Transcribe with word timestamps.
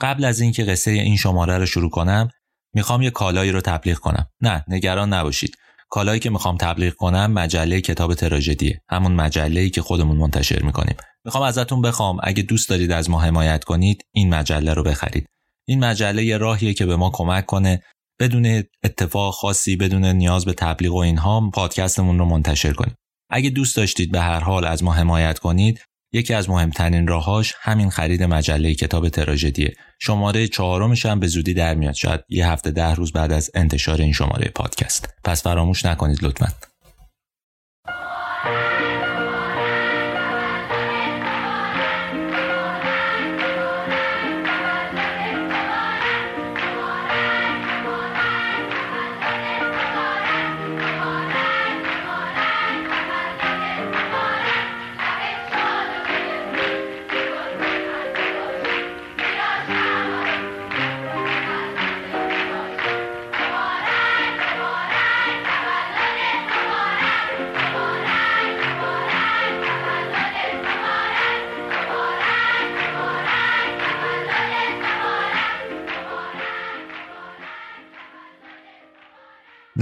قبل 0.00 0.24
از 0.24 0.40
اینکه 0.40 0.64
قصه 0.64 0.90
این 0.90 1.16
شماره 1.16 1.58
رو 1.58 1.66
شروع 1.66 1.90
کنم 1.90 2.28
می‌خوام 2.74 3.02
یه 3.02 3.10
کالایی 3.10 3.52
رو 3.52 3.60
تبلیغ 3.60 3.98
کنم. 3.98 4.26
نه 4.40 4.64
نگران 4.68 5.12
نباشید. 5.12 5.56
کالایی 5.88 6.20
که 6.20 6.30
می‌خوام 6.30 6.56
تبلیغ 6.56 6.94
کنم 6.94 7.32
مجله 7.32 7.80
کتاب 7.80 8.14
تراژدیه. 8.14 8.80
همون 8.88 9.12
مجله 9.12 9.70
که 9.70 9.82
خودمون 9.82 10.16
منتشر 10.16 10.62
می‌کنیم. 10.62 10.96
می‌خوام 11.24 11.44
ازتون 11.44 11.82
بخوام. 11.82 12.18
اگه 12.22 12.42
دوست 12.42 12.68
دارید 12.68 12.92
از 12.92 13.10
ما 13.10 13.20
حمایت 13.20 13.64
کنید 13.64 14.06
این 14.12 14.34
مجله 14.34 14.74
رو 14.74 14.82
بخرید. 14.82 15.26
این 15.68 15.84
مجله 15.84 16.24
یه 16.24 16.36
راهیه 16.36 16.74
که 16.74 16.86
به 16.86 16.96
ما 16.96 17.10
کمک 17.10 17.46
کنه 17.46 17.82
بدون 18.20 18.62
اتفاق 18.82 19.34
خاصی 19.34 19.76
بدون 19.76 20.04
نیاز 20.04 20.44
به 20.44 20.52
تبلیغ 20.52 20.94
و 20.94 20.98
اینها 20.98 21.50
پادکستمون 21.50 22.18
رو 22.18 22.24
منتشر 22.24 22.72
کنیم. 22.72 22.94
اگه 23.30 23.50
دوست 23.50 23.76
داشتید 23.76 24.12
به 24.12 24.20
هر 24.20 24.40
حال 24.40 24.64
از 24.64 24.84
ما 24.84 24.92
حمایت 24.92 25.38
کنید 25.38 25.80
یکی 26.16 26.34
از 26.34 26.50
مهمترین 26.50 27.06
راهاش 27.06 27.54
همین 27.60 27.90
خرید 27.90 28.22
مجله 28.22 28.74
کتاب 28.74 29.08
تراژدیه. 29.08 29.74
شماره 29.98 30.48
چهارمش 30.48 31.06
هم 31.06 31.20
به 31.20 31.26
زودی 31.26 31.54
در 31.54 31.74
میاد. 31.74 31.94
شاید 31.94 32.20
یه 32.28 32.48
هفته 32.48 32.70
ده 32.70 32.94
روز 32.94 33.12
بعد 33.12 33.32
از 33.32 33.50
انتشار 33.54 34.00
این 34.00 34.12
شماره 34.12 34.50
پادکست. 34.54 35.08
پس 35.24 35.42
فراموش 35.42 35.84
نکنید 35.84 36.24
لطفاً. 36.24 36.65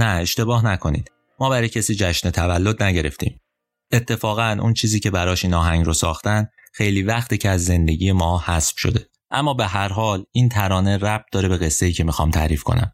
نه 0.05 0.21
اشتباه 0.21 0.65
نکنید. 0.65 1.11
ما 1.39 1.49
برای 1.49 1.69
کسی 1.69 1.95
جشن 1.95 2.29
تولد 2.31 2.83
نگرفتیم. 2.83 3.41
اتفاقا 3.91 4.57
اون 4.61 4.73
چیزی 4.73 4.99
که 4.99 5.11
براش 5.11 5.45
این 5.45 5.53
آهنگ 5.53 5.85
رو 5.85 5.93
ساختن 5.93 6.47
خیلی 6.73 7.03
وقتی 7.03 7.37
که 7.37 7.49
از 7.49 7.65
زندگی 7.65 8.11
ما 8.11 8.43
حذف 8.45 8.73
شده. 8.77 9.05
اما 9.31 9.53
به 9.53 9.65
هر 9.65 9.87
حال 9.87 10.25
این 10.31 10.49
ترانه 10.49 10.97
ربط 10.97 11.25
داره 11.31 11.47
به 11.47 11.57
قصه 11.57 11.85
ای 11.85 11.91
که 11.91 12.03
می‌خوام 12.03 12.31
تعریف 12.31 12.63
کنم. 12.63 12.91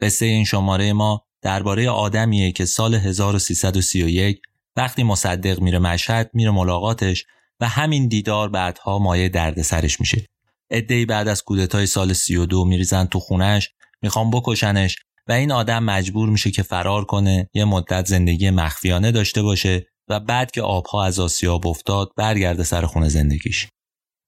قصه 0.00 0.26
این 0.26 0.44
شماره 0.44 0.92
ما 0.92 1.26
درباره 1.42 1.90
آدمیه 1.90 2.52
که 2.52 2.64
سال 2.64 2.94
1331 2.94 4.40
وقتی 4.76 5.02
مصدق 5.02 5.60
میره 5.60 5.78
مشهد 5.78 6.30
میره 6.34 6.50
ملاقاتش 6.50 7.24
و 7.60 7.68
همین 7.68 8.08
دیدار 8.08 8.48
بعدها 8.48 8.98
مایه 8.98 9.28
دردسرش 9.28 10.00
میشه. 10.00 10.26
ادهی 10.70 11.06
بعد 11.06 11.28
از 11.28 11.42
کودتای 11.42 11.86
سال 11.86 12.12
32 12.12 12.64
میریزن 12.64 13.04
تو 13.04 13.20
خونش 13.20 13.70
می‌خوام 14.02 14.30
بکشنش 14.30 14.96
و 15.28 15.32
این 15.32 15.52
آدم 15.52 15.84
مجبور 15.84 16.28
میشه 16.28 16.50
که 16.50 16.62
فرار 16.62 17.04
کنه 17.04 17.50
یه 17.54 17.64
مدت 17.64 18.06
زندگی 18.06 18.50
مخفیانه 18.50 19.12
داشته 19.12 19.42
باشه 19.42 19.86
و 20.08 20.20
بعد 20.20 20.50
که 20.50 20.62
آبها 20.62 21.04
از 21.04 21.20
آسیاب 21.20 21.66
افتاد 21.66 22.10
برگرده 22.16 22.64
سر 22.64 22.86
خونه 22.86 23.08
زندگیش. 23.08 23.68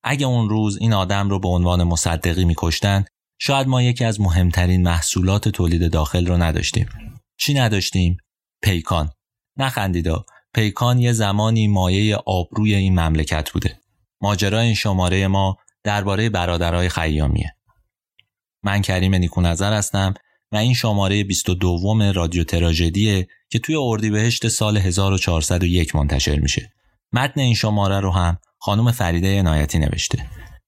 اگه 0.05 0.27
اون 0.27 0.49
روز 0.49 0.79
این 0.81 0.93
آدم 0.93 1.31
رو 1.31 1.41
به 1.41 1.49
عنوان 1.49 1.83
مصدقی 1.83 2.45
میکشتن 2.45 3.05
شاید 3.39 3.67
ما 3.67 3.83
یکی 3.83 4.05
از 4.05 4.21
مهمترین 4.21 4.83
محصولات 4.83 5.49
تولید 5.49 5.93
داخل 5.93 6.27
رو 6.27 6.37
نداشتیم. 6.37 6.89
چی 7.39 7.55
نداشتیم؟ 7.55 8.17
پیکان. 8.62 9.11
نخندیدا 9.59 10.25
پیکان 10.55 10.99
یه 10.99 11.12
زمانی 11.12 11.69
مایه 11.69 12.17
آبروی 12.17 12.75
این 12.75 13.01
مملکت 13.01 13.51
بوده. 13.51 13.81
ماجرای 14.21 14.67
این 14.67 14.75
شماره 14.75 15.27
ما 15.27 15.56
درباره 15.85 16.29
برادرای 16.29 16.89
خیامیه. 16.89 17.56
من 18.62 18.83
کریم 18.83 19.15
نیکو 19.15 19.41
نظر 19.41 19.73
هستم. 19.73 20.15
و 20.53 20.57
این 20.57 20.75
شماره 20.75 21.25
22 21.25 22.12
رادیو 22.15 22.45
تراژدیه 22.45 23.27
که 23.51 23.59
توی 23.59 23.77
اردیبهشت 23.79 24.49
سال 24.49 24.77
1401 24.77 25.97
منتشر 25.97 26.41
میشه. 26.41 26.73
متن 27.12 27.41
این 27.41 27.55
شماره 27.55 28.01
رو 28.01 28.11
هم 28.11 28.39
خانم 28.59 28.93
فریده 28.93 29.39
عنایتی 29.39 29.79
نوشته. 29.79 30.27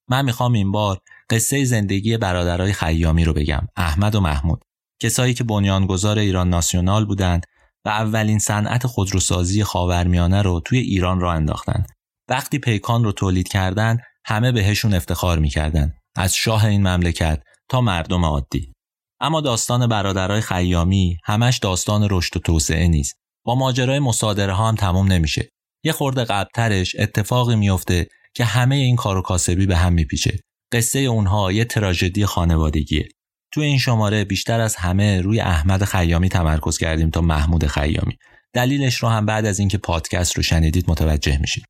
من 0.09 0.25
می‌خوام 0.25 0.53
این 0.53 0.73
بار 0.73 0.99
قصه 1.31 1.65
زندگی 1.65 2.17
برادرای 2.17 2.73
خیامی 2.73 3.25
رو 3.25 3.33
بگم 3.33 3.69
احمد 3.77 4.15
و 4.15 4.21
محمود 4.21 4.63
کسایی 5.03 5.35
که 5.35 5.45
بنیانگذار 5.45 6.19
ایران 6.19 6.51
ناسیونال 6.51 7.05
بودند 7.05 7.47
و 7.85 7.89
اولین 7.89 8.39
صنعت 8.39 8.87
خودروسازی 8.87 9.65
خاورمیانه 9.65 10.43
رو 10.43 10.61
توی 10.65 10.79
ایران 10.79 11.21
را 11.21 11.33
انداختند 11.33 11.87
وقتی 12.29 12.59
پیکان 12.59 13.05
رو 13.05 13.13
تولید 13.13 13.49
کردند 13.49 14.01
همه 14.25 14.53
بهشون 14.53 14.95
افتخار 14.95 15.39
می‌کردند 15.39 15.95
از 16.17 16.35
شاه 16.35 16.65
این 16.65 16.89
مملکت 16.89 17.43
تا 17.69 17.81
مردم 17.81 18.25
عادی 18.25 18.73
اما 19.21 19.41
داستان 19.41 19.87
برادرای 19.87 20.41
خیامی 20.41 21.17
همش 21.25 21.59
داستان 21.59 22.09
رشد 22.11 22.37
و 22.37 22.41
توسعه 22.41 22.89
نیست. 22.89 23.17
با 23.45 23.55
ماجرای 23.55 23.99
مصادره 23.99 24.53
ها 24.53 24.69
هم 24.69 24.75
تموم 24.75 25.13
نمیشه. 25.13 25.49
یه 25.85 25.93
خورده 25.93 26.25
قبلترش 26.25 26.97
اتفاقی 26.99 27.57
میفته 27.57 28.07
که 28.35 28.45
همه 28.45 28.75
این 28.75 28.97
کار 28.97 29.17
و 29.17 29.23
کاسبی 29.23 29.67
به 29.67 29.77
هم 29.77 29.93
میپیچه. 29.93 30.39
قصه 30.73 30.99
اونها 30.99 31.53
یه 31.53 31.65
تراژدی 31.65 32.27
خانوادگیه. 32.27 33.09
تو 33.53 33.61
این 33.61 33.79
شماره 33.79 34.25
بیشتر 34.25 34.61
از 34.61 34.77
همه 34.77 35.21
روی 35.21 35.41
احمد 35.41 35.85
خیامی 35.85 36.29
تمرکز 36.29 36.79
کردیم 36.79 37.11
تا 37.11 37.21
محمود 37.21 37.67
خیامی. 37.67 38.17
دلیلش 38.53 38.97
رو 38.97 39.09
هم 39.09 39.27
بعد 39.27 39.47
از 39.47 39.59
اینکه 39.59 39.79
پادکست 39.79 40.37
رو 40.37 40.43
شنیدید 40.43 40.91
متوجه 40.91 41.39
میشید 41.39 41.65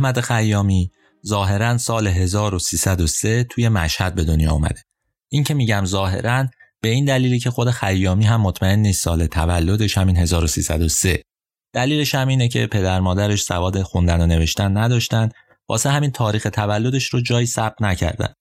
احمد 0.00 0.20
خیامی 0.20 0.90
ظاهرا 1.26 1.78
سال 1.78 2.06
1303 2.06 3.44
توی 3.44 3.68
مشهد 3.68 4.14
به 4.14 4.24
دنیا 4.24 4.52
اومده. 4.52 4.82
این 5.28 5.44
که 5.44 5.54
میگم 5.54 5.84
ظاهرا 5.84 6.46
به 6.80 6.88
این 6.88 7.04
دلیلی 7.04 7.38
که 7.38 7.50
خود 7.50 7.70
خیامی 7.70 8.24
هم 8.24 8.40
مطمئن 8.40 8.78
نیست 8.78 9.04
سال 9.04 9.26
تولدش 9.26 9.98
همین 9.98 10.16
1303 10.16 11.22
دلیلش 11.74 12.14
هم 12.14 12.28
اینه 12.28 12.48
که 12.48 12.66
پدر 12.66 13.00
مادرش 13.00 13.42
سواد 13.42 13.82
خوندن 13.82 14.20
و 14.20 14.26
نوشتن 14.26 14.76
نداشتن. 14.76 15.28
واسه 15.68 15.90
همین 15.90 16.10
تاریخ 16.10 16.42
تولدش 16.52 17.06
رو 17.06 17.20
جایی 17.20 17.46
ثبت 17.46 17.82
نکردن. 17.82 18.32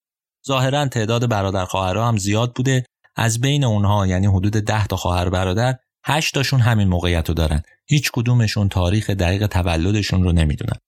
ظاهرا 0.48 0.88
تعداد 0.88 1.30
برادر 1.30 1.66
خواهرها 1.66 2.07
هم 2.07 2.18
زیاد 2.18 2.54
بوده. 2.56 2.86
از 3.16 3.42
بین 3.42 3.63
اونها 3.63 4.07
یعنی 4.07 4.28
حدود 4.28 4.54
10 4.54 4.88
تا 4.88 4.95
خواهر 4.95 5.30
برادر 5.30 5.75
8 6.06 6.33
تاشون 6.33 6.60
همین 6.60 6.88
موقعیت 6.88 7.30
رو 7.30 7.33
دارن. 7.33 7.62
هیچ 7.86 8.12
کدومشون 8.13 8.69
تاریخ 8.69 9.10
دقیق 9.10 9.48
تولدشون 9.48 10.24
رو 10.24 10.31
نمی‌دونن. 10.31 10.80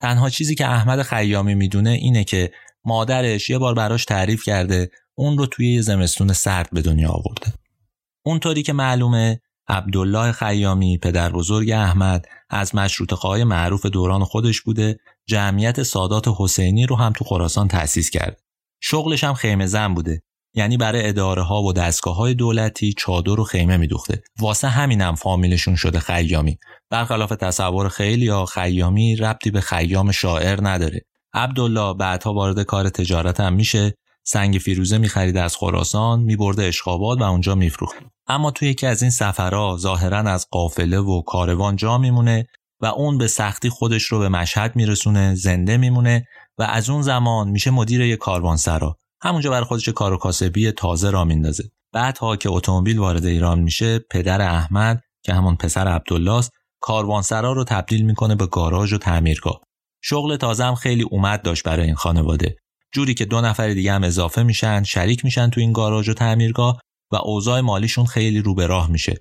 تنها 0.00 0.30
چیزی 0.30 0.54
که 0.54 0.66
احمد 0.66 1.02
خیامی 1.02 1.54
می‌دونه 1.54 1.90
اینه 1.90 2.24
که 2.24 2.52
مادرش 2.84 3.50
یه 3.50 3.58
بار 3.58 3.74
براش 3.74 4.04
تعریف 4.04 4.44
کرده 4.44 4.90
اون 5.14 5.38
رو 5.38 5.46
توی 5.46 5.74
یه 5.74 5.80
زمستون 5.80 6.32
سرد 6.32 6.68
به 6.72 6.82
دنیا 6.82 7.08
آورده. 7.08 7.52
اونطوری 8.26 8.62
که 8.62 8.72
معلومه 8.72 9.40
عبدالله 9.68 10.32
خیامی 10.32 10.98
پدر 10.98 11.32
بزرگ 11.32 11.70
احمد 11.70 12.26
از 12.50 12.74
مشروط 12.74 13.14
خواهی 13.14 13.44
معروف 13.44 13.86
دوران 13.86 14.24
خودش 14.24 14.60
بوده 14.60 14.98
جمعیت 15.26 15.82
سادات 15.82 16.24
حسینی 16.38 16.86
رو 16.86 16.96
هم 16.96 17.12
تو 17.12 17.24
خراسان 17.24 17.68
تأسیس 17.68 18.10
کرد. 18.10 18.40
شغلش 18.82 19.24
هم 19.24 19.34
خیمه 19.34 19.66
زن 19.66 19.94
بوده 19.94 20.22
یعنی 20.54 20.76
برای 20.76 21.08
اداره 21.08 21.42
ها 21.42 21.62
و 21.62 21.72
دستگاه 21.72 22.16
های 22.16 22.34
دولتی 22.34 22.92
چادر 22.92 23.40
و 23.40 23.44
خیمه 23.44 23.76
میدوخته 23.76 24.22
واسه 24.38 24.68
همینم 24.68 25.14
فامیلشون 25.14 25.76
شده 25.76 26.00
خیامی 26.00 26.58
برخلاف 26.90 27.30
تصور 27.30 27.88
خیلی 27.88 28.24
یا 28.24 28.44
خیامی 28.44 29.16
ربطی 29.16 29.50
به 29.50 29.60
خیام 29.60 30.10
شاعر 30.10 30.58
نداره. 30.62 31.00
عبدالله 31.34 31.94
بعدها 31.94 32.34
وارد 32.34 32.62
کار 32.62 32.88
تجارت 32.88 33.40
هم 33.40 33.52
میشه. 33.52 33.94
سنگ 34.24 34.58
فیروزه 34.58 34.98
می‌خرید 34.98 35.36
از 35.36 35.56
خراسان 35.56 36.20
میبرده 36.20 36.64
اشخابات 36.64 37.20
و 37.20 37.22
اونجا 37.22 37.54
میفروخت. 37.54 37.96
اما 38.26 38.50
توی 38.50 38.68
یکی 38.68 38.86
از 38.86 39.02
این 39.02 39.10
سفرها 39.10 39.76
ظاهرا 39.76 40.18
از 40.18 40.46
قافله 40.50 40.98
و 40.98 41.22
کاروان 41.22 41.76
جا 41.76 41.98
میمونه 41.98 42.46
و 42.80 42.86
اون 42.86 43.18
به 43.18 43.26
سختی 43.26 43.68
خودش 43.68 44.02
رو 44.02 44.18
به 44.18 44.28
مشهد 44.28 44.76
میرسونه 44.76 45.34
زنده 45.34 45.76
میمونه 45.76 46.24
و 46.58 46.62
از 46.62 46.90
اون 46.90 47.02
زمان 47.02 47.48
میشه 47.48 47.70
مدیر 47.70 48.00
یک 48.00 48.18
کاروانسرا. 48.18 48.96
همونجا 49.22 49.50
برای 49.50 49.64
خودش 49.64 49.88
کار 49.88 50.12
و 50.12 50.16
کاسبی 50.16 50.72
تازه 50.72 51.10
را 51.10 51.24
میندازه. 51.24 51.64
بعدها 51.92 52.36
که 52.36 52.48
اتومبیل 52.50 52.98
وارد 52.98 53.24
ایران 53.24 53.58
میشه 53.58 53.98
پدر 53.98 54.40
احمد 54.40 55.00
که 55.22 55.34
همون 55.34 55.56
پسر 55.56 55.88
عبدالله 55.88 56.32
است 56.32 56.52
کاروانسرا 56.80 57.52
رو 57.52 57.64
تبدیل 57.64 58.02
می‌کنه 58.02 58.34
به 58.34 58.46
گاراژ 58.46 58.92
و 58.92 58.98
تعمیرگاه. 58.98 59.60
شغل 60.02 60.36
تازه 60.36 60.64
هم 60.64 60.74
خیلی 60.74 61.02
اومد 61.02 61.42
داشت 61.42 61.62
برای 61.62 61.86
این 61.86 61.94
خانواده. 61.94 62.56
جوری 62.92 63.14
که 63.14 63.24
دو 63.24 63.40
نفر 63.40 63.68
دیگه 63.68 63.92
هم 63.92 64.04
اضافه 64.04 64.42
میشن 64.42 64.82
شریک 64.82 65.24
میشن 65.24 65.50
تو 65.50 65.60
این 65.60 65.72
گاراژ 65.72 66.08
و 66.08 66.14
تعمیرگاه 66.14 66.80
و 67.12 67.16
اوضاع 67.16 67.60
مالیشون 67.60 68.04
خیلی 68.04 68.40
رو 68.40 68.54
به 68.54 68.66
راه 68.66 68.90
میشه. 68.90 69.14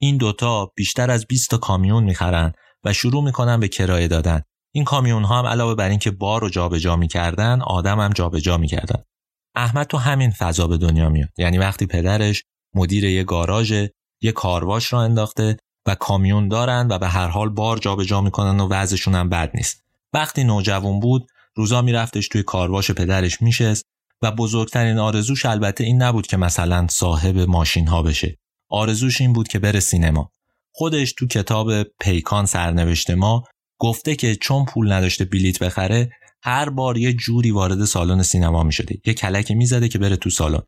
این 0.00 0.16
دوتا 0.16 0.72
بیشتر 0.76 1.10
از 1.10 1.26
20 1.26 1.50
تا 1.50 1.58
کامیون 1.58 2.04
می‌خرن 2.04 2.52
و 2.84 2.92
شروع 2.92 3.24
می‌کنن 3.24 3.60
به 3.60 3.68
کرایه 3.68 4.08
دادن. 4.08 4.42
این 4.74 4.84
کامیون 4.84 5.24
ها 5.24 5.38
هم 5.38 5.46
علاوه 5.46 5.74
بر 5.74 5.88
اینکه 5.88 6.10
بار 6.10 6.40
رو 6.40 6.48
جابجا 6.48 6.96
می‌کردن 6.96 7.62
آدم 7.62 8.00
هم 8.00 8.10
جابجا 8.10 8.56
می‌کردن. 8.56 9.02
احمد 9.54 9.86
تو 9.86 9.98
همین 9.98 10.30
فضا 10.30 10.66
به 10.66 10.78
دنیا 10.78 11.08
میاد. 11.08 11.28
یعنی 11.38 11.58
وقتی 11.58 11.86
پدرش 11.86 12.42
مدیر 12.74 13.04
یه 13.04 13.24
گاراژ 13.24 13.72
یه 14.22 14.32
کارواش 14.32 14.92
را 14.92 15.00
انداخته 15.00 15.56
و 15.86 15.94
کامیون 15.94 16.48
دارن 16.48 16.88
و 16.90 16.98
به 16.98 17.08
هر 17.08 17.28
حال 17.28 17.48
بار 17.48 17.78
جابجا 17.78 18.20
می‌کنن 18.20 18.60
و 18.60 18.68
وضعشون 18.68 19.14
هم 19.14 19.28
بد 19.28 19.50
نیست. 19.54 19.84
وقتی 20.12 20.44
نوجوان 20.44 21.00
بود 21.00 21.26
روزا 21.56 21.82
میرفتش 21.82 22.28
توی 22.28 22.42
کارواش 22.42 22.90
پدرش 22.90 23.42
میشست 23.42 23.84
و 24.22 24.30
بزرگترین 24.30 24.98
آرزوش 24.98 25.46
البته 25.46 25.84
این 25.84 26.02
نبود 26.02 26.26
که 26.26 26.36
مثلا 26.36 26.86
صاحب 26.90 27.38
ماشین 27.38 27.88
ها 27.88 28.02
بشه. 28.02 28.38
آرزوش 28.70 29.20
این 29.20 29.32
بود 29.32 29.48
که 29.48 29.58
بره 29.58 29.80
سینما. 29.80 30.30
خودش 30.72 31.12
تو 31.12 31.26
کتاب 31.26 31.82
پیکان 31.82 32.46
سرنوشت 32.46 33.10
ما 33.10 33.44
گفته 33.78 34.16
که 34.16 34.34
چون 34.34 34.64
پول 34.64 34.92
نداشته 34.92 35.24
بلیت 35.24 35.58
بخره 35.58 36.10
هر 36.42 36.68
بار 36.68 36.98
یه 36.98 37.12
جوری 37.12 37.50
وارد 37.50 37.84
سالن 37.84 38.22
سینما 38.22 38.62
می 38.62 38.72
شده 38.72 38.94
یه 39.06 39.14
کلک 39.14 39.50
می‌زده 39.50 39.88
که 39.88 39.98
بره 39.98 40.16
تو 40.16 40.30
سالن. 40.30 40.62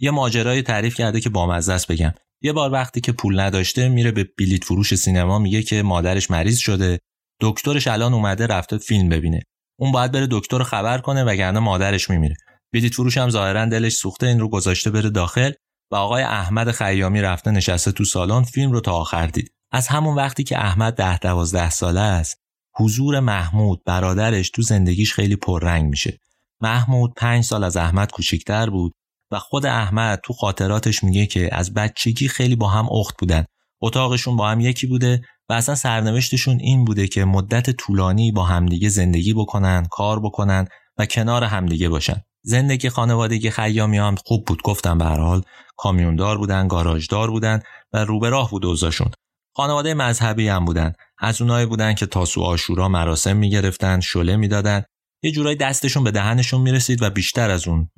یه 0.00 0.10
ماجرای 0.10 0.62
تعریف 0.62 0.94
کرده 0.94 1.20
که 1.20 1.30
با 1.30 1.54
است 1.54 1.88
بگم. 1.88 2.14
یه 2.44 2.52
بار 2.52 2.72
وقتی 2.72 3.00
که 3.00 3.12
پول 3.12 3.40
نداشته 3.40 3.88
میره 3.88 4.10
به 4.10 4.28
بلیت 4.38 4.64
فروش 4.64 4.94
سینما 4.94 5.38
میگه 5.38 5.62
که 5.62 5.82
مادرش 5.82 6.30
مریض 6.30 6.58
شده. 6.58 6.98
دکترش 7.40 7.86
الان 7.86 8.14
اومده 8.14 8.46
رفته 8.46 8.78
فیلم 8.78 9.08
ببینه. 9.08 9.42
اون 9.80 9.92
باید 9.92 10.12
بره 10.12 10.28
دکتر 10.30 10.58
رو 10.58 10.64
خبر 10.64 10.98
کنه 10.98 11.24
وگرنه 11.24 11.60
مادرش 11.60 12.10
میمیره. 12.10 12.36
بلیت 12.72 12.94
فروش 12.94 13.18
هم 13.18 13.30
ظاهرا 13.30 13.64
دلش 13.64 13.94
سوخته 13.94 14.26
این 14.26 14.40
رو 14.40 14.48
گذاشته 14.48 14.90
بره 14.90 15.10
داخل 15.10 15.52
و 15.92 15.96
آقای 15.96 16.22
احمد 16.22 16.70
خیامی 16.70 17.20
رفته 17.20 17.50
نشسته 17.50 17.92
تو 17.92 18.04
سالن 18.04 18.42
فیلم 18.42 18.72
رو 18.72 18.80
تا 18.80 18.92
آخر 18.92 19.26
دید. 19.26 19.52
از 19.72 19.88
همون 19.88 20.14
وقتی 20.14 20.44
که 20.44 20.58
احمد 20.58 20.94
ده 20.94 21.18
دوازده 21.18 21.70
ساله 21.70 22.00
است 22.00 22.38
حضور 22.76 23.20
محمود 23.20 23.82
برادرش 23.86 24.50
تو 24.50 24.62
زندگیش 24.62 25.12
خیلی 25.12 25.36
پررنگ 25.36 25.90
میشه. 25.90 26.18
محمود 26.60 27.12
پنج 27.16 27.44
سال 27.44 27.64
از 27.64 27.76
احمد 27.76 28.12
کوچیکتر 28.12 28.70
بود. 28.70 28.92
و 29.30 29.38
خود 29.38 29.66
احمد 29.66 30.20
تو 30.24 30.32
خاطراتش 30.32 31.04
میگه 31.04 31.26
که 31.26 31.48
از 31.52 31.74
بچگی 31.74 32.28
خیلی 32.28 32.56
با 32.56 32.68
هم 32.68 32.88
اخت 32.92 33.14
بودن. 33.18 33.44
اتاقشون 33.82 34.36
با 34.36 34.48
هم 34.48 34.60
یکی 34.60 34.86
بوده 34.86 35.22
و 35.48 35.52
اصلا 35.52 35.74
سرنوشتشون 35.74 36.58
این 36.60 36.84
بوده 36.84 37.08
که 37.08 37.24
مدت 37.24 37.70
طولانی 37.70 38.32
با 38.32 38.44
همدیگه 38.44 38.88
زندگی 38.88 39.34
بکنن 39.34 39.86
کار 39.90 40.20
بکنن 40.20 40.66
و 40.98 41.06
کنار 41.06 41.44
همدیگه 41.44 41.88
باشن. 41.88 42.20
زندگی 42.42 42.88
خانوادگی 42.88 43.50
خیامی 43.50 43.98
هم 43.98 44.14
خوب 44.26 44.44
بود 44.44 44.62
گفتم 44.62 44.98
به 44.98 45.04
حال. 45.04 45.42
کامیوندار 45.76 46.38
بودن 46.38 46.68
گاراژدار 46.68 47.30
بودن 47.30 47.60
و 47.92 48.04
رو 48.04 48.20
به 48.20 48.28
راه 48.30 48.50
بود 48.50 48.66
اوضاعشون. 48.66 49.10
خانواده 49.56 49.94
مذهبی 49.94 50.48
هم 50.48 50.64
بودن. 50.64 50.92
از 51.18 51.42
اونایی 51.42 51.66
بودن 51.66 51.94
که 51.94 52.06
تاسو 52.06 52.42
آشورا 52.42 52.88
مراسم 52.88 53.36
می‌گرفتن 53.36 54.00
شله 54.00 54.36
می‌دادن 54.36 54.82
یه 55.24 55.30
جورایی 55.30 55.56
دستشون 55.56 56.04
به 56.04 56.10
دهنشون 56.10 56.60
می‌رسید 56.60 57.02
و 57.02 57.10
بیشتر 57.10 57.50
از 57.50 57.68
اون 57.68 57.88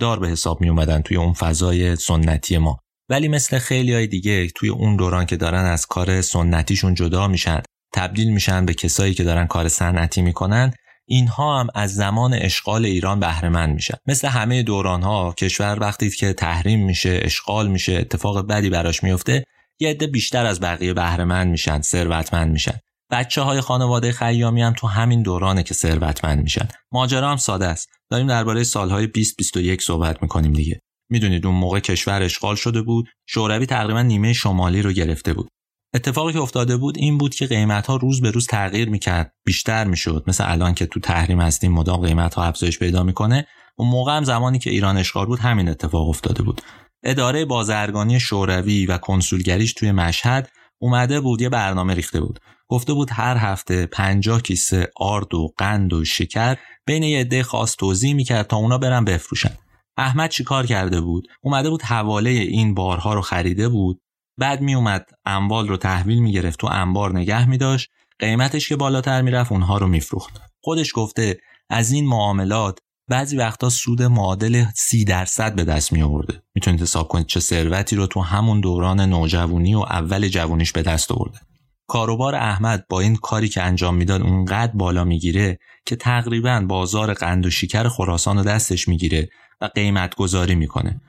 دار 0.00 0.18
به 0.18 0.28
حساب 0.28 0.60
می 0.60 0.68
اومدن 0.68 1.02
توی 1.02 1.16
اون 1.16 1.32
فضای 1.32 1.96
سنتی 1.96 2.58
ما. 2.58 2.78
ولی 3.08 3.28
مثل 3.28 3.58
خیلی 3.58 3.94
های 3.94 4.06
دیگه 4.06 4.48
توی 4.48 4.68
اون 4.68 4.96
دوران 4.96 5.26
که 5.26 5.36
دارن 5.36 5.64
از 5.64 5.86
کار 5.86 6.20
سنتیشون 6.20 6.94
جدا 6.94 7.28
میشن 7.28 7.62
تبدیل 7.94 8.32
میشن 8.32 8.66
به 8.66 8.74
کسایی 8.74 9.14
که 9.14 9.24
دارن 9.24 9.46
کار 9.46 9.68
صنعتی 9.68 10.22
می‌کنن 10.22 10.72
اینها 11.06 11.60
هم 11.60 11.68
از 11.74 11.94
زمان 11.94 12.34
اشغال 12.34 12.84
ایران 12.84 13.20
بهره 13.20 13.66
میشن. 13.66 13.94
مثل 14.06 14.28
همه 14.28 14.62
دوران 14.62 15.02
ها 15.02 15.34
کشور 15.38 15.78
وقتی 15.80 16.10
که 16.10 16.32
تحریم 16.32 16.84
میشه 16.84 17.20
اشغال 17.22 17.68
میشه 17.68 17.92
اتفاق 17.92 18.46
بدی 18.46 18.70
براش 18.70 19.02
میفته 19.02 19.44
یه 19.78 19.90
عده 19.90 20.06
بیشتر 20.06 20.46
از 20.46 20.60
بقیه 20.60 20.94
بهره 20.94 21.44
میشن 21.44 21.80
ثروتمند 21.80 22.52
میشن. 22.52 22.80
بچه 23.10 23.42
های 23.42 23.60
خانواده 23.60 24.12
خیامی 24.12 24.62
هم 24.62 24.72
تو 24.72 24.86
همین 24.86 25.22
دورانه 25.22 25.62
که 25.62 25.74
ثروتمند 25.74 26.42
میشن. 26.42 26.68
ماجرا 26.92 27.30
هم 27.30 27.36
ساده 27.36 27.66
است. 27.66 27.88
داریم 28.10 28.26
درباره 28.26 28.64
سالهای 28.64 29.06
20 29.06 29.36
21 29.36 29.82
صحبت 29.82 30.22
می‌کنیم 30.22 30.52
دیگه. 30.52 30.80
می‌دونید 31.10 31.46
اون 31.46 31.54
موقع 31.54 31.80
کشور 31.80 32.22
اشغال 32.22 32.56
شده 32.56 32.82
بود 32.82 33.08
شوروی 33.28 33.66
تقریبا 33.66 34.02
نیمه 34.02 34.32
شمالی 34.32 34.82
رو 34.82 34.92
گرفته 34.92 35.32
بود. 35.32 35.48
اتفاقی 35.94 36.32
که 36.32 36.38
افتاده 36.38 36.76
بود 36.76 36.98
این 36.98 37.18
بود 37.18 37.34
که 37.34 37.46
قیمت 37.46 37.86
ها 37.86 37.96
روز 37.96 38.20
به 38.20 38.30
روز 38.30 38.46
تغییر 38.46 38.88
می‌کرد 38.88 39.32
بیشتر 39.46 39.84
می‌شد. 39.84 40.24
مثل 40.26 40.44
الان 40.46 40.74
که 40.74 40.86
تو 40.86 41.00
تحریم 41.00 41.40
هستیم 41.40 41.72
مدام 41.72 42.06
قیمت 42.06 42.34
ها 42.34 42.44
افزایش 42.44 42.78
پیدا 42.78 43.02
می‌کنه. 43.02 43.46
اون 43.76 43.88
موقع 43.88 44.16
هم 44.16 44.24
زمانی 44.24 44.58
که 44.58 44.70
ایران 44.70 44.96
اشغال 44.96 45.26
بود 45.26 45.38
همین 45.38 45.68
اتفاق 45.68 46.08
افتاده 46.08 46.42
بود. 46.42 46.62
اداره 47.04 47.44
بازرگانی 47.44 48.20
شوروی 48.20 48.86
و 48.86 48.98
کنسولگریش 48.98 49.72
توی 49.72 49.92
مشهد 49.92 50.50
اومده 50.78 51.20
بود 51.20 51.42
یه 51.42 51.48
برنامه 51.48 51.94
ریخته 51.94 52.20
بود. 52.20 52.40
گفته 52.70 52.92
بود 52.92 53.08
هر 53.12 53.36
هفته 53.36 53.86
50 53.86 54.42
کیسه 54.42 54.90
آرد 54.96 55.34
و 55.34 55.52
قند 55.56 55.92
و 55.92 56.04
شکر 56.04 56.56
بین 56.86 57.02
یه 57.02 57.20
عده 57.20 57.42
خاص 57.42 57.76
توضیح 57.76 58.14
می‌کرد 58.14 58.46
تا 58.46 58.56
اونا 58.56 58.78
برن 58.78 59.04
بفروشن. 59.04 59.52
احمد 59.96 60.30
چیکار 60.30 60.66
کرده 60.66 61.00
بود؟ 61.00 61.28
اومده 61.42 61.70
بود 61.70 61.82
حواله 61.82 62.30
این 62.30 62.74
بارها 62.74 63.14
رو 63.14 63.20
خریده 63.22 63.68
بود. 63.68 64.00
بعد 64.38 64.60
می 64.60 64.74
اومد 64.74 65.06
اموال 65.24 65.68
رو 65.68 65.76
تحویل 65.76 66.18
می 66.18 66.32
گرفت 66.32 66.60
تو 66.60 66.66
انبار 66.66 67.16
نگه 67.18 67.48
می 67.48 67.58
داشت 67.58 67.90
قیمتش 68.18 68.68
که 68.68 68.76
بالاتر 68.76 69.22
می‌رفت 69.22 69.52
اونها 69.52 69.78
رو 69.78 69.86
میفروخت. 69.86 70.40
خودش 70.62 70.92
گفته 70.94 71.38
از 71.70 71.92
این 71.92 72.06
معاملات 72.06 72.78
بعضی 73.08 73.36
وقتا 73.36 73.70
سود 73.70 74.02
معادل 74.02 74.64
سی 74.74 75.04
درصد 75.04 75.54
به 75.54 75.64
دست 75.64 75.92
می 75.92 76.02
آورده 76.02 76.42
می‌تونید 76.54 76.82
حساب 76.82 77.08
کنید 77.08 77.26
چه 77.26 77.40
ثروتی 77.40 77.96
رو 77.96 78.06
تو 78.06 78.20
همون 78.20 78.60
دوران 78.60 79.00
نوجوانی 79.00 79.74
و 79.74 79.78
اول 79.78 80.28
جوونیش 80.28 80.72
به 80.72 80.82
دست 80.82 81.12
آورده. 81.12 81.47
کاروبار 81.88 82.34
احمد 82.34 82.84
با 82.88 83.00
این 83.00 83.16
کاری 83.16 83.48
که 83.48 83.62
انجام 83.62 83.94
می‌داد 83.94 84.22
اونقدر 84.22 84.72
بالا 84.72 85.04
می‌گیره 85.04 85.58
که 85.86 85.96
تقریبا 85.96 86.64
بازار 86.68 87.14
قند 87.14 87.46
و 87.46 87.50
شکر 87.50 87.88
خراسان 87.88 88.38
رو 88.38 88.44
دستش 88.44 88.88
می‌گیره 88.88 89.28
و 89.60 89.70
قیمت 89.74 90.14
گذاری 90.14 90.54
می‌کنه. 90.54 91.00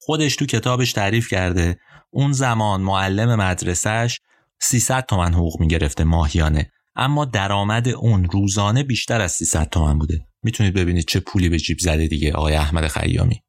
خودش 0.00 0.36
تو 0.36 0.46
کتابش 0.46 0.92
تعریف 0.92 1.28
کرده 1.28 1.78
اون 2.10 2.32
زمان 2.32 2.80
معلم 2.80 3.34
مدرسهش 3.34 4.20
300 4.60 5.06
تومن 5.06 5.34
حقوق 5.34 5.60
می‌گرفته 5.60 6.04
ماهیانه 6.04 6.70
اما 6.96 7.24
درآمد 7.24 7.88
اون 7.88 8.24
روزانه 8.24 8.82
بیشتر 8.82 9.20
از 9.20 9.32
300 9.32 9.68
تومن 9.68 9.98
بوده. 9.98 10.26
می‌تونید 10.42 10.74
ببینید 10.74 11.04
چه 11.08 11.20
پولی 11.20 11.48
به 11.48 11.58
جیب 11.58 11.78
زده 11.78 12.06
دیگه 12.06 12.32
آقای 12.32 12.54
احمد 12.54 12.86
خیامی. 12.86 13.42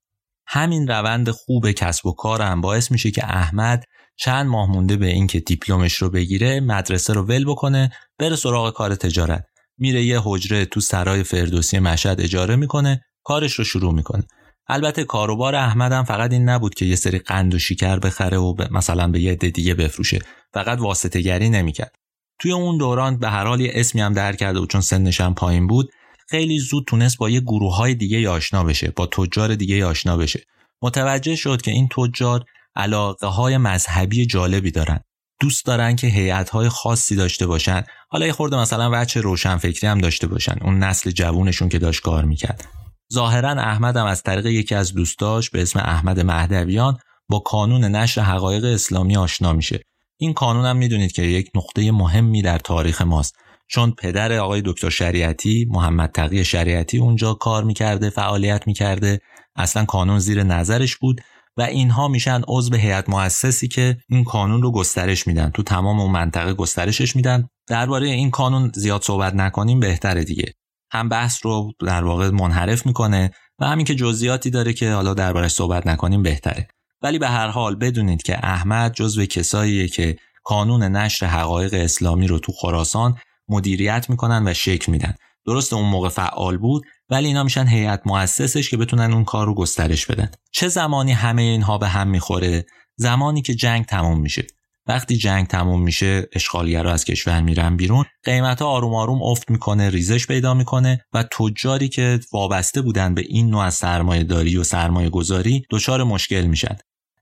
همین 0.47 0.88
روند 0.88 1.29
خوب 1.29 1.71
کسب 1.71 2.05
و 2.05 2.13
کار 2.13 2.41
هم 2.41 2.61
باعث 2.61 2.91
میشه 2.91 3.11
که 3.11 3.25
احمد 3.25 3.83
چند 4.19 4.47
ماه 4.47 4.71
مونده 4.71 4.97
به 4.97 5.07
اینکه 5.07 5.39
دیپلمش 5.39 5.93
رو 5.93 6.09
بگیره 6.09 6.59
مدرسه 6.59 7.13
رو 7.13 7.21
ول 7.21 7.45
بکنه 7.45 7.91
بره 8.19 8.35
سراغ 8.35 8.73
کار 8.73 8.95
تجارت. 8.95 9.45
میره 9.77 10.03
یه 10.03 10.21
حجره 10.23 10.65
تو 10.65 10.79
سرای 10.79 11.23
فردوسی 11.23 11.79
مشهد 11.79 12.21
اجاره 12.21 12.55
می‌کنه 12.55 13.01
کارش 13.23 13.53
رو 13.53 13.63
شروع 13.63 13.93
می‌کنه. 13.93 14.23
البته 14.67 15.03
کاروبار 15.03 15.55
هم 15.55 16.03
فقط 16.03 16.31
این 16.31 16.49
نبود 16.49 16.75
که 16.75 16.85
یه 16.85 16.95
سری 16.95 17.19
قند 17.19 17.55
و 17.55 17.59
شکر 17.59 17.99
بخره 17.99 18.38
و 18.38 18.55
مثلا 18.71 19.07
به 19.07 19.19
یه 19.19 19.31
عده 19.31 19.49
دیگه 19.49 19.73
بفروشه. 19.73 20.19
فقط 20.53 20.79
واسطه 20.79 21.21
گری 21.21 21.49
نمی‌کرد. 21.49 21.95
توی 22.41 22.51
اون 22.51 22.77
دوران 22.77 23.19
به 23.19 23.29
هر 23.29 23.45
حال 23.45 23.61
یه 23.61 23.71
اسمی 23.75 24.01
هم 24.01 24.13
در 24.13 24.35
کرده 24.35 24.59
و 24.59 24.65
چون 24.65 24.81
سنش 24.81 25.21
هم 25.21 25.33
پایین 25.33 25.67
بود. 25.67 25.89
خیلی 26.29 26.59
زود 26.59 26.85
تونست 26.88 27.17
با 27.17 27.29
یه 27.29 27.39
گروه 27.39 27.75
های 27.75 27.95
دیگه 27.95 28.29
آشنا 28.29 28.63
بشه 28.63 28.93
با 28.95 29.05
تجار 29.05 29.55
دیگه 29.55 29.85
آشنا 29.85 30.17
بشه. 30.17 30.43
متوجه 30.81 31.35
شد 31.35 31.61
که 31.61 31.71
این 31.71 31.89
تجار 31.97 32.45
علاقه 32.75 33.27
های 33.27 33.57
مذهبی 33.57 34.25
جالبی 34.25 34.71
دارن. 34.71 34.99
دوست 35.41 35.65
دارن 35.65 35.95
که 35.95 36.07
هیئت 36.07 36.49
های 36.49 36.69
خاصی 36.69 37.15
داشته 37.15 37.47
باشن. 37.47 37.83
حالا 38.09 38.25
یه 38.25 38.31
خورده 38.31 38.57
مثلا 38.57 38.89
وچه 38.93 39.21
روشنفکری 39.21 39.88
هم 39.88 39.97
داشته 39.97 40.27
باشن. 40.27 40.55
اون 40.61 40.79
نسل 40.79 41.11
جوونشون 41.11 41.69
که 41.69 41.79
داشت 41.79 42.01
کار 42.01 42.25
می‌کرد. 42.25 42.67
ظاهرا 43.13 43.49
احمد 43.49 43.97
هم 43.97 44.05
از 44.05 44.23
طریق 44.23 44.45
یکی 44.45 44.75
از 44.75 44.93
دوستاش 44.93 45.49
به 45.49 45.61
اسم 45.61 45.79
احمد 45.79 46.19
مهدویان 46.19 46.97
با 47.29 47.39
قانون 47.39 47.83
نشر 47.83 48.21
حقایق 48.21 48.63
اسلامی 48.65 49.17
آشنا 49.17 49.53
میشه. 49.53 49.79
این 50.17 50.33
قانون 50.33 50.65
هم 50.65 50.77
می‌دونید 50.77 51.11
که 51.11 51.21
یک 51.21 51.49
نقطه 51.55 51.91
مهمی 51.91 52.41
در 52.41 52.57
تاریخ 52.57 53.01
ماست. 53.01 53.35
چون 53.67 53.91
پدر 53.91 54.33
آقای 54.33 54.61
دکتر 54.65 54.89
شریعتی 54.89 55.67
محمد 55.69 56.11
تقی 56.11 56.45
شریعتی 56.45 56.97
اونجا 56.97 57.33
کار 57.33 57.63
می‌کرده 57.63 58.09
فعالیت 58.09 58.67
می‌کرده. 58.67 59.21
اصلا 59.55 59.85
کانون 59.85 60.19
زیر 60.19 60.43
نظرش 60.43 60.95
بود. 60.95 61.21
و 61.57 61.61
اینها 61.61 62.07
میشن 62.07 62.41
عضو 62.47 62.75
هیئت 62.75 63.09
مؤسسی 63.09 63.67
که 63.67 63.97
این 64.09 64.23
کانون 64.23 64.61
رو 64.61 64.71
گسترش 64.71 65.27
میدن. 65.27 65.49
تو 65.49 65.63
تمام 65.63 65.99
اون 65.99 66.11
منطقه 66.11 66.53
گسترشش 66.53 67.15
میدن. 67.15 67.47
درباره 67.67 68.07
این 68.07 68.31
کانون 68.31 68.71
زیاد 68.75 69.01
صحبت 69.01 69.35
نکنیم 69.35 69.79
بهتره 69.79 70.23
دیگه. 70.23 70.53
هم 70.91 71.09
بحث 71.09 71.45
رو 71.45 71.71
در 71.87 72.03
واقع 72.03 72.29
منحرف 72.29 72.85
می‌کنه 72.85 73.31
و 73.59 73.65
همین 73.65 73.85
که 73.85 73.95
جزئیاتی 73.95 74.49
داره 74.49 74.73
که 74.73 74.91
حالا 74.91 75.13
دربارش 75.13 75.51
صحبت 75.51 75.87
نکنیم 75.87 76.23
بهتره. 76.23 76.67
ولی 77.01 77.19
به 77.19 77.27
هر 77.27 77.47
حال 77.47 77.75
بدونید 77.75 78.23
که 78.23 78.45
احمد 78.45 78.93
جزو 78.93 79.25
کساییه 79.25 79.87
که 79.87 80.17
کانون 80.43 80.83
نشر 80.83 81.25
حقایق 81.25 81.73
اسلامی 81.73 82.27
رو 82.27 82.39
تو 82.39 82.51
خراسان 82.51 83.17
مدیریت 83.49 84.09
می‌کنن 84.09 84.47
و 84.47 84.53
شکل 84.53 84.91
میدن. 84.91 85.13
درست 85.46 85.74
اون 85.74 85.89
موقع 85.89 86.10
فعال 86.10 86.58
بود 86.58 86.84
ولی 87.10 87.27
اینا 87.27 87.43
میشن 87.43 87.67
هیئت 87.67 88.01
مؤسسش 88.05 88.69
که 88.69 88.77
بتونن 88.77 89.13
اون 89.13 89.24
کار 89.24 89.46
رو 89.46 89.53
گسترش 89.53 90.05
بدن. 90.05 90.31
چه 90.51 90.67
زمانی 90.67 91.12
همه 91.12 91.41
اینها 91.41 91.77
به 91.77 91.88
هم 91.88 92.08
می‌خوره؟ 92.08 92.65
زمانی 92.96 93.41
که 93.41 93.55
جنگ 93.55 93.86
تموم 93.86 94.22
میشه. 94.22 94.48
وقتی 94.88 95.17
جنگ 95.17 95.48
تموم 95.48 95.81
میشه 95.81 96.29
اشغالگرا 96.34 96.91
از 96.91 97.05
کشور 97.05 97.41
میرن 97.41 97.77
بیرون. 97.77 98.05
قیمت 98.24 98.62
ها 98.62 98.67
آروم 98.67 98.96
آروم 98.96 99.24
افت 99.24 99.51
می‌کنه 99.51 99.89
ریزش 99.89 100.27
پیدا 100.27 100.53
می‌کنه 100.53 101.05
و 101.13 101.24
تجاری 101.24 101.89
که 101.89 102.19
وابسته 102.34 102.81
بودن 102.81 103.13
به 103.13 103.22
این 103.27 103.50
نوع 103.50 103.63
از 103.63 103.74
سرمایه 103.74 104.24
داری 104.24 104.58
و 104.58 104.63
سرمایه 104.63 105.10
گذاری 105.10 105.63
دچار 105.69 106.03
مشکل 106.03 106.41
میشن. 106.41 106.77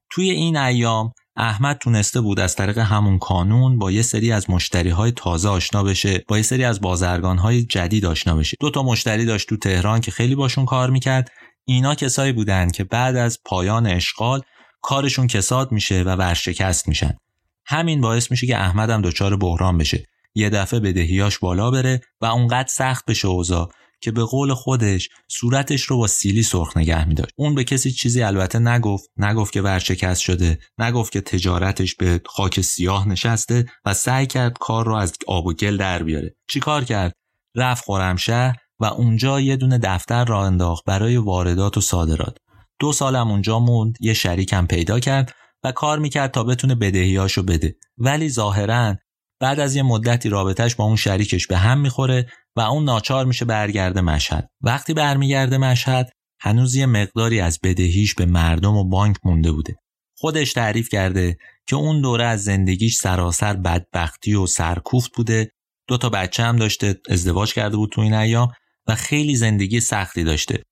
توی 0.10 0.30
این 0.30 0.58
ایام 0.58 1.12
احمد 1.38 1.78
تونسته 1.78 2.22
بود 2.22 2.40
از 2.40 2.56
طریق 2.56 2.78
همون 2.78 3.20
کانون 3.20 3.80
با 3.80 3.92
یه 3.92 4.02
سری 4.02 4.32
از 4.32 4.50
مشتری 4.50 4.90
های 4.90 5.12
تازه 5.12 5.50
آشنا 5.50 5.84
بشه 5.84 6.24
با 6.28 6.38
یه 6.38 6.44
سری 6.44 6.64
از 6.64 6.82
بازرگان 6.82 7.38
های 7.38 7.64
جدید 7.64 8.06
آشنا 8.06 8.36
بشه. 8.36 8.58
دو 8.60 8.70
تا 8.70 8.84
مشتری 8.84 9.26
داشت 9.26 9.50
تو 9.50 9.58
تهران 9.58 10.02
که 10.02 10.12
خیلی 10.12 10.36
باشون 10.36 10.66
کار 10.66 10.90
می‌کرد. 10.90 11.32
اینا 11.66 11.96
کسایی 11.96 12.32
بودن 12.32 12.70
که 12.70 12.84
بعد 12.84 13.16
از 13.16 13.40
پایان 13.46 13.88
اشغال 13.88 14.42
کارشون 14.82 15.28
کساد 15.28 15.72
میشه 15.72 16.04
و 16.04 16.16
ورشکست 16.16 16.88
میشن. 16.88 17.18
همین 17.66 18.02
باعث 18.02 18.32
میشه 18.32 18.48
که 18.48 18.58
احمد 18.58 18.90
هم 18.90 19.02
دچار 19.02 19.38
بحران 19.38 19.78
بشه. 19.78 20.06
یه 20.36 20.50
دفعه 20.50 20.80
بدهیاش 20.80 21.40
بالا 21.40 21.72
بره 21.72 22.02
و 22.22 22.26
اونقدر 22.26 22.68
سخت 22.68 23.06
بشه 23.06 23.28
اوضاع 23.28 23.70
که 24.02 24.12
به 24.12 24.24
قول 24.24 24.54
خودش 24.54 25.10
صورتش 25.28 25.84
رو 25.84 25.98
با 25.98 26.08
سیلی 26.08 26.44
سرخ 26.44 26.78
نگه 26.78 27.08
می 27.08 27.16
داشت. 27.16 27.34
اون 27.36 27.56
به 27.56 27.64
کسی 27.64 27.92
چیزی 27.92 28.22
البته 28.24 28.60
نگفت 28.60 29.10
نگفت 29.18 29.54
که 29.54 29.62
ورشکست 29.62 30.22
شده 30.22 30.60
نگفت 30.78 31.12
که 31.12 31.22
تجارتش 31.22 31.96
به 31.96 32.22
خاک 32.26 32.62
سیاه 32.62 33.08
نشسته 33.08 33.66
و 33.86 33.94
سعی 33.94 34.28
کرد 34.28 34.58
کار 34.60 34.86
رو 34.86 34.96
از 34.96 35.14
آب 35.28 35.46
و 35.46 35.54
گل 35.54 35.78
در 35.78 36.04
بیاره. 36.04 36.36
چی 36.50 36.60
کار 36.60 36.84
کرد؟ 36.84 37.14
رفت 37.56 37.84
خرمشهر 37.86 38.56
و 38.80 38.86
اونجا 38.86 39.40
یه 39.40 39.56
دونه 39.56 39.78
دفتر 39.78 40.26
را 40.26 40.46
انداخت 40.46 40.86
برای 40.86 41.18
واردات 41.18 41.78
و 41.78 41.82
صادرات. 41.82 42.38
دو 42.80 42.92
سالم 42.92 43.32
اونجا 43.32 43.60
موند 43.60 43.98
یه 44.00 44.14
شریکم 44.14 44.68
پیدا 44.68 45.00
کرد 45.00 45.32
و 45.64 45.72
کار 45.72 46.00
می‌کرد 46.00 46.32
تا 46.32 46.44
بتونه 46.44 46.76
بدهیاشو 46.76 47.44
بده. 47.44 47.76
ولی 47.98 48.30
ظاهرا 48.30 48.96
بعد 49.40 49.60
از 49.60 49.76
یه 49.76 49.84
مدتی 49.84 50.30
رابطش 50.30 50.76
با 50.76 50.86
اون 50.86 50.96
شریکش 50.96 51.48
به 51.48 51.58
هم 51.58 51.80
می‌خوره 51.80 52.28
و 52.56 52.62
اون 52.62 52.84
ناچار 52.84 53.26
میشه 53.26 53.46
برگرده 53.46 54.02
مشهد. 54.02 54.50
وقتی 54.62 54.94
برمیگرده 54.94 55.58
مشهد 55.58 56.12
هنوز 56.40 56.76
یه 56.76 56.86
مقداری 56.86 57.40
از 57.40 57.60
بدهیش 57.64 58.16
به 58.16 58.26
مردم 58.26 58.76
و 58.76 58.84
بانک 58.84 59.16
مونده 59.24 59.52
بوده. 59.52 59.76
خودش 60.18 60.54
تعریف 60.54 60.90
کرده 60.90 61.38
که 61.68 61.76
اون 61.76 62.02
دوره 62.02 62.26
از 62.26 62.44
زندگیش 62.44 62.96
سراسر 62.96 63.54
بدبختی 63.54 64.34
و 64.36 64.48
سرکوفت 64.48 65.16
بوده. 65.16 65.52
دو 65.88 65.98
تا 65.98 66.10
بچه 66.10 66.44
هم 66.44 66.56
داشته 66.56 66.96
ازدواج 67.10 67.54
کرده 67.54 67.78
بود 67.78 67.92
تو 67.92 68.02
این 68.02 68.14
ایام 68.14 68.52
و 68.88 68.96
خیلی 68.96 69.36
زندگی 69.36 69.80
سختی 69.80 70.24
داشته. 70.24 70.64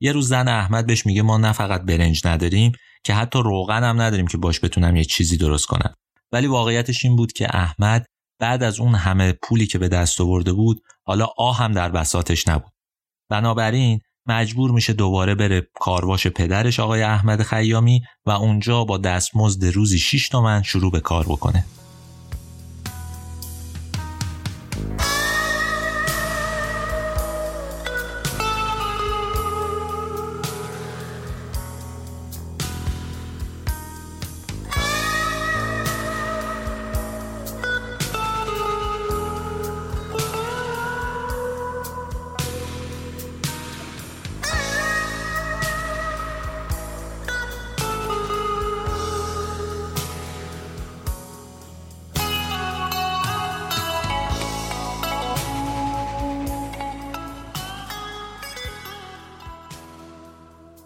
یه 0.00 0.12
روز 0.12 0.28
زن 0.28 0.48
احمد 0.48 0.86
بهش 0.86 1.06
میگه 1.06 1.22
ما 1.22 1.38
نه 1.38 1.52
فقط 1.52 1.82
برنج 1.82 2.26
نداریم 2.26 2.72
که 3.04 3.14
حتی 3.14 3.38
روغن 3.38 3.84
هم 3.84 4.00
نداریم 4.00 4.26
که 4.26 4.38
باش 4.38 4.64
بتونم 4.64 4.96
یه 4.96 5.04
چیزی 5.04 5.36
درست 5.36 5.66
کنم. 5.66 5.94
ولی 6.32 6.46
واقعیتش 6.46 7.04
این 7.04 7.16
بود 7.16 7.32
که 7.32 7.56
احمد 7.56 8.06
بعد 8.42 8.62
از 8.62 8.80
اون 8.80 8.94
همه 8.94 9.32
پولی 9.32 9.66
که 9.66 9.78
به 9.78 9.88
دست 9.88 10.20
آورده 10.20 10.52
بود 10.52 10.82
حالا 11.04 11.26
آه 11.36 11.58
هم 11.58 11.72
در 11.72 11.88
بساتش 11.88 12.48
نبود. 12.48 12.72
بنابراین 13.30 14.00
مجبور 14.26 14.70
میشه 14.70 14.92
دوباره 14.92 15.34
بره 15.34 15.68
کارواش 15.74 16.26
پدرش 16.26 16.80
آقای 16.80 17.02
احمد 17.02 17.42
خیامی 17.42 18.02
و 18.26 18.30
اونجا 18.30 18.84
با 18.84 18.98
دستمزد 18.98 19.64
روزی 19.64 19.98
6 19.98 20.28
تومن 20.28 20.62
شروع 20.62 20.92
به 20.92 21.00
کار 21.00 21.24
بکنه. 21.24 21.64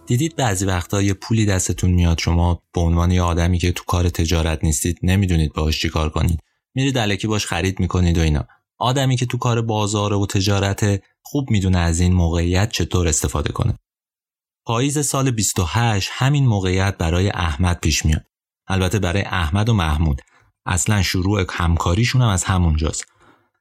دیدید 0.06 0.36
بعضی 0.36 0.64
وقتا 0.64 1.02
یه 1.02 1.14
پولی 1.14 1.46
دستتون 1.46 1.90
میاد 1.90 2.18
شما 2.18 2.62
به 2.72 2.80
عنوان 2.80 3.10
یه 3.10 3.22
آدمی 3.22 3.58
که 3.58 3.72
تو 3.72 3.84
کار 3.84 4.08
تجارت 4.08 4.64
نیستید 4.64 4.98
نمی‌دونید 5.02 5.52
باهاش 5.52 5.80
چی 5.80 5.88
کار 5.88 6.10
کنید. 6.10 6.40
میرید 6.74 6.98
علکی 6.98 7.26
باش 7.26 7.46
خرید 7.46 7.80
می‌کنید 7.80 8.18
و 8.18 8.20
اینا. 8.20 8.46
آدمی 8.78 9.16
که 9.16 9.26
تو 9.26 9.38
کار 9.38 9.62
بازار 9.62 10.12
و 10.12 10.26
تجارت 10.26 11.02
خوب 11.22 11.50
می‌دونه 11.50 11.78
از 11.78 12.00
این 12.00 12.12
موقعیت 12.12 12.70
چطور 12.70 13.08
استفاده 13.08 13.52
کنه. 13.52 13.78
پاییز 14.66 15.06
سال 15.06 15.30
28 15.30 16.10
همین 16.12 16.46
موقعیت 16.46 16.96
برای 16.98 17.30
احمد 17.30 17.80
پیش 17.80 18.04
میاد. 18.04 18.24
البته 18.66 18.98
برای 18.98 19.22
احمد 19.22 19.68
و 19.68 19.74
محمود. 19.74 20.22
اصلا 20.66 21.02
شروع 21.02 21.44
همکاریشون 21.50 22.22
هم 22.22 22.28
از 22.28 22.44
همونجاست. 22.44 23.04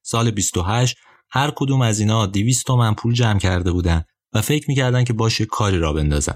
سال 0.03 0.31
28 0.31 0.97
هر 1.29 1.51
کدوم 1.55 1.81
از 1.81 1.99
اینا 1.99 2.25
200 2.25 2.65
تومن 2.65 2.93
پول 2.93 3.13
جمع 3.13 3.39
کرده 3.39 3.71
بودن. 3.71 4.03
و 4.35 4.41
فکر 4.41 4.65
می‌کردن 4.67 5.03
که 5.03 5.13
باشه 5.13 5.45
کاری 5.45 5.79
را 5.79 5.93
بندازن. 5.93 6.35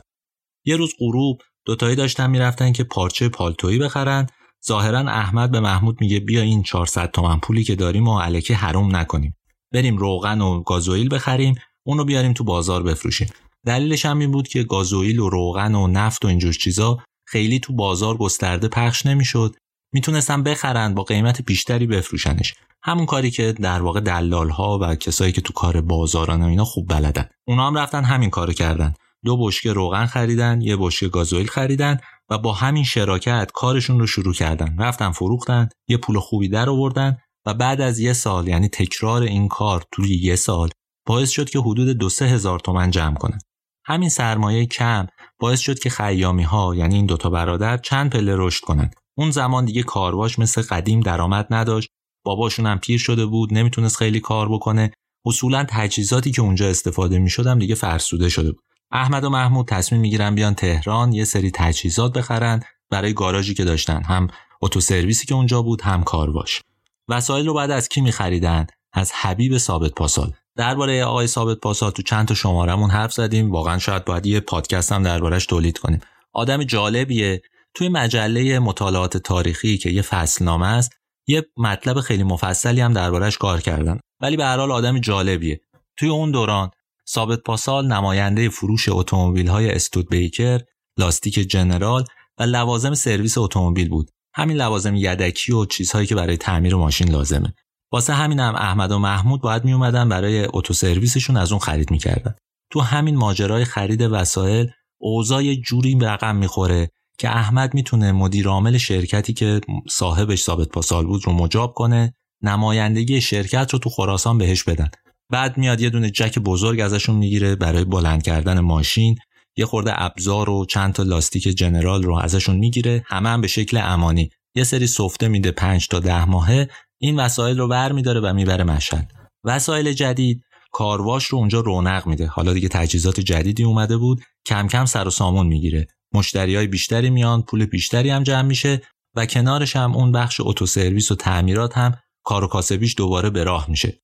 یه 0.65 0.75
روز 0.75 0.93
غروب 0.99 1.41
دوتایی 1.65 1.95
داشتن 1.95 2.29
می‌رفتن 2.29 2.71
که 2.71 2.83
پارچه 2.83 3.29
پالتویی 3.29 3.79
بخرن. 3.79 4.27
ظاهرا 4.67 4.99
احمد 4.99 5.51
به 5.51 5.59
محمود 5.59 6.01
میگه 6.01 6.19
بیا 6.19 6.41
این 6.41 6.63
400 6.63 7.11
تومن 7.11 7.39
پولی 7.39 7.63
که 7.63 7.75
داریم 7.75 8.07
و 8.07 8.19
علکه 8.19 8.55
حروم 8.55 8.95
نکنیم. 8.95 9.35
بریم 9.73 9.97
روغن 9.97 10.41
و 10.41 10.63
گازوئیل 10.63 11.15
بخریم 11.15 11.55
اونو 11.83 12.05
بیاریم 12.05 12.33
تو 12.33 12.43
بازار 12.43 12.83
بفروشیم. 12.83 13.27
دلیلش 13.65 14.05
هم 14.05 14.19
این 14.19 14.31
بود 14.31 14.47
که 14.47 14.63
گازوئیل 14.63 15.19
و 15.19 15.29
روغن 15.29 15.75
و 15.75 15.87
نفت 15.87 16.25
و 16.25 16.27
اینجور 16.27 16.53
چیزا 16.53 16.97
خیلی 17.27 17.59
تو 17.59 17.73
بازار 17.73 18.17
گسترده 18.17 18.67
پخش 18.67 19.05
نمی‌شد. 19.05 19.55
می‌تونستن 19.93 20.43
بخرن 20.43 20.93
با 20.93 21.03
قیمت 21.03 21.41
بیشتری 21.41 21.87
بفروشنش. 21.87 22.53
همون 22.83 23.05
کاری 23.05 23.31
که 23.31 23.51
در 23.51 23.81
واقع 23.81 23.99
دلال 23.99 24.49
ها 24.49 24.79
و 24.81 24.95
کسایی 24.95 25.31
که 25.31 25.41
تو 25.41 25.53
کار 25.53 25.81
بازاران 25.81 26.41
و 26.41 26.45
اینا 26.45 26.65
خوب 26.65 26.87
بلدن. 26.87 27.29
اونا 27.47 27.67
هم 27.67 27.77
رفتن 27.77 28.03
همین 28.03 28.29
کارو 28.29 28.53
کردن. 28.53 28.93
دو 29.25 29.37
بشکه 29.37 29.73
روغن 29.73 30.05
خریدن 30.05 30.61
یه 30.61 30.77
بشکه 30.79 31.07
گازوئیل 31.07 31.47
خریدن 31.47 31.97
و 32.29 32.37
با 32.37 32.53
همین 32.53 32.83
شراکت 32.83 33.51
کارشون 33.53 33.99
رو 33.99 34.07
شروع 34.07 34.33
کردن. 34.33 34.75
رفتن 34.79 35.11
فروختن 35.11 35.69
یه 35.87 35.97
پول 35.97 36.19
خوبی 36.19 36.49
در 36.49 36.69
آوردن 36.69 37.17
و 37.45 37.53
بعد 37.53 37.81
از 37.81 37.99
یه 37.99 38.13
سال 38.13 38.47
یعنی 38.47 38.67
تکرار 38.67 39.21
این 39.21 39.47
کار 39.47 39.83
توی 39.91 40.15
یه 40.15 40.35
سال 40.35 40.69
باعث 41.05 41.29
شد 41.29 41.49
که 41.49 41.59
حدود 41.59 41.89
دو 41.89 42.09
سه 42.09 42.25
هزار 42.25 42.59
تومن 42.59 42.91
جمع 42.91 43.15
کنن. 43.15 43.39
همین 43.85 44.09
سرمایه 44.09 44.65
کم 44.65 45.07
باعث 45.39 45.59
شد 45.59 45.79
که 45.79 45.89
خیامی 45.89 46.43
ها 46.43 46.75
یعنی 46.75 46.95
این 46.95 47.05
دوتا 47.05 47.29
برادر 47.29 47.77
چند 47.77 48.09
پله 48.09 48.33
رشد 48.37 48.63
کنند 48.63 48.95
اون 49.19 49.31
زمان 49.31 49.65
دیگه 49.65 49.83
کارواش 49.83 50.39
مثل 50.39 50.61
قدیم 50.61 50.99
درآمد 50.99 51.47
نداشت. 51.49 51.89
باباشون 52.25 52.65
هم 52.65 52.79
پیر 52.79 52.99
شده 52.99 53.25
بود 53.25 53.53
نمی‌تونست 53.53 53.97
خیلی 53.97 54.19
کار 54.19 54.49
بکنه. 54.49 54.91
اصولا 55.25 55.65
تجهیزاتی 55.69 56.31
که 56.31 56.41
اونجا 56.41 56.69
استفاده 56.69 57.19
می‌شدم 57.19 57.59
دیگه 57.59 57.75
فرسوده 57.75 58.29
شده 58.29 58.51
بود. 58.51 58.61
احمد 58.91 59.23
و 59.23 59.29
محمود 59.29 59.67
تصمیم 59.67 60.01
می‌گیرن 60.01 60.35
بیان 60.35 60.53
تهران 60.53 61.13
یه 61.13 61.25
سری 61.25 61.51
تجهیزات 61.51 62.17
بخرن 62.17 62.63
برای 62.89 63.13
گاراژی 63.13 63.53
که 63.53 63.63
داشتن. 63.63 64.03
هم 64.03 64.27
اتو 64.61 64.79
سرویسی 64.79 65.27
که 65.27 65.35
اونجا 65.35 65.61
بود 65.61 65.81
هم 65.81 66.03
کارواش. 66.03 66.61
وسایل 67.09 67.47
رو 67.47 67.53
بعد 67.53 67.71
از 67.71 67.89
کی 67.89 68.01
میخریدن؟ 68.01 68.67
از 68.93 69.11
حبیب 69.11 69.57
ثابت 69.57 69.91
پاسال. 69.91 70.31
درباره 70.55 71.03
آقای 71.03 71.27
ثابت 71.27 71.57
پاسال 71.57 71.91
تو 71.91 72.01
چند 72.01 72.27
تا 72.27 72.33
شمارمون 72.33 72.89
حرف 72.89 73.13
زدیم. 73.13 73.51
واقعا 73.51 73.77
شاید 73.77 74.05
باید 74.05 74.25
یه 74.25 74.39
پادکست 74.39 74.91
هم 74.91 75.03
دربارش 75.03 75.45
تولید 75.45 75.77
کنیم. 75.77 75.99
آدم 76.33 76.63
جالبیه. 76.63 77.41
توی 77.79 77.89
مجله 77.89 78.59
مطالعات 78.59 79.17
تاریخی 79.17 79.77
که 79.77 79.89
یه 79.89 80.01
فصلنامه 80.01 80.67
است 80.67 80.91
یه 81.27 81.45
مطلب 81.57 81.99
خیلی 81.99 82.23
مفصلی 82.23 82.81
هم 82.81 82.93
دربارش 82.93 83.37
کار 83.37 83.61
کردن 83.61 83.99
ولی 84.21 84.37
به 84.37 84.45
هر 84.45 84.57
حال 84.57 84.71
آدم 84.71 84.99
جالبیه 84.99 85.61
توی 85.97 86.09
اون 86.09 86.31
دوران 86.31 86.71
ثابت 87.09 87.39
پاسال 87.39 87.87
نماینده 87.87 88.49
فروش 88.49 88.89
اتومبیل 88.89 89.47
های 89.47 89.71
استود 89.71 90.09
بیکر، 90.09 90.59
لاستیک 90.97 91.33
جنرال 91.33 92.05
و 92.39 92.43
لوازم 92.43 92.93
سرویس 92.93 93.37
اتومبیل 93.37 93.89
بود. 93.89 94.09
همین 94.33 94.57
لوازم 94.57 94.95
یدکی 94.95 95.53
و 95.53 95.65
چیزهایی 95.65 96.07
که 96.07 96.15
برای 96.15 96.37
تعمیر 96.37 96.75
ماشین 96.75 97.09
لازمه. 97.09 97.53
واسه 97.91 98.13
همین 98.13 98.39
هم 98.39 98.55
احمد 98.55 98.91
و 98.91 98.99
محمود 98.99 99.41
باید 99.41 99.65
می 99.65 99.73
اومدن 99.73 100.09
برای 100.09 100.47
اتو 100.53 100.73
سرویسشون 100.73 101.37
از 101.37 101.51
اون 101.51 101.59
خرید 101.59 101.91
می‌کردن. 101.91 102.35
تو 102.71 102.79
همین 102.79 103.15
ماجرای 103.15 103.65
خرید 103.65 104.01
وسایل 104.01 104.71
اوضاع 105.01 105.53
جوری 105.53 105.97
رقم 106.01 106.35
می‌خوره 106.35 106.89
که 107.19 107.29
احمد 107.29 107.73
می‌تونه 107.73 108.11
مدیر 108.11 108.47
عامل 108.47 108.77
شرکتی 108.77 109.33
که 109.33 109.61
صاحبش 109.89 110.43
ثابت 110.43 110.67
پاسال 110.67 111.05
بود 111.05 111.21
رو 111.25 111.33
مجاب 111.33 111.73
کنه 111.73 112.13
نمایندگی 112.43 113.21
شرکت 113.21 113.73
رو 113.73 113.79
تو 113.79 113.89
خراسان 113.89 114.37
بهش 114.37 114.63
بدن. 114.63 114.89
بعد 115.31 115.57
میاد 115.57 115.81
یه 115.81 115.89
دونه 115.89 116.09
جک 116.09 116.39
بزرگ 116.39 116.79
ازشون 116.79 117.15
می‌گیره 117.15 117.55
برای 117.55 117.85
بلند 117.85 118.23
کردن 118.23 118.59
ماشین. 118.59 119.15
یه 119.57 119.65
خورده 119.65 120.01
ابزار 120.03 120.49
و 120.49 120.65
چند 120.65 120.93
تا 120.93 121.03
لاستیک 121.03 121.43
جنرال 121.43 122.03
رو 122.03 122.15
ازشون 122.15 122.57
می‌گیره. 122.57 123.03
همه 123.07 123.29
هم 123.29 123.41
به 123.41 123.47
شکل 123.47 123.79
امانی. 123.83 124.29
یه 124.55 124.63
سری 124.63 124.87
سفته 124.87 125.27
میده 125.27 125.51
5 125.51 125.87
تا 125.87 125.99
ده 125.99 126.25
ماهه. 126.25 126.67
این 127.01 127.19
وسایل 127.19 127.57
رو 127.57 127.67
ور 127.67 127.91
میداره 127.91 128.19
و 128.19 128.33
می‌بره 128.33 128.63
مشهد. 128.63 129.11
وسایل 129.43 129.93
جدید. 129.93 130.43
کارواش 130.71 131.25
رو 131.25 131.37
اونجا 131.37 131.59
رونق 131.59 132.07
میده. 132.07 132.27
حالا 132.27 132.53
دیگه 132.53 132.67
تجهیزات 132.67 133.19
جدیدی 133.19 133.63
اومده 133.63 133.97
بود. 133.97 134.21
کم 134.45 134.67
کم 134.67 134.85
سر 134.85 135.07
و 135.07 135.11
سامون 135.11 135.47
می‌گیره. 135.47 135.87
مشتری 136.13 136.55
های 136.55 136.67
بیشتری 136.67 137.09
میان 137.09 137.41
پول 137.41 137.65
بیشتری 137.65 138.09
هم 138.09 138.23
جمع 138.23 138.41
میشه 138.41 138.81
و 139.15 139.25
کنارش 139.25 139.75
هم 139.75 139.95
اون 139.95 140.11
بخش 140.11 140.41
اتو 140.43 140.65
سرویس 140.65 141.11
و 141.11 141.15
تعمیرات 141.15 141.77
هم 141.77 141.97
کار 142.23 142.43
و 142.43 142.47
کاسبیش 142.47 142.95
دوباره 142.97 143.29
به 143.29 143.43
راه 143.43 143.69
میشه. 143.69 144.01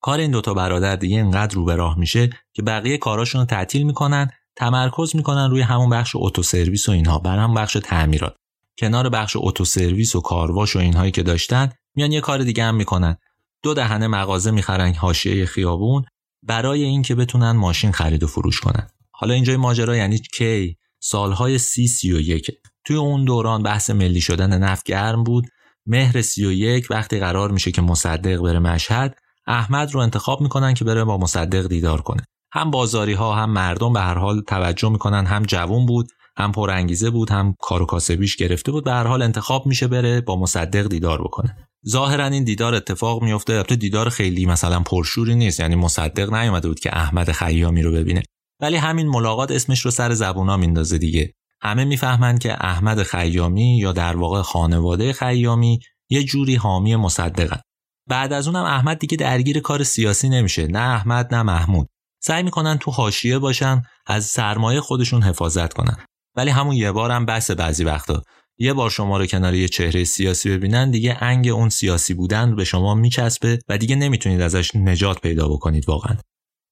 کار 0.00 0.18
این 0.18 0.30
دوتا 0.30 0.54
برادر 0.54 0.96
دیگه 0.96 1.16
اینقدر 1.16 1.54
رو 1.54 1.64
به 1.64 1.76
راه 1.76 1.98
میشه 1.98 2.30
که 2.52 2.62
بقیه 2.62 2.98
کاراشون 2.98 3.40
رو 3.40 3.46
تعطیل 3.46 3.82
می‌کنن 3.82 4.30
تمرکز 4.56 5.16
می‌کنن 5.16 5.50
روی 5.50 5.60
همون 5.60 5.90
بخش 5.90 6.12
اتو 6.14 6.42
سرویس 6.42 6.88
و 6.88 6.92
اینها 6.92 7.18
بر 7.18 7.38
هم 7.38 7.54
بخش 7.54 7.76
تعمیرات. 7.84 8.36
کنار 8.78 9.08
بخش 9.08 9.36
اتو 9.36 9.64
سرویس 9.64 10.16
و 10.16 10.20
کارواش 10.20 10.76
و 10.76 10.78
اینهایی 10.78 11.10
که 11.10 11.22
داشتن 11.22 11.72
میان 11.94 12.12
یه 12.12 12.20
کار 12.20 12.42
دیگه 12.42 12.64
هم 12.64 12.74
می‌کنن. 12.74 13.16
دو 13.62 13.74
دهنه 13.74 14.06
مغازه 14.06 14.50
می‌خرن 14.50 14.94
حاشیه 14.94 15.46
خیابون 15.46 16.04
برای 16.42 16.82
اینکه 16.82 17.14
بتونن 17.14 17.50
ماشین 17.50 17.92
خرید 17.92 18.22
و 18.22 18.26
فروش 18.26 18.60
کنن. 18.60 18.88
حالا 19.10 19.34
اینجای 19.34 19.56
ماجرا 19.56 19.96
یعنی 19.96 20.18
کی؟ 20.18 20.76
سالهای 21.02 21.58
سی 21.58 21.86
سی 21.86 22.12
و 22.12 22.20
یک. 22.20 22.50
توی 22.84 22.96
اون 22.96 23.24
دوران 23.24 23.62
بحث 23.62 23.90
ملی 23.90 24.20
شدن 24.20 24.58
نفت 24.58 24.86
گرم 24.86 25.24
بود. 25.24 25.46
مهر 25.86 26.22
سی 26.22 26.46
و 26.46 26.52
یک 26.52 26.86
وقتی 26.90 27.18
قرار 27.18 27.50
میشه 27.50 27.70
که 27.70 27.82
مصدق 27.82 28.42
بره 28.42 28.58
مشهد 28.58 29.18
احمد 29.46 29.94
رو 29.94 30.00
انتخاب 30.00 30.40
می‌کنن 30.40 30.74
که 30.74 30.84
بره 30.84 31.04
با 31.04 31.18
مصدق 31.18 31.68
دیدار 31.68 32.00
کنه. 32.00 32.22
هم 32.52 32.70
بازاری 32.70 33.12
ها 33.12 33.34
هم 33.34 33.50
مردم 33.50 33.92
به 33.92 34.00
هر 34.00 34.18
حال 34.18 34.40
توجه 34.40 34.88
می‌کنن. 34.88 35.26
هم 35.26 35.42
جوون 35.42 35.86
بود 35.86 36.08
هم 36.36 36.52
پرانگیزه 36.52 37.10
بود 37.10 37.30
هم 37.30 37.54
کار 37.60 37.82
و 37.82 37.86
کاسبیش 37.86 38.36
گرفته 38.36 38.72
بود. 38.72 38.84
به 38.84 38.92
هر 38.92 39.06
حال 39.06 39.22
انتخاب 39.22 39.66
میشه 39.66 39.86
بره 39.86 40.20
با 40.20 40.36
مصدق 40.36 40.88
دیدار 40.88 41.22
بکنه. 41.22 41.56
ظاهرا 41.88 42.26
این 42.26 42.44
دیدار 42.44 42.74
اتفاق 42.74 43.22
میفته 43.22 43.52
البته 43.52 43.76
دیدار 43.76 44.08
خیلی 44.08 44.46
مثلا 44.46 44.80
پرشوری 44.80 45.34
نیست. 45.34 45.60
یعنی 45.60 45.74
مصدق 45.74 46.34
نیومده 46.34 46.68
بود 46.68 46.80
که 46.80 46.96
احمد 46.96 47.32
خیامی 47.32 47.82
رو 47.82 47.92
ببینه. 47.92 48.22
ولی 48.62 48.76
همین 48.76 49.08
ملاقات 49.08 49.50
اسمش 49.50 49.80
رو 49.80 49.90
سر 49.90 50.14
زبونا 50.14 50.56
میندازه 50.56 50.98
دیگه. 50.98 51.34
همه 51.60 51.84
می‌فهمند 51.84 52.38
که 52.38 52.52
احمد 52.64 53.02
خیامی 53.02 53.78
یا 53.78 53.92
در 53.92 54.16
واقع 54.16 54.42
خانواده 54.42 55.12
خیامی 55.12 55.80
یه 56.10 56.24
جوری 56.24 56.54
حامی 56.54 56.96
مصدقن. 56.96 57.60
بعد 58.08 58.32
از 58.32 58.46
اونم 58.48 58.64
احمد 58.64 58.98
دیگه 58.98 59.16
درگیر 59.16 59.60
کار 59.60 59.82
سیاسی 59.82 60.28
نمیشه. 60.28 60.66
نه 60.66 60.78
احمد 60.78 61.34
نه 61.34 61.42
محمود. 61.42 61.88
سعی 62.22 62.42
می‌کنن 62.42 62.78
تو 62.78 62.90
حاشیه 62.90 63.38
باشن 63.38 63.82
از 64.06 64.24
سرمایه 64.24 64.80
خودشون 64.80 65.22
حفاظت 65.22 65.72
کنن. 65.72 65.96
ولی 66.36 66.50
همون 66.50 66.74
یه 66.74 66.92
بارم 66.92 67.26
بس 67.26 67.50
بعضی 67.50 67.84
وقتا. 67.84 68.22
یه 68.58 68.72
بار 68.72 68.90
شما 68.90 69.18
رو 69.18 69.26
کنار 69.26 69.54
یه 69.54 69.68
چهره 69.68 70.04
سیاسی 70.04 70.50
ببینن 70.50 70.90
دیگه 70.90 71.16
انگ 71.20 71.48
اون 71.48 71.68
سیاسی 71.68 72.14
بودن 72.14 72.56
به 72.56 72.64
شما 72.64 72.94
میچسبه 72.94 73.58
و 73.68 73.78
دیگه 73.78 73.96
نمی‌تونید 73.96 74.40
ازش 74.40 74.76
نجات 74.76 75.20
پیدا 75.20 75.48
بکنید 75.48 75.88
واقعا. 75.88 76.16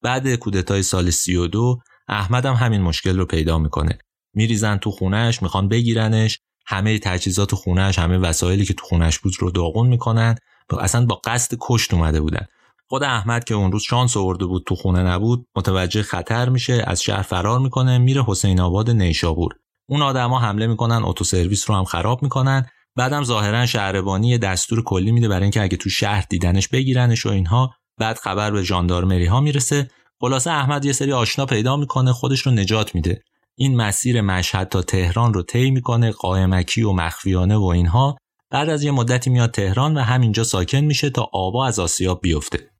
بعد 0.02 0.34
کودتای 0.34 0.82
سال 0.82 1.10
32 1.10 1.78
احمد 2.08 2.46
هم 2.46 2.54
همین 2.54 2.82
مشکل 2.82 3.18
رو 3.18 3.26
پیدا 3.26 3.58
می‌کنه. 3.58 3.98
میریزن 4.34 4.76
تو 4.76 4.90
خونهش 4.90 5.42
می‌خوان 5.42 5.68
بگیرنش 5.68 6.38
همه 6.66 6.98
تجهیزات 6.98 7.54
خونهش 7.54 7.98
همه 7.98 8.18
وسایلی 8.18 8.64
که 8.64 8.74
تو 8.74 8.86
خونهش 8.86 9.18
بود 9.18 9.32
رو 9.38 9.50
داغون 9.50 9.88
می‌کنن. 9.88 10.34
اصلا 10.80 11.06
با 11.06 11.20
قصد 11.24 11.56
کشت 11.60 11.94
اومده 11.94 12.20
بودن. 12.20 12.46
خود 12.88 13.02
احمد 13.02 13.44
که 13.44 13.54
اون 13.54 13.72
روز 13.72 13.82
شانس 13.82 14.16
آورده 14.16 14.46
بود 14.46 14.64
تو 14.66 14.74
خونه 14.74 15.02
نبود 15.02 15.46
متوجه 15.56 16.02
خطر 16.02 16.48
میشه 16.48 16.84
از 16.86 17.02
شهر 17.02 17.22
فرار 17.22 17.58
می‌کنه 17.58 17.98
میره 17.98 18.24
حسین 18.26 18.60
آباد 18.60 18.90
نیشابور. 18.90 19.52
اون 19.88 20.02
آدما 20.02 20.40
حمله 20.40 20.66
می‌کنن 20.66 21.02
اتو 21.04 21.24
سرویس 21.24 21.70
رو 21.70 21.76
هم 21.76 21.84
خراب 21.84 22.22
می‌کنن. 22.22 22.66
بعدم 22.96 23.24
ظاهرا 23.24 23.66
شهربانی 23.66 24.38
دستور 24.38 24.84
کلی 24.84 25.12
میده 25.12 25.28
برای 25.28 25.42
اینکه 25.42 25.62
اگه 25.62 25.76
تو 25.76 25.90
شهر 25.90 26.24
دیدنش 26.30 26.68
بگیرنش 26.68 27.26
و 27.26 27.28
اینها. 27.28 27.74
بعد 28.00 28.18
خبر 28.18 28.50
به 28.50 28.62
ژاندارمری 28.62 29.26
ها 29.26 29.40
می‌رسه. 29.40 29.88
خلاصه 30.20 30.50
احمد 30.50 30.84
یه 30.84 30.92
سری 30.92 31.12
آشنا 31.12 31.46
پیدا 31.46 31.76
می‌کنه 31.76 32.12
خودش 32.12 32.40
رو 32.40 32.52
نجات 32.52 32.94
میده. 32.94 33.22
این 33.56 33.76
مسیر 33.76 34.20
مشهد 34.20 34.68
تا 34.68 34.82
تهران 34.82 35.34
رو 35.34 35.42
طی 35.42 35.70
می‌کنه 35.70 36.10
قائمکی 36.10 36.82
و 36.82 36.92
مخفیانه 36.92 37.56
و 37.56 37.64
اینها. 37.64 38.16
بعد 38.50 38.68
از 38.68 38.82
یه 38.82 38.90
مدتی 38.90 39.30
میاد 39.30 39.50
تهران 39.50 39.96
و 39.96 40.00
همینجا 40.00 40.44
ساکن 40.44 40.80
میشه 40.80 41.10
تا 41.10 41.30
آبا 41.32 41.66
از 41.66 41.78
آسیاب 41.78 42.20
بیفته. 42.22 42.70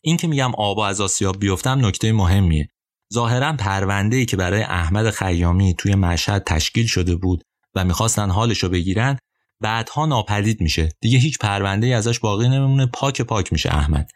این 0.00 0.16
که 0.16 0.26
میگم 0.26 0.52
آبا 0.54 0.86
از 0.86 1.00
آسیاب 1.00 1.38
بیفتم 1.40 1.86
نکته 1.86 2.12
مهمیه. 2.12 2.68
ظاهرا 3.14 3.52
پرونده 3.52 4.16
ای 4.16 4.26
که 4.26 4.36
برای 4.36 4.62
احمد 4.62 5.10
خیامی 5.10 5.74
توی 5.78 5.94
مشهد 5.94 6.44
تشکیل 6.46 6.86
شده 6.86 7.16
بود 7.16 7.42
و 7.74 7.84
می‌خواستن 7.84 8.30
حالش 8.30 8.62
رو 8.62 8.68
بگیرن 8.68 9.18
بعدها 9.60 10.06
ناپدید 10.06 10.60
میشه. 10.60 10.88
دیگه 11.00 11.18
هیچ 11.18 11.38
پرونده 11.38 11.86
ای 11.86 11.92
ازش 11.92 12.18
باقی 12.18 12.48
نمیمونه. 12.48 12.86
پاک 12.86 13.22
پاک 13.22 13.52
میشه 13.52 13.74
احمد. 13.74 14.10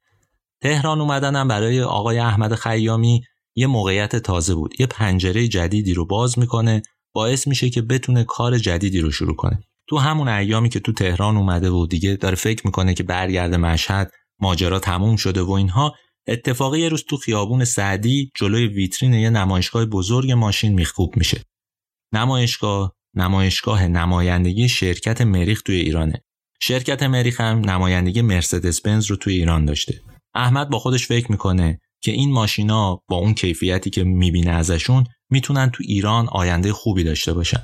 تهران 0.64 1.00
اومدنم 1.00 1.48
برای 1.48 1.82
آقای 1.82 2.18
احمد 2.18 2.54
خیامی 2.54 3.22
یه 3.56 3.66
موقعیت 3.66 4.16
تازه 4.16 4.54
بود. 4.54 4.80
یه 4.80 4.86
پنجره 4.86 5.48
جدیدی 5.48 5.94
رو 5.94 6.06
باز 6.06 6.38
می‌کنه. 6.38 6.82
باعث 7.14 7.48
میشه 7.48 7.70
که 7.70 7.82
بتونه 7.82 8.24
کار 8.24 8.58
جدیدی 8.58 9.00
رو 9.00 9.10
شروع 9.10 9.36
کنه. 9.36 9.60
تو 9.88 9.98
همون 9.98 10.28
ایامی 10.28 10.68
که 10.68 10.80
تو 10.80 10.92
تهران 10.92 11.36
اومده 11.36 11.70
و 11.70 11.86
دیگه 11.86 12.14
داره 12.16 12.34
فکر 12.34 12.66
می‌کنه 12.66 12.94
که 12.94 13.02
برگرده 13.02 13.56
مشهد 13.56 14.10
ماجرا 14.40 14.78
تموم 14.78 15.16
شده 15.16 15.42
و 15.42 15.50
اینها 15.50 15.94
اتفاقی 16.26 16.80
یه 16.80 16.88
روز 16.88 17.04
تو 17.08 17.16
خیابون 17.16 17.64
سعدی 17.64 18.32
جلوی 18.36 18.66
ویترین 18.66 19.14
یه 19.14 19.30
نمایشگاه 19.30 19.84
بزرگ 19.84 20.32
ماشین 20.32 20.72
میخکوب 20.72 21.16
میشه. 21.16 21.44
نمایشگاه 22.12 22.94
نمایشگاه 23.14 23.88
نمایندگی 23.88 24.68
شرکت 24.68 25.20
مریخ 25.20 25.62
توی 25.62 25.76
ایرانه. 25.76 26.24
شرکت 26.60 27.02
مریخ 27.02 27.40
هم 27.40 27.70
نمایندگی 27.70 28.22
مرسدس 28.22 28.80
بنز 28.80 29.06
رو 29.06 29.16
توی 29.16 29.34
ایران 29.34 29.64
داشته. 29.64 30.00
احمد 30.34 30.70
با 30.70 30.78
خودش 30.78 31.06
فکر 31.06 31.30
می‌کنه 31.30 31.80
که 32.00 32.12
این 32.12 32.32
ماشینا 32.32 33.02
با 33.08 33.16
اون 33.16 33.34
کیفیتی 33.34 33.90
که 33.90 34.04
می‌بینه 34.04 34.50
ازشون 34.50 35.04
می‌تونن 35.30 35.70
تو 35.70 35.84
ایران 35.86 36.28
آینده 36.28 36.72
خوبی 36.72 37.04
داشته 37.04 37.32
باشن. 37.32 37.62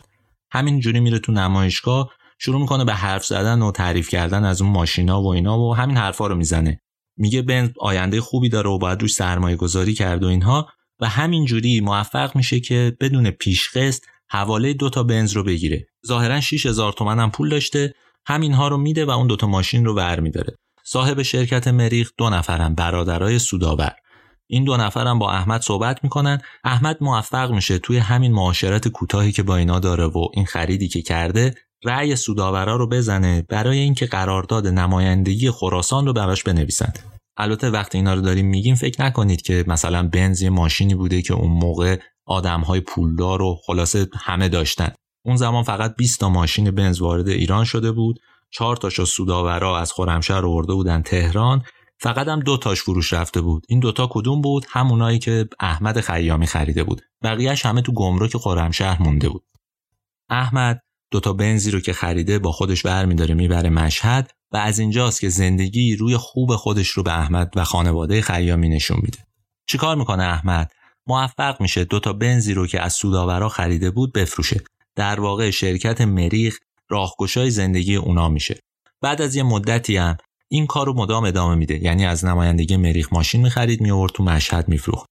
همین 0.53 0.81
جوری 0.81 1.01
میره 1.01 1.19
تو 1.19 1.33
نمایشگاه 1.33 2.11
شروع 2.39 2.61
می‌کنه 2.61 2.85
به 2.85 2.95
حرف 2.95 3.27
زدن 3.27 3.63
و 3.63 3.73
تعریف 3.73 4.09
کردن 4.09 4.45
از 4.45 4.63
اون 4.63 4.73
ماشینا 4.73 5.23
و 5.23 5.27
اینا 5.27 5.59
و 5.59 5.77
همین 5.77 5.97
حرفا 5.97 6.27
رو 6.27 6.35
می‌زنه. 6.35 6.81
میگه 7.17 7.43
بنز 7.43 7.69
آینده 7.81 8.21
خوبی 8.21 8.49
داره 8.49 8.71
و 8.71 8.79
باید 8.79 9.03
روش 9.03 9.15
سرمایه 9.15 9.57
گذاری 9.57 9.95
کرد 9.95 10.25
و 10.25 10.27
اینها. 10.27 10.69
و 11.01 11.09
همین 11.09 11.45
جوری 11.45 11.81
موفق 11.81 12.37
میشه 12.37 12.61
که 12.61 12.97
بدون 13.01 13.31
پیشقسط 13.31 14.03
حواله 14.31 14.75
دوتا 14.75 15.03
بنز 15.03 15.33
رو 15.33 15.45
بگیره. 15.45 15.87
ظاهرا 16.07 16.41
6000 16.41 16.93
تومن 16.93 17.19
هم 17.19 17.31
پول 17.31 17.49
داشته. 17.49 17.95
همینها 18.27 18.69
رو 18.69 18.77
میده 18.77 19.05
و 19.05 19.11
اون 19.11 19.27
دوتا 19.27 19.47
ماشین 19.47 19.85
رو 19.85 19.95
ور 19.95 20.21
میداره. 20.21 20.57
صاحب 20.85 21.23
شرکت 21.23 21.69
مریخ 21.69 22.11
دو 22.19 22.31
نفرن 22.31 22.75
برادرای 22.75 23.39
سوداور 23.39 23.93
این 24.53 24.65
دو 24.65 24.77
نفرم 24.77 25.19
با 25.19 25.33
احمد 25.33 25.61
صحبت 25.61 26.05
می‌کنن. 26.05 26.39
احمد 26.65 26.97
موفق 27.01 27.51
میشه 27.51 27.79
توی 27.79 27.99
همین 27.99 28.33
معاشرت 28.33 28.89
کوتاهی 28.89 29.33
که 29.33 29.43
با 29.43 29.57
اینا 29.57 29.79
داره 29.79 30.05
و 30.05 30.29
این 30.35 30.45
خریدی 30.45 30.89
که 30.89 31.03
کرده 31.03 31.55
رأی 31.85 32.17
سوداورا 32.17 32.77
رو 32.77 32.89
بزنه 32.89 33.45
برای 33.49 33.79
اینکه 33.79 34.07
قرارداد 34.07 34.67
نمایندگی 34.67 35.51
خراسان 35.51 36.07
رو 36.07 36.13
براش 36.13 36.43
بنویسند. 36.43 36.99
البته 37.37 37.71
وقتی 37.71 37.99
اینا 37.99 38.15
رو 38.15 38.21
داریم 38.21 38.47
میگیم 38.47 38.75
فکر 38.75 39.03
نکنید 39.03 39.43
که 39.43 39.65
مثلا 39.67 40.09
بنز 40.09 40.43
یه 40.43 40.51
ماشینی 40.51 40.95
بوده 40.95 41.23
که 41.23 41.35
اون 41.35 41.51
موقع 41.51 41.99
آدمهای 42.27 42.81
پولدار 42.81 43.43
و 43.43 43.59
خلاصه 43.67 44.09
همه 44.21 44.49
داشتن. 44.49 44.93
اون 45.25 45.37
زمان 45.37 45.63
فقط 45.63 45.95
20 45.97 46.21
تا 46.21 46.29
ماشین 46.29 46.71
بنز 46.71 47.01
وارد 47.01 47.29
ایران 47.29 47.65
شده 47.65 47.93
بود. 47.93 48.19
چهار 48.51 48.77
تاشو 48.77 49.05
سوداورا 49.05 49.79
از 49.79 49.93
خرمشهر 49.93 50.47
آورده 50.47 50.73
بودن 50.75 51.03
تهران. 51.03 51.63
فقط 51.99 52.29
هم 52.29 52.41
دو 52.41 52.57
تاش 52.57 52.83
فروش 52.83 53.13
رفته 53.13 53.41
بود. 53.41 53.67
این 53.69 53.81
دوتا 53.81 54.09
کدوم 54.11 54.41
بود؟ 54.41 54.67
همونایی 54.69 55.19
که 55.19 55.49
احمد 55.61 56.01
خیامی 56.01 56.47
خریده 56.47 56.85
بود. 56.85 57.03
بقیهش 57.23 57.67
همه 57.67 57.83
تو 57.83 57.93
گمرک 57.93 58.37
خرمشهر 58.37 59.03
مونده 59.03 59.29
بود. 59.29 59.45
احمد 60.29 60.81
دوتا 61.11 61.33
بنزی 61.33 61.71
رو 61.71 61.81
که 61.81 61.93
خریده 61.93 62.39
با 62.39 62.53
خودش 62.53 62.83
برمیداره 62.83 63.35
می‌بره 63.35 63.71
مشهد 63.71 64.31
و 64.53 64.57
از 64.57 64.79
اینجاست 64.79 65.21
که 65.21 65.29
زندگی 65.29 65.97
روی 65.97 66.17
خوب 66.17 66.57
خودش 66.57 66.89
رو 66.89 67.03
به 67.03 67.19
احمد 67.19 67.53
و 67.57 67.65
خانواده 67.65 68.23
خیامی 68.23 68.69
نشون 68.69 68.99
میده. 69.03 69.19
چیکار 69.67 69.97
می‌کنه 69.97 70.23
احمد؟ 70.23 70.73
موفق 71.07 71.61
میشه 71.61 71.85
دو 71.85 72.01
تا 72.01 72.13
بنزی 72.13 72.55
رو 72.55 72.67
که 72.67 72.81
از 72.81 72.93
سوداورا 72.93 73.49
خریده 73.49 73.91
بود 73.91 74.13
بفروشه. 74.13 74.61
در 74.97 75.21
واقع 75.21 75.51
شرکت 75.51 76.01
مریخ 76.01 76.59
راهگشای 76.91 77.51
زندگی 77.51 77.97
اونا 77.97 78.29
میشه. 78.29 78.61
بعد 79.01 79.23
از 79.23 79.37
یه 79.37 79.43
مدتی 79.43 79.97
هم 79.97 80.17
این 80.49 80.67
کار 80.67 80.87
رو 80.87 80.95
مدام 80.95 81.25
ادامه 81.25 81.55
میده. 81.55 81.85
یعنی 81.85 82.07
از 82.07 82.25
نمایندگی 82.25 82.77
مریخ 82.77 83.13
ماشین 83.13 83.43
می‌خرید 83.43 83.81
میورد 83.81 84.13
تو 84.13 84.25
مشهد 84.25 84.69
میفروخت. 84.69 85.07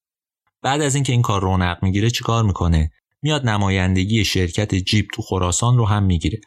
بعد 0.61 0.81
از 0.81 0.95
اینکه 0.95 1.11
این 1.11 1.21
کار 1.21 1.41
رونق 1.41 1.77
می‌گیره 1.83 2.09
چیکار 2.09 2.43
می‌کنه؟ 2.43 2.91
میاد 3.21 3.49
نمایندگی 3.49 4.25
شرکت 4.25 4.75
جیپ 4.75 5.05
تو 5.13 5.21
خراسان 5.21 5.77
رو 5.77 5.85
هم 5.85 6.03
می‌گیره. 6.03 6.39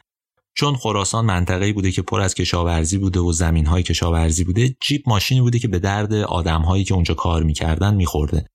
چون 0.55 0.75
خراسان 0.75 1.25
منطقه‌ای 1.25 1.73
بوده 1.73 1.91
که 1.91 2.01
پر 2.01 2.21
از 2.21 2.35
کشاورزی 2.35 2.97
بوده 2.97 3.19
و 3.19 3.31
زمین‌های 3.31 3.83
کشاورزی 3.83 4.43
بوده 4.43 4.75
جیپ 4.81 5.09
ماشینی 5.09 5.41
بوده 5.41 5.59
که 5.59 5.67
به 5.67 5.79
درد 5.79 6.13
آدم‌هایی 6.13 6.83
که 6.83 6.93
اونجا 6.93 7.13
کار 7.13 7.43
می‌کردن 7.43 7.95
میخورده. 7.95 8.45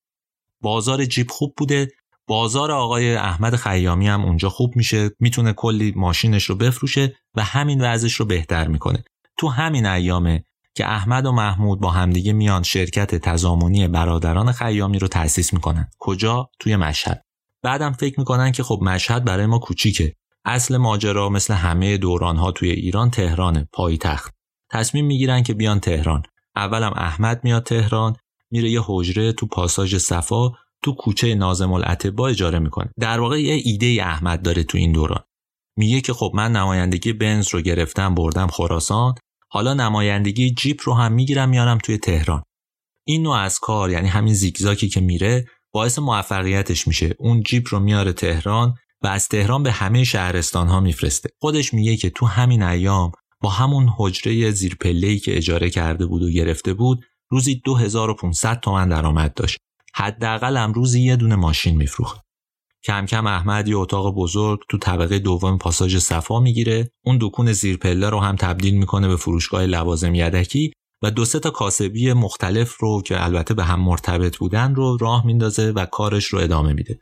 بازار 0.60 1.04
جیپ 1.04 1.30
خوب 1.30 1.54
بوده 1.56 1.88
بازار 2.28 2.72
آقای 2.72 3.16
احمد 3.16 3.56
خیامی 3.56 4.08
هم 4.08 4.24
اونجا 4.24 4.48
خوب 4.48 4.76
میشه 4.76 5.10
می‌تونه 5.20 5.52
کلی 5.52 5.92
ماشینش 5.96 6.44
رو 6.44 6.54
بفروشه 6.54 7.16
و 7.34 7.42
همین 7.42 7.80
وضعش 7.80 8.14
رو 8.14 8.24
بهتر 8.26 8.68
می‌کنه. 8.68 9.04
تو 9.38 9.48
همین 9.48 9.86
ایامه 9.86 10.44
که 10.74 10.86
احمد 10.86 11.26
و 11.26 11.32
محمود 11.32 11.80
با 11.80 11.90
همدیگه 11.90 12.32
میان 12.32 12.62
شرکت 12.62 13.14
تضامنی 13.14 13.88
برادران 13.88 14.52
خیامی 14.52 14.98
رو 14.98 15.08
تأسیس 15.08 15.52
می‌کنن. 15.52 15.90
کجا؟ 15.98 16.50
توی 16.60 16.76
مشهد. 16.76 17.24
بعدم 17.62 17.92
فکر 17.92 18.18
می‌کنن 18.18 18.52
که 18.52 18.62
خب 18.62 18.78
مشهد 18.82 19.24
برای 19.24 19.46
ما 19.46 19.58
کوچیکه. 19.58 20.14
اصل 20.44 20.76
ماجرا 20.76 21.28
مثل 21.28 21.54
همه 21.54 21.96
دورانها 21.96 22.52
توی 22.52 22.70
ایران 22.70 23.10
تهرانه 23.10 23.68
پایتخت. 23.72 24.34
تصمیم 24.70 25.06
می‌گیرن 25.06 25.42
که 25.42 25.54
بیان 25.54 25.80
تهران. 25.80 26.22
اولم 26.56 26.92
احمد 26.96 27.40
میاد 27.44 27.62
تهران 27.62 28.16
میره 28.50 28.70
یه 28.70 28.80
حجره 28.86 29.32
تو 29.32 29.46
پاساژ 29.46 29.96
صفا 29.96 30.52
تو 30.82 30.94
کوچه 30.94 31.34
نازم 31.34 31.72
العتبا 31.72 32.28
اجاره 32.28 32.58
می‌کنه. 32.58 32.90
در 33.00 33.20
واقع 33.20 33.42
یه 33.42 33.62
ایده 33.64 33.86
احمد 33.86 34.42
داره 34.42 34.62
تو 34.62 34.78
این 34.78 34.92
دوران. 34.92 35.22
میگه 35.76 36.00
که 36.00 36.12
خب 36.12 36.32
من 36.34 36.52
نمایندگی 36.52 37.12
بنز 37.12 37.48
رو 37.54 37.60
گرفتم 37.60 38.14
بردم 38.14 38.46
خراسان. 38.46 39.14
حالا 39.50 39.74
نمایندگی 39.74 40.54
جیپ 40.54 40.80
رو 40.84 40.94
هم 40.94 41.12
می‌گیرم 41.12 41.48
میارم 41.48 41.78
توی 41.78 41.98
تهران. 41.98 42.42
این 43.06 43.22
نوع 43.22 43.36
از 43.36 43.58
کار 43.58 43.90
یعنی 43.90 44.08
همین 44.08 44.34
زیگزاکی 44.34 44.88
که 44.88 45.00
میره 45.00 45.44
باعث 45.72 45.98
موفقیتش 45.98 46.88
میشه. 46.88 47.14
اون 47.18 47.42
جیپ 47.42 47.66
رو 47.70 47.80
میاره 47.80 48.12
تهران 48.12 48.74
و 49.02 49.06
از 49.06 49.28
تهران 49.28 49.62
به 49.62 49.72
همه 49.72 50.04
شهرستان 50.04 50.68
ها 50.68 50.80
میفرسته. 50.80 51.28
خودش 51.40 51.74
میگه 51.74 51.96
که 51.96 52.10
تو 52.10 52.26
همین 52.26 52.62
ایام 52.62 53.12
با 53.40 53.50
همون 53.50 53.88
حجره 53.96 54.50
زیرپله‌ای 54.50 55.18
که 55.18 55.36
اجاره 55.36 55.70
کرده 55.70 56.06
بود 56.06 56.22
و 56.22 56.30
گرفته 56.30 56.74
بود 56.74 57.04
روزی 57.30 57.54
2500 57.64 58.60
تومن 58.60 58.88
درآمد 58.88 59.34
داشت. 59.34 59.58
حداقل 59.94 60.56
هم 60.56 60.72
روزی 60.72 61.00
یه 61.00 61.16
دونه 61.16 61.36
ماشین 61.36 61.76
میفروخت. 61.76 62.20
کم 62.84 63.06
کم 63.06 63.26
احمد 63.26 63.68
یه 63.68 63.76
اتاق 63.76 64.14
بزرگ 64.14 64.60
تو 64.68 64.78
طبقه 64.78 65.18
دوم 65.18 65.58
پاساژ 65.58 65.96
صفا 65.96 66.40
می‌گیره. 66.40 66.90
اون 67.04 67.18
دکون 67.20 67.52
زیرپله 67.52 68.10
رو 68.10 68.20
هم 68.20 68.36
تبدیل 68.36 68.74
می‌کنه 68.74 69.08
به 69.08 69.16
فروشگاه 69.16 69.66
لوازم 69.66 70.14
یدکی 70.14 70.72
و 71.02 71.10
دو 71.10 71.24
سه 71.24 71.40
تا 71.40 71.50
کاسبی 71.50 72.12
مختلف 72.12 72.76
رو 72.80 73.02
که 73.02 73.24
البته 73.24 73.54
به 73.54 73.64
هم 73.64 73.80
مرتبط 73.80 74.36
بودن 74.36 74.74
رو 74.74 74.96
راه 75.00 75.26
میندازه 75.26 75.70
و 75.70 75.86
کارش 75.86 76.26
رو 76.26 76.38
ادامه 76.38 76.72
میده. 76.72 76.98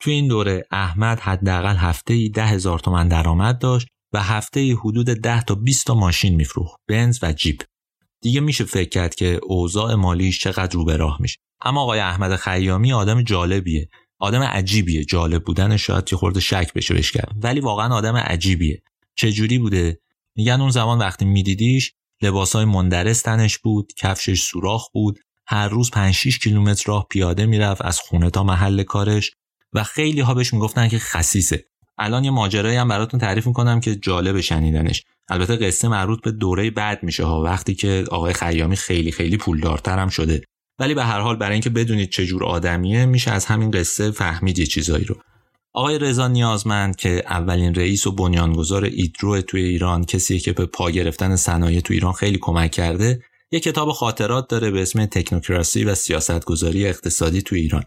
تو 0.00 0.10
این 0.10 0.28
دوره 0.28 0.66
احمد 0.70 1.20
حداقل 1.20 1.76
هفته 1.76 2.14
ای 2.14 2.28
ده 2.28 2.46
هزار 2.46 2.78
تومن 2.78 3.08
درآمد 3.08 3.58
داشت 3.58 3.88
و 4.12 4.22
هفته 4.22 4.60
ای 4.60 4.72
حدود 4.72 5.06
ده 5.06 5.42
تا 5.42 5.54
20 5.54 5.86
تا 5.86 5.94
ماشین 5.94 6.34
میفروخت. 6.34 6.76
بنز 6.88 7.18
و 7.22 7.32
جیپ. 7.32 7.62
دیگه 8.20 8.40
میشه 8.40 8.64
فکر 8.64 8.88
کرد 8.88 9.14
که 9.14 9.40
اوضاع 9.42 9.94
مالیش 9.94 10.40
چقدر 10.40 10.74
رو 10.74 10.84
به 10.84 10.96
راه 10.96 11.18
میشه. 11.20 11.38
اما 11.60 11.80
آقای 11.80 12.00
احمد 12.00 12.36
خیامی 12.36 12.92
آدم 12.92 13.22
جالبیه. 13.22 13.88
آدم 14.18 14.42
عجیبیه. 14.42 15.04
جالب 15.04 15.44
بودن 15.44 15.76
شاید 15.76 16.08
یه 16.12 16.18
خورده 16.18 16.40
شک 16.40 16.72
بشه 16.72 16.94
بهش 16.94 17.12
کرد 17.12 17.32
ولی 17.42 17.60
واقعا 17.60 17.94
آدم 17.94 18.16
عجیبیه. 18.16 18.82
چه 19.14 19.32
جوری 19.32 19.58
بوده؟ 19.58 20.00
میگن 20.36 20.60
اون 20.60 20.70
زمان 20.70 20.98
وقتی 20.98 21.24
میدیدیش 21.24 21.92
لباسای 22.22 22.64
مندرس 22.64 23.22
تنش 23.22 23.58
بود 23.58 23.92
کفشش 23.96 24.40
سوراخ 24.42 24.88
بود. 24.92 25.18
هر 25.46 25.68
روز 25.68 25.90
5 25.90 26.14
6 26.14 26.38
کیلومتر 26.38 26.84
راه 26.86 27.06
پیاده 27.10 27.46
می‌رفت 27.46 27.82
از 27.82 28.00
خونه 28.00 28.30
تا 28.30 28.42
محل 28.42 28.82
کارش 28.82 29.30
و 29.72 29.84
خیلی 29.84 30.20
ها 30.20 30.34
بهش 30.34 30.52
می‌گفتن 30.52 30.88
که 30.88 30.98
خسیسه. 30.98 31.64
الان 31.98 32.24
یه 32.24 32.30
ماجرایی 32.30 32.76
هم 32.76 32.88
براتون 32.88 33.20
تعریف 33.20 33.46
می‌کنم 33.46 33.80
که 33.80 33.96
جالب 33.96 34.40
شنیدنش. 34.40 35.04
البته 35.28 35.56
قصه 35.56 35.88
مربوط 35.88 36.22
به 36.22 36.32
دوره 36.32 36.70
بعد 36.70 37.02
میشه 37.02 37.24
ها. 37.24 37.42
وقتی 37.42 37.74
که 37.74 38.04
آقای 38.10 38.32
خیامی 38.32 38.76
خیلی 38.76 39.12
خیلی 39.12 39.36
پولدارتر 39.36 39.98
هم 39.98 40.08
شده. 40.08 40.42
ولی 40.78 40.94
به 40.94 41.04
هر 41.04 41.20
حال 41.20 41.36
برای 41.36 41.52
اینکه 41.52 41.70
بدونید 41.70 42.10
چه 42.10 42.26
جور 42.26 42.44
آدمیه 42.44 43.06
میشه 43.06 43.30
از 43.30 43.44
همین 43.44 43.70
قصه 43.70 44.10
فهمید 44.10 44.58
یه 44.58 44.66
چیزایی 44.66 45.04
رو. 45.04 45.16
آقای 45.74 45.98
رضا 45.98 46.28
نیازمند 46.28 46.96
که 46.96 47.22
اولین 47.26 47.74
رئیس 47.74 48.06
و 48.06 48.12
بنیانگذار 48.12 48.84
ایدرو 48.84 49.40
توی 49.40 49.62
ایران 49.62 50.04
کسی 50.04 50.38
که 50.38 50.52
به 50.52 50.66
پا 50.66 50.90
گرفتن 50.90 51.36
صنایع 51.36 51.80
تو 51.80 51.94
ایران 51.94 52.12
خیلی 52.12 52.38
کمک 52.40 52.70
کرده 52.70 53.22
یه 53.50 53.60
کتاب 53.60 53.92
خاطرات 53.92 54.48
داره 54.48 54.70
به 54.70 54.82
اسم 54.82 55.06
تکنوکراسی 55.06 55.84
و 55.84 55.94
سیاستگذاری 55.94 56.86
اقتصادی 56.86 57.42
تو 57.42 57.56
ایران. 57.56 57.84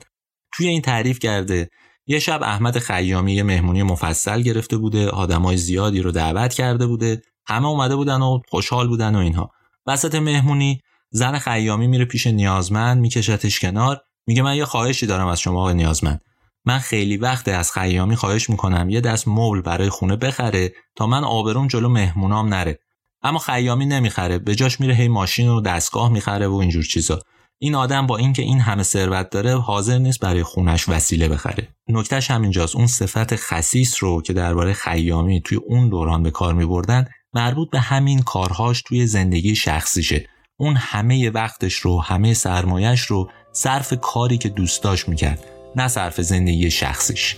توی 0.54 0.68
این 0.68 0.82
تعریف 0.82 1.20
کرده 1.20 1.70
یه 2.08 2.20
شب 2.20 2.44
احمد 2.44 2.80
خیامی 2.80 3.34
یه 3.34 3.44
مهمونی 3.44 3.84
مفصل 3.84 4.42
گرفته 4.42 4.78
بوده 4.78 5.10
آدمای 5.10 5.58
زیادی 5.58 6.02
رو 6.02 6.12
دعوت 6.12 6.54
کرده 6.54 6.88
بوده 6.88 7.22
همه 7.48 7.68
اومده 7.68 7.96
بودن 7.96 8.22
و 8.22 8.40
خوشحال 8.50 8.88
بودن 8.88 9.16
و 9.16 9.20
اینها. 9.20 9.52
وسط 9.88 10.16
مهمونی 10.16 10.82
زن 11.12 11.38
خیامی 11.38 11.88
میره 11.88 12.06
پیش 12.06 12.28
نیازمند 12.28 13.02
میکشتش 13.02 13.60
کنار 13.60 14.02
میگه 14.28 14.42
من 14.42 14.56
یه 14.56 14.66
خواهشی 14.66 15.06
دارم 15.06 15.28
از 15.28 15.40
شما 15.40 15.60
آقای 15.60 15.74
نیازمند. 15.74 16.22
من 16.66 16.80
خیلی 16.80 17.18
وقت 17.18 17.48
از 17.48 17.72
خیامی 17.72 18.16
خواهش 18.16 18.50
می‌کنم 18.50 18.90
یه 18.90 19.02
دست 19.02 19.28
مبل 19.28 19.62
برای 19.62 19.90
خونه 19.90 20.16
بخره 20.16 20.74
تا 20.96 21.08
من 21.08 21.24
آبروم 21.24 21.68
جلو 21.68 21.90
مهمونام 21.90 22.54
نره. 22.54 22.80
اما 23.24 23.40
خیامی 23.40 23.86
نمی‌خره 23.86 24.38
به 24.38 24.56
جاش 24.56 24.80
میره 24.80 24.94
هی 24.94 25.08
ماشین 25.08 25.50
و 25.50 25.62
دستگاه 25.62 26.10
می‌خره 26.10 26.48
و 26.48 26.54
اینجور 26.54 26.84
چیزا. 26.84 27.22
این 27.60 27.76
آدم 27.76 28.08
با 28.08 28.18
اینکه 28.18 28.42
این 28.42 28.60
همه 28.60 28.84
ثروت 28.84 29.30
داره 29.30 29.58
حاضر 29.58 29.98
نیست 29.98 30.20
برای 30.20 30.44
خونش 30.44 30.90
وسیله 30.90 31.28
بخره. 31.30 31.68
نکتهش 31.88 32.32
همینجاست 32.32 32.76
اون 32.76 32.88
صفت 32.88 33.36
خصیص 33.36 34.04
رو 34.04 34.22
که 34.22 34.34
درباره 34.34 34.74
خیامی 34.74 35.42
توی 35.42 35.58
اون 35.58 35.90
دوران 35.90 36.24
به 36.24 36.32
کار 36.32 36.54
میبردن 36.54 37.06
مربوط 37.34 37.70
به 37.70 37.80
همین 37.80 38.22
کارهاش 38.22 38.82
توی 38.82 39.08
زندگی 39.08 39.56
شخصیشه. 39.56 40.30
اون 40.62 40.76
همه 40.76 41.30
وقتش 41.30 41.74
رو 41.74 42.02
همه 42.02 42.34
سرمایش 42.34 43.02
رو 43.02 43.30
صرف 43.52 43.94
کاری 44.02 44.38
که 44.38 44.50
دوست 44.50 44.84
داشت 44.84 45.10
می‌کرد 45.10 45.44
نه 45.76 45.88
صرف 45.88 46.22
زندگی 46.22 46.72
شخصیش. 46.72 47.38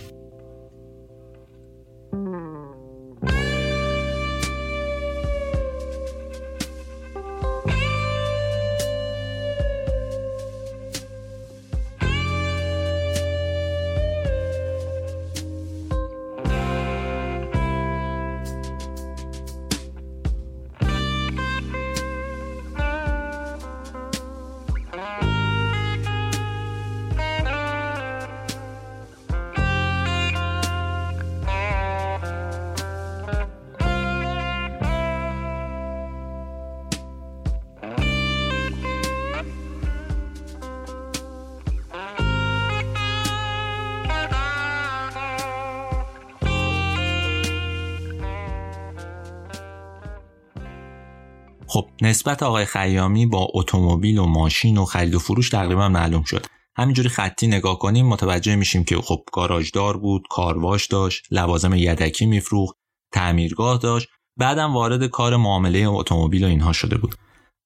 نسبت 52.14 52.42
آقای 52.42 52.64
خیامی 52.64 53.26
با 53.26 53.48
اتومبیل 53.54 54.18
و 54.18 54.26
ماشین 54.26 54.78
و 54.78 54.84
خرید 54.84 55.14
و 55.14 55.18
فروش 55.18 55.50
تقریبا 55.50 55.88
معلوم 55.88 56.22
شد. 56.22 56.46
همینجوری 56.76 57.08
خطی 57.08 57.46
نگاه 57.46 57.78
کنیم 57.78 58.06
متوجه 58.06 58.56
میشیم 58.56 58.84
که 58.84 58.96
خب 58.96 59.24
گاراژدار 59.32 59.96
بود 59.96 60.22
کارواش 60.30 60.86
داشت 60.86 61.26
لوازم 61.30 61.74
یدکی 61.74 62.26
میفروخت 62.26 62.76
تعمیرگاه 63.12 63.78
داشت 63.78 64.08
بعدم 64.36 64.74
وارد 64.74 65.06
کار 65.06 65.36
معامله 65.36 65.78
اتومبیل 65.88 66.44
و 66.44 66.46
اینها 66.46 66.72
شده 66.72 66.98
بود. 66.98 67.14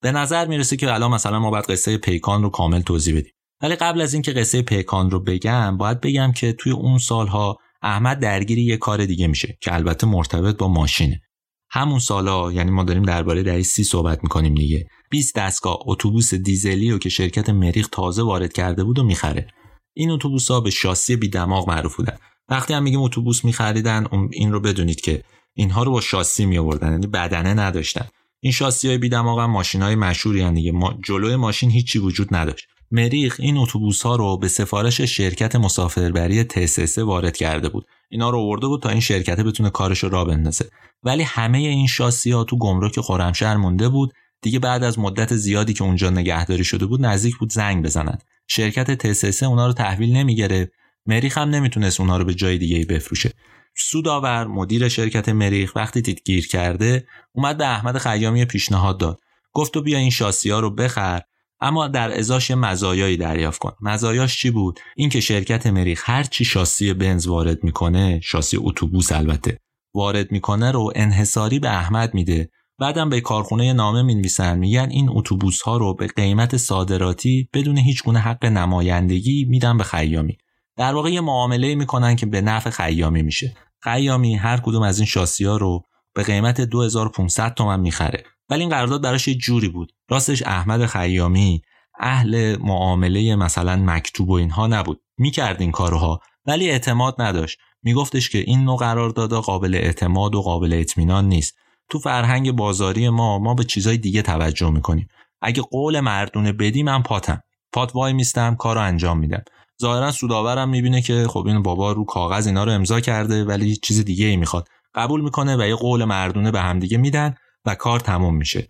به 0.02 0.12
نظر 0.12 0.46
می‌رسه 0.46 0.76
که 0.76 0.94
الان 0.94 1.10
مثلا 1.10 1.40
ما 1.40 1.50
باید 1.50 1.64
قصه 1.64 1.98
پیکان 1.98 2.42
رو 2.42 2.48
کامل 2.48 2.80
توضیح 2.80 3.16
بدیم. 3.16 3.32
ولی 3.62 3.74
قبل 3.74 4.00
از 4.00 4.12
اینکه 4.12 4.32
قصه 4.32 4.62
پیکان 4.62 5.10
رو 5.10 5.20
بگم 5.20 5.76
باید 5.76 6.00
بگم 6.00 6.32
که 6.32 6.52
توی 6.52 6.72
اون 6.72 6.98
سالها 6.98 7.58
احمد 7.82 8.20
درگیری 8.20 8.62
یه 8.62 8.76
کار 8.76 9.06
دیگه 9.06 9.26
میشه 9.26 9.58
که 9.60 9.74
البته 9.74 10.06
مرتبط 10.06 10.56
با 10.56 10.68
ماشینه. 10.68 11.22
همون 11.70 11.98
سالا 11.98 12.52
یعنی 12.52 12.70
ما 12.70 12.84
داریم 12.84 13.02
درباره 13.02 13.42
دهه 13.42 13.62
سی 13.62 13.84
صحبت 13.84 14.22
می‌کنیم 14.22 14.54
دیگه. 14.54 14.86
20 15.10 15.34
دستگاه 15.34 15.78
اتوبوس 15.80 16.34
دیزلی 16.34 16.90
رو 16.90 16.98
که 16.98 17.08
شرکت 17.08 17.50
مریخ 17.50 17.88
تازه 17.92 18.22
وارد 18.22 18.52
کرده 18.52 18.84
بود 18.84 18.98
و 18.98 19.02
می‌خره. 19.02 19.46
این 19.94 20.10
اتوبوس 20.10 20.50
ها 20.50 20.60
به 20.60 20.70
شاسی 20.70 21.16
بی 21.16 21.28
دماغ 21.28 21.68
معروف 21.68 21.96
بودن. 21.96 22.16
وقتی 22.48 22.74
هم 22.74 22.82
میگیم 22.82 23.00
اتوبوس 23.00 23.44
میخریدن 23.44 24.06
این 24.32 24.52
رو 24.52 24.60
بدونید 24.60 25.00
که 25.00 25.22
اینها 25.54 25.82
رو 25.82 25.92
با 25.92 26.00
شاسی 26.00 26.46
می 26.46 26.58
آوردن 26.58 26.90
یعنی 26.92 27.06
بدنه 27.06 27.54
نداشتن. 27.54 28.08
این 28.40 28.52
شاسی 28.52 28.88
های 28.88 28.98
بی 28.98 29.08
دماغ 29.08 29.40
هم 29.40 29.50
ماشین 29.50 29.82
های 29.82 29.94
مشهوری 29.94 30.50
دیگه. 30.50 30.72
ما 30.72 30.94
جلوی 31.04 31.36
ماشین 31.36 31.70
هیچی 31.70 31.98
وجود 31.98 32.34
نداشت. 32.34 32.68
مریخ 32.90 33.36
این 33.38 33.56
اتوبوس 33.56 34.02
ها 34.02 34.16
رو 34.16 34.36
به 34.36 34.48
سفارش 34.48 35.00
شرکت 35.00 35.56
مسافربری 35.56 36.44
تسسه 36.44 37.04
وارد 37.04 37.36
کرده 37.36 37.68
بود. 37.68 37.86
اینا 38.08 38.30
رو 38.30 38.38
آورده 38.38 38.66
بود 38.66 38.82
تا 38.82 38.88
این 38.88 39.00
شرکت 39.00 39.40
بتونه 39.40 39.70
کارش 39.70 39.98
رو 39.98 40.08
را 40.08 40.24
بندازه. 40.24 40.70
ولی 41.02 41.22
همه 41.22 41.58
این 41.58 41.86
شاسی 41.86 42.30
ها 42.30 42.44
تو 42.44 42.58
گمرک 42.58 43.00
خرمشهر 43.00 43.56
مونده 43.56 43.88
بود. 43.88 44.12
دیگه 44.42 44.58
بعد 44.58 44.84
از 44.84 44.98
مدت 44.98 45.36
زیادی 45.36 45.72
که 45.72 45.84
اونجا 45.84 46.10
نگهداری 46.10 46.64
شده 46.64 46.86
بود 46.86 47.06
نزدیک 47.06 47.36
بود 47.36 47.52
زنگ 47.52 47.84
بزنن. 47.84 48.18
شرکت 48.46 48.90
تسسه 48.90 49.46
اونا 49.46 49.66
رو 49.66 49.72
تحویل 49.72 50.16
نمی‌گرفت. 50.16 50.70
مریخ 51.06 51.38
هم 51.38 51.50
نمی‌تونست 51.50 52.00
اونا 52.00 52.16
رو 52.16 52.24
به 52.24 52.34
جای 52.34 52.58
دیگه 52.58 52.84
بفروشه. 52.84 53.32
سوداور 53.76 54.46
مدیر 54.46 54.88
شرکت 54.88 55.28
مریخ 55.28 55.72
وقتی 55.76 56.00
دید 56.00 56.22
گیر 56.24 56.48
کرده 56.48 57.06
اومد 57.32 57.58
به 57.58 57.66
احمد 57.66 57.98
خیامی 57.98 58.44
پیشنهاد 58.44 59.00
داد. 59.00 59.20
گفت 59.52 59.74
تو 59.74 59.82
بیا 59.82 59.98
این 59.98 60.10
شاسی 60.10 60.50
ها 60.50 60.60
رو 60.60 60.70
بخر. 60.70 61.20
اما 61.60 61.88
در 61.88 62.18
ازاش 62.18 62.50
مزایایی 62.50 63.16
دریافت 63.16 63.58
کن. 63.60 63.72
مزایاش 63.80 64.40
چی 64.40 64.50
بود؟ 64.50 64.80
اینکه 64.96 65.20
شرکت 65.20 65.66
مریخ 65.66 66.02
هر 66.06 66.22
چی 66.22 66.44
شاسی 66.44 66.92
بنز 66.92 67.26
وارد 67.26 67.64
می‌کنه 67.64 68.20
شاسی 68.20 68.56
اتوبوس 68.60 69.12
البته 69.12 69.60
وارد 69.94 70.32
می‌کنه 70.32 70.70
رو 70.70 70.92
انحصاری 70.94 71.58
به 71.58 71.68
احمد 71.68 72.14
میده. 72.14 72.50
بعدم 72.78 73.08
به 73.08 73.20
کارخونه 73.20 73.72
نامه 73.72 74.02
می‌نویسن 74.02 74.58
میگن 74.58 74.88
این 74.90 75.08
اتوبوس 75.10 75.62
ها 75.62 75.76
رو 75.76 75.94
به 75.94 76.06
قیمت 76.06 76.56
صادراتی 76.56 77.48
بدون 77.52 77.78
هیچ 77.78 78.04
گونه 78.04 78.18
حق 78.18 78.44
نمایندگی 78.46 79.44
میدن 79.44 79.76
به 79.76 79.84
خیامی. 79.84 80.38
در 80.76 80.94
واقع 80.94 81.10
یه 81.10 81.20
معامله 81.20 81.74
می‌کنن 81.74 82.16
که 82.16 82.26
به 82.26 82.40
نفع 82.40 82.70
خیامی 82.70 83.22
میشه. 83.22 83.54
خیامی 83.80 84.36
هر 84.36 84.56
کدوم 84.56 84.82
از 84.82 84.98
این 84.98 85.06
شاسی 85.06 85.44
ها 85.44 85.56
رو 85.56 85.82
به 86.14 86.22
قیمت 86.22 86.60
2500 86.60 87.54
تومن 87.54 87.80
می‌خره. 87.80 88.24
ولی 88.50 88.60
این 88.60 88.70
قرارداد 88.70 89.02
براش 89.02 89.28
یه 89.28 89.34
جوری 89.34 89.68
بود. 89.68 89.92
راستش 90.10 90.42
احمد 90.42 90.86
خیامی 90.86 91.62
اهل 92.00 92.56
معامله 92.60 93.36
مثلا 93.36 93.76
مکتوب 93.76 94.30
و 94.30 94.32
اینها 94.32 94.66
نبود. 94.66 95.00
می‌کرد 95.18 95.60
این 95.60 95.70
کارها 95.70 96.20
ولی 96.46 96.70
اعتماد 96.70 97.14
نداشت. 97.18 97.58
میگفتش 97.82 98.30
که 98.30 98.38
این 98.38 98.64
نوع 98.64 98.78
قراردادها 98.78 99.40
قابل 99.40 99.74
اعتماد 99.74 100.34
و 100.34 100.42
قابل 100.42 100.72
اطمینان 100.72 101.28
نیست. 101.28 101.56
تو 101.90 101.98
فرهنگ 101.98 102.52
بازاری 102.52 103.08
ما 103.08 103.38
ما 103.38 103.54
به 103.54 103.64
چیزای 103.64 103.96
دیگه 103.96 104.22
توجه 104.22 104.70
می‌کنیم. 104.70 105.08
اگه 105.40 105.62
قول 105.62 106.00
مردونه 106.00 106.52
بدی 106.52 106.82
من 106.82 107.02
پاتم. 107.02 107.42
پات 107.72 107.94
وای 107.94 108.12
میستم 108.12 108.54
کارو 108.54 108.80
انجام 108.80 109.18
میدم. 109.18 109.42
ظاهرا 109.82 110.12
سوداورم 110.12 110.68
می‌بینه 110.68 111.02
که 111.02 111.26
خب 111.28 111.46
این 111.46 111.62
بابا 111.62 111.92
رو 111.92 112.04
کاغذ 112.04 112.46
اینا 112.46 112.64
رو 112.64 112.72
امضا 112.72 113.00
کرده 113.00 113.44
ولی 113.44 113.76
چیز 113.76 114.04
دیگه 114.04 114.26
ای 114.26 114.36
می‌خواد. 114.36 114.68
قبول 114.94 115.20
می‌کنه 115.20 115.56
و 115.56 115.68
یه 115.68 115.74
قول 115.74 116.04
مردونه 116.04 116.50
به 116.50 116.60
همدیگه 116.60 116.98
میدن. 116.98 117.34
و 117.68 117.74
کار 117.74 118.00
تموم 118.00 118.36
میشه. 118.36 118.68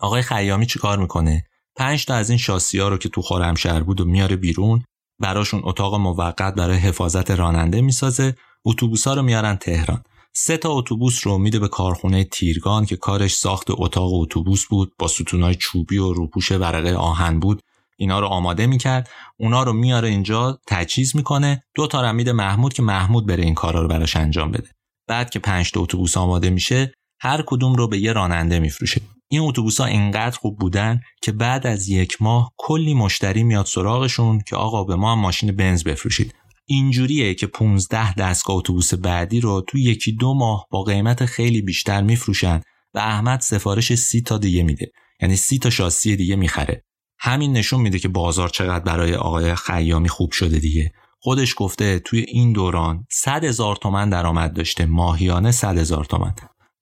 آقای 0.00 0.22
خیامی 0.22 0.66
چیکار 0.66 0.98
می‌کنه؟ 0.98 1.44
پنج 1.76 2.04
تا 2.04 2.14
از 2.14 2.30
این 2.30 2.38
شاسی 2.38 2.78
ها 2.78 2.88
رو 2.88 2.98
که 2.98 3.08
تو 3.08 3.22
خرمشهر 3.22 3.82
بود 3.82 4.00
و 4.00 4.04
میاره 4.04 4.36
بیرون 4.36 4.84
براشون 5.20 5.60
اتاق 5.64 5.94
موقت 5.94 6.54
برای 6.54 6.76
حفاظت 6.76 7.30
راننده 7.30 7.80
می‌سازه 7.80 8.34
اتوبوس 8.64 9.06
ها 9.06 9.14
رو 9.14 9.22
میارن 9.22 9.56
تهران. 9.56 10.02
سه 10.34 10.56
تا 10.56 10.70
اتوبوس 10.70 11.26
رو 11.26 11.38
میده 11.38 11.58
به 11.58 11.68
کارخونه 11.68 12.24
تیرگان 12.24 12.86
که 12.86 12.96
کارش 12.96 13.36
ساخت 13.36 13.66
اتاق 13.70 14.14
اتوبوس 14.14 14.66
بود 14.66 14.92
با 14.98 15.08
ستونای 15.08 15.54
چوبی 15.54 15.98
و 15.98 16.12
روپوش 16.12 16.52
ورقه 16.52 16.94
آهن 16.94 17.40
بود. 17.40 17.60
اینا 17.98 18.20
رو 18.20 18.26
آماده 18.26 18.66
می‌کرد. 18.66 19.10
اونا 19.38 19.62
رو 19.62 19.72
میاره 19.72 20.08
اینجا 20.08 20.58
تجهیز 20.66 21.16
می‌کنه. 21.16 21.62
دو 21.74 21.86
تا 21.86 22.12
میده 22.12 22.32
محمود 22.32 22.72
که 22.72 22.82
محمود 22.82 23.26
بره 23.26 23.44
این 23.44 23.54
کارا 23.54 23.82
رو 23.82 23.88
براش 23.88 24.16
انجام 24.16 24.50
بده. 24.50 24.68
بعد 25.08 25.30
که 25.30 25.38
پنج 25.38 25.70
تا 25.70 25.80
اتوبوس 25.80 26.16
آماده 26.16 26.50
میشه 26.50 26.92
هر 27.24 27.44
کدوم 27.46 27.74
رو 27.74 27.88
به 27.88 27.98
یه 27.98 28.12
راننده 28.12 28.58
میفروشه. 28.58 29.00
این 29.28 29.40
اتوبوس 29.40 29.80
ها 29.80 29.86
اینقدر 29.86 30.38
خوب 30.38 30.58
بودن 30.58 31.00
که 31.22 31.32
بعد 31.32 31.66
از 31.66 31.88
یک 31.88 32.22
ماه 32.22 32.52
کلی 32.56 32.94
مشتری 32.94 33.42
میاد 33.42 33.66
سراغشون 33.66 34.40
که 34.40 34.56
آقا 34.56 34.84
به 34.84 34.96
ما 34.96 35.12
هم 35.12 35.18
ماشین 35.18 35.52
بنز 35.56 35.84
بفروشید. 35.84 36.34
اینجوریه 36.66 37.34
که 37.34 37.46
15 37.46 38.14
دستگاه 38.14 38.56
اتوبوس 38.56 38.94
بعدی 38.94 39.40
رو 39.40 39.64
تو 39.68 39.78
یکی 39.78 40.12
دو 40.12 40.34
ماه 40.34 40.66
با 40.70 40.82
قیمت 40.82 41.24
خیلی 41.24 41.62
بیشتر 41.62 42.02
میفروشن 42.02 42.60
و 42.94 42.98
احمد 42.98 43.40
سفارش 43.40 43.94
سی 43.94 44.22
تا 44.22 44.38
دیگه 44.38 44.62
میده. 44.62 44.92
یعنی 45.20 45.36
سی 45.36 45.58
تا 45.58 45.70
شاسی 45.70 46.16
دیگه 46.16 46.36
می‌خره. 46.36 46.84
همین 47.18 47.52
نشون 47.52 47.80
میده 47.80 47.98
که 47.98 48.08
بازار 48.08 48.48
چقدر 48.48 48.84
برای 48.84 49.14
آقای 49.14 49.54
خیامی 49.54 50.08
خوب 50.08 50.32
شده 50.32 50.58
دیگه. 50.58 50.92
خودش 51.20 51.54
گفته 51.56 51.98
توی 51.98 52.20
این 52.20 52.52
دوران 52.52 53.06
100 53.10 53.44
هزار 53.44 53.76
تومن 53.76 54.10
درآمد 54.10 54.52
داشته 54.52 54.86
ماهیانه 54.86 55.50
100 55.50 55.78
هزار 55.78 56.04
تومن. 56.04 56.34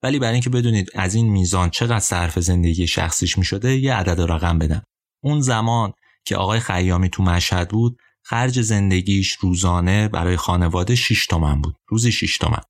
ولی 0.03 0.19
برای 0.19 0.33
اینکه 0.33 0.49
بدونید 0.49 0.89
از 0.95 1.15
این 1.15 1.29
میزان 1.29 1.69
چقدر 1.69 1.99
صرف 1.99 2.39
زندگی 2.39 2.87
شخصیش 2.87 3.37
می‌شده 3.37 3.77
یه 3.77 3.93
عدد 3.93 4.21
رقم 4.21 4.59
بدم. 4.59 4.83
اون 5.23 5.41
زمان 5.41 5.93
که 6.25 6.35
آقای 6.35 6.59
خیامی 6.59 7.09
تو 7.09 7.23
مشهد 7.23 7.69
بود 7.69 7.97
خرج 8.25 8.61
زندگیش 8.61 9.33
روزانه 9.33 10.07
برای 10.07 10.37
خانواده 10.37 10.95
6 10.95 11.27
تومن 11.27 11.61
بود. 11.61 11.75
روزی 11.87 12.11
6 12.11 12.37
تومن. 12.37 12.61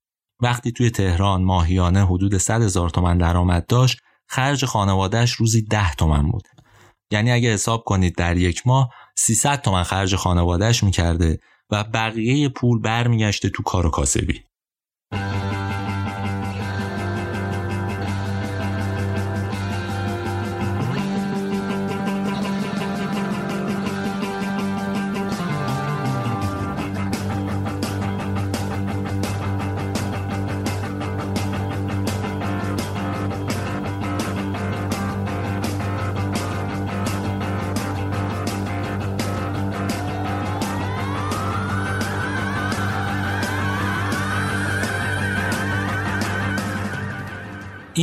وقتی 0.42 0.72
توی 0.72 0.90
تهران 0.90 1.44
ماهیانه 1.44 2.06
حدود 2.06 2.38
100 2.38 2.62
هزار 2.62 2.90
تومن 2.90 3.18
درآمد 3.18 3.66
داشت 3.66 3.98
خرج 4.28 4.64
خانوادهش 4.64 5.32
روزی 5.32 5.62
10 5.62 5.94
تومن 5.94 6.30
بود. 6.30 6.48
یعنی 7.10 7.32
اگه 7.32 7.52
حساب 7.52 7.84
کنید 7.84 8.16
در 8.16 8.36
یک 8.36 8.66
ماه 8.66 8.90
300 9.16 9.62
تومن 9.62 9.82
خرج 9.82 10.16
خانوادهش 10.16 10.84
می‌کرده 10.84 11.38
و 11.70 11.84
بقیه 11.84 12.48
پول 12.48 12.80
برمیگشته 12.80 13.48
تو 13.48 13.62
کار 13.62 13.86
و 13.86 13.90
کاسبی. 13.90 14.44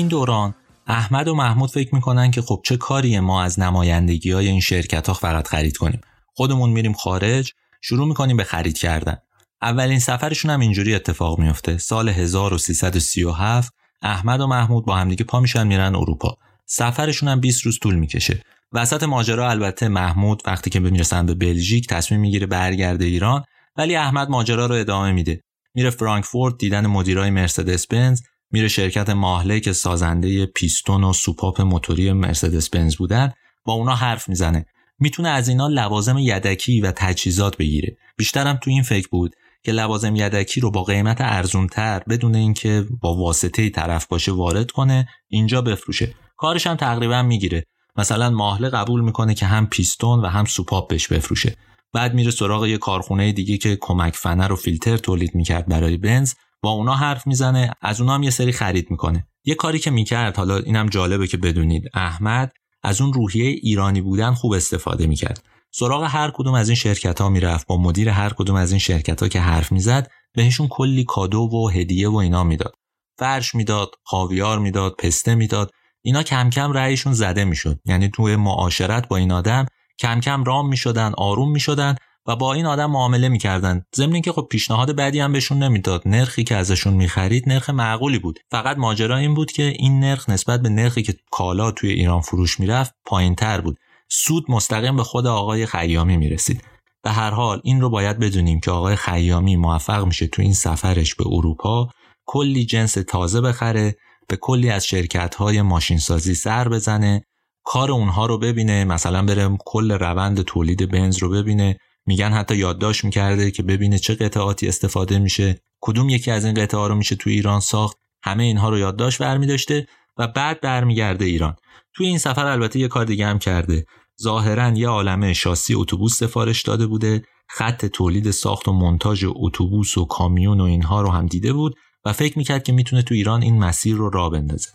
این 0.01 0.07
دوران 0.07 0.55
احمد 0.87 1.27
و 1.27 1.35
محمود 1.35 1.69
فکر 1.69 1.95
می‌کنن 1.95 2.31
که 2.31 2.41
خب 2.41 2.61
چه 2.65 2.77
کاریه 2.77 3.19
ما 3.19 3.43
از 3.43 3.59
نمایندگی 3.59 4.31
های 4.31 4.47
این 4.47 4.59
شرکت 4.59 5.07
ها 5.07 5.13
فقط 5.13 5.47
خرید 5.47 5.77
کنیم. 5.77 6.01
خودمون 6.33 6.69
میریم 6.69 6.93
خارج 6.93 7.53
شروع 7.81 8.07
می‌کنیم 8.07 8.37
به 8.37 8.43
خرید 8.43 8.77
کردن. 8.77 9.17
اولین 9.61 9.99
سفرشون 9.99 10.51
هم 10.51 10.59
اینجوری 10.59 10.95
اتفاق 10.95 11.39
میفته 11.39 11.77
سال 11.77 12.09
1337 12.09 13.73
احمد 14.01 14.41
و 14.41 14.47
محمود 14.47 14.85
با 14.85 14.95
همدیگه 14.95 15.23
پا 15.23 15.39
میشن 15.39 15.67
میرن 15.67 15.95
اروپا. 15.95 16.37
سفرشون 16.65 17.29
هم 17.29 17.39
20 17.39 17.65
روز 17.65 17.79
طول 17.79 17.95
می‌کشه. 17.95 18.41
وسط 18.73 19.03
ماجرا 19.03 19.49
البته 19.49 19.87
محمود 19.87 20.41
وقتی 20.45 20.69
که 20.69 20.79
می‌رسن 20.79 21.25
به 21.25 21.33
بلژیک 21.33 21.87
تصمیم 21.87 22.21
می‌گیره 22.21 22.47
برگرده 22.47 23.05
ایران 23.05 23.43
ولی 23.77 23.95
احمد 23.95 24.29
ماجرا 24.29 24.65
رو 24.65 24.75
ادامه 24.75 25.11
میده. 25.11 25.41
میره 25.73 25.89
فرانکفورت 25.89 26.57
دیدن 26.57 26.87
مدیرای 26.87 27.29
مرسدس 27.29 27.87
بنز 27.87 28.21
میره 28.51 28.67
شرکت 28.67 29.09
ماهله 29.09 29.59
که 29.59 29.73
سازنده 29.73 30.45
پیستون 30.45 31.03
و 31.03 31.13
سوپاپ 31.13 31.61
موتوری 31.61 32.11
مرسدس 32.11 32.69
بنز 32.69 32.95
بودن. 32.95 33.33
با 33.65 33.73
اونا 33.73 33.95
حرف 33.95 34.29
می‌زنه. 34.29 34.65
می‌تونه 34.99 35.29
از 35.29 35.47
اینا 35.47 35.67
لوازم 35.67 36.17
یدکی 36.17 36.81
و 36.81 36.91
تجهیزات 36.95 37.57
بگیره. 37.57 37.97
بیشترم 38.17 38.59
تو 38.63 38.69
این 38.69 38.83
فکر 38.83 39.07
بود 39.11 39.35
که 39.63 39.71
لوازم 39.71 40.15
یدکی 40.15 40.61
رو 40.61 40.71
با 40.71 40.83
قیمت 40.83 41.17
ارزونتر 41.19 42.01
بدون 42.09 42.35
اینکه 42.35 42.85
با 43.01 43.15
واسطه 43.15 43.69
طرف 43.69 44.07
باشه 44.07 44.31
وارد 44.31 44.71
کنه 44.71 45.07
اینجا 45.29 45.61
بفروشه. 45.61 46.15
کارش 46.37 46.67
هم 46.67 46.75
تقریبا 46.75 47.23
می‌گیره. 47.23 47.65
مثلا 47.97 48.29
ماهله 48.29 48.69
قبول 48.69 49.01
می‌کنه 49.01 49.33
که 49.33 49.45
هم 49.45 49.67
پیستون 49.67 50.19
و 50.19 50.27
هم 50.27 50.45
سوپاپ 50.45 50.89
بهش 50.89 51.07
بفروشه. 51.07 51.55
بعد 51.93 52.13
میره 52.13 52.31
سراغ 52.31 52.65
یه 52.65 52.77
کارخونه 52.77 53.31
دیگه 53.31 53.57
که 53.57 53.77
کمک 53.81 54.15
فنر 54.15 54.51
و 54.51 54.55
فیلتر 54.55 54.97
تولید 54.97 55.35
می‌کرد 55.35 55.67
برای 55.67 55.97
بنز. 55.97 56.33
با 56.63 56.69
اونا 56.71 56.95
حرف 56.95 57.27
می‌زنه 57.27 57.71
از 57.81 58.01
اونا 58.01 58.13
هم 58.13 58.23
یه 58.23 58.29
سری 58.29 58.51
خرید 58.51 58.91
می‌کنه. 58.91 59.27
یه 59.43 59.55
کاری 59.55 59.79
که 59.79 59.91
می‌کرد 59.91 60.37
حالا 60.37 60.57
اینم 60.57 60.89
جالبه 60.89 61.27
که 61.27 61.37
بدونید 61.37 61.83
احمد 61.93 62.53
از 62.83 63.01
اون 63.01 63.13
روحیه 63.13 63.45
ایرانی 63.45 64.01
بودن 64.01 64.33
خوب 64.33 64.53
استفاده 64.53 65.07
می‌کرد. 65.07 65.43
سراغ 65.71 66.03
هر 66.03 66.31
کدوم 66.33 66.53
از 66.53 66.69
این 66.69 66.75
شرکت 66.75 67.21
ها 67.21 67.29
می‌رفت 67.29 67.67
با 67.67 67.77
مدیر 67.77 68.09
هر 68.09 68.29
کدوم 68.29 68.55
از 68.55 68.71
این 68.71 68.79
شرکت 68.79 69.23
ها 69.23 69.27
که 69.27 69.39
حرف 69.39 69.71
می‌زد 69.71 70.07
بهشون 70.33 70.67
کلی 70.67 71.03
کادو 71.03 71.39
و 71.39 71.69
هدیه 71.69 72.09
و 72.09 72.15
اینا 72.15 72.43
می‌داد. 72.43 72.73
فرش 73.17 73.55
می‌داد 73.55 73.91
خاویار 74.03 74.59
می‌داد 74.59 74.95
پسته 74.97 75.35
می‌داد. 75.35 75.71
اینا 76.01 76.23
کم 76.23 76.49
کم 76.49 76.71
رأیشون 76.71 77.13
زده 77.13 77.45
می‌شد. 77.45 77.79
یعنی 77.85 78.09
توی 78.09 78.35
معاشرت 78.35 79.07
با 79.07 79.17
این 79.17 79.31
آدم 79.31 79.65
کم 79.99 80.19
کم 80.19 80.43
رام 80.43 80.69
می‌شدن 80.69 81.11
آروم 81.17 81.51
می‌شدن. 81.51 81.95
و 82.27 82.35
با 82.35 82.53
این 82.53 82.65
آدم 82.65 82.91
معامله 82.91 83.29
می‌کردن. 83.29 83.83
ضمن 83.95 84.21
که 84.21 84.31
خب 84.31 84.47
پیشنهاد 84.49 84.95
بدی 84.95 85.19
هم 85.19 85.31
بهشون 85.31 85.63
نمی‌داد. 85.63 86.01
نرخی 86.05 86.43
که 86.43 86.55
ازشون 86.55 86.93
می‌خرید 86.93 87.49
نرخ 87.49 87.69
معقولی 87.69 88.19
بود. 88.19 88.39
فقط 88.51 88.77
ماجرا 88.77 89.17
این 89.17 89.33
بود 89.33 89.51
که 89.51 89.63
این 89.63 89.99
نرخ 89.99 90.29
نسبت 90.29 90.61
به 90.61 90.69
نرخی 90.69 91.03
که 91.03 91.13
کالا 91.31 91.71
توی 91.71 91.89
ایران 91.89 92.21
فروش 92.21 92.59
می‌رفت 92.59 92.93
تر 93.37 93.61
بود. 93.61 93.77
سود 94.09 94.45
مستقیم 94.49 94.95
به 94.95 95.03
خود 95.03 95.27
آقای 95.27 95.65
خیامی 95.65 96.17
می‌رسید. 96.17 96.63
به 97.03 97.11
هر 97.11 97.31
حال 97.31 97.61
این 97.63 97.81
رو 97.81 97.89
باید 97.89 98.19
بدونیم 98.19 98.59
که 98.59 98.71
آقای 98.71 98.95
خیامی 98.95 99.55
موفق 99.55 100.05
میشه 100.05 100.27
تو 100.27 100.41
این 100.41 100.53
سفرش 100.53 101.15
به 101.15 101.23
اروپا 101.27 101.89
کلی 102.25 102.65
جنس 102.65 102.93
تازه 102.93 103.41
بخره 103.41 103.95
به 104.27 104.35
کلی 104.35 104.69
از 104.69 104.85
شرکت 104.85 105.35
های 105.35 105.61
ماشین 105.61 105.97
سازی 105.97 106.35
سر 106.35 106.69
بزنه 106.69 107.23
کار 107.63 107.91
اونها 107.91 108.25
رو 108.25 108.37
ببینه 108.37 108.85
مثلا 108.85 109.25
بره 109.25 109.57
کل 109.65 109.91
روند 109.91 110.41
تولید 110.41 110.91
بنز 110.91 111.17
رو 111.17 111.29
ببینه. 111.29 111.77
میگن 112.05 112.31
حتی 112.31 112.55
یادداشت 112.55 113.05
می‌کرده 113.05 113.51
که 113.51 113.63
ببینه 113.63 113.99
چه 113.99 114.15
قطعاتی 114.15 114.67
استفاده 114.67 115.19
میشه 115.19 115.61
کدوم 115.81 116.09
یکی 116.09 116.31
از 116.31 116.45
این 116.45 116.53
قطعه 116.53 116.87
رو 116.87 116.95
میشه 116.95 117.15
تو 117.15 117.29
ایران 117.29 117.59
ساخت 117.59 117.97
همه 118.23 118.43
اینها 118.43 118.69
رو 118.69 118.79
یادداشت 118.79 119.21
برمیداشته 119.21 119.87
و 120.17 120.27
بعد 120.27 120.61
برمیگرده 120.61 121.25
ایران. 121.25 121.55
توی 121.93 122.07
این 122.07 122.17
سفر 122.17 122.45
البته 122.45 122.79
یه 122.79 122.87
کار 122.87 123.05
دیگه 123.05 123.25
هم 123.25 123.39
کرده. 123.39 123.85
ظاهرا 124.21 124.69
یه 124.69 124.87
عالمه 124.87 125.33
شاسی 125.33 125.73
اتوبوس 125.73 126.17
سفارش 126.17 126.61
داده 126.61 126.87
بوده 126.87 127.23
خط 127.49 127.85
تولید 127.85 128.31
ساخت 128.31 128.67
و 128.67 128.73
منتاج 128.73 129.25
اتوبوس 129.27 129.97
و 129.97 130.05
کامیون 130.05 130.61
و 130.61 130.63
اینها 130.63 131.01
رو 131.01 131.09
هم 131.11 131.25
دیده 131.25 131.53
بود 131.53 131.75
و 132.05 132.13
فکر 132.13 132.37
می‌کرد 132.37 132.63
که 132.63 132.73
می‌تونه 132.73 133.01
تو 133.01 133.13
ایران 133.13 133.41
این 133.41 133.59
مسیر 133.59 133.95
رو 133.95 134.09
را 134.09 134.29
بندازه. 134.29 134.69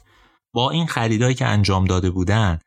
با 0.53 0.71
این 0.71 0.87
خریدایی 0.87 1.35
که 1.35 1.47
انجام 1.47 1.85
داده 1.85 2.11
بودن 2.11 2.59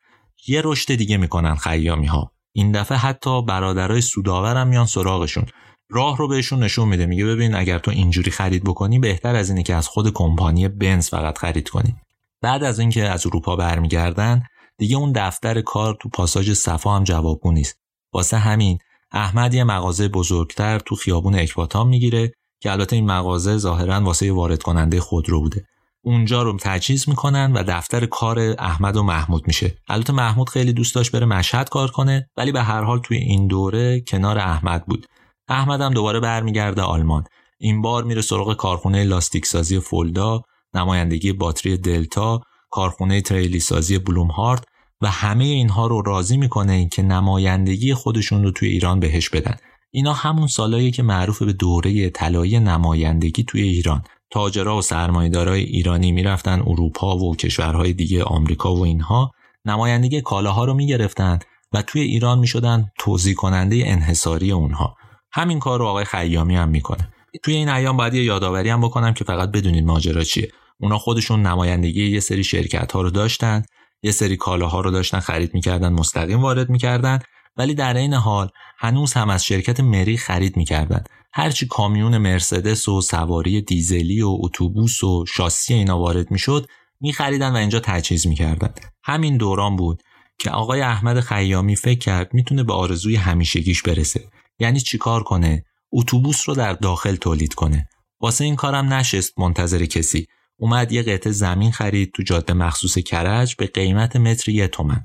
یه 0.48 0.62
رشد 0.64 0.94
دیگه 0.94 1.16
می‌کنن 1.16 1.54
خیامی 1.54 2.06
ها 2.06 2.32
این 2.52 2.72
دفعه 2.72 2.98
حتی 2.98 3.42
برادرای 3.42 4.00
سوداور 4.00 4.56
هم 4.56 4.68
میان 4.68 4.86
سراغشون. 4.86 5.46
راه 5.90 6.16
رو 6.16 6.28
بهشون 6.28 6.62
نشون 6.62 6.88
میده. 6.88 7.06
میگه 7.06 7.26
ببین 7.26 7.54
اگر 7.54 7.78
تو 7.78 7.90
اینجوری 7.90 8.30
خرید 8.30 8.64
بکنی 8.64 8.98
بهتر 8.98 9.36
از 9.36 9.50
اینه 9.50 9.62
که 9.62 9.74
از 9.74 9.88
خود 9.88 10.12
کمپانی 10.12 10.68
بنز 10.68 11.08
فقط 11.08 11.38
خرید 11.38 11.68
کنی. 11.68 11.96
بعد 12.42 12.64
از 12.64 12.78
اینکه 12.78 13.08
از 13.08 13.26
اروپا 13.26 13.56
برمیگردن 13.56 14.42
دیگه 14.78 14.96
اون 14.96 15.12
دفتر 15.12 15.60
کار 15.60 15.96
تو 16.00 16.08
پاساژ 16.08 16.52
صفا 16.52 16.96
هم 16.96 17.04
جوابگو 17.04 17.52
نیست. 17.52 17.80
واسه 18.12 18.38
همین 18.38 18.78
احمد 19.12 19.54
یه 19.54 19.64
مغازه 19.64 20.08
بزرگتر 20.08 20.78
تو 20.78 20.94
خیابون 20.94 21.34
اکباتان 21.34 21.88
می‌گیره 21.88 22.32
که 22.60 22.72
البته 22.72 22.96
این 22.96 23.06
مغازه 23.06 23.56
ظاهرا 23.56 24.00
واسه 24.00 24.32
وارد 24.32 24.62
کننده 24.62 25.00
خودرو 25.00 25.40
بوده. 25.40 25.64
اونجا 26.02 26.42
رو 26.42 26.56
تجهیز 26.60 27.08
می‌کنن 27.08 27.52
و 27.52 27.64
دفتر 27.68 28.06
کار 28.06 28.38
احمد 28.58 28.96
و 28.96 29.02
محمود 29.02 29.46
میشه. 29.46 29.76
البته 29.88 30.12
محمود 30.12 30.48
خیلی 30.48 30.72
دوست 30.72 30.94
داشت 30.94 31.12
بره 31.12 31.26
مشهد 31.26 31.68
کار 31.68 31.90
کنه 31.90 32.30
ولی 32.36 32.52
به 32.52 32.62
هر 32.62 32.82
حال 32.82 32.98
توی 32.98 33.16
این 33.16 33.46
دوره 33.46 34.00
کنار 34.00 34.38
احمد 34.38 34.86
بود. 34.86 35.06
احمد 35.48 35.80
هم 35.80 35.94
دوباره 35.94 36.20
برمیگرده 36.20 36.82
آلمان. 36.82 37.24
این 37.58 37.82
بار 37.82 38.04
میره 38.04 38.22
سراغ 38.22 38.56
کارخونه 38.56 39.04
لاستیک 39.04 39.46
سازی 39.46 39.80
فولدا 39.80 40.42
نمایندگی 40.74 41.32
باتری 41.32 41.76
دلتا 41.76 42.40
کارخونه 42.70 43.20
تریلی 43.20 43.60
سازی 43.60 43.98
بلوم 43.98 44.28
هارت 44.28 44.64
و 45.00 45.10
همه 45.10 45.44
اینها 45.44 45.86
رو 45.86 46.02
راضی 46.02 46.36
می‌کنه 46.36 46.88
که 46.88 47.02
نمایندگی 47.02 47.94
خودشون 47.94 48.42
رو 48.42 48.50
توی 48.50 48.68
ایران 48.68 49.00
بهش 49.00 49.28
بدن. 49.28 49.56
اینا 49.90 50.12
همون 50.12 50.46
سالایی 50.46 50.90
که 50.90 51.02
معروف 51.02 51.42
به 51.42 51.52
دوره 51.52 52.10
طلایی 52.10 52.60
نمایندگی 52.60 53.44
توی 53.44 53.62
ایران. 53.62 54.02
تاجرا 54.30 54.76
و 54.76 54.82
سرمایه‌دارای 54.82 55.62
ایرانی 55.62 56.12
می‌رفتن 56.12 56.62
اروپا 56.66 57.16
و 57.16 57.36
کشورهای 57.36 57.92
دیگه 57.92 58.24
آمریکا 58.24 58.74
و 58.74 58.84
اینها. 58.84 59.30
نمایندگی 59.64 60.20
کالاها 60.20 60.64
رو 60.64 60.74
می‌گرفتن 60.74 61.38
و 61.72 61.82
توی 61.82 62.00
ایران 62.00 62.38
می‌شدن 62.38 62.90
توضیح 62.98 63.34
کننده 63.34 63.82
انحصاری 63.86 64.52
اونها. 64.52 64.96
همین 65.32 65.58
کار 65.58 65.78
رو 65.78 65.86
آقای 65.86 66.04
خیامی 66.04 66.56
هم 66.56 66.68
می‌کنه. 66.68 67.08
توی 67.42 67.54
این 67.54 67.68
ایام 67.68 67.96
باید 67.96 68.14
یه 68.14 68.24
یادآوری 68.24 68.70
هم 68.70 68.80
بکنم 68.80 69.14
که 69.14 69.24
فقط 69.24 69.50
بدونید 69.50 69.84
ماجرا 69.84 70.24
چیه. 70.24 70.52
اونا 70.80 70.98
خودشون 70.98 71.42
نمایندگی 71.42 72.06
یه 72.06 72.20
سری 72.20 72.44
شرکت 72.44 72.92
ها 72.92 73.02
رو 73.02 73.10
داشتن 73.10 73.62
یه 74.02 74.10
سری 74.10 74.36
کالاها 74.36 74.80
رو 74.80 74.90
داشتن 74.90 75.20
خرید 75.20 75.54
می‌کردن 75.54 75.92
مستقیم 75.92 76.40
وارد 76.40 76.70
می‌کردن 76.70 77.18
ولی 77.56 77.74
در 77.74 77.96
این 77.96 78.14
حال 78.14 78.48
هنوز 78.78 79.12
هم 79.12 79.30
از 79.30 79.44
شرکت 79.44 79.80
مری 79.80 80.16
خرید 80.16 80.56
می‌کردن. 80.56 81.04
هرچی 81.32 81.66
کامیون 81.66 82.18
مرسدس 82.18 82.88
و 82.88 83.00
سواری 83.00 83.62
دیزلی 83.62 84.22
و 84.22 84.36
اتوبوس 84.40 85.04
و 85.04 85.26
شاسی 85.26 85.74
اینا 85.74 85.98
وارد 85.98 86.30
می‌شد 86.30 86.66
میخریدن 87.00 87.52
و 87.52 87.56
اینجا 87.56 87.80
تجهیز 87.80 88.26
می‌کردن. 88.26 88.74
همین 89.04 89.36
دوران 89.36 89.76
بود 89.76 90.02
که 90.38 90.50
آقای 90.50 90.80
احمد 90.80 91.20
خیامی 91.20 91.76
فکر 91.76 91.98
کرد 91.98 92.34
می‌تونه 92.34 92.64
به 92.64 92.72
آرزوی 92.72 93.16
همیشگیش 93.16 93.82
برسه. 93.82 94.24
یعنی 94.58 94.80
چیکار 94.80 95.22
کنه؟ 95.22 95.64
اتوبوس 95.92 96.48
رو 96.48 96.54
در 96.54 96.72
داخل 96.72 97.16
تولید 97.16 97.54
کنه. 97.54 97.88
واسه 98.20 98.44
این 98.44 98.56
کارم 98.56 98.92
نشست 98.92 99.38
منتظر 99.38 99.84
کسی. 99.84 100.26
اومد 100.58 100.92
یه 100.92 101.02
قطعه 101.02 101.32
زمین 101.32 101.72
خرید 101.72 102.12
تو 102.12 102.22
جاده 102.22 102.52
مخصوص 102.52 102.98
کرج 102.98 103.56
به 103.56 103.66
قیمت 103.66 104.16
متر 104.16 104.50
یه 104.50 104.68
تومن. 104.68 105.04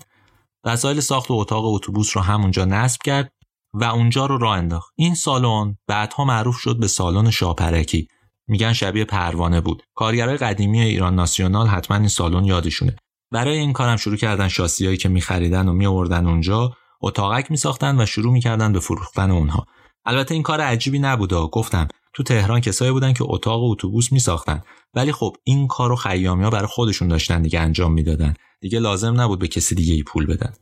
وسایل 0.63 0.99
ساخت 0.99 1.31
و 1.31 1.33
اتاق 1.33 1.65
اتوبوس 1.65 2.17
رو 2.17 2.23
همونجا 2.23 2.65
نصب 2.65 3.01
کرد. 3.05 3.31
و 3.77 3.83
اونجا 3.83 4.25
رو 4.25 4.37
راه 4.37 4.57
انداخت. 4.57 4.93
این 4.95 5.15
سالن 5.15 5.77
بعدها 5.87 6.25
معروف 6.25 6.57
شد 6.57 6.79
به 6.79 6.87
سالن 6.87 7.31
شاپرکی 7.31 8.07
میگن 8.47 8.73
شبیه 8.73 9.05
پروانه 9.05 9.61
بود. 9.61 9.83
کارگرای 9.95 10.37
قدیمی 10.37 10.81
ایران 10.81 11.15
ناسیونال 11.15 11.67
حتما 11.67 11.97
این 11.97 12.07
سالن 12.07 12.45
یادشونه. 12.45 12.95
برای 13.31 13.57
این 13.57 13.73
کارم 13.73 13.97
شروع 13.97 14.17
کردن 14.17 14.47
شاسیایی 14.47 14.97
که 14.97 15.09
میخریدن 15.09 15.67
و 15.67 15.73
میآوردن 15.73 16.25
اونجا 16.25 16.73
اتاقک 17.01 17.51
میساختن 17.51 18.01
و 18.01 18.05
شروع 18.05 18.33
می‌کردن 18.33 18.73
به 18.73 18.79
فروختن 18.79 19.31
اونها. 19.31 19.65
البته 20.05 20.33
این 20.33 20.43
کار 20.43 20.61
عجیبی 20.61 20.99
نبوده 20.99 21.35
گفتم 21.35 21.87
تو 22.13 22.23
تهران 22.23 22.59
کسایی 22.59 22.91
بودن 22.91 23.13
که 23.13 23.23
اتاق 23.27 23.63
اتوبوس 23.63 24.11
میساختن. 24.11 24.61
ولی 24.93 25.11
خب 25.11 25.35
این 25.43 25.67
کارو 25.67 25.95
خیامی 25.95 26.43
ها 26.43 26.49
برای 26.49 26.67
خودشون 26.67 27.07
داشتن 27.07 27.41
دیگه 27.41 27.59
انجام 27.59 27.93
می‌دادن. 27.93 28.33
دیگه 28.61 28.79
لازم 28.79 29.21
نبود 29.21 29.39
به 29.39 29.47
کسی 29.47 29.75
دیگه 29.75 29.93
ای 29.93 30.03
پول 30.03 30.25
بدن. 30.25 30.53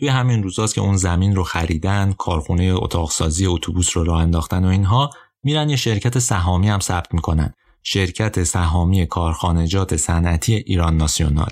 توی 0.00 0.08
همین 0.08 0.42
روزاست 0.42 0.74
که 0.74 0.80
اون 0.80 0.96
زمین 0.96 1.36
رو 1.36 1.44
خریدن 1.44 2.12
کارخونه 2.12 2.72
اتاقسازی 2.76 3.46
اتوبوس 3.46 3.96
رو 3.96 4.04
راه 4.04 4.20
انداختن 4.20 4.64
و 4.64 4.68
اینها 4.68 5.10
میرن 5.42 5.70
یه 5.70 5.76
شرکت 5.76 6.18
سهامی 6.18 6.68
هم 6.68 6.80
ثبت 6.80 7.14
می‌کنن. 7.14 7.54
شرکت 7.82 8.44
سهامی 8.44 9.06
کارخانجات 9.06 9.96
صنعتی 9.96 10.54
ایران 10.54 10.96
ناسیونال. 10.96 11.50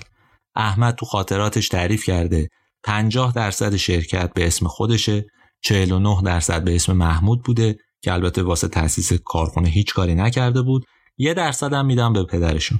احمد 0.55 0.95
تو 0.95 1.05
خاطراتش 1.05 1.67
تعریف 1.67 2.05
کرده 2.05 2.49
50 2.83 3.33
درصد 3.33 3.75
شرکت 3.75 4.33
به 4.33 4.47
اسم 4.47 4.67
خودشه 4.67 5.25
49 5.61 6.21
درصد 6.25 6.63
به 6.63 6.75
اسم 6.75 6.93
محمود 6.93 7.43
بوده 7.43 7.77
که 8.01 8.13
البته 8.13 8.43
واسه 8.43 8.67
تأسیس 8.67 9.13
کارخونه 9.13 9.69
هیچ 9.69 9.93
کاری 9.93 10.15
نکرده 10.15 10.61
بود. 10.61 10.85
یه 11.17 11.33
درصد 11.33 11.73
هم 11.73 11.85
میدم 11.85 12.13
به 12.13 12.23
پدرشون. 12.23 12.79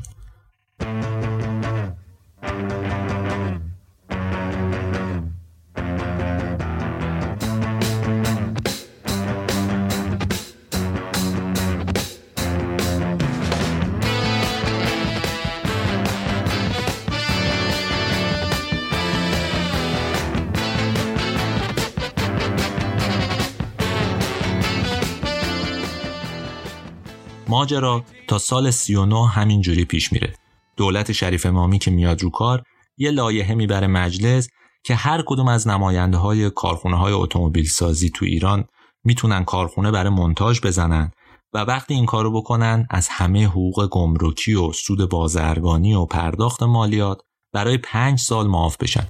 ماجرا 27.49 28.03
تا 28.27 28.37
سال 28.37 28.71
39 28.71 29.27
همین 29.27 29.61
جوری 29.61 29.85
پیش 29.85 30.13
میره. 30.13 30.33
دولت 30.77 31.11
شریف 31.11 31.45
امامی 31.45 31.79
که 31.79 31.91
میاد 31.91 32.21
رو 32.21 32.29
کار 32.29 32.63
یه 32.97 33.11
لایحه 33.11 33.55
می‌بره 33.55 33.87
مجلس 33.87 34.49
که 34.83 34.95
هر 34.95 35.23
کدوم 35.25 35.47
از 35.47 35.67
نماینده 35.67 36.17
های 36.17 36.49
کارخونه 36.49 36.97
های 36.97 37.13
اتومبیل 37.13 37.65
سازی 37.65 38.09
تو 38.09 38.25
ایران 38.25 38.65
می‌تونن 39.03 39.43
کارخونه 39.43 39.91
برای 39.91 40.09
منتاج 40.09 40.61
بزنن 40.61 41.11
و 41.53 41.57
وقتی 41.57 41.93
این 41.93 42.05
کارو 42.05 42.41
بکنن 42.41 42.87
از 42.89 43.07
همه 43.09 43.45
حقوق 43.45 43.87
گمرکی 43.91 44.53
و 44.53 44.71
سود 44.71 45.09
بازرگانی 45.09 45.93
و 45.93 46.05
پرداخت 46.05 46.63
مالیات 46.63 47.21
برای 47.53 47.77
پنج 47.77 48.19
سال 48.19 48.47
معاف 48.47 48.77
بشن. 48.77 49.07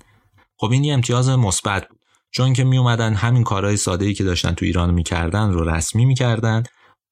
خب 0.58 0.72
این 0.72 0.84
یه 0.84 0.94
امتیاز 0.94 1.30
مثبت 1.30 1.88
بود 1.90 2.00
چون 2.32 2.54
که 2.54 2.64
می 2.64 2.78
اومدن 2.78 3.14
همین 3.14 3.44
کارهای 3.44 3.78
ساده 3.78 4.06
ای 4.06 4.14
که 4.14 4.24
داشتن 4.24 4.52
تو 4.52 4.66
ایران 4.66 4.94
می‌کردن 4.94 5.52
رو 5.52 5.70
رسمی 5.70 6.06
می‌کردن 6.06 6.64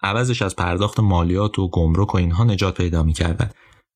عوضش 0.01 0.41
از 0.41 0.55
پرداخت 0.55 0.99
مالیات 0.99 1.59
و 1.59 1.69
گمرک 1.69 2.13
و 2.13 2.17
اینها 2.17 2.43
نجات 2.43 2.77
پیدا 2.77 3.03
می‌کردن. 3.03 3.49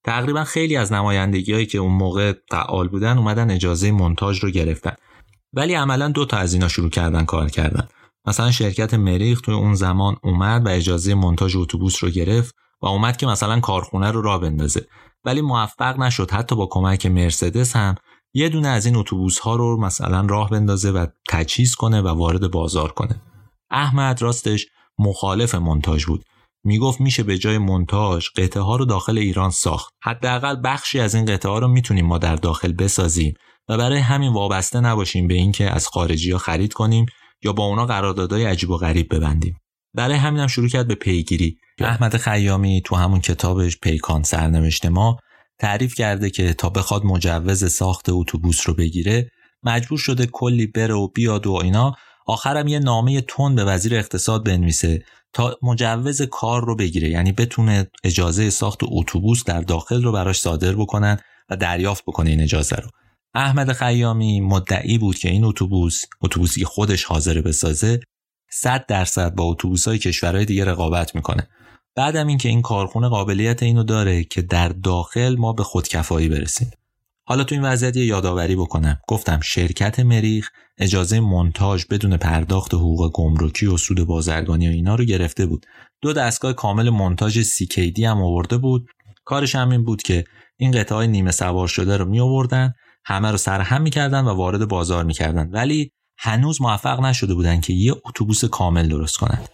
تقریبا 0.03 0.43
خیلی 0.43 0.75
از 0.75 0.93
نمایندگی 0.93 1.53
هایی 1.53 1.65
که 1.65 1.77
اون 1.77 1.93
موقع 1.93 2.33
فعال 2.51 2.87
بودن 2.87 3.17
اومدن 3.17 3.51
اجازه 3.51 3.91
مونتاژ 3.91 4.39
رو 4.39 4.49
گرفتن. 4.49 4.95
ولی 5.53 5.73
عملا 5.73 6.07
دو 6.07 6.25
تا 6.25 6.37
از 6.37 6.53
اینا 6.53 6.67
شروع 6.67 6.89
کردن 6.89 7.25
کار 7.25 7.49
کردن. 7.49 7.87
مثلا 8.25 8.51
شرکت 8.51 8.93
مریخ 8.93 9.41
توی 9.41 9.53
اون 9.53 9.73
زمان 9.73 10.15
اومد 10.23 10.65
و 10.65 10.69
اجازه 10.69 11.13
مونتاژ 11.13 11.55
اتوبوس 11.55 12.03
رو 12.03 12.09
گرفت 12.09 12.55
و 12.81 12.87
اومد 12.87 13.17
که 13.17 13.27
مثلا 13.27 13.59
کارخونه 13.59 14.11
رو 14.11 14.21
را 14.21 14.37
بندازه. 14.37 14.87
ولی 15.25 15.41
موفق 15.41 15.99
نشد 15.99 16.31
حتی 16.31 16.55
با 16.55 16.67
کمک 16.71 17.05
مرسدس 17.05 17.75
هم 17.75 17.95
یه 18.33 18.49
دونه 18.49 18.67
از 18.67 18.85
این 18.85 18.95
اتوبوس 18.95 19.39
ها 19.39 19.55
رو 19.55 19.81
مثلا 19.81 20.25
راه 20.29 20.49
بندازه 20.49 20.91
و 20.91 21.05
تجهیز 21.29 21.75
کنه 21.75 22.01
و 22.01 22.07
وارد 22.07 22.51
بازار 22.51 22.91
کنه. 22.91 23.21
احمد 23.71 24.21
راستش 24.21 24.67
مخالف 24.99 25.55
مونتاژ 25.55 26.05
بود. 26.05 26.23
می‌گفت 26.63 27.01
میشه 27.01 27.23
به 27.23 27.37
جای 27.37 27.57
مونتاژ 27.57 28.27
قطعه 28.37 28.63
ها 28.63 28.75
رو 28.75 28.85
داخل 28.85 29.17
ایران 29.17 29.49
ساخت. 29.49 29.93
حداقل 30.03 30.61
بخشی 30.63 30.99
از 30.99 31.15
این 31.15 31.25
قطعه 31.25 31.51
ها 31.51 31.59
رو 31.59 31.67
می‌تونیم 31.67 32.05
ما 32.05 32.17
در 32.17 32.35
داخل 32.35 32.73
بسازیم 32.73 33.33
و 33.69 33.77
برای 33.77 33.99
همین 33.99 34.33
وابسته 34.33 34.79
نباشیم 34.79 35.27
به 35.27 35.33
اینکه 35.33 35.71
از 35.71 35.87
خارجی 35.87 36.31
ها 36.31 36.37
خرید 36.37 36.73
کنیم 36.73 37.05
یا 37.43 37.53
با 37.53 37.65
اونا 37.65 37.85
قراردادهای 37.85 38.45
عجیب 38.45 38.69
و 38.69 38.77
غریب 38.77 39.15
ببندیم. 39.15 39.55
برای 39.93 40.17
همینم 40.17 40.47
شروع 40.47 40.67
کرد 40.67 40.87
به 40.87 40.95
پیگیری. 40.95 41.57
احمد 41.79 42.17
خیامی 42.17 42.81
تو 42.85 42.95
همون 42.95 43.19
کتابش 43.19 43.77
پیکان 43.77 44.23
سرنوشت 44.23 44.85
ما 44.85 45.17
تعریف 45.59 45.95
کرده 45.95 46.29
که 46.29 46.53
تا 46.53 46.69
بخواد 46.69 47.05
مجوز 47.05 47.71
ساخت 47.71 48.05
اتوبوس 48.09 48.69
رو 48.69 48.73
بگیره 48.73 49.31
مجبور 49.63 49.97
شده 49.97 50.25
کلی 50.25 50.67
بره 50.67 50.93
و 50.93 51.07
بیاد 51.07 51.47
و 51.47 51.51
اینا. 51.53 51.95
آخرم 52.25 52.67
یه 52.67 52.79
نامه 52.79 53.21
تون 53.21 53.55
به 53.55 53.63
وزیر 53.63 53.95
اقتصاد 53.95 54.45
بنویسه 54.45 55.03
تا 55.33 55.57
مجوز 55.61 56.21
کار 56.21 56.65
رو 56.65 56.75
بگیره. 56.75 57.09
یعنی 57.09 57.31
بتونه 57.31 57.91
اجازه 58.03 58.49
ساخت 58.49 58.79
اتوبوس 58.83 59.43
در 59.43 59.61
داخل 59.61 60.03
رو 60.03 60.11
براش 60.11 60.39
صادر 60.39 60.75
بکنن 60.75 61.17
و 61.49 61.55
دریافت 61.55 62.03
بکنه 62.05 62.29
این 62.29 62.41
اجازه 62.41 62.75
رو. 62.75 62.89
احمد 63.33 63.71
خیامی 63.71 64.41
مدعی 64.41 64.97
بود 64.97 65.17
که 65.17 65.29
این 65.29 65.43
اتوبوس 65.43 66.01
اتوبوسی 66.21 66.65
خودش 66.65 67.03
حاضر 67.03 67.41
بسازه 67.41 67.99
100 68.51 68.85
درصد 68.85 69.35
با 69.35 69.43
اتوبوس‌های 69.43 69.97
کشورهای 69.97 70.45
دیگه 70.45 70.65
رقابت 70.65 71.15
می‌کنه. 71.15 71.47
بعدم 71.95 72.27
اینکه 72.27 72.49
این 72.49 72.61
کارخونه 72.61 73.09
قابلیت 73.09 73.63
اینو 73.63 73.83
داره 73.83 74.23
که 74.23 74.41
در 74.41 74.69
داخل 74.69 75.35
ما 75.35 75.53
به 75.53 75.63
خودکفایی 75.63 76.29
برسیم. 76.29 76.71
حالا 77.31 77.43
تو 77.43 77.55
این 77.55 77.63
وضعیت 77.63 77.97
یه 77.97 78.05
یادآوری 78.05 78.55
بکنم. 78.55 78.99
گفتم 79.07 79.39
شرکت 79.43 79.99
مریخ 79.99 80.49
اجازه 80.77 81.19
مونتاژ 81.19 81.85
بدون 81.85 82.17
پرداخت 82.17 82.73
حقوق 82.73 83.11
گمرکی 83.13 83.65
و 83.65 83.77
سود 83.77 84.03
بازرگانی 84.03 84.67
و 84.67 84.71
اینا 84.71 84.95
رو 84.95 85.03
گرفته 85.03 85.45
بود. 85.45 85.65
دو 86.01 86.13
دستگاه 86.13 86.53
کامل 86.53 86.89
مونتاژ 86.89 87.39
CKD 87.39 87.99
هم 87.99 88.21
آورده 88.21 88.57
بود. 88.57 88.87
کارش 89.25 89.55
هم 89.55 89.69
این 89.69 89.83
بود 89.83 90.01
که 90.01 90.23
این 90.57 90.71
قطعه 90.71 90.95
های 90.95 91.07
نیمه 91.07 91.31
سوار 91.31 91.67
شده 91.67 91.97
رو 91.97 92.05
می 92.05 92.19
آوردن 92.19 92.73
همه 93.05 93.31
رو 93.31 93.37
سرهم 93.37 93.81
می‌کردن 93.81 94.25
و 94.25 94.33
وارد 94.33 94.67
بازار 94.67 95.03
می‌کردن. 95.03 95.49
ولی 95.51 95.91
هنوز 96.17 96.61
موفق 96.61 96.99
نشده 96.99 97.33
بودن 97.33 97.61
که 97.61 97.73
یه 97.73 97.95
اتوبوس 98.05 98.45
کامل 98.45 98.87
درست 98.87 99.17
کنند. 99.17 99.49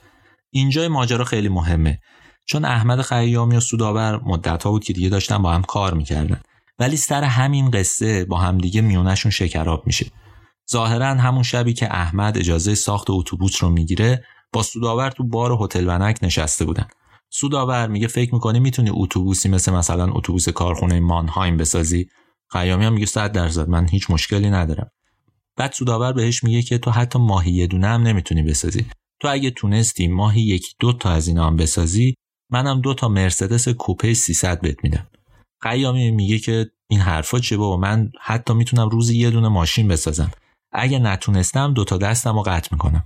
اینجای 0.51 0.87
ماجرا 0.87 1.25
خیلی 1.25 1.49
مهمه. 1.49 1.99
چون 2.45 2.65
احمد 2.65 3.01
خیامی 3.01 3.55
و 3.55 3.59
سوداور 3.59 4.21
مدت 4.25 4.63
ها 4.63 4.71
بود 4.71 4.83
که 4.83 4.93
دیگه 4.93 5.09
داشتن 5.09 5.37
با 5.37 5.53
هم 5.53 5.63
کار 5.63 5.93
می‌کردن. 5.93 6.41
ولی 6.79 6.97
سر 6.97 7.23
همین 7.23 7.71
قصه 7.71 8.25
با 8.25 8.37
همدیگه 8.37 8.81
میونشون 8.81 9.31
شکراب 9.31 9.87
میشه. 9.87 10.05
ظاهرا 10.71 11.07
همون 11.07 11.43
شبی 11.43 11.73
که 11.73 11.95
احمد 11.95 12.37
اجازه 12.37 12.75
ساخت 12.75 13.09
اتوبوس 13.09 13.63
رو 13.63 13.69
می‌گیره 13.69 14.23
با 14.53 14.63
سوداور 14.63 15.09
تو 15.09 15.23
بار 15.23 15.57
هتل 15.61 15.87
ونک 15.87 16.19
نشسته 16.21 16.65
بودن. 16.65 16.87
سوداور 17.29 17.87
میگه 17.87 18.07
فکر 18.07 18.33
می‌کنی 18.33 18.59
می‌تونی 18.59 18.89
اتوبوسی 18.93 19.49
مثل 19.49 19.73
مثلا 19.73 20.11
اتوبوس 20.11 20.49
کارخونه 20.49 20.99
مانهایم 20.99 21.57
بسازی؟ 21.57 22.09
خیامی 22.51 22.85
هم 22.85 22.93
میگه 22.93 23.05
100 23.05 23.31
درصد 23.31 23.69
من 23.69 23.87
هیچ 23.89 24.11
مشکلی 24.11 24.49
ندارم. 24.49 24.91
بعد 25.57 25.71
سوداور 25.71 26.13
بهش 26.13 26.43
میگه 26.43 26.61
که 26.61 26.77
تو 26.77 26.91
حتی 26.91 27.19
ماهی 27.19 27.51
یه 27.51 27.67
دونه 27.67 27.87
هم 27.87 28.01
نمی‌تونی 28.01 28.43
بسازی. 28.43 28.85
تو 29.19 29.27
اگه 29.31 29.51
تونستی 29.51 30.07
ماهی 30.07 30.41
یک 30.41 30.75
دو 30.79 30.93
تا 30.93 31.09
از 31.09 31.27
اینا 31.27 31.47
هم 31.47 31.55
بسازی 31.55 32.13
منم 32.51 32.81
دو 32.81 32.93
تا 32.93 33.07
مرسدس 33.07 33.69
کوپه 33.69 34.13
300 34.13 34.61
بهت 34.61 34.83
میدم. 34.83 35.07
قیامی 35.69 36.11
میگه 36.11 36.39
که 36.39 36.71
این 36.89 36.99
حرفا 36.99 37.39
چیه 37.39 37.57
بابا؟ 37.57 37.77
من 37.77 38.11
حتی 38.21 38.53
می‌تونم 38.53 38.89
روزی 38.89 39.17
یه 39.17 39.29
دونه 39.29 39.47
ماشین 39.47 39.87
بسازم. 39.87 40.31
اگه 40.71 40.99
نتونستم 40.99 41.73
دوتا 41.73 41.97
دستم 41.97 42.35
رو 42.35 42.41
قطع 42.41 42.69
می‌کنم. 42.71 43.05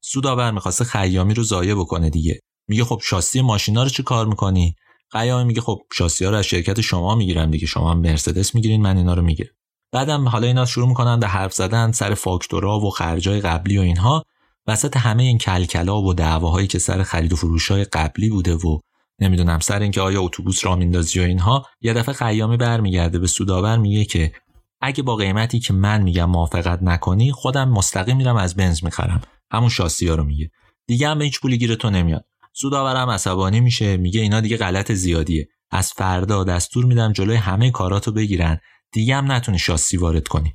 سوداور 0.00 0.50
می‌خواسته 0.50 0.84
خیامی 0.84 1.34
رو 1.34 1.42
ضایع 1.42 1.74
بکنه 1.74 2.10
دیگه. 2.10 2.40
میگه 2.68 2.84
خب 2.84 3.00
شاسی 3.04 3.40
ماشینا 3.40 3.82
رو 3.82 3.88
چه 3.88 4.02
کار 4.02 4.26
می‌کنی؟ 4.26 4.74
قیامی 5.10 5.44
میگه 5.44 5.60
خب 5.60 5.82
شاسی 5.92 6.24
ها 6.24 6.30
رو 6.30 6.36
از 6.36 6.44
شرکت 6.44 6.80
شما 6.80 7.14
می‌گیرم 7.14 7.50
دیگه. 7.50 7.66
شما 7.66 7.90
هم 7.90 7.98
مرسدس 7.98 8.54
می‌گیرین 8.54 8.82
من 8.82 8.96
اینا 8.96 9.14
رو 9.14 9.22
می‌گیرم. 9.22 9.50
بعدم 9.92 10.28
حالا 10.28 10.46
اینا 10.46 10.66
شروع 10.66 10.88
می‌کنن 10.88 11.20
به 11.20 11.28
حرف 11.28 11.52
زدن 11.52 11.92
سر 11.92 12.14
فاکتورا 12.14 12.80
و 12.80 12.90
خرجای 12.90 13.40
قبلی 13.40 13.78
و 13.78 13.80
اینها. 13.80 14.22
وسط 14.66 14.96
همه 14.96 15.22
این 15.22 15.38
کلکلا 15.38 16.02
و 16.02 16.14
دعواهایی 16.14 16.66
که 16.66 16.78
سر 16.78 17.02
خرید 17.02 17.32
و 17.32 17.36
فروش 17.36 17.70
های 17.70 17.84
قبلی 17.84 18.28
بوده 18.28 18.54
و 18.54 18.78
نمی‌دونم 19.22 19.58
سر 19.58 19.80
اینکه 19.80 20.00
آیا 20.00 20.22
اتوبوس 20.22 20.66
را 20.66 20.76
میندازی 20.76 21.20
و 21.20 21.22
اینها 21.22 21.66
یه 21.80 21.92
دفعه 21.92 22.14
خیامی 22.14 22.56
برمیگرده 22.56 23.18
به 23.18 23.26
سوداور 23.26 23.78
میگه 23.78 24.04
که 24.04 24.32
اگه 24.80 25.02
با 25.02 25.16
قیمتی 25.16 25.60
که 25.60 25.72
من 25.72 26.02
میگم 26.02 26.30
موافقت 26.30 26.82
نکنی 26.82 27.32
خودم 27.32 27.68
مستقیم 27.68 28.16
میرم 28.16 28.36
از 28.36 28.56
بنز 28.56 28.84
می‌خرم. 28.84 29.22
همون 29.50 29.68
شاسی 29.68 30.08
ها 30.08 30.14
رو 30.14 30.24
میگه. 30.24 30.50
دیگه 30.86 31.08
هم 31.08 31.18
به 31.18 31.24
هیچ 31.24 31.40
پولی 31.40 31.58
گیره 31.58 31.76
تو 31.76 31.90
نمیاد 31.90 32.24
سوداورم 32.52 33.10
عصبانی 33.10 33.60
میشه 33.60 33.96
میگه 33.96 34.20
اینا 34.20 34.40
دیگه 34.40 34.56
غلط 34.56 34.92
زیادیه. 34.92 35.48
از 35.70 35.92
فردا 35.92 36.44
دستور 36.44 36.84
میدم 36.84 37.12
جلوی 37.12 37.36
همه 37.36 37.70
کاراتو 37.70 38.12
بگیرن. 38.12 38.58
دیگه 38.92 39.16
هم 39.16 39.32
نتونی 39.32 39.58
شاسی 39.58 39.96
وارد 39.96 40.28
کنی. 40.28 40.54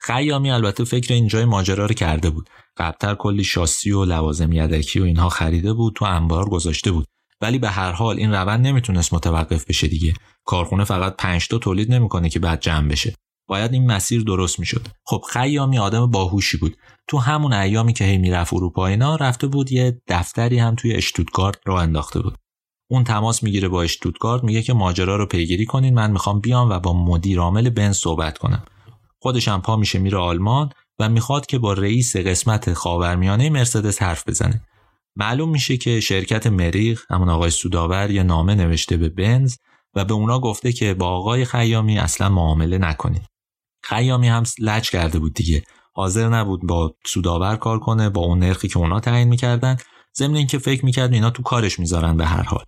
خیامی 0.00 0.50
البته 0.50 0.84
فکر 0.84 1.14
اینجای 1.14 1.44
ماجرا 1.44 1.86
رو 1.86 1.94
کرده 1.94 2.30
بود. 2.30 2.50
قبلتر 2.76 3.14
کلی 3.14 3.44
شاسی 3.44 3.92
و 3.92 4.04
لوازم 4.04 4.52
یدکی 4.52 5.00
و 5.00 5.04
اینها 5.04 5.28
خریده 5.28 5.72
بود 5.72 5.94
تو 5.96 6.04
انبار 6.04 6.48
گذاشته 6.48 6.90
بود. 6.90 7.06
ولی 7.44 7.58
به 7.58 7.70
هر 7.70 7.92
حال 7.92 8.18
این 8.18 8.32
روند 8.32 8.66
نمی‌تونست 8.66 9.14
متوقف 9.14 9.64
بشه 9.64 9.88
دیگه. 9.88 10.14
کارخونه 10.44 10.84
فقط 10.84 11.16
5 11.16 11.48
تا 11.48 11.58
تولید 11.58 11.92
نمی‌کنه 11.92 12.28
که 12.28 12.38
بعد 12.38 12.60
جمع 12.60 12.88
بشه. 12.88 13.14
باید 13.48 13.72
این 13.72 13.86
مسیر 13.86 14.22
درست 14.22 14.60
می‌شد. 14.60 14.86
خب 15.06 15.22
خیامی 15.32 15.78
آدم 15.78 16.10
باهوشی 16.10 16.56
بود. 16.56 16.76
تو 17.08 17.18
همون 17.18 17.52
ایامی 17.52 17.92
که 17.92 18.04
هی 18.04 18.18
می‌رفت 18.18 18.54
اروپا 18.54 18.86
اینا 18.86 19.16
رفته 19.16 19.46
بود 19.46 19.72
یه 19.72 20.00
دفتری 20.08 20.58
هم 20.58 20.74
توی 20.74 20.92
اشتوتگارت 20.92 21.58
را 21.66 21.80
انداخته 21.80 22.20
بود. 22.20 22.38
اون 22.90 23.04
تماس 23.04 23.42
می‌گیره 23.42 23.68
با 23.68 23.82
اشتوتگارت 23.82 24.44
میگه 24.44 24.62
که 24.62 24.72
ماجرا 24.72 25.16
رو 25.16 25.26
پیگیری 25.26 25.66
کنین 25.66 25.94
من 25.94 26.10
می‌خوام 26.10 26.40
بیام 26.40 26.70
و 26.70 26.78
با 26.78 26.92
مدیر 26.92 27.40
عامل 27.40 27.70
بنز 27.70 27.96
صحبت 27.96 28.38
کنم. 28.38 28.64
خودش 29.18 29.48
هم 29.48 29.62
پا 29.62 29.76
میشه 29.76 29.98
میره 29.98 30.18
آلمان 30.18 30.70
و 30.98 31.08
می‌خواد 31.08 31.46
که 31.46 31.58
با 31.58 31.72
رئیس 31.72 32.16
قسمت 32.16 32.72
خاورمیانه 32.72 33.50
مرسدس 33.50 34.02
حرف 34.02 34.28
بزنه. 34.28 34.60
معلوم 35.16 35.50
میشه 35.50 35.76
که 35.76 36.00
شرکت 36.00 36.46
مریخ 36.46 37.04
همون 37.10 37.28
آقای 37.28 37.50
سوداور 37.50 38.10
یه 38.10 38.22
نامه 38.22 38.54
نوشته 38.54 38.96
به 38.96 39.08
بنز 39.08 39.56
و 39.94 40.04
به 40.04 40.14
اونا 40.14 40.40
گفته 40.40 40.72
که 40.72 40.94
با 40.94 41.08
آقای 41.08 41.44
خیامی 41.44 41.98
اصلا 41.98 42.28
معامله 42.28 42.78
نکنید. 42.78 43.22
خیامی 43.82 44.28
هم 44.28 44.42
لج 44.58 44.90
کرده 44.90 45.18
بود 45.18 45.34
دیگه. 45.34 45.62
حاضر 45.92 46.28
نبود 46.28 46.66
با 46.66 46.94
سوداور 47.06 47.56
کار 47.56 47.78
کنه 47.78 48.10
با 48.10 48.20
اون 48.20 48.38
نرخی 48.38 48.68
که 48.68 48.78
اونا 48.78 49.00
تعیین 49.00 49.28
می‌کردن. 49.28 49.76
ضمن 50.16 50.36
اینکه 50.36 50.58
فکر 50.58 50.84
می‌کرد 50.84 51.12
اینا 51.12 51.30
تو 51.30 51.42
کارش 51.42 51.78
می‌ذارن 51.78 52.16
به 52.16 52.26
هر 52.26 52.42
حال. 52.42 52.64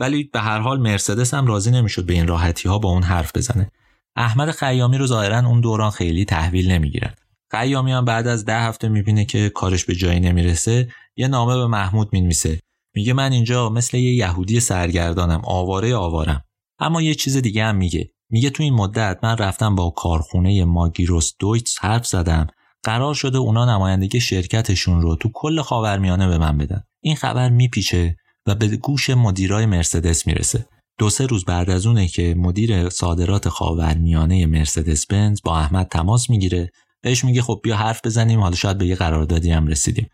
ولی 0.00 0.24
به 0.24 0.40
هر 0.40 0.58
حال 0.58 0.80
مرسدس 0.80 1.34
هم 1.34 1.46
راضی 1.46 1.70
نمی‌شد 1.70 2.06
به 2.06 2.12
این 2.12 2.26
راحتی 2.26 2.68
ها 2.68 2.78
با 2.78 2.88
اون 2.88 3.02
حرف 3.02 3.36
بزنه. 3.36 3.70
احمد 4.16 4.50
خیامی 4.50 4.98
رو 4.98 5.06
ظاهرا 5.06 5.38
اون 5.38 5.60
دوران 5.60 5.90
خیلی 5.90 6.24
تحویل 6.24 6.70
نمی‌گیرن. 6.70 7.14
خیامی 7.50 7.92
هم 7.92 8.04
بعد 8.04 8.26
از 8.26 8.44
ده 8.44 8.60
هفته 8.60 8.88
می‌بینه 8.88 9.24
که 9.24 9.48
کارش 9.48 9.84
به 9.84 9.94
جایی 9.94 10.20
نمی‌رسه 10.20 10.88
یه 11.16 11.28
نامه 11.28 11.56
به 11.56 11.66
محمود 11.66 12.08
می‌نویسه. 12.12 12.60
میگه 12.94 13.12
من 13.12 13.32
اینجا 13.32 13.68
مثل 13.68 13.96
یه 13.96 14.14
یهودی 14.14 14.60
سرگردانم 14.60 15.40
آواره 15.44 15.94
آوارم. 15.94 16.44
اما 16.78 17.02
یه 17.02 17.14
چیز 17.14 17.36
دیگه 17.36 17.64
هم 17.64 17.76
میگه. 17.76 18.10
میگه 18.30 18.50
تو 18.50 18.62
این 18.62 18.74
مدت 18.74 19.18
من 19.22 19.36
رفتم 19.36 19.74
با 19.74 19.90
کارخونه 19.90 20.64
ماگیروس 20.64 21.32
دویتس 21.38 21.78
حرف 21.80 22.06
زدم. 22.06 22.46
قرار 22.82 23.14
شده 23.14 23.38
اونا 23.38 23.76
نمایندگی 23.76 24.20
شرکتشون 24.20 25.02
رو 25.02 25.16
تو 25.16 25.30
کل 25.34 25.62
خاورمیانه 25.62 26.28
به 26.28 26.38
من 26.38 26.58
بدن. 26.58 26.82
این 27.02 27.16
خبر 27.16 27.48
میپیچه 27.48 28.16
و 28.46 28.54
به 28.54 28.68
گوش 28.68 29.10
مدیرای 29.10 29.66
مرسدس 29.66 30.26
می‌رسه. 30.26 30.66
دو 30.98 31.10
سه 31.10 31.26
روز 31.26 31.44
بعد 31.44 31.70
از 31.70 31.86
اونه 31.86 32.08
که 32.08 32.34
مدیر 32.38 32.88
صادرات 32.88 33.48
خاورمیانه 33.48 34.46
مرسدس 34.46 35.06
بنز 35.06 35.40
با 35.44 35.58
احمد 35.58 35.86
تماس 35.86 36.30
می‌گیره 36.30 36.70
بهش 37.02 37.24
میگه 37.24 37.42
خب 37.42 37.60
بیا 37.62 37.76
حرف 37.76 38.00
بزنیم 38.04 38.40
حالا 38.40 38.54
شاید 38.54 38.78
به 38.78 38.86
یه 38.86 38.94
قراردادی 38.94 39.50
هم 39.50 39.66
رسیدیم. 39.66 40.10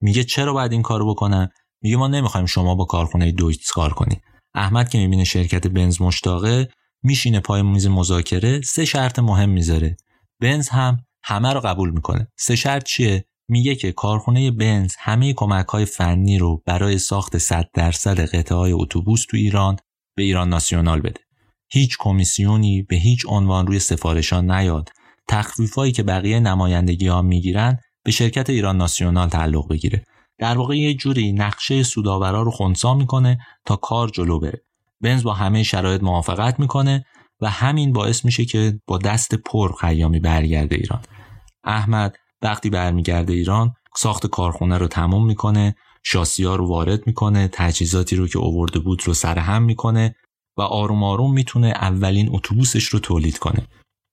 میگه 0.00 0.24
چرا 0.24 0.52
باید 0.52 0.72
این 0.72 0.82
کارو 0.82 1.10
بکنم 1.14 1.48
میگه 1.82 1.96
ما 1.96 2.08
نمی‌خوایم 2.08 2.46
شما 2.46 2.74
با 2.74 2.84
کارخونه 2.84 3.32
دویتس 3.32 3.70
کار 3.70 3.92
کنی. 3.92 4.20
احمد 4.54 4.88
که 4.88 4.98
می‌بینه 4.98 5.24
شرکت 5.24 5.66
بنز 5.66 6.02
مشتاقه 6.02 6.68
میشینه 7.02 7.40
پای 7.40 7.62
میز 7.62 7.86
مذاکره 7.86 8.60
سه 8.60 8.84
شرط 8.84 9.18
مهم 9.18 9.50
می‌ذاره. 9.50 9.96
بنز 10.40 10.68
هم 10.68 11.04
همه 11.24 11.52
رو 11.52 11.60
قبول 11.60 11.90
می‌کنه. 11.90 12.28
سه 12.38 12.56
شرط 12.56 12.84
چیه؟ 12.84 13.24
میگه 13.48 13.74
که 13.74 13.92
کارخونه 13.92 14.50
بنز 14.50 14.94
همه 14.98 15.32
کمک 15.32 15.66
های 15.66 15.84
فنی 15.84 16.38
رو 16.38 16.62
برای 16.66 16.98
ساخت 16.98 17.38
100 17.38 17.68
درصد 17.74 18.20
قطعه 18.20 18.58
های 18.58 18.72
اتوبوس 18.72 19.26
تو 19.30 19.36
ایران 19.36 19.76
به 20.16 20.22
ایران 20.22 20.48
ناسیونال 20.48 21.00
بده. 21.00 21.20
هیچ 21.70 21.96
کمیسیونی 21.98 22.82
به 22.82 22.96
هیچ 22.96 23.24
عنوان 23.28 23.66
روی 23.66 23.78
سفارشان 23.78 24.50
نیاد. 24.50 24.88
تخفیفایی 25.28 25.92
که 25.92 26.02
بقیه 26.02 26.40
نمایندگی 26.40 27.06
ها 27.06 27.22
می‌گیرن 27.22 27.78
به 28.04 28.10
شرکت 28.10 28.50
ایران 28.50 28.76
ناسیونال 28.76 29.28
تعلق 29.28 29.68
بگیره. 29.68 30.04
در 30.38 30.58
واقع 30.58 30.78
یه 30.78 30.94
جوری 30.94 31.32
نقشه 31.32 31.82
سوداورا 31.82 32.42
رو 32.42 32.50
خونسا 32.50 32.94
می‌کنه 32.94 33.38
تا 33.64 33.76
کار 33.76 34.08
جلو 34.08 34.40
بره. 34.40 34.62
بنز 35.00 35.22
با 35.22 35.34
همه 35.34 35.62
شرایط 35.62 36.02
موافقت 36.02 36.60
می‌کنه 36.60 37.04
و 37.40 37.50
همین 37.50 37.92
باعث 37.92 38.24
میشه 38.24 38.44
که 38.44 38.80
با 38.86 38.98
دست 38.98 39.34
پر 39.34 39.72
خیامی 39.80 40.20
برگرده 40.20 40.76
ایران. 40.76 41.00
احمد 41.64 42.16
وقتی 42.42 42.70
برمیگرده 42.70 43.32
ایران 43.32 43.74
ساخت 43.96 44.26
کارخونه 44.26 44.78
رو 44.78 44.88
تموم 44.88 45.26
می‌کنه 45.26 45.74
شاسی 46.04 46.44
ها 46.44 46.56
رو 46.56 46.68
وارد 46.68 47.06
می‌کنه 47.06 47.48
تجهیزاتی 47.52 48.16
رو 48.16 48.28
که 48.28 48.38
اوورده 48.38 48.78
بود 48.78 49.02
رو 49.04 49.14
سرهم 49.14 49.62
می‌کنه 49.62 50.14
و 50.56 50.62
آروم 50.62 51.04
آروم 51.04 51.34
می‌تونه 51.34 51.66
اولین 51.68 52.28
اتوبوسش 52.32 52.84
رو 52.84 52.98
تولید 52.98 53.38
کنه. 53.38 53.66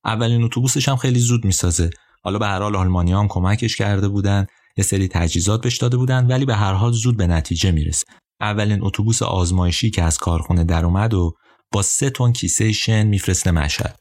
اولین 0.04 0.42
اتوبوسش 0.42 0.88
هم 0.88 0.96
خیلی 0.96 1.18
زود 1.18 1.44
می‌سازه. 1.44 1.90
حالا 2.22 2.38
به 2.38 2.46
هر 2.46 2.62
حال 2.62 2.76
آلمانی 2.76 3.12
هم 3.12 3.28
کمکش 3.28 3.76
کرده 3.76 4.08
بودن 4.08 4.46
یه 4.76 4.84
سری 4.84 5.08
تجهیزات 5.08 5.62
بهش 5.62 5.76
داده 5.76 5.96
بودن 5.96 6.26
ولی 6.26 6.44
به 6.44 6.54
هر 6.54 6.72
حال 6.72 6.92
زود 6.92 7.16
به 7.16 7.26
نتیجه 7.26 7.70
می‌رسه. 7.70 8.04
اولین 8.40 8.84
اتوبوس 8.84 9.22
آزمایشی 9.22 9.90
که 9.90 10.02
از 10.02 10.18
کارخونه 10.18 10.64
در 10.64 10.84
اومد 10.84 11.14
و 11.14 11.32
با 11.72 11.82
سه 11.82 12.10
تن 12.10 12.32
کیسه 12.32 12.72
شن 12.72 13.06
میفرسته 13.06 13.50
مشهد. 13.50 13.98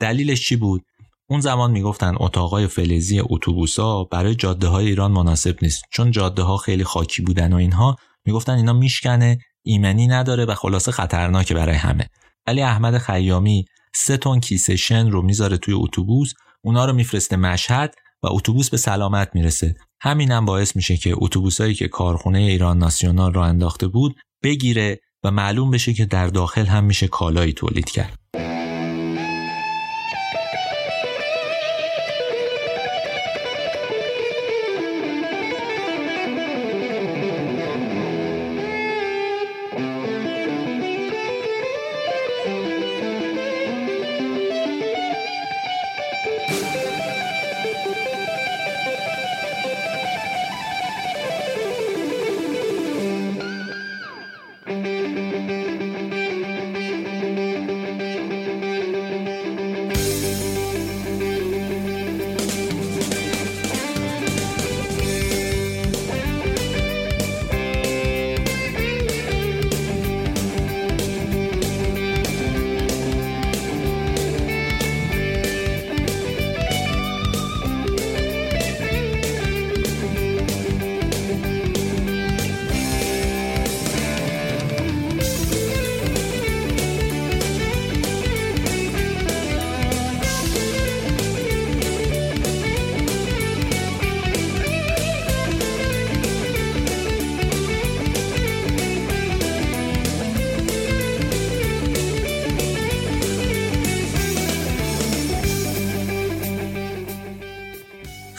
دلیلش 0.00 0.48
چی 0.48 0.56
بود؟ 0.56 0.82
اون 1.28 1.40
زمان 1.40 1.70
می‌گفتن 1.70 2.14
اتاقای 2.20 2.66
فلزی 2.66 3.22
اتوبوسا 3.24 4.04
برای 4.04 4.34
جاده 4.34 4.68
های 4.68 4.86
ایران 4.86 5.12
مناسب 5.12 5.56
نیست. 5.62 5.82
چون 5.92 6.10
جاده 6.10 6.42
ها 6.42 6.56
خیلی 6.56 6.84
خاکی 6.84 7.22
بودن 7.22 7.52
و 7.52 7.56
اینها 7.56 7.96
می‌گفتن 8.26 8.52
اینا 8.52 8.72
میشکنه 8.72 9.38
ایمنی 9.64 10.06
نداره 10.06 10.44
و 10.44 10.54
خلاصه 10.54 10.92
خطرناکه 10.92 11.54
برای 11.54 11.76
همه. 11.76 12.08
ولی 12.46 12.62
احمد 12.62 12.98
خیامی 12.98 13.64
سه 13.94 14.16
تن 14.16 14.40
کیسه 14.40 14.76
شن 14.76 15.10
رو 15.10 15.22
می‌ذاره 15.22 15.56
توی 15.56 15.74
اتوبوس 15.74 16.32
اونا 16.64 16.84
رو 16.84 16.92
میفرسته 16.92 17.36
مشهد 17.36 17.94
و 18.22 18.26
اتوبوس 18.30 18.70
به 18.70 18.76
سلامت 18.76 19.30
می‌رسه. 19.34 19.74
همینم 20.00 20.44
باعث 20.44 20.76
میشه 20.76 20.96
که 20.96 21.14
اتوبوسایی 21.16 21.74
که 21.74 21.88
کارخونه 21.88 22.38
ایران 22.38 22.78
ناسیونال 22.78 23.34
را 23.34 23.44
انداخته 23.44 23.86
بود 23.86 24.16
بگیره 24.42 25.00
و 25.24 25.30
معلوم 25.30 25.70
بشه 25.70 25.92
که 25.92 26.04
در 26.04 26.26
داخل 26.26 26.66
هم 26.66 26.84
میشه 26.84 27.08
کالایی 27.08 27.52
تولید 27.52 27.90
کرد. 27.90 28.18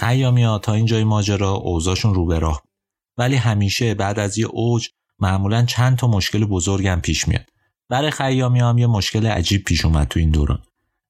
خیامیا 0.06 0.58
تا 0.58 0.74
اینجای 0.74 1.04
ماجرا 1.04 1.52
اوضاعشون 1.52 2.14
رو 2.14 2.26
به 2.26 2.40
راه 2.40 2.64
ولی 3.18 3.36
همیشه 3.36 3.94
بعد 3.94 4.20
از 4.20 4.38
یه 4.38 4.46
اوج 4.46 4.90
معمولا 5.20 5.66
چند 5.66 5.98
تا 5.98 6.08
مشکل 6.08 6.46
بزرگم 6.46 7.00
پیش 7.04 7.28
میاد. 7.28 7.46
برای 7.90 8.12
خیامی 8.12 8.60
هم 8.60 8.78
یه 8.78 8.88
مشکل 8.88 9.28
عجیب 9.28 9.64
پیش 9.64 9.86
اومد 9.86 10.08
تو 10.08 10.20
این 10.20 10.30
دوران. 10.30 10.62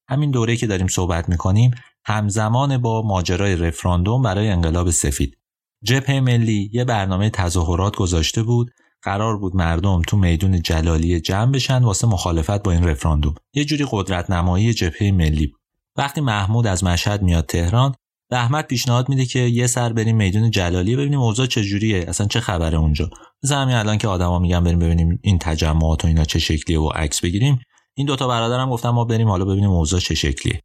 همین 0.09 0.31
دوره 0.31 0.55
که 0.55 0.67
داریم 0.67 0.87
صحبت 0.87 1.29
می‌کنیم 1.29 1.71
همزمان 2.05 2.77
با 2.77 3.01
ماجرای 3.01 3.55
رفراندوم 3.55 4.21
برای 4.21 4.49
انقلاب 4.49 4.89
سفید. 4.89 5.37
جبهه 5.83 6.19
ملی 6.19 6.69
یه 6.73 6.83
برنامه 6.83 7.29
تظاهرات 7.29 7.95
گذاشته 7.95 8.43
بود. 8.43 8.71
قرار 9.01 9.37
بود 9.37 9.55
مردم 9.55 10.01
تو 10.01 10.17
میدون 10.17 10.61
جلالی 10.61 11.19
جمع 11.19 11.51
بشن 11.51 11.83
واسه 11.83 12.07
مخالفت 12.07 12.63
با 12.63 12.71
این 12.71 12.83
رفراندوم. 12.83 13.35
یه 13.53 13.65
جوری 13.65 13.85
قدرت 13.91 14.29
نمایی 14.29 14.73
جبهه 14.73 15.11
ملی 15.11 15.47
بود. 15.47 15.59
وقتی 15.97 16.21
محمود 16.21 16.67
از 16.67 16.83
مشهد 16.83 17.21
میاد 17.21 17.45
تهران 17.45 17.95
احمد 18.31 18.67
پیشنهاد 18.67 19.09
میده 19.09 19.25
که 19.25 19.39
یه 19.39 19.67
سر 19.67 19.93
بریم 19.93 20.15
میدون 20.15 20.51
جلالی 20.51 20.95
ببینیم 20.95 21.19
اوضاع 21.19 21.45
چجوریه 21.45 22.05
اصلا 22.07 22.27
چه 22.27 22.39
خبره 22.39 22.77
اونجا. 22.77 23.09
همین 23.51 23.75
الان 23.75 23.97
که 23.97 24.07
آدما 24.07 24.39
میگن 24.39 24.63
بریم 24.63 24.79
ببینیم 24.79 25.19
این 25.23 25.39
تجمعات 25.39 26.05
و 26.05 26.07
اینا 26.07 26.23
چه 26.23 26.39
شکلیه 26.39 26.79
و 26.79 26.89
عکس 26.89 27.21
بگیریم 27.21 27.59
این 27.95 28.07
دوتا 28.07 28.27
برادرم 28.27 28.69
گفتن 28.69 28.89
ما 28.89 29.05
بریم 29.05 29.29
حالا 29.29 29.45
ببینیم 29.45 29.69
اوضاع 29.69 29.99
چه 29.99 30.15
شکلیه. 30.15 30.61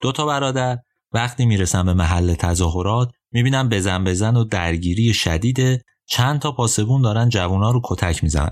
دوتا 0.00 0.26
برادر 0.26 0.78
وقتی 1.12 1.46
می‌رسن 1.46 1.86
به 1.86 1.94
محل 1.94 2.34
تظاهرات 2.34 3.10
می‌بینن 3.32 3.68
بزن 3.68 4.04
بزن 4.04 4.36
و 4.36 4.44
درگیری 4.44 5.14
شدیده 5.14 5.82
چند 6.06 6.40
تا 6.40 6.52
پاسبون 6.52 7.02
دارن 7.02 7.28
جوونا 7.28 7.70
رو 7.70 7.80
کتک 7.84 8.22
می‌زنن. 8.22 8.50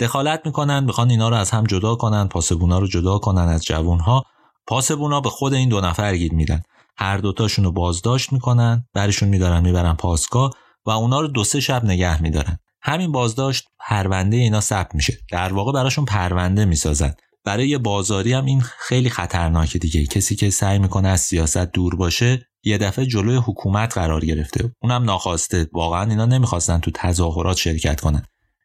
دخالت 0.00 0.42
می‌کنن 0.44 0.84
می‌خوان 0.84 1.10
اینا 1.10 1.28
رو 1.28 1.36
از 1.36 1.50
هم 1.50 1.64
جدا 1.64 1.94
کنن 1.94 2.28
پاسبونا 2.28 2.78
رو 2.78 2.86
جدا 2.86 3.18
کنن 3.18 3.48
از 3.48 3.64
جوونها. 3.64 4.24
پاسبونا 4.66 5.20
به 5.20 5.28
خود 5.28 5.54
این 5.54 5.68
دو 5.68 5.80
نفر 5.80 6.16
گیر 6.16 6.34
میدن. 6.34 6.62
هر 6.96 7.18
دوتاشون 7.18 7.64
رو 7.64 7.72
بازداشت 7.72 8.32
می‌کنن 8.32 8.86
برشون 8.94 9.28
میدارن 9.28 9.60
می‌برن 9.60 9.94
پاسگاه 9.94 10.50
و 10.86 10.90
اونا 10.90 11.20
رو 11.20 11.28
دو 11.28 11.44
سه 11.44 11.60
شب 11.60 11.84
نگه 11.84 12.22
میدارن. 12.22 12.58
همین 12.82 13.12
بازداشت 13.12 13.64
پرونده 13.80 14.36
اینا 14.36 14.60
ثبت 14.60 14.94
میشه. 14.94 15.18
در 15.30 15.52
واقع 15.52 15.72
براشون 15.72 16.04
پرونده 16.04 16.64
می‌سازن. 16.64 17.14
برای 17.44 17.78
بازاری 17.78 18.32
هم 18.32 18.44
این 18.44 18.60
خیلی 18.60 19.10
خطرناکه 19.10 19.78
دیگه. 19.78 20.06
کسی 20.06 20.36
که 20.36 20.50
سعی 20.50 20.78
می‌کنه 20.78 21.08
از 21.08 21.20
سیاست 21.20 21.72
دور 21.72 21.96
باشه 21.96 22.48
یه 22.64 22.78
دفعه 22.78 23.06
جلوی 23.06 23.36
حکومت 23.36 23.94
قرار 23.94 24.24
گرفته. 24.24 24.74
اونم 24.82 25.02
ناخواسته. 25.02 25.68
واقعا 25.72 26.10
اینا 26.10 26.26
نمی‌خواستن 26.26 26.78
تو 26.78 26.90
تظاهرات 26.94 27.56
شرکت 27.56 28.00
کنن. 28.00 28.22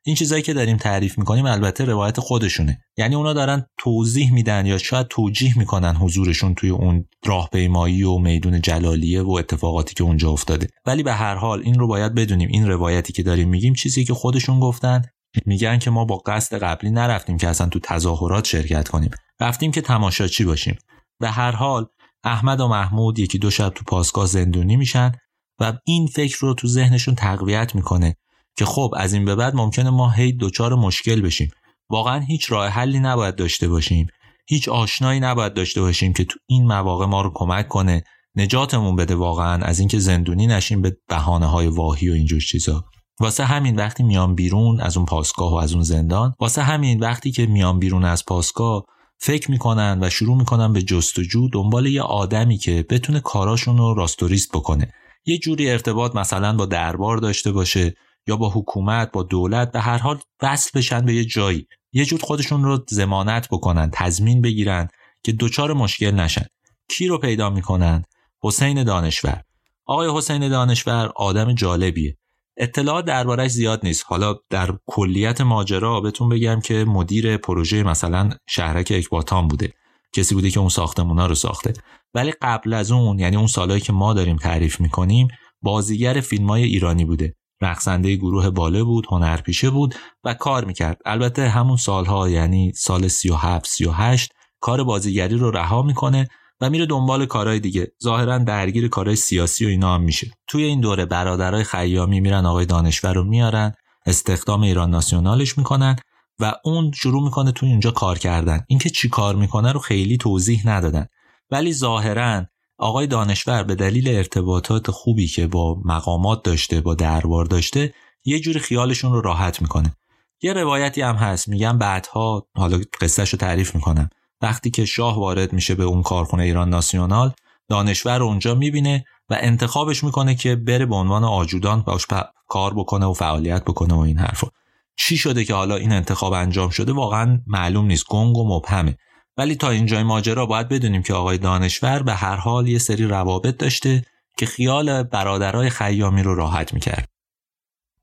این 0.08 0.16
چیزایی 0.16 0.42
که 0.42 0.54
داریم 0.54 0.78
تعریف 0.78 1.18
می‌کنیم 1.18 1.46
البته 1.46 1.86
روایت 1.86 2.20
خودشونه. 2.20 2.82
یعنی 2.98 3.16
اونا 3.16 3.34
دارن 3.34 3.66
توضیح 3.80 4.34
میدن 4.34 4.66
یا 4.66 4.78
شاید 4.78 5.08
توجیه 5.08 5.58
می‌کنن 5.58 5.96
حضورشون 5.96 6.56
توی 6.56 6.70
اون 6.70 7.06
راهپیمایی 7.26 8.04
و 8.04 8.18
میدون 8.18 8.62
جلالیه 8.62 9.22
و 9.22 9.32
اتفاقاتی 9.32 9.96
که 9.96 10.04
اونجا 10.04 10.32
افتاده. 10.32 10.68
ولی 10.86 11.04
به 11.04 11.14
هر 11.14 11.36
حال 11.36 11.62
این 11.64 11.80
رو 11.80 11.88
باید 11.88 12.16
بدونیم. 12.16 12.50
این 12.52 12.68
روایتی 12.68 13.14
که 13.14 13.24
داریم 13.24 13.50
میگیم 13.50 13.74
چیزی 13.74 14.06
که 14.06 14.14
خودشون 14.14 14.60
گفتن. 14.60 15.02
میگن 15.46 15.80
که 15.80 15.90
ما 15.90 16.06
با 16.06 16.18
قصد 16.18 16.64
قبلی 16.64 16.92
نرفتیم 16.92 17.38
که 17.38 17.48
اصلا 17.48 17.70
تو 17.70 17.80
تظاهرات 17.80 18.46
شرکت 18.46 18.88
کنیم. 18.88 19.12
رفتیم 19.40 19.72
که 19.72 19.82
تماشاچی 19.82 20.46
باشیم. 20.46 20.78
به 21.20 21.30
هر 21.30 21.52
حال 21.52 21.86
احمد 22.24 22.60
و 22.60 22.68
محمود 22.68 23.20
یکی 23.20 23.38
دو 23.38 23.50
شب 23.50 23.70
تو 23.70 23.84
پاسگاه 23.88 24.26
زندونی 24.26 24.76
میشن 24.76 25.12
و 25.60 25.74
این 25.86 26.08
فکر 26.08 26.38
رو 26.40 26.54
تو 26.54 26.68
ذهنشون 26.68 27.16
تقویت 27.16 27.76
می‌کنه. 27.76 28.16
که 28.58 28.66
خب 28.66 28.94
از 28.98 29.14
این 29.14 29.26
به 29.26 29.36
بعد 29.36 29.56
ممکنه 29.56 29.90
ما 29.90 30.10
هی 30.10 30.38
دچار 30.40 30.76
مشکل 30.76 31.22
بشیم. 31.22 31.52
واقعا 31.90 32.20
هیچ 32.20 32.52
راه 32.52 32.68
حلی 32.68 33.00
نباید 33.00 33.36
داشته 33.36 33.68
باشیم. 33.68 34.08
هیچ 34.48 34.70
آشنایی 34.70 35.20
نباید 35.20 35.54
داشته 35.54 35.82
باشیم 35.82 36.14
که 36.14 36.24
تو 36.24 36.40
این 36.48 36.68
مواقع 36.68 37.06
ما 37.06 37.22
رو 37.22 37.32
کمک 37.36 37.68
کنه 37.68 38.04
نجاتمون 38.36 38.96
بده 38.96 39.16
واقعا 39.16 39.64
از 39.64 39.80
اینکه 39.80 40.00
زندونی 40.00 40.48
نشیم 40.48 40.82
به 40.82 40.98
بهانه 41.10 41.46
های 41.46 41.68
واهی 41.68 42.10
و 42.10 42.14
اینجور 42.14 42.40
چیزا. 42.40 42.86
واسه 43.20 43.46
همین 43.46 43.76
وقتی 43.76 44.04
میام 44.04 44.36
بیرون 44.36 44.82
از 44.82 44.98
اون 44.98 45.06
پاسگاه 45.06 45.52
و 45.52 45.56
از 45.56 45.74
اون 45.74 45.84
زندان 45.84 46.34
واسه 46.40 46.64
همین 46.64 47.00
وقتی 47.00 47.32
که 47.32 47.46
میام 47.46 47.80
بیرون 47.80 48.06
از 48.06 48.26
پاسگاه 48.26 48.86
فکر 49.20 49.52
می‌کنن 49.52 50.00
و 50.02 50.10
شروع 50.10 50.38
می‌کنن 50.38 50.74
به 50.74 50.82
جستجو 50.82 51.50
دنبال 51.50 51.86
یه 51.86 52.02
آدمی 52.02 52.58
که 52.58 52.86
بتونه 52.90 53.20
کاراشون 53.20 53.78
رو 53.78 53.94
راستوریست 53.94 54.52
بکنه. 54.52 54.92
یه 55.26 55.38
جوری 55.38 55.70
ارتباط 55.70 56.16
مثلا 56.16 56.56
با 56.56 56.66
دربار 56.66 57.18
داشته 57.18 57.52
باشه 57.52 57.94
یا 58.28 58.36
با 58.36 58.50
حکومت 58.50 59.12
با 59.12 59.24
دولت 59.24 59.72
به 59.72 59.80
هر 59.80 59.98
حال 59.98 60.20
وصل 60.42 60.70
بشن 60.80 61.06
به 61.06 61.14
یه 61.14 61.26
جایی. 61.26 61.68
یه 61.94 62.06
جور 62.06 62.20
خودشون 62.20 62.64
رو 62.64 62.86
زمانت 62.90 63.48
بکنن 63.52 63.90
تضمین 63.94 64.42
بگیرن 64.42 64.88
که 65.24 65.32
دچار 65.32 65.74
مشکل 65.74 66.12
نشن. 66.12 66.46
کی 66.90 67.08
رو 67.08 67.18
پیدا 67.18 67.50
می‌کنن؟ 67.50 68.04
حسین 68.44 68.84
دانشور. 68.84 69.42
آقای 69.86 70.10
حسین 70.18 70.50
دانشور 70.50 71.12
آدم 71.16 71.54
جالبیه. 71.54 72.18
اطلاعات 72.58 73.06
دربارش 73.06 73.52
زیاد 73.52 73.80
نیست. 73.84 74.04
حالا 74.08 74.36
در 74.50 74.78
کلیت 74.86 75.42
ماجرا 75.42 76.02
بهتون 76.02 76.30
بگم 76.30 76.60
که 76.60 76.86
مدیر 76.86 77.38
پروژه 77.38 77.84
مثلا 77.84 78.30
شهرک 78.50 78.94
اکباتان 78.96 79.48
بوده. 79.48 79.74
کسی 80.14 80.36
بوده 80.36 80.50
که 80.50 80.60
اون 80.60 80.70
ساختمونا 80.70 81.26
رو 81.26 81.36
ساخته. 81.36 81.74
ولی 82.14 82.34
قبل 82.42 82.74
از 82.74 82.92
اون 82.92 83.20
یعنی 83.20 83.36
اون 83.36 83.48
سالهایی 83.48 83.82
که 83.82 83.94
ما 83.94 84.14
داریم 84.14 84.38
تعریف 84.38 84.80
می‌کنیم 84.80 85.28
بازیگر 85.62 86.22
فیلم 86.22 86.50
های 86.50 86.64
ایرانی 86.64 87.06
بوده. 87.06 87.36
رقصنده 87.62 88.16
گروه 88.16 88.50
باله 88.50 88.84
بود 88.84 89.06
هنرپیشه 89.10 89.70
بود 89.70 89.96
و 90.24 90.34
کار 90.34 90.66
می‌کرد. 90.66 90.98
البته 91.06 91.50
همون 91.50 91.78
سالها 91.78 92.30
یعنی 92.30 92.74
سال 92.76 93.08
37 93.08 93.66
38 93.66 94.32
کار 94.60 94.84
بازیگری 94.84 95.38
رو 95.38 95.52
رها 95.52 95.82
می‌کنه 95.82 96.28
و 96.62 96.70
میره 96.70 96.86
دنبال 96.86 97.26
کارهای 97.26 97.60
دیگه. 97.60 97.92
ظاهرا 98.04 98.38
درگیر 98.38 98.88
کارهای 98.88 99.16
سیاسی 99.16 99.66
و 99.66 99.70
اینا 99.70 99.96
هم 99.96 100.02
میشه. 100.02 100.32
توی 100.48 100.64
این 100.64 100.82
دوره 100.82 101.06
برادرای 101.06 101.64
خیامی 101.64 102.20
میرن 102.20 102.46
آقای 102.46 102.66
دانشور 102.66 103.14
رو 103.14 103.24
میارن 103.24 103.72
استخدام 104.06 104.62
ایران 104.62 104.90
ناسیونالش 104.90 105.58
می‌کنن 105.58 105.96
و 106.40 106.54
اون 106.64 106.92
شروع 106.92 107.24
می‌کنه 107.24 107.52
توی 107.52 107.70
اینجا 107.70 107.92
کار 107.92 108.18
کردن. 108.18 108.64
اینکه 108.68 108.90
چی 108.90 109.10
کار 109.10 109.36
می‌کنه 109.36 109.72
رو 109.72 109.80
خیلی 109.80 110.18
توضیح 110.18 110.62
ندادن. 110.66 111.06
ولی 111.52 111.74
ظاهرا 111.74 112.46
آقای 112.78 113.08
دانشور 113.08 113.64
به 113.64 113.76
دلیل 113.76 114.08
ارتباطات 114.08 114.92
خوبی 114.92 115.28
که 115.28 115.48
با 115.48 115.82
مقامات 115.86 116.44
داشته 116.44 116.82
با 116.82 116.96
دربار 116.96 117.46
داشته 117.46 117.94
یه 118.26 118.40
جوری 118.40 118.60
خیالشون 118.60 119.12
رو 119.12 119.22
راحت 119.22 119.62
می‌کنه. 119.62 119.96
یه 120.42 120.54
روایتی 120.54 121.02
هم 121.02 121.16
هست 121.16 121.48
میگن 121.48 121.78
بعدها 121.78 122.48
حالا 122.56 122.82
قصهش 123.02 123.30
رو 123.30 123.40
تعریف 123.40 123.76
می‌کنم. 123.76 124.10
وقتی 124.42 124.70
که 124.70 124.86
شاه 124.86 125.20
وارد 125.20 125.54
میشه 125.54 125.76
به 125.76 125.84
اون 125.84 126.04
کارخونه 126.04 126.44
ایران 126.44 126.70
ناسیونال 126.70 127.34
دانشور 127.70 128.24
اونجا 128.24 128.56
می‌بینه 128.56 129.06
و 129.30 129.38
انتخابش 129.40 130.04
می‌کنه 130.04 130.36
که 130.36 130.56
بره 130.56 130.86
به 130.86 130.96
عنوان 130.96 131.24
آجودان 131.24 131.82
باش 131.82 132.06
کار 132.48 132.74
بکنه 132.74 133.06
و 133.06 133.14
فعالیت 133.14 133.64
بکنه 133.64 133.94
و 133.94 134.00
این 134.00 134.18
حرفو 134.18 134.48
چی 134.96 135.18
شده 135.18 135.46
که 135.46 135.54
حالا 135.54 135.76
این 135.76 135.92
انتخاب 135.92 136.34
انجام 136.34 136.70
شده؟ 136.70 136.94
واقعا 136.94 137.42
معلوم 137.48 137.86
نیست. 137.86 138.06
گنگ 138.10 138.38
و 138.38 138.56
مبهمه. 138.56 138.98
ولی 139.38 139.56
تا 139.56 139.70
اینجای 139.70 140.04
ماجرا 140.04 140.46
باید 140.46 140.70
بدونیم 140.70 141.04
که 141.04 141.14
آقای 141.14 141.38
دانشور 141.38 142.04
به 142.04 142.14
هر 142.14 142.36
حال 142.36 142.68
یه 142.68 142.80
سری 142.80 143.08
روابط 143.08 143.58
داشته 143.58 144.04
که 144.38 144.46
خیال 144.46 145.04
برادرای 145.04 145.70
خیامی 145.70 146.24
رو 146.24 146.36
راحت 146.36 146.74
می‌کرد. 146.74 147.10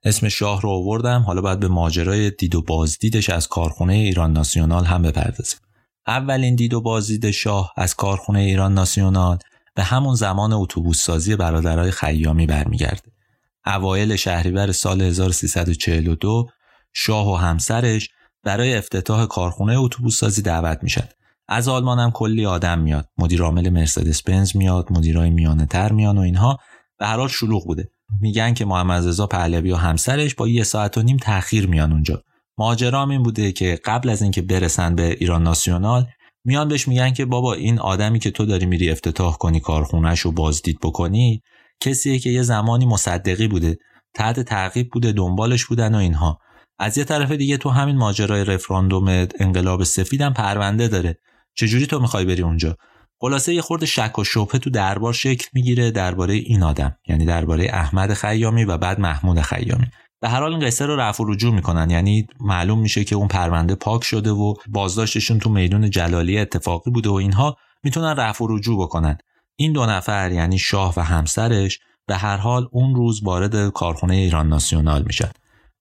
اسم 0.05 0.29
شاه 0.29 0.61
رو 0.61 0.71
آوردم 0.71 1.23
حالا 1.23 1.41
باید 1.41 1.61
به 1.61 1.69
ماجرای 1.69 2.31
دید 2.31 2.55
و 2.55 2.63
بازدیدش 2.63 3.31
از 3.31 3.49
کارخونه 3.49 3.95
ایران 3.95 4.33
ناسیونال 4.33 4.85
هم 4.85 5.03
بپردازیم. 5.03 5.59
اولین 6.07 6.55
دید 6.55 6.75
و 6.75 6.81
بازدید 6.81 7.31
شاه 7.31 7.73
از 7.77 7.95
کارخونه 7.95 8.39
ایران 8.39 8.75
ناسیونال 8.75 9.39
به 9.75 9.83
همون 9.83 10.15
زمان 10.15 10.53
اتوبوس 10.53 11.03
سازی 11.03 11.37
برادرای 11.37 11.91
خیامی 11.91 12.47
برمیگرده. 12.47 13.13
اوایل 13.67 14.17
شهریور 14.17 14.73
سال 14.73 15.03
1342 15.03 16.49
شاه 16.93 17.33
و 17.33 17.35
همسرش 17.35 18.09
برای 18.43 18.75
افتتاح 18.75 19.27
کارخونه 19.27 19.79
اتوبوس 19.79 20.19
سازی 20.19 20.43
دعوت 20.43 20.79
میشن. 20.83 21.09
از 21.49 21.69
آلمان 21.69 21.99
هم 21.99 22.11
کلی 22.11 22.47
آدم 22.47 22.79
میاد. 22.79 23.09
مدیر 23.19 23.43
عامل 23.43 23.71
مرسدس 23.71 24.23
بنز 24.23 24.57
میاد 24.57 24.93
مدیرای 24.93 25.31
میانه 25.31 25.67
تر 25.67 25.93
میان 25.93 26.19
و 26.19 26.21
اینها. 26.21 26.59
به 26.99 27.07
هر 27.07 27.17
حال 27.17 27.29
شلوغ 27.29 27.65
بوده. 27.67 27.91
میگن 28.21 28.55
که 28.55 28.65
محمد 28.65 29.07
رضا 29.07 29.27
پهلوی 29.27 29.71
و 29.71 29.77
همسرش 29.77 30.35
با 30.35 30.49
یه 30.49 30.63
ساعت 30.63 30.99
و 30.99 31.03
نیم 31.03 31.17
تاخیر 31.17 31.67
میان 31.67 31.93
اونجا. 31.93 32.23
ماجرام 32.59 33.11
این 33.11 33.23
بوده 33.23 33.53
که 33.53 33.81
قبل 33.85 34.09
از 34.09 34.23
اینکه 34.23 34.43
برسن 34.43 34.95
به 34.95 35.17
ایران 35.21 35.43
ناسیونال 35.43 36.07
میان 36.45 36.69
بهش 36.69 36.89
میگن 36.89 37.13
که 37.13 37.25
بابا 37.25 37.55
این 37.55 37.79
آدمی 37.79 38.19
که 38.19 38.31
تو 38.31 38.47
داری 38.47 38.67
میری 38.67 38.91
افتتاح 38.91 39.37
کنی 39.37 39.61
کارخونهش 39.61 40.21
رو 40.21 40.33
بازدید 40.33 40.79
بکنی 40.83 41.43
کسیه 41.81 42.19
که 42.19 42.31
یه 42.31 42.43
زمانی 42.43 42.87
مصدقی 42.87 43.49
بوده. 43.49 43.79
تحت 44.15 44.41
تعقیب 44.41 44.91
بوده 44.91 45.13
دنبالش 45.13 45.65
بودن 45.65 45.95
و 45.95 45.99
اینها. 45.99 46.39
از 46.79 46.99
یه 46.99 47.05
طرف 47.05 47.33
دیگه 47.33 47.57
تو 47.57 47.71
همین 47.71 47.97
ماجرای 47.97 48.45
رفراندوم 48.45 49.27
انقلاب 49.41 49.85
سفیدم 49.85 50.33
پرونده 50.33 50.89
داره. 50.89 51.19
چجوری 51.55 51.87
تو 51.87 52.01
می‌خوای 52.01 52.25
بری 52.25 52.43
اونجا؟ 52.43 52.77
خلاصه 53.21 53.55
یه 53.55 53.63
خورده 53.63 53.87
شک 53.87 54.19
و 54.19 54.25
شبهه 54.25 54.59
تو 54.59 54.71
دربار 54.71 55.13
شکل 55.13 55.47
می‌گیره 55.53 55.91
درباره 55.91 56.35
این 56.35 56.63
آدم 56.63 56.97
یعنی 57.09 57.25
درباره 57.25 57.69
احمد 57.73 58.15
خیامی 58.15 58.65
و 58.65 58.79
بعد 58.79 59.01
محمود 59.01 59.41
خیامی. 59.41 59.87
به 60.21 60.29
هر 60.29 60.41
حال 60.41 60.53
این 60.53 60.67
قصه 60.67 60.87
رو 60.87 60.97
رفع 60.97 61.25
و 61.25 61.33
رجوع 61.33 61.55
می‌کنن 61.55 61.91
یعنی 61.91 62.27
معلوم 62.41 62.81
میشه 62.81 63.05
که 63.05 63.17
اون 63.17 63.29
پرونده 63.29 63.75
پاک 63.75 64.05
شده 64.05 64.31
و 64.31 64.55
بازداشتشون 64.69 65.39
تو 65.39 65.51
میدون 65.51 65.91
جلالی 65.91 66.39
اتفاقی 66.39 66.91
بوده 66.91 67.09
و 67.11 67.13
اینها 67.13 67.57
می‌تونن 67.83 68.17
رفع 68.17 68.45
و 68.45 68.57
رجوع 68.57 68.83
بکنن. 68.83 69.19
این 69.57 69.73
دو 69.73 69.87
نفر 69.87 70.33
یعنی 70.33 70.59
شاه 70.59 70.95
و 70.97 71.01
همسرش 71.01 71.79
به 72.07 72.17
هر 72.17 72.37
حال 72.37 72.69
اون 72.73 72.95
روز 72.95 73.23
وارد 73.23 73.71
کارخونه 73.71 74.15
ایران 74.15 74.49
ناسیونال 74.49 75.03
میشن. 75.07 75.31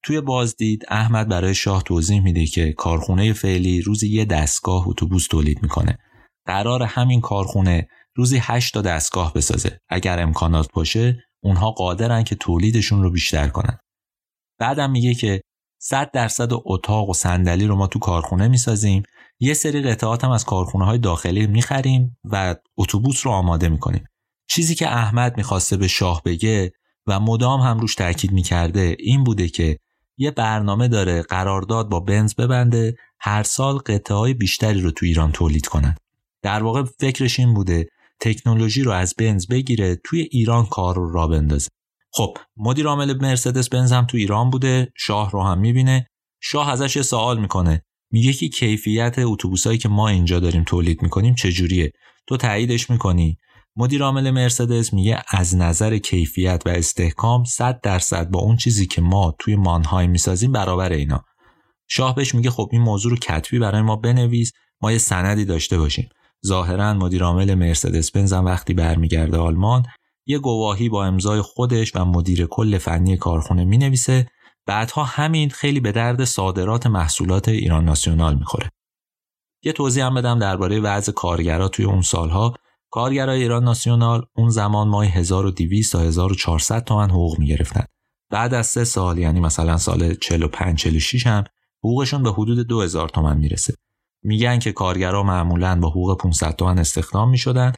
توی 0.03 0.21
بازدید 0.21 0.85
احمد 0.89 1.29
برای 1.29 1.55
شاه 1.55 1.83
توضیح 1.83 2.21
میده 2.21 2.45
که 2.45 2.73
کارخونه 2.73 3.33
فعلی 3.33 3.81
روزی 3.81 4.09
یه 4.09 4.25
دستگاه 4.25 4.87
اتوبوس 4.87 5.27
تولید 5.27 5.63
می‌کنه. 5.63 5.97
قرار 6.45 6.83
همین 6.83 7.21
کارخونه 7.21 7.87
روزی 8.15 8.37
8 8.41 8.73
تا 8.73 8.81
دستگاه 8.81 9.33
بسازه. 9.33 9.79
اگر 9.89 10.19
امکانات 10.19 10.71
باشه 10.73 11.17
اونها 11.43 11.71
قادرن 11.71 12.23
که 12.23 12.35
تولیدشون 12.35 13.03
رو 13.03 13.11
بیشتر 13.11 13.47
کنن. 13.47 13.77
بعدم 14.59 14.91
میگه 14.91 15.13
که 15.13 15.41
100 15.81 16.11
درصد 16.11 16.49
اتاق 16.51 17.09
و 17.09 17.13
صندلی 17.13 17.65
رو 17.65 17.75
ما 17.75 17.87
تو 17.87 17.99
کارخونه 17.99 18.47
می‌سازیم. 18.47 19.03
یه 19.39 19.53
سری 19.53 19.81
قطعات 19.81 20.23
هم 20.23 20.31
از 20.31 20.45
کارخونه 20.45 20.85
های 20.85 20.97
داخلی 20.97 21.47
می‌خریم 21.47 22.17
و 22.23 22.55
اتوبوس 22.77 23.25
رو 23.25 23.31
آماده 23.31 23.69
می‌کنیم. 23.69 24.05
چیزی 24.49 24.75
که 24.75 24.87
احمد 24.87 25.37
می‌خواسته 25.37 25.77
به 25.77 25.87
شاه 25.87 26.21
بگه 26.25 26.71
و 27.07 27.19
مدام 27.19 27.61
هم 27.61 27.79
روش 27.79 27.95
تاکید 27.95 28.31
می‌کرده 28.31 28.95
این 28.99 29.23
بوده 29.23 29.47
که 29.47 29.77
یه 30.17 30.31
برنامه 30.31 30.87
داره 30.87 31.21
قرارداد 31.21 31.89
با 31.89 31.99
بنز 31.99 32.35
ببنده 32.35 32.95
هر 33.19 33.43
سال 33.43 33.77
قطعه 33.77 34.17
های 34.17 34.33
بیشتری 34.33 34.81
رو 34.81 34.91
تو 34.91 35.05
ایران 35.05 35.31
تولید 35.31 35.65
کنن. 35.67 35.95
در 36.41 36.63
واقع 36.63 36.83
فکرش 36.83 37.39
این 37.39 37.53
بوده 37.53 37.87
تکنولوژی 38.19 38.83
رو 38.83 38.91
از 38.91 39.13
بنز 39.17 39.47
بگیره 39.47 40.01
توی 40.03 40.21
ایران 40.31 40.65
کار 40.65 40.95
رو 40.95 41.13
را 41.13 41.27
بندازه. 41.27 41.69
خب 42.11 42.37
مدیر 42.57 42.87
عامل 42.87 43.17
مرسدس 43.21 43.69
بنز 43.69 43.91
هم 43.91 44.05
تو 44.05 44.17
ایران 44.17 44.49
بوده 44.49 44.91
شاه 44.97 45.31
رو 45.31 45.43
هم 45.43 45.59
می‌بینه. 45.59 46.07
شاه 46.41 46.69
ازش 46.69 47.01
سوال 47.01 47.39
می‌کنه. 47.39 47.83
میگه 48.11 48.33
که 48.33 48.49
کیفیت 48.49 49.15
اتوبوسایی 49.19 49.77
که 49.77 49.89
ما 49.89 50.07
اینجا 50.07 50.39
داریم 50.39 50.63
تولید 50.63 51.01
می‌کنیم 51.01 51.35
چجوریه؟ 51.35 51.91
تو 52.27 52.37
تاییدش 52.37 52.89
می‌کنی. 52.89 53.37
مدیر 53.75 54.03
عامل 54.03 54.31
مرسدس 54.31 54.93
میگه 54.93 55.23
از 55.27 55.55
نظر 55.55 55.97
کیفیت 55.97 56.63
و 56.65 56.69
استحکام 56.69 57.43
100 57.43 57.81
درصد 57.81 58.29
با 58.29 58.39
اون 58.39 58.57
چیزی 58.57 58.87
که 58.87 59.01
ما 59.01 59.35
توی 59.39 59.55
مانهای 59.55 60.07
می‌سازیم 60.07 60.51
برابر 60.51 60.91
اینا. 60.91 61.23
شاه 61.87 62.15
بهش 62.15 62.35
میگه 62.35 62.49
خب 62.49 62.69
این 62.71 62.81
موضوع 62.81 63.11
رو 63.11 63.17
کتبی 63.17 63.59
برای 63.59 63.81
ما 63.81 63.95
بنویس 63.95 64.51
ما 64.81 64.91
یه 64.91 64.97
سندی 64.97 65.45
داشته 65.45 65.77
باشیم. 65.77 66.09
ظاهرا 66.45 66.93
مدیر 66.93 67.23
عامل 67.23 67.53
مرسدس 67.53 68.11
بنز 68.11 68.33
وقتی 68.33 68.73
برمیگرده 68.73 69.37
آلمان 69.37 69.83
یه 70.25 70.39
گواهی 70.39 70.89
با 70.89 71.05
امضای 71.05 71.41
خودش 71.41 71.95
و 71.95 72.05
مدیر 72.05 72.45
کل 72.45 72.77
فنی 72.77 73.17
کارخونه 73.17 73.65
می‌نویسه. 73.65 74.27
بعدها 74.65 75.03
همین 75.03 75.49
خیلی 75.49 75.79
به 75.79 75.91
درد 75.91 76.23
صادرات 76.23 76.87
محصولات 76.87 77.49
ایران 77.49 77.85
ناسیونال 77.85 78.35
می‌خوره. 78.35 78.69
یه 79.63 79.71
توضیح 79.71 80.05
هم 80.05 80.13
بدم 80.13 80.39
درباره 80.39 80.79
وضع 80.79 81.11
کارگرا 81.11 81.67
توی 81.67 81.85
اون 81.85 82.01
سالها. 82.01 82.53
کارگرای 82.93 83.41
ایران 83.41 83.63
ناسیونال 83.63 84.25
اون 84.35 84.49
زمان 84.49 84.87
مای 84.87 85.07
1200 85.07 85.91
تا 85.91 85.99
1400 85.99 86.83
تومن 86.83 87.09
حقوق 87.09 87.39
می‌گرفتن. 87.39 87.85
بعد 88.31 88.53
از 88.53 88.67
سه 88.67 88.83
سال 88.83 89.17
یعنی 89.17 89.39
مثلا 89.39 89.77
سال 89.77 90.13
45 90.13 90.77
46 90.77 91.27
هم 91.27 91.43
حقوقشون 91.83 92.23
به 92.23 92.31
حدود 92.31 92.67
2000 92.67 93.09
تومن 93.09 93.37
می‌رسه. 93.37 93.73
میگن 94.23 94.59
که 94.59 94.71
کارگرا 94.71 95.23
معمولا 95.23 95.79
با 95.79 95.89
حقوق 95.89 96.17
500 96.17 96.55
تومن 96.55 96.79
استخدام 96.79 97.29
می‌شدن. 97.29 97.73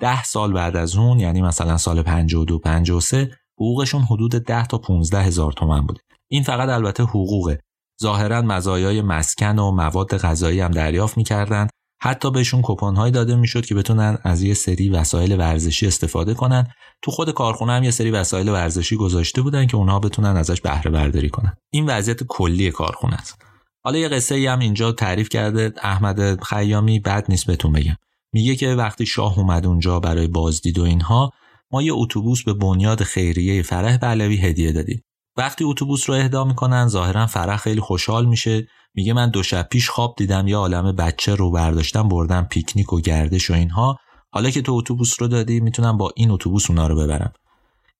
10 0.00 0.22
سال 0.24 0.52
بعد 0.52 0.76
از 0.76 0.96
اون 0.96 1.20
یعنی 1.20 1.42
مثلا 1.42 1.76
سال 1.76 2.02
52 2.02 2.58
53 2.58 3.30
حقوقشون 3.54 4.02
حدود 4.02 4.32
10 4.32 4.66
تا 4.66 4.78
15 4.78 5.22
هزار 5.22 5.52
تومن 5.52 5.86
بوده. 5.86 6.00
این 6.30 6.42
فقط 6.42 6.68
البته 6.68 7.02
حقوقه. 7.02 7.60
ظاهرا 8.02 8.42
مزایای 8.42 9.02
مسکن 9.02 9.58
و 9.58 9.70
مواد 9.70 10.16
غذایی 10.16 10.60
هم 10.60 10.70
دریافت 10.70 11.16
می‌کردن 11.16 11.68
حتی 12.02 12.30
بهشون 12.30 12.60
کپون 12.64 12.96
هایی 12.96 13.12
داده 13.12 13.36
می‌شد 13.36 13.66
که 13.66 13.74
بتونن 13.74 14.18
از 14.22 14.42
یه 14.42 14.54
سری 14.54 14.88
وسایل 14.88 15.38
ورزشی 15.38 15.86
استفاده 15.86 16.34
کنن. 16.34 16.66
تو 17.02 17.10
خود 17.10 17.30
کارخونه 17.30 17.72
هم 17.72 17.82
یه 17.82 17.90
سری 17.90 18.10
وسایل 18.10 18.48
ورزشی 18.48 18.96
گذاشته 18.96 19.42
بودن 19.42 19.66
که 19.66 19.76
اونها 19.76 19.98
بتونن 19.98 20.36
ازش 20.36 20.60
بهره 20.60 20.90
برداری 20.90 21.28
کنن. 21.28 21.56
این 21.70 21.86
وضعیت 21.86 22.22
کلی 22.22 22.70
کارخونه 22.70 23.14
است. 23.14 23.42
حالا 23.84 23.98
یه 23.98 24.08
قصه 24.08 24.34
ای 24.34 24.46
هم 24.46 24.58
اینجا 24.58 24.92
تعریف 24.92 25.28
کرده 25.28 25.72
احمد 25.82 26.44
خیامی 26.44 27.00
بد 27.00 27.24
نیست 27.28 27.46
بهتون 27.46 27.72
بگم. 27.72 27.96
میگه 28.32 28.56
که 28.56 28.74
وقتی 28.74 29.06
شاه 29.06 29.38
اومد 29.38 29.66
اونجا 29.66 30.00
برای 30.00 30.26
بازدید 30.26 30.78
و 30.78 30.82
اینها 30.82 31.30
ما 31.72 31.82
یه 31.82 31.92
اتوبوس 31.94 32.44
به 32.44 32.54
بنیاد 32.54 33.02
خیریه 33.02 33.62
فرح 33.62 33.96
بلوی 33.96 34.36
هدیه 34.36 34.72
دادیم. 34.72 35.02
وقتی 35.36 35.64
اتوبوس 35.64 36.10
رو 36.10 36.16
اهدا 36.16 36.44
می‌کنن 36.44 36.88
ظاهرا 36.88 37.26
فرح 37.26 37.56
خیلی 37.56 37.80
خوشحال 37.80 38.26
میشه. 38.26 38.68
میگه 38.94 39.12
من 39.12 39.30
دو 39.30 39.42
شب 39.42 39.68
پیش 39.70 39.90
خواب 39.90 40.14
دیدم 40.18 40.48
یه 40.48 40.56
عالم 40.56 40.96
بچه 40.96 41.34
رو 41.34 41.50
برداشتم 41.50 42.08
بردم 42.08 42.46
پیکنیک 42.50 42.92
و 42.92 43.00
گردش 43.00 43.50
و 43.50 43.54
اینها. 43.54 43.96
حالا 44.30 44.50
که 44.50 44.62
تو 44.62 44.72
اتوبوس 44.72 45.22
رو 45.22 45.28
دادی 45.28 45.60
می‌تونم 45.60 45.96
با 45.96 46.12
این 46.16 46.30
اتوبوس 46.30 46.70
اونا 46.70 46.86
رو 46.86 46.96
ببرم. 46.96 47.32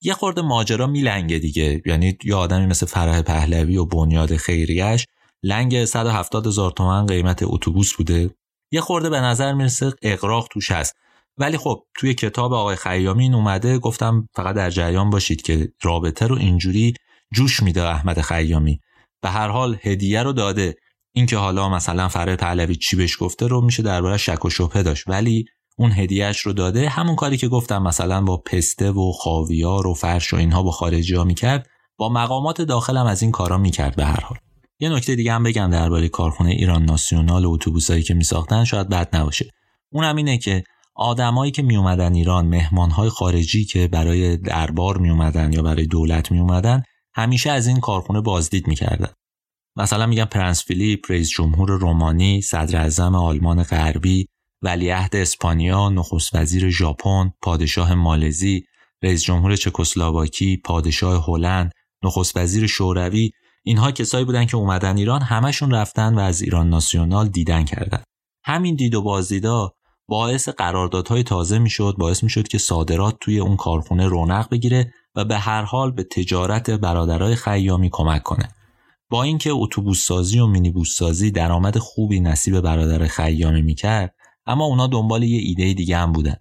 یه 0.03 0.14
خورده 0.14 0.43
ماجرا 0.43 0.87
میلنگه 0.87 1.39
دیگه. 1.39 1.83
یعنی 1.87 2.18
یه 2.24 2.35
آدمی 2.35 2.66
مثل 2.66 2.87
فرح 2.87 3.22
پهلوی 3.22 3.76
و 3.76 3.85
بنیاد 3.85 4.37
خیریش 4.37 5.07
لنگ 5.43 5.85
170 5.85 6.47
هزار 6.47 6.70
تومن 6.70 7.07
قیمت 7.07 7.43
اتوبوس 7.43 7.95
بوده. 7.95 8.31
یه 8.72 8.81
خورده 8.81 9.11
به 9.11 9.20
نظر 9.20 9.53
می‌رسه 9.53 9.93
اقراق 10.03 10.49
توش 10.51 10.70
هست. 10.70 10.97
ولی 11.39 11.59
خب 11.59 11.83
توی 11.95 12.14
کتاب 12.14 12.53
آقای 12.53 12.76
خیامی 12.76 13.22
این 13.22 13.35
اومده 13.35 13.78
گفتم 13.78 14.28
فقط 14.35 14.57
در 14.57 14.70
جریان 14.70 15.11
باشید 15.11 15.43
که 15.43 15.72
رابطه 15.83 16.26
رو 16.26 16.37
اینجوری 16.37 16.95
جوش 17.35 17.62
میده 17.62 17.83
احمد 17.83 18.20
خیامی. 18.20 18.81
به 19.22 19.28
هر 19.28 19.49
حال 19.49 19.78
هدیه 19.83 20.22
رو 20.22 20.33
داده. 20.33 20.74
اینکه 21.14 21.37
حالا 21.37 21.68
مثلا 21.68 22.09
فرای 22.09 22.37
پهلوی 22.37 22.76
چی 22.76 22.97
بهش 22.97 23.16
گفته 23.20 23.47
رو 23.47 23.61
میشه 23.61 23.83
درباره 23.83 24.16
شک 24.16 24.45
و 24.45 24.51
شبهه 24.51 24.83
داشت. 24.83 25.09
ولی 25.09 25.45
اون 25.78 25.93
هدیهش 25.93 26.41
رو 26.41 26.53
داده. 26.53 26.89
همون 26.89 27.16
کاری 27.16 27.37
که 27.37 27.49
گفتم 27.49 27.83
مثلا 27.83 28.22
با 28.22 28.37
پسته 28.37 28.91
و 28.91 29.12
خاویار 29.12 29.87
و 29.87 29.95
فرش 29.95 30.33
و 30.35 30.37
اینها 30.37 30.62
با 30.62 30.70
خارجی 30.70 31.14
ها 31.14 31.24
می‌کرد 31.24 31.66
با 31.97 32.09
مقامات 32.09 32.62
داخلم 32.62 33.07
از 33.07 33.22
این 33.22 33.31
کارا 33.31 33.59
می‌کرد 33.59 33.97
به 33.97 34.05
هر 34.05 34.20
حال. 34.20 34.39
یه 34.81 34.89
نکته 34.89 35.14
دیگه 35.14 35.33
هم 35.33 35.43
بگم 35.43 35.70
درباره 35.70 36.09
کارخونه 36.09 36.51
ایران 36.51 36.85
ناسیونال 36.85 37.45
و 37.45 37.51
اتوبوسایی 37.51 38.03
که 38.03 38.14
میساختن. 38.14 38.64
شاید 38.64 38.89
بد 38.89 39.16
نباشه. 39.16 39.51
اونم 39.93 40.16
اینه 40.16 40.39
که 40.39 40.64
آدمایی 40.95 41.53
که 41.53 41.62
می 41.62 41.76
اومدن 41.76 42.14
ایران 42.14 42.47
مهمانهای 42.47 43.09
خارجی 43.09 43.64
که 43.64 43.89
برای 43.89 44.37
دربار 44.37 44.99
می 44.99 45.11
اومدن 45.11 45.53
یا 45.53 45.62
برای 45.62 45.87
دولت 45.87 46.33
می 46.33 46.39
اومدن 46.39 46.83
همیشه 47.14 47.50
از 47.50 47.66
این 47.66 47.80
کارخونه 47.80 48.20
بازدید 48.20 48.68
می‌کردن. 48.68 49.12
مثلا 49.76 50.06
میگن 50.06 50.24
پرنس 50.24 50.64
فیلیپ 50.64 51.11
رئیس 51.11 51.30
جمهور 51.30 51.70
رومانی 51.70 52.42
صدر 52.42 52.80
اعظم 52.80 53.14
آلمان 53.14 53.62
غربی 53.62 54.26
ولیعهد 54.62 55.16
اسپانیا 55.16 55.88
نخست 55.88 56.34
وزیر 56.34 56.70
ژاپن 56.70 57.32
پادشاه 57.42 57.94
مالزی 57.94 58.64
رئیس 59.02 59.24
جمهور 59.24 59.56
چکسلواکی 59.56 60.56
پادشاه 60.56 61.24
هلند 61.28 61.72
نخست 62.04 62.36
وزیر 62.36 62.66
شوروی 62.66 63.30
اینها 63.64 63.92
کسایی 63.92 64.24
بودن 64.24 64.46
که 64.46 64.56
اومدن 64.56 64.96
ایران 64.96 65.22
همشون 65.22 65.70
رفتن 65.70 66.14
و 66.14 66.18
از 66.18 66.42
ایران 66.42 66.68
ناسیونال 66.68 67.28
دیدن 67.28 67.64
کردن. 67.64 68.02
همین 68.44 68.74
دید 68.74 68.94
و 68.94 69.02
بازدیدا 69.02 69.72
باعث 70.11 70.48
قراردادهای 70.48 71.22
تازه 71.22 71.58
می‌شد 71.58 71.94
باعث 71.98 72.22
می‌شد 72.22 72.48
که 72.48 72.58
صادرات 72.58 73.16
توی 73.20 73.38
اون 73.40 73.56
کارخونه 73.56 74.08
رونق 74.08 74.48
بگیره 74.48 74.94
و 75.14 75.24
به 75.24 75.38
هر 75.38 75.62
حال 75.62 75.90
به 75.90 76.04
تجارت 76.04 76.70
برادرای 76.70 77.34
خیامی 77.34 77.90
کمک 77.92 78.22
کنه. 78.22 78.48
با 79.11 79.22
اینکه 79.22 79.50
اتوبوس 79.52 80.06
سازی 80.06 80.38
و 80.38 80.46
مینیبوس 80.46 80.96
سازی 80.96 81.30
درآمد 81.30 81.78
خوبی 81.78 82.20
نصیب 82.20 82.61
برادر 82.61 83.06
خیامی 83.06 83.62
می‌کرد 83.62 84.14
اما 84.46 84.64
اونا 84.64 84.86
دنبال 84.86 85.22
یه 85.22 85.38
ایده 85.38 85.72
دیگه 85.72 85.96
هم 85.96 86.12
بودن. 86.12 86.36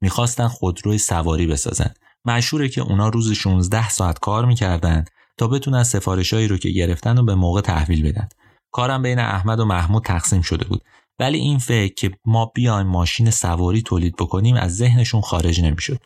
می‌خواستن 0.00 0.48
خودروی 0.48 0.98
سواری 0.98 1.46
بسازن. 1.46 1.94
مشهوره 2.24 2.68
که 2.68 2.80
اونا 2.80 3.08
روز 3.08 3.32
16 3.32 3.88
ساعت 3.88 4.18
کار 4.18 4.44
می‌کردن 4.44 5.04
تا 5.38 5.48
بتونن 5.48 5.82
سفارشهایی 5.82 6.48
رو 6.48 6.56
که 6.56 6.70
گرفتن 6.70 7.18
و 7.18 7.24
به 7.24 7.34
موقع 7.34 7.60
تحویل 7.60 8.08
بدن. 8.08 8.28
کارم 8.72 9.02
بین 9.02 9.18
احمد 9.18 9.60
و 9.60 9.64
محمود 9.64 10.04
تقسیم 10.04 10.42
شده 10.42 10.64
بود. 10.64 10.82
ولی 11.18 11.38
این 11.38 11.58
فکر 11.58 11.94
که 11.94 12.10
ما 12.24 12.52
بیایم 12.54 12.86
ماشین 12.86 13.30
سواری 13.30 13.82
تولید 13.82 14.16
بکنیم 14.16 14.56
از 14.56 14.76
ذهنشون 14.76 15.20
خارج 15.20 15.60
نمی‌شد. 15.60 15.98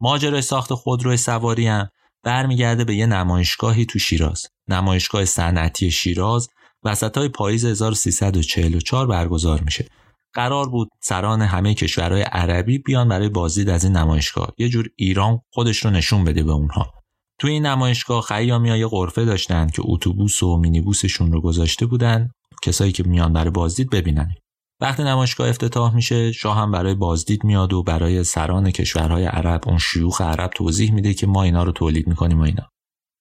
ماجرای 0.00 0.42
ساخت 0.42 0.74
خودروی 0.74 1.16
سواری 1.16 1.66
هم 1.66 1.88
برمیگرده 2.22 2.84
به 2.84 2.94
یه 2.94 3.06
نمایشگاهی 3.06 3.86
تو 3.86 3.98
شیراز. 3.98 4.46
نمایشگاه 4.68 5.24
صنعتی 5.24 5.90
شیراز 5.90 6.48
وسط 6.84 7.18
های 7.18 7.28
پاییز 7.28 7.64
1344 7.64 9.06
برگزار 9.06 9.60
میشه. 9.60 9.88
قرار 10.32 10.68
بود 10.68 10.88
سران 11.00 11.42
همه 11.42 11.74
کشورهای 11.74 12.22
عربی 12.22 12.78
بیان 12.78 13.08
برای 13.08 13.28
بازدید 13.28 13.68
از 13.68 13.84
این 13.84 13.96
نمایشگاه. 13.96 14.52
یه 14.58 14.68
جور 14.68 14.88
ایران 14.96 15.40
خودش 15.52 15.84
رو 15.84 15.90
نشون 15.90 16.24
بده 16.24 16.42
به 16.42 16.52
اونها. 16.52 16.94
توی 17.40 17.52
این 17.52 17.66
نمایشگاه 17.66 18.22
خیامی 18.22 18.70
های 18.70 18.86
قرفه 18.86 19.24
داشتن 19.24 19.66
که 19.66 19.82
اتوبوس 19.84 20.42
و 20.42 20.56
مینیبوسشون 20.56 21.32
رو 21.32 21.40
گذاشته 21.40 21.86
بودن. 21.86 22.30
کسایی 22.62 22.92
که 22.92 23.02
میان 23.02 23.32
برای 23.32 23.50
بازدید 23.50 23.90
ببینن. 23.90 24.34
وقتی 24.80 25.02
نمایشگاه 25.02 25.48
افتتاح 25.48 25.94
میشه 25.94 26.32
شاه 26.32 26.56
هم 26.56 26.72
برای 26.72 26.94
بازدید 26.94 27.44
میاد 27.44 27.72
و 27.72 27.82
برای 27.82 28.24
سران 28.24 28.70
کشورهای 28.70 29.24
عرب 29.24 29.60
اون 29.66 29.78
شیوخ 29.78 30.20
عرب 30.20 30.50
توضیح 30.54 30.92
میده 30.92 31.14
که 31.14 31.26
ما 31.26 31.42
اینا 31.42 31.62
رو 31.62 31.72
تولید 31.72 32.08
می‌کنیم 32.08 32.38
و 32.38 32.42
اینا. 32.42 32.70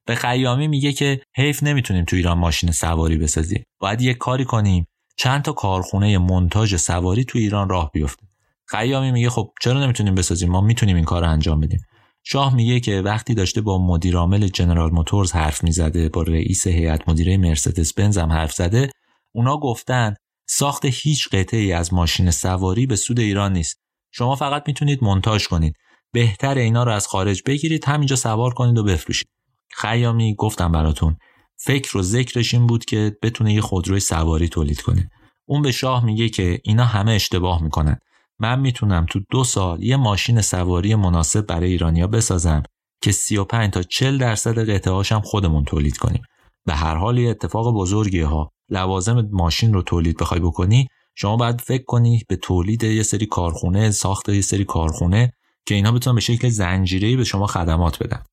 به 0.08 0.16
خیامی 0.16 0.68
میگه 0.68 0.94
که 0.94 1.22
حیف 1.36 1.64
نمی‌تونیم 1.64 2.06
تو 2.06 2.16
ایران 2.16 2.38
ماشین 2.38 2.72
سواری 2.72 3.18
بسازیم. 3.18 3.64
باید 3.80 4.02
یه 4.02 4.14
کاری 4.14 4.46
کنیم. 4.46 4.86
چند 5.18 5.42
تا 5.42 5.52
کارخونه 5.52 6.18
منتاج 6.18 6.76
سواری 6.76 7.24
تو 7.24 7.40
ایران 7.40 7.70
راه 7.70 7.92
بیفته. 7.94 8.28
خیامی 8.68 9.12
میگه 9.12 9.30
خب 9.30 9.52
چرا 9.62 9.84
نمی‌تونیم 9.84 10.16
بسازیم؟ 10.16 10.50
ما 10.50 10.62
می‌تونیم 10.62 10.96
این 10.96 11.06
کار 11.06 11.22
رو 11.22 11.30
انجام 11.30 11.60
بدیم. 11.60 11.80
شاه 12.24 12.56
میگه 12.56 12.80
که 12.80 13.02
وقتی 13.02 13.34
داشته 13.34 13.62
با 13.62 13.78
مدیرعامل 13.88 14.48
جنرال 14.48 14.92
موتورز 14.92 15.32
حرف 15.32 15.64
می‌زده 15.64 16.10
با 16.10 16.22
رئیس 16.22 16.68
هیئت 16.68 17.10
مدیره 17.10 17.38
مرسدس 17.38 17.94
بنز 17.94 18.18
هم 18.18 18.32
حرف 18.32 18.54
زده 18.54 18.90
اونا 19.38 19.58
گفتن 19.58 20.14
ساخت 20.50 20.86
هیچ 20.86 21.30
قطعه 21.30 21.60
ای 21.60 21.74
از 21.74 21.94
ماشین 21.94 22.32
سواری 22.32 22.86
به 22.86 22.96
سود 22.96 23.20
ایران 23.20 23.54
نیست. 23.54 23.78
شما 24.12 24.36
فقط 24.36 24.64
می‌تونید 24.68 25.04
منتاج 25.04 25.48
کنید. 25.48 25.76
بهتر 26.14 26.56
اینا 26.58 26.84
رو 26.84 26.92
از 26.92 27.08
خارج 27.08 27.42
بگیرید 27.46 27.86
همینجا 27.86 28.16
سوار 28.16 28.54
کنید 28.54 28.78
و 28.78 28.84
بفروشید. 28.84 29.28
خیامی 29.72 30.36
گفتم 30.36 30.72
براتون 30.72 31.18
فکر 31.58 31.98
و 31.98 32.02
ذکرش 32.02 32.54
این 32.54 32.68
بود 32.68 32.86
که 32.86 33.18
بتونه 33.22 33.54
یه 33.54 33.62
خودروی 33.62 34.00
سواری 34.00 34.50
تولید 34.50 34.82
کنه. 34.82 35.10
اون 35.46 35.62
به 35.62 35.72
شاه 35.72 36.06
میگه 36.06 36.30
که 36.30 36.60
اینا 36.64 36.86
همه 36.86 37.12
اشتباه 37.12 37.64
می‌کنن. 37.64 38.00
من 38.40 38.60
می‌تونم 38.60 39.06
تو 39.10 39.20
دو 39.32 39.44
سال 39.44 39.84
یه 39.84 39.98
ماشین 39.98 40.42
سواری 40.42 40.96
مناسب 40.96 41.42
برای 41.42 41.72
ایرانیا 41.72 42.08
بسازم 42.08 42.64
که 43.04 43.12
35 43.12 43.74
تا 43.74 43.84
40 43.84 44.18
درصد 44.18 44.70
قطعهاشم 44.70 45.22
خودمون 45.22 45.64
تولید 45.64 45.98
کنیم. 45.98 46.22
به 46.66 46.74
هر 46.74 46.96
حال 46.96 47.18
یه 47.18 47.30
اتفاق 47.30 47.74
بزرگی 47.74 48.22
ها. 48.22 48.52
لوازم 48.70 49.30
ماشین 49.32 49.74
رو 49.74 49.82
تولید 49.82 50.18
بخوای 50.18 50.40
بکنی 50.40 50.88
شما 51.16 51.38
باید 51.38 51.62
فکر 51.62 51.84
کنی 51.84 52.24
به 52.28 52.36
تولید 52.36 52.84
یه 52.84 53.04
سری 53.04 53.26
کارخونه 53.26 53.92
ساخت 53.92 54.30
یه 54.30 54.42
سری 54.42 54.66
کارخونه 54.66 55.34
که 55.66 55.76
اینا 55.76 55.92
بتونن 55.92 56.16
به 56.16 56.22
شکل 56.22 56.50
زنجیره‌ای 56.50 57.16
به 57.16 57.24
شما 57.24 57.48
خدمات 57.48 58.04
بدن. 58.04 58.24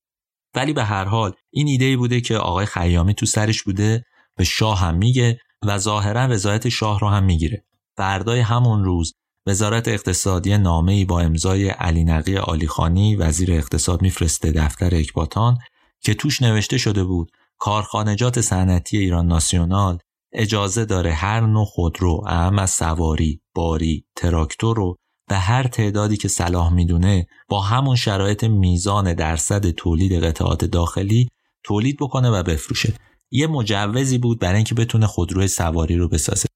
ولی 0.54 0.72
به 0.72 0.84
هر 0.84 1.04
حال 1.04 1.32
این 1.50 1.68
ایده 1.68 1.96
بوده 1.96 2.20
که 2.20 2.36
آقای 2.36 2.66
خیامی 2.66 3.14
تو 3.14 3.26
سرش 3.26 3.62
بوده 3.62 4.04
به 4.36 4.44
شاه 4.44 4.78
هم 4.78 4.96
میگه 4.96 5.38
و 5.66 5.78
ظاهرا 5.78 6.26
رضایت 6.26 6.68
شاه 6.68 7.00
رو 7.00 7.08
هم 7.08 7.24
می‌گیره. 7.24 7.64
فردای 7.96 8.40
همون 8.40 8.84
روز 8.84 9.12
وزارت 9.46 9.88
اقتصادی 9.88 10.58
نامه‌ای 10.58 11.04
با 11.04 11.20
امضای 11.20 11.68
علی 11.68 12.04
نقی 12.04 12.36
آلیخانی 12.36 13.16
وزیر 13.16 13.52
اقتصاد 13.52 14.02
میفرسته 14.02 14.52
دفتر 14.52 14.94
اکباتان 14.94 15.58
که 16.00 16.14
توش 16.14 16.42
نوشته 16.42 16.78
شده 16.78 17.04
بود 17.04 17.30
کارخانجات 17.58 18.40
صنعتی 18.40 18.98
ایران 18.98 19.26
ناسیونال 19.26 19.98
اجازه 20.34 20.84
داره 20.84 21.12
هر 21.12 21.40
نوع 21.40 21.64
خودرو 21.64 22.22
اهم 22.26 22.58
از 22.58 22.70
سواری، 22.70 23.40
باری، 23.54 24.06
تراکتور 24.16 24.76
رو 24.76 24.96
به 25.28 25.36
هر 25.36 25.62
تعدادی 25.62 26.16
که 26.16 26.28
صلاح 26.28 26.72
می‌دونه 26.72 27.26
با 27.48 27.60
همون 27.60 27.96
شرایط 27.96 28.44
میزان 28.44 29.14
درصد 29.14 29.70
تولید 29.70 30.24
قطعات 30.24 30.64
داخلی 30.64 31.28
تولید 31.64 31.96
بکنه 32.00 32.30
و 32.30 32.42
بفروشه. 32.42 32.94
یه 33.30 33.46
مجوزی 33.46 34.18
بود 34.18 34.40
برای 34.40 34.56
اینکه 34.56 34.74
بتونه 34.74 35.06
خودروی 35.06 35.48
سواری 35.48 35.96
رو 35.96 36.08
بسازه. 36.08 36.48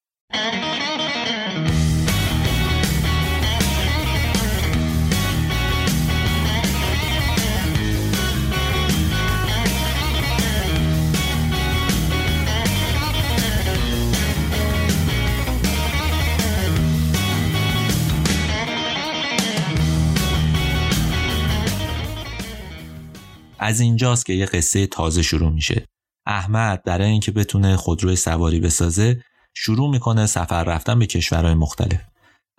از 23.68 23.80
اینجاست 23.80 24.26
که 24.26 24.32
یه 24.32 24.46
قصه 24.46 24.86
تازه 24.86 25.22
شروع 25.22 25.50
میشه. 25.50 25.86
احمد 26.26 26.82
برای 26.82 27.10
اینکه 27.10 27.32
بتونه 27.32 27.76
خودروی 27.76 28.16
سواری 28.16 28.60
بسازه 28.60 29.22
شروع 29.54 29.90
می‌کنه 29.90 30.26
سفر 30.26 30.64
رفتن 30.64 30.98
به 30.98 31.06
کشورهای 31.06 31.54
مختلف. 31.54 32.00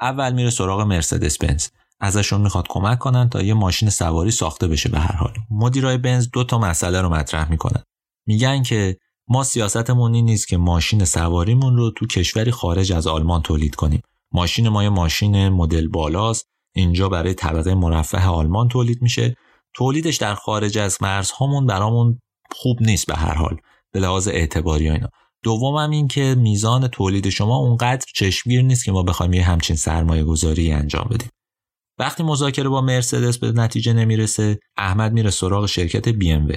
اول 0.02 0.34
میره 0.34 0.50
سراغ 0.50 0.82
مرسدس 0.82 1.38
بنز 1.38 1.68
ازشون 2.00 2.42
می‌خواد 2.42 2.66
کمک 2.70 3.00
کنن 3.00 3.30
تا 3.30 3.42
یه 3.42 3.54
ماشین 3.54 3.90
سواری 3.90 4.32
ساخته 4.32 4.68
بشه 4.68 4.90
به 4.90 5.00
هر 5.00 5.16
حال. 5.16 5.34
مدیرای 5.52 5.98
بنز 5.98 6.30
دو 6.34 6.44
تا 6.44 6.58
مسئله 6.58 7.02
رو 7.02 7.10
مطرح 7.10 7.50
می‌کنن. 7.52 7.84
میگن 8.28 8.64
که 8.64 8.98
ما 9.28 9.44
سیاستمون 9.44 10.14
این 10.14 10.26
نیست 10.26 10.48
که 10.48 10.58
ماشین 10.58 11.06
سواریمون 11.06 11.78
رو 11.78 11.92
تو 11.92 12.08
کشوری 12.08 12.52
خارج 12.52 12.94
از 12.94 13.08
آلمان 13.08 13.42
تولید 13.42 13.76
کنیم. 13.76 14.02
ماشین 14.32 14.70
ما 14.70 14.84
یه 14.84 14.90
ماشین 14.90 15.50
مدل 15.50 15.88
بالاست. 15.88 16.46
اینجا 16.76 17.10
برای 17.10 17.34
طبقه 17.34 17.74
مرفه 17.74 18.28
آلمان 18.28 18.68
تولید 18.68 19.02
میشه. 19.02 19.36
تولیدش 19.74 20.18
در 20.18 20.36
خارج 20.36 20.78
از 20.78 20.98
مرزهامون 21.02 21.66
برامون 21.66 22.20
خوب 22.52 22.82
نیست 22.82 23.08
به 23.08 23.16
هر 23.16 23.34
حال 23.34 23.58
به 23.92 24.00
لحاظ 24.00 24.28
اعتباری 24.28 24.90
و 24.90 24.94
اینا. 24.94 25.10
دومم 25.44 25.90
این 25.90 26.08
که 26.08 26.36
میزان 26.38 26.88
تولید 26.88 27.30
شما 27.30 27.58
اونقدر 27.58 28.06
چشمگیر 28.16 28.62
نیست 28.62 28.86
که 28.86 28.92
ما 28.92 29.04
بخوایم 29.04 29.34
یه 29.34 29.44
همچین 29.44 29.76
سرمایه 29.76 30.24
گذاری 30.24 30.72
انجام 30.72 31.08
بدیم. 31.12 31.30
وقتی 31.98 32.24
مذاکره 32.24 32.70
با 32.70 32.82
مرسدس 32.82 33.38
به 33.38 33.52
نتیجه 33.52 33.94
نمی‌رسه 33.94 34.60
احمد 34.78 35.14
میره 35.14 35.30
سراغ 35.30 35.66
شرکت 35.66 36.10
بی 36.10 36.32
ام 36.32 36.48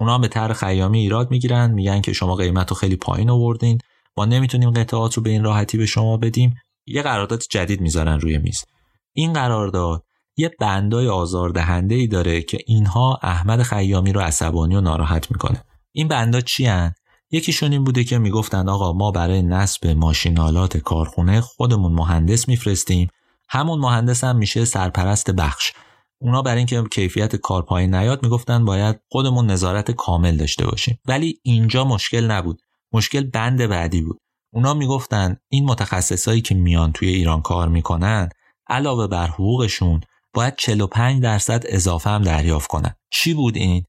اونا 0.00 0.18
به 0.18 0.28
طرح 0.28 0.52
خیامی 0.52 1.00
ایراد 1.00 1.30
می‌گیرن 1.30 1.70
میگن 1.70 2.00
که 2.00 2.12
شما 2.12 2.34
قیمت 2.34 2.70
رو 2.70 2.76
خیلی 2.76 2.96
پایین 2.96 3.30
آوردین. 3.30 3.78
ما 4.16 4.24
نمی‌تونیم 4.24 4.70
قطعات 4.70 5.14
رو 5.14 5.22
به 5.22 5.30
این 5.30 5.44
راحتی 5.44 5.78
به 5.78 5.86
شما 5.86 6.16
بدیم. 6.16 6.54
یه 6.86 7.02
قرارداد 7.02 7.42
جدید 7.50 7.80
می‌ذارن 7.80 8.20
روی 8.20 8.38
میز. 8.38 8.64
این 9.12 9.32
قرارداد 9.32 10.04
یه 10.36 10.50
بندای 10.60 11.08
آزاردهنده 11.08 11.94
ای 11.94 12.06
داره 12.06 12.42
که 12.42 12.58
اینها 12.66 13.18
احمد 13.22 13.62
خیامی 13.62 14.12
رو 14.12 14.20
عصبانی 14.20 14.76
و 14.76 14.80
ناراحت 14.80 15.30
می‌کنه. 15.30 15.64
این 15.92 16.08
بندا 16.08 16.40
چی 16.40 16.66
هن؟ 16.66 16.94
یکیشون 17.30 17.72
این 17.72 17.84
بوده 17.84 18.04
که 18.04 18.18
می‌گفتند 18.18 18.68
آقا 18.68 18.92
ما 18.92 19.10
برای 19.10 19.42
نصب 19.42 19.86
ماشینالات 19.86 20.76
کارخونه 20.76 21.40
خودمون 21.40 21.92
مهندس 21.92 22.48
میفرستیم. 22.48 23.08
همون 23.48 23.78
مهندس 23.78 24.24
هم 24.24 24.36
میشه 24.36 24.64
سرپرست 24.64 25.30
بخش. 25.30 25.72
اونا 26.18 26.42
برای 26.42 26.58
اینکه 26.58 26.84
کیفیت 26.92 27.36
کار 27.36 27.62
پایین 27.62 27.94
نیاد 27.94 28.22
می‌گفتن 28.22 28.64
باید 28.64 29.00
خودمون 29.08 29.46
نظارت 29.46 29.90
کامل 29.90 30.36
داشته 30.36 30.66
باشیم. 30.66 30.98
ولی 31.04 31.40
اینجا 31.42 31.84
مشکل 31.84 32.30
نبود. 32.30 32.62
مشکل 32.92 33.30
بند 33.30 33.66
بعدی 33.66 34.02
بود. 34.02 34.18
اونا 34.52 34.74
می‌گفتن 34.74 35.36
این 35.48 35.64
متخصصایی 35.64 36.40
که 36.40 36.54
میان 36.54 36.92
توی 36.92 37.08
ایران 37.08 37.42
کار 37.42 37.68
می‌کنن 37.68 38.28
علاوه 38.68 39.06
بر 39.06 39.26
حقوقشون 39.26 40.00
باید 40.34 40.54
45 40.56 41.22
درصد 41.22 41.62
اضافه 41.68 42.10
هم 42.10 42.22
دریافت 42.22 42.68
کنن. 42.68 42.94
چی 43.10 43.34
بود 43.34 43.56
این؟ 43.56 43.84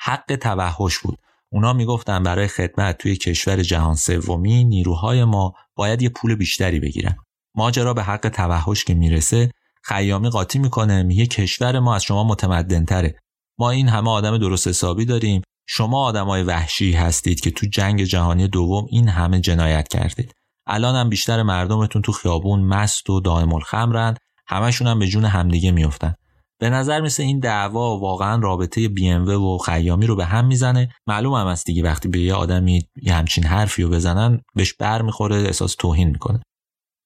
حق 0.00 0.36
توحش 0.36 0.98
بود. 0.98 1.18
اونا 1.52 1.72
می‌گفتن 1.72 2.22
برای 2.22 2.48
خدمت 2.48 2.98
توی 2.98 3.16
کشور 3.16 3.62
جهان 3.62 3.94
سومی 3.94 4.64
نیروهای 4.64 5.24
ما 5.24 5.54
باید 5.74 6.02
یه 6.02 6.08
پول 6.08 6.34
بیشتری 6.34 6.80
بگیرن. 6.80 7.16
ماجرا 7.54 7.94
به 7.94 8.02
حق 8.02 8.28
توحش 8.28 8.84
که 8.84 8.94
می‌رسه 8.94 9.50
خیامی 9.82 10.30
قاطی 10.30 10.58
می‌کنه 10.58 11.02
میگه 11.02 11.26
کشور 11.26 11.78
ما 11.78 11.94
از 11.94 12.02
شما 12.02 12.24
متمدن 12.24 12.84
تره 12.84 13.18
ما 13.58 13.70
این 13.70 13.88
همه 13.88 14.10
آدم 14.10 14.38
درست 14.38 14.68
حسابی 14.68 15.04
داریم. 15.04 15.42
شما 15.66 16.04
آدمای 16.04 16.42
وحشی 16.42 16.92
هستید 16.92 17.40
که 17.40 17.50
تو 17.50 17.66
جنگ 17.66 18.04
جهانی 18.04 18.48
دوم 18.48 18.86
این 18.90 19.08
همه 19.08 19.40
جنایت 19.40 19.88
کردید. 19.88 20.32
الان 20.66 20.96
هم 20.96 21.08
بیشتر 21.08 21.42
مردمتون 21.42 22.02
تو 22.02 22.12
خیابون 22.12 22.60
مست 22.60 23.10
و 23.10 23.20
دائم 23.20 23.54
الخمرن. 23.54 24.16
همشون 24.48 24.86
هم 24.86 24.98
به 24.98 25.06
جون 25.06 25.24
همدیگه 25.24 25.70
میفتن 25.70 26.14
به 26.60 26.70
نظر 26.70 27.00
مثل 27.00 27.22
این 27.22 27.38
دعوا 27.38 27.98
واقعا 27.98 28.40
رابطه 28.42 28.88
بی 28.88 29.08
ام 29.08 29.28
و 29.28 29.58
خیامی 29.58 30.06
رو 30.06 30.16
به 30.16 30.24
هم 30.24 30.46
می‌زنه. 30.46 30.88
معلوم 31.06 31.34
هم 31.34 31.46
است 31.46 31.66
دیگه 31.66 31.82
وقتی 31.82 32.08
به 32.08 32.20
یه 32.20 32.34
آدمی 32.34 32.82
یه 33.02 33.14
همچین 33.14 33.44
حرفی 33.44 33.82
رو 33.82 33.88
بزنن 33.88 34.40
بهش 34.54 34.74
بر 34.74 35.02
می‌خوره 35.02 35.36
احساس 35.36 35.74
توهین 35.74 36.08
می‌کنه. 36.08 36.42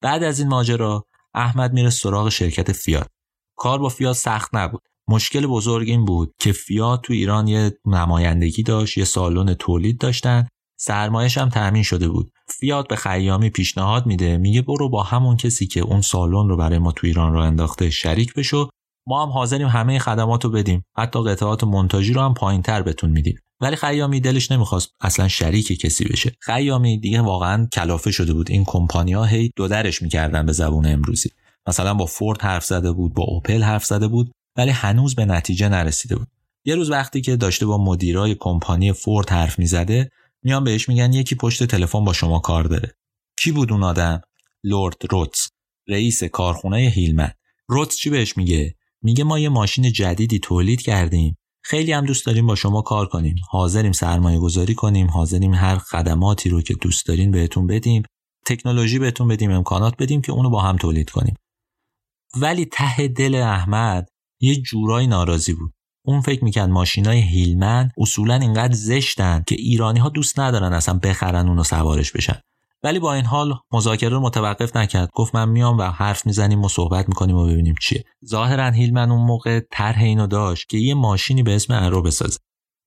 بعد 0.02 0.22
از 0.22 0.38
این 0.38 0.48
ماجرا 0.48 1.04
احمد 1.34 1.72
میره 1.72 1.90
سراغ 1.90 2.28
شرکت 2.28 2.72
فیات. 2.72 3.08
کار 3.56 3.78
با 3.78 3.88
فیات 3.88 4.16
سخت 4.16 4.50
نبود. 4.54 4.82
مشکل 5.08 5.46
بزرگ 5.46 5.88
این 5.88 6.04
بود 6.04 6.32
که 6.40 6.52
فیات 6.52 7.02
تو 7.02 7.12
ایران 7.12 7.48
یه 7.48 7.72
نمایندگی 7.86 8.62
داشت 8.62 8.98
یه 8.98 9.04
سالن 9.04 9.54
تولید 9.54 9.98
داشتن. 9.98 10.46
سرمایش 10.84 11.38
هم 11.38 11.48
تأمین 11.48 11.82
شده 11.82 12.08
بود. 12.08 12.32
فیات 12.48 12.88
به 12.88 12.96
خیامی 12.96 13.50
پیشنهاد 13.50 14.06
میده 14.06 14.36
میگه 14.36 14.62
برو 14.62 14.88
با 14.88 15.02
همون 15.02 15.36
کسی 15.36 15.66
که 15.66 15.80
اون 15.80 16.00
سالن 16.00 16.48
رو 16.48 16.56
برای 16.56 16.78
ما 16.78 16.92
تو 16.92 17.06
ایران 17.06 17.32
رو 17.32 17.40
انداخته 17.40 17.90
شریک 17.90 18.34
بشو. 18.34 18.68
ما 19.06 19.26
هم 19.26 19.32
حاضریم 19.32 19.68
همه 19.68 19.98
خدمات 19.98 20.44
رو 20.44 20.50
بدیم. 20.50 20.84
حتی 20.96 21.22
قطعات 21.22 21.64
منتاجی 21.64 22.12
رو 22.12 22.20
هم 22.20 22.34
پایین 22.34 22.62
تر 22.62 22.82
بتون 22.82 23.10
میدیم. 23.10 23.38
ولی 23.60 23.76
خیامی 23.76 24.20
دلش 24.20 24.52
نمی‌خواست 24.52 24.90
اصلا 25.00 25.28
شریک 25.28 25.80
کسی 25.80 26.04
بشه. 26.04 26.32
خیامی 26.40 27.00
دیگه 27.00 27.20
واقعا 27.20 27.68
کلافه 27.72 28.10
شده 28.10 28.32
بود. 28.32 28.50
این 28.50 28.64
کمپانیا 28.66 29.24
هی 29.24 29.50
دو 29.56 29.68
درش 29.68 30.02
می‌کردن 30.02 30.46
به 30.46 30.52
زبون 30.52 30.86
امروزی. 30.86 31.30
مثلا 31.66 31.94
با 31.94 32.06
فورد 32.06 32.42
حرف 32.42 32.64
زده 32.64 32.92
بود 32.92 33.14
با 33.14 33.22
اوپل 33.22 33.62
حرف 33.62 33.84
زده 33.84 34.08
بود 34.08 34.32
ولی 34.56 34.70
هنوز 34.70 35.14
به 35.14 35.24
نتیجه 35.24 35.68
نرسیده 35.68 36.16
بود. 36.16 36.28
یه 36.64 36.74
روز 36.74 36.90
وقتی 36.90 37.20
که 37.20 37.36
داشته 37.36 37.66
با 37.66 37.78
مدیرای 37.78 38.36
کمپانی 38.40 38.92
فورد 38.92 39.30
حرف 39.30 39.58
می‌زده 39.58 40.10
میان 40.42 40.64
بهش 40.64 40.88
میگن 40.88 41.12
یکی 41.12 41.34
پشت 41.34 41.64
تلفن 41.64 42.04
با 42.04 42.12
شما 42.12 42.38
کار 42.38 42.64
داره. 42.64 42.94
کی 43.38 43.52
بود 43.52 43.72
اون 43.72 43.82
آدم؟ 43.82 44.20
لورد 44.64 44.96
روتس 45.10 45.50
رئیس 45.88 46.24
کارخونه 46.24 46.76
هیلمن. 46.76 47.32
روتس 47.68 47.96
چی 47.96 48.10
بهش 48.10 48.36
میگه؟ 48.36 48.74
میگه 49.02 49.24
ما 49.24 49.38
یه 49.38 49.48
ماشین 49.48 49.92
جدیدی 49.92 50.38
تولید 50.38 50.82
کردیم. 50.82 51.36
خیلی 51.64 51.92
هم 51.92 52.06
دوست 52.06 52.26
داریم 52.26 52.46
با 52.46 52.54
شما 52.54 52.82
کار 52.82 53.06
کنیم. 53.06 53.36
حاضریم 53.50 53.92
سرمایه 53.92 54.38
گذاری 54.38 54.74
کنیم 54.74 55.10
حاضریم 55.10 55.54
هر 55.54 55.78
خدماتی 55.78 56.48
رو 56.48 56.62
که 56.62 56.74
دوست 56.74 57.06
دارین 57.06 57.30
بهتون 57.30 57.66
بدیم 57.66 58.02
تکنولوژی 58.46 58.98
بهتون 58.98 59.28
بدیم 59.28 59.50
امکانات 59.50 59.94
بدیم 59.98 60.20
که 60.20 60.32
اونو 60.32 60.50
با 60.50 60.62
هم 60.62 60.76
تولید 60.76 61.10
کنیم. 61.10 61.34
ولی 62.36 62.64
ته 62.64 63.08
دل 63.08 63.34
احمد 63.34 64.08
یه 64.40 64.56
جورایی 64.56 65.06
ناراضی 65.06 65.54
بود. 65.54 65.72
اون 66.04 66.20
فکر 66.20 66.44
می‌کرد 66.44 66.68
ماشینای 66.68 67.20
هیلمن 67.20 67.90
اصولا 67.98 68.34
اینقدر 68.34 68.74
زشتن 68.74 69.44
که 69.46 69.54
ایرانی 69.54 70.00
ها 70.00 70.08
دوست 70.08 70.40
ندارن 70.40 70.72
اصلا 70.72 70.98
بخرن 70.98 71.48
اونو 71.48 71.64
سوارش 71.64 72.12
بشن. 72.12 72.40
ولی 72.82 72.98
با 72.98 73.14
این 73.14 73.24
حال 73.24 73.54
مذاکره 73.72 74.10
رو 74.10 74.20
متوقف 74.20 74.76
نکرد. 74.76 75.08
گفت 75.14 75.34
من 75.34 75.48
میام 75.48 75.78
و 75.78 75.82
حرف 75.82 76.26
می‌زنیم 76.26 76.64
و 76.64 76.68
صحبت 76.68 77.08
می‌کنیم 77.08 77.36
و 77.36 77.46
ببینیم 77.46 77.74
چیه. 77.80 78.04
ظاهرا 78.26 78.70
هیلمن 78.70 79.10
اون 79.10 79.26
موقع 79.26 79.60
طرح 79.70 80.02
اینو 80.02 80.26
داشت 80.26 80.68
که 80.68 80.78
یه 80.78 80.94
ماشینی 80.94 81.42
به 81.42 81.54
اسم 81.54 81.74
ارو 81.74 82.02
بسازه. 82.02 82.38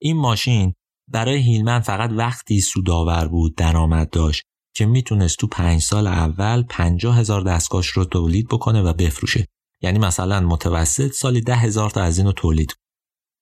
این 0.01 0.17
ماشین 0.17 0.73
برای 1.07 1.37
هیلمن 1.37 1.79
فقط 1.79 2.09
وقتی 2.13 2.61
سودآور 2.61 3.27
بود 3.27 3.55
درآمد 3.55 4.09
داشت 4.09 4.43
که 4.75 4.85
می‌تونست 4.85 5.37
تو 5.37 5.47
پنج 5.47 5.81
سال 5.81 6.07
اول 6.07 6.63
پنجاه 6.63 7.17
هزار 7.17 7.41
دستگاهش 7.41 7.87
رو 7.87 8.05
تولید 8.05 8.47
بکنه 8.47 8.81
و 8.81 8.93
بفروشه. 8.93 9.47
یعنی 9.81 9.99
مثلا 9.99 10.39
متوسط 10.39 11.11
سالی 11.11 11.41
ده 11.41 11.55
هزار 11.55 11.89
تا 11.89 12.01
از 12.01 12.17
اینو 12.17 12.31
تولید 12.31 12.75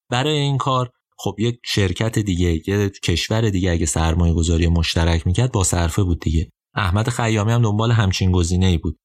برای 0.10 0.38
این 0.38 0.58
کار 0.58 0.90
خب 1.18 1.36
یک 1.40 1.60
شرکت 1.66 2.20
دیگه 2.20 2.70
یه 2.70 2.90
کشور 2.90 3.50
دیگه 3.50 3.72
اگه 3.72 3.86
سرمایه 3.86 4.34
گذاری 4.34 4.68
مشترک 4.68 5.28
می‌کرد 5.28 5.52
با 5.52 5.64
صرفه 5.64 6.04
بود 6.04 6.20
دیگه. 6.20 6.50
احمد 6.76 7.10
خیامی 7.10 7.52
هم 7.52 7.62
دنبال 7.62 7.92
همچین 7.92 8.32
گزینه 8.32 8.66
ای 8.66 8.78
بود. 8.78 8.98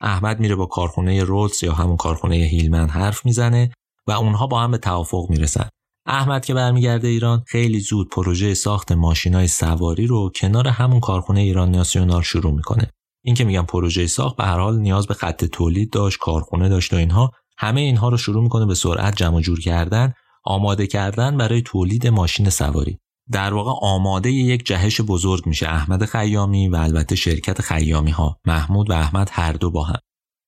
احمد 0.00 0.40
میره 0.40 0.54
با 0.54 0.66
کارخونه 0.66 1.24
رولز 1.24 1.62
یا 1.62 1.72
همون 1.72 1.96
کارخونه 1.96 2.36
هیلمن 2.36 2.88
حرف 2.88 3.26
می‌زنه 3.26 3.70
و 4.06 4.12
اونها 4.12 4.46
با 4.46 4.60
هم 4.60 4.70
به 4.70 4.78
توافق 4.78 5.26
می‌رسن. 5.30 5.68
احمد 6.06 6.44
که 6.44 6.54
برمیگرده 6.54 7.08
ایران 7.08 7.44
خیلی 7.46 7.80
زود 7.80 8.08
پروژه 8.10 8.54
ساخت 8.54 8.92
ماشینای 8.92 9.48
سواری 9.48 10.06
رو 10.06 10.30
کنار 10.34 10.68
همون 10.68 11.00
کارخونه 11.00 11.40
ایران 11.40 11.70
ناسیونال 11.70 12.22
شروع 12.22 12.52
می‌کنه. 12.52 12.90
این 13.24 13.34
که 13.34 13.44
میگم 13.44 13.66
پروژه 13.66 14.06
ساخت 14.06 14.36
به 14.36 14.44
هر 14.44 14.58
حال 14.58 14.78
نیاز 14.78 15.06
به 15.06 15.14
خط 15.14 15.44
تولید 15.44 15.92
داشت 15.92 16.18
کارخونه 16.18 16.68
داشت 16.68 16.92
و 16.92 16.96
اینها 16.96 17.30
همه 17.58 17.80
اینها 17.80 18.08
رو 18.08 18.16
شروع 18.16 18.42
می‌کنه 18.42 18.66
به 18.66 18.74
سرعت 18.74 19.16
جمع 19.16 19.40
جور 19.40 19.60
کردن 19.60 20.12
آماده 20.44 20.86
کردن 20.86 21.36
برای 21.36 21.62
تولید 21.62 22.06
ماشین 22.06 22.50
سواری. 22.50 22.98
در 23.32 23.54
واقع 23.54 23.86
آماده 23.86 24.30
یک 24.30 24.66
جهش 24.66 25.00
بزرگ 25.00 25.46
میشه 25.46 25.68
احمد 25.68 26.04
خیامی 26.04 26.68
و 26.68 26.76
البته 26.76 27.16
شرکت 27.16 27.60
خیامی 27.60 28.10
ها 28.10 28.40
محمود 28.46 28.90
و 28.90 28.92
احمد 28.92 29.28
هر 29.32 29.52
دو 29.52 29.70
با 29.70 29.84
هم. 29.84 29.98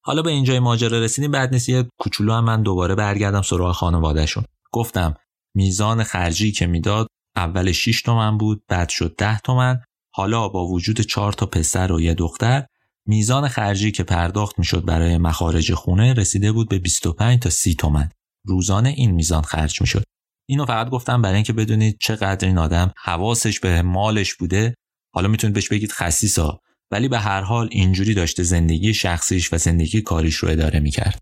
حالا 0.05 0.22
به 0.22 0.30
اینجای 0.30 0.59
ماجرا 0.59 0.99
رسیدیم 1.01 1.30
بعد 1.30 1.53
نیست 1.53 1.68
یه 1.68 1.84
کوچولو 1.99 2.32
هم 2.32 2.45
من 2.45 2.62
دوباره 2.62 2.95
برگردم 2.95 3.42
سراغ 3.42 3.72
خانوادهشون. 3.72 4.45
گفتم 4.72 5.14
میزان 5.55 6.03
خرجی 6.03 6.53
که 6.53 6.66
می‌داد 6.66 7.07
اول 7.36 7.72
6 7.72 8.03
تومن 8.03 8.38
بود 8.38 8.62
بعد 8.68 8.88
شد 8.88 9.14
10 9.18 9.38
تومن. 9.38 9.80
حالا 10.14 10.49
با 10.49 10.66
وجود 10.66 11.01
4 11.01 11.32
تا 11.32 11.47
پسر 11.47 11.92
و 11.92 12.01
یه 12.01 12.14
دختر 12.14 12.66
میزان 13.07 13.49
خرجی 13.49 13.92
که 13.92 14.03
پرداخت 14.03 14.59
می‌شد 14.59 14.84
برای 14.84 15.18
مخارج 15.18 15.74
خونه 15.74 16.14
رسیده 16.14 16.53
بود 16.53 16.68
به 16.68 16.78
25 16.78 17.38
تا 17.38 17.51
30 17.51 17.74
تومن. 17.74 18.09
روزانه 18.47 18.88
این 18.88 19.11
میزان 19.11 19.42
خرج 19.42 19.80
می‌شد. 19.80 20.05
اینو 20.49 20.66
فقط 20.66 20.90
گفتم 20.90 21.22
برای 21.22 21.34
اینکه 21.34 21.53
بدونید 21.53 21.97
چقدر 22.01 22.49
این 22.49 22.59
آدم 22.59 22.92
حواسش 22.97 23.61
به 23.61 23.82
مالش 23.82 24.34
بوده. 24.34 24.74
حالا 25.14 25.28
می‌تونید 25.28 25.55
بهش 25.55 25.68
بگید 25.68 25.92
خسیسا. 25.92 26.61
ولی 26.90 27.09
به 27.09 27.18
هر 27.18 27.40
حال 27.40 27.68
اینجوری 27.72 28.14
داشته 28.14 28.42
زندگی 28.42 28.95
شخصیش 28.95 29.53
و 29.53 29.59
زندگی 29.59 30.03
کاریش 30.03 30.34
رو 30.34 30.49
اداره 30.49 30.80
می‌کرد. 30.80 31.18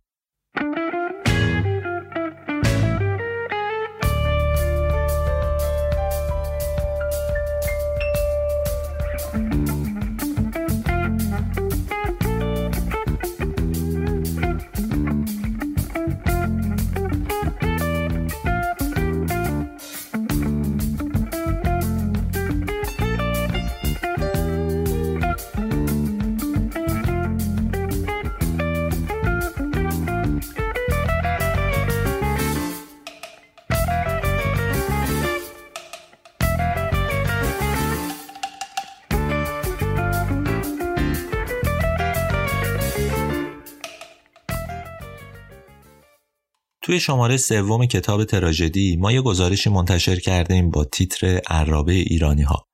توی 46.93 47.01
شماره 47.01 47.37
سوم 47.37 47.87
کتاب 47.87 48.25
تراژدی 48.25 48.97
ما 48.97 49.13
یه 49.13 49.23
گزارشی 49.23 49.71
منتشر 49.71 50.17
کردیم 50.17 50.71
با 50.71 50.85
تیتر 50.85 51.41
عرابه 51.51 51.93
ایرانی 51.93 52.43
ها. 52.43 52.65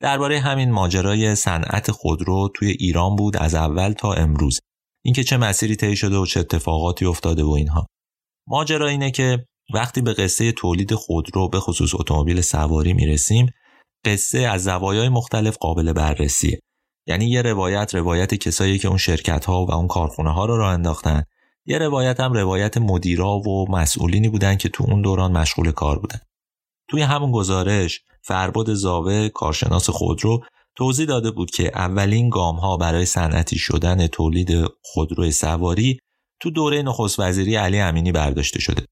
درباره 0.00 0.40
همین 0.40 0.70
ماجرای 0.70 1.34
صنعت 1.34 1.90
خودرو 1.90 2.48
توی 2.54 2.70
ایران 2.70 3.16
بود 3.16 3.36
از 3.36 3.54
اول 3.54 3.92
تا 3.92 4.12
امروز. 4.12 4.58
اینکه 5.04 5.24
چه 5.24 5.36
مسیری 5.36 5.76
طی 5.76 5.96
شده 5.96 6.16
و 6.16 6.26
چه 6.26 6.40
اتفاقاتی 6.40 7.04
افتاده 7.04 7.42
و 7.42 7.50
اینها 7.50 7.86
ماجرا 8.48 8.88
اینه 8.88 9.10
که 9.10 9.46
وقتی 9.74 10.00
به 10.00 10.12
قصه 10.12 10.52
تولید 10.52 10.94
خودرو 10.94 11.48
به 11.48 11.60
خصوص 11.60 11.94
اتومبیل 11.94 12.40
سواری 12.40 12.92
می‌رسیم 12.92 13.46
قصه 14.04 14.38
از 14.38 14.64
زوایای 14.64 15.08
مختلف 15.08 15.56
قابل 15.56 15.92
بررسیه 15.92 16.60
یعنی 17.06 17.30
یه 17.30 17.42
روایت 17.42 17.94
روایت 17.94 18.34
کسایی 18.34 18.78
که 18.78 18.88
اون 18.88 18.98
شرکت 18.98 19.44
ها 19.44 19.64
و 19.64 19.72
اون 19.72 19.86
کارخونه 19.86 20.32
ها 20.32 20.44
رو 20.44 20.56
راه 20.56 20.72
انداختن 20.72 21.22
یه 21.68 21.78
روایت 21.78 22.20
هم 22.20 22.32
روایت 22.32 22.78
مدیرا 22.78 23.38
و 23.38 23.70
مسئولینی 23.70 24.28
بودن 24.28 24.56
که 24.56 24.68
تو 24.68 24.84
اون 24.88 25.02
دوران 25.02 25.32
مشغول 25.32 25.72
کار 25.72 25.98
بودن 25.98 26.20
توی 26.90 27.02
همون 27.02 27.32
گزارش 27.32 28.00
فرباد 28.22 28.74
زاوه 28.74 29.28
کارشناس 29.28 29.90
خودرو 29.90 30.40
توضیح 30.76 31.06
داده 31.06 31.30
بود 31.30 31.50
که 31.50 31.70
اولین 31.74 32.28
گام 32.28 32.56
ها 32.56 32.76
برای 32.76 33.04
صنعتی 33.04 33.58
شدن 33.58 34.06
تولید 34.06 34.64
خودرو 34.82 35.30
سواری 35.30 35.98
تو 36.40 36.50
دوره 36.50 36.82
نخست 36.82 37.20
وزیری 37.20 37.56
علی 37.56 37.80
امینی 37.80 38.12
برداشته 38.12 38.60
شده. 38.60 38.82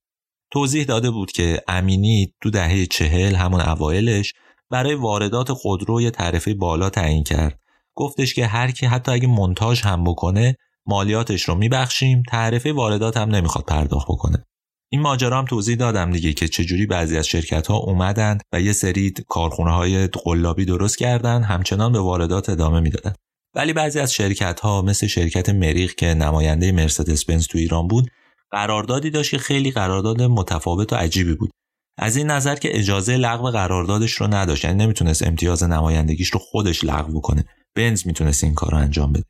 توضیح 0.53 0.85
داده 0.85 1.11
بود 1.11 1.33
که 1.33 1.63
امینی 1.69 2.35
تو 2.43 2.51
دهه 2.51 2.87
چهل 2.87 3.35
همون 3.35 3.61
اوایلش 3.61 4.35
برای 4.71 4.95
واردات 4.95 5.53
خودرو 5.53 6.11
تعرفه 6.11 6.55
بالا 6.55 6.91
تعیین 6.91 7.25
کرد. 7.25 7.61
گفتش 7.95 8.35
که 8.35 8.47
هر 8.47 8.71
کی 8.71 8.87
حتی 8.87 9.13
اگه 9.13 9.29
منتاج 9.29 9.83
هم 9.83 10.05
بکنه 10.05 10.57
مالیاتش 10.87 11.43
رو 11.43 11.55
میبخشیم. 11.55 12.23
تعرفه 12.29 12.73
واردات 12.73 13.17
هم 13.17 13.35
نمی‌خواد 13.35 13.65
پرداخت 13.65 14.07
بکنه. 14.09 14.45
این 14.93 15.01
ماجرا 15.01 15.39
هم 15.39 15.45
توضیح 15.45 15.77
دادم 15.77 16.11
دیگه 16.11 16.33
که 16.33 16.49
چجوری 16.49 16.87
بعضی 16.87 17.19
از 17.19 17.27
شرکت 17.27 17.67
ها 17.67 17.77
اومدن 17.77 18.39
و 18.53 18.61
یه 18.61 18.73
سری 18.73 19.15
کارخونه 19.29 19.73
های 19.73 20.07
قلابی 20.07 20.65
درست 20.65 20.99
کردن 20.99 21.43
همچنان 21.43 21.93
به 21.93 21.99
واردات 21.99 22.49
ادامه 22.49 22.81
می‌دادن. 22.81 23.15
ولی 23.55 23.73
بعضی 23.73 23.99
از 24.01 24.15
شرکت 24.15 24.61
ها 24.61 24.83
مثل 24.83 25.07
شرکت 25.07 25.49
مریخ 25.49 25.95
که 25.95 26.07
نماینده 26.07 26.73
مرسدس 26.73 27.25
بنز 27.25 27.47
تو 27.47 27.59
ایران 27.59 27.89
بود 27.89 28.11
قراردادی 28.51 29.11
داشت 29.11 29.31
که 29.31 29.39
خیلی 29.39 29.71
قرارداد 29.71 30.23
متفاوت 30.23 30.93
و 30.93 30.97
عجیبی 30.97 31.35
بود. 31.35 31.51
از 31.99 32.17
این 32.17 32.27
نظر 32.27 32.57
که 32.57 32.79
اجازه 32.79 33.17
لغو 33.17 33.51
قراردادش 33.51 34.13
رو 34.13 34.27
نداشت. 34.35 34.65
یعنی 34.65 34.85
نمی‌تونست 34.85 35.27
امتیاز 35.27 35.63
نمایندگیش 35.63 36.29
رو 36.29 36.39
خودش 36.39 36.85
لغو 36.85 37.21
کنه 37.21 37.45
بنز 37.77 38.07
می‌تونست 38.07 38.45
این 38.45 38.55
کار 38.55 38.71
رو 38.71 38.79
انجام 38.79 39.13
بده. 39.13 39.25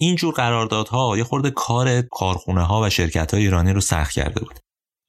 اینجور 0.00 0.34
قراردادها 0.34 1.16
یه 1.16 1.24
خورده 1.24 1.50
کار 1.50 2.02
کارخونه 2.02 2.62
ها 2.62 2.82
و 2.82 2.90
شرکت 2.90 3.34
های 3.34 3.42
ایرانی 3.42 3.72
رو 3.72 3.80
سخت 3.80 4.12
کرده 4.12 4.40
بود. 4.40 4.58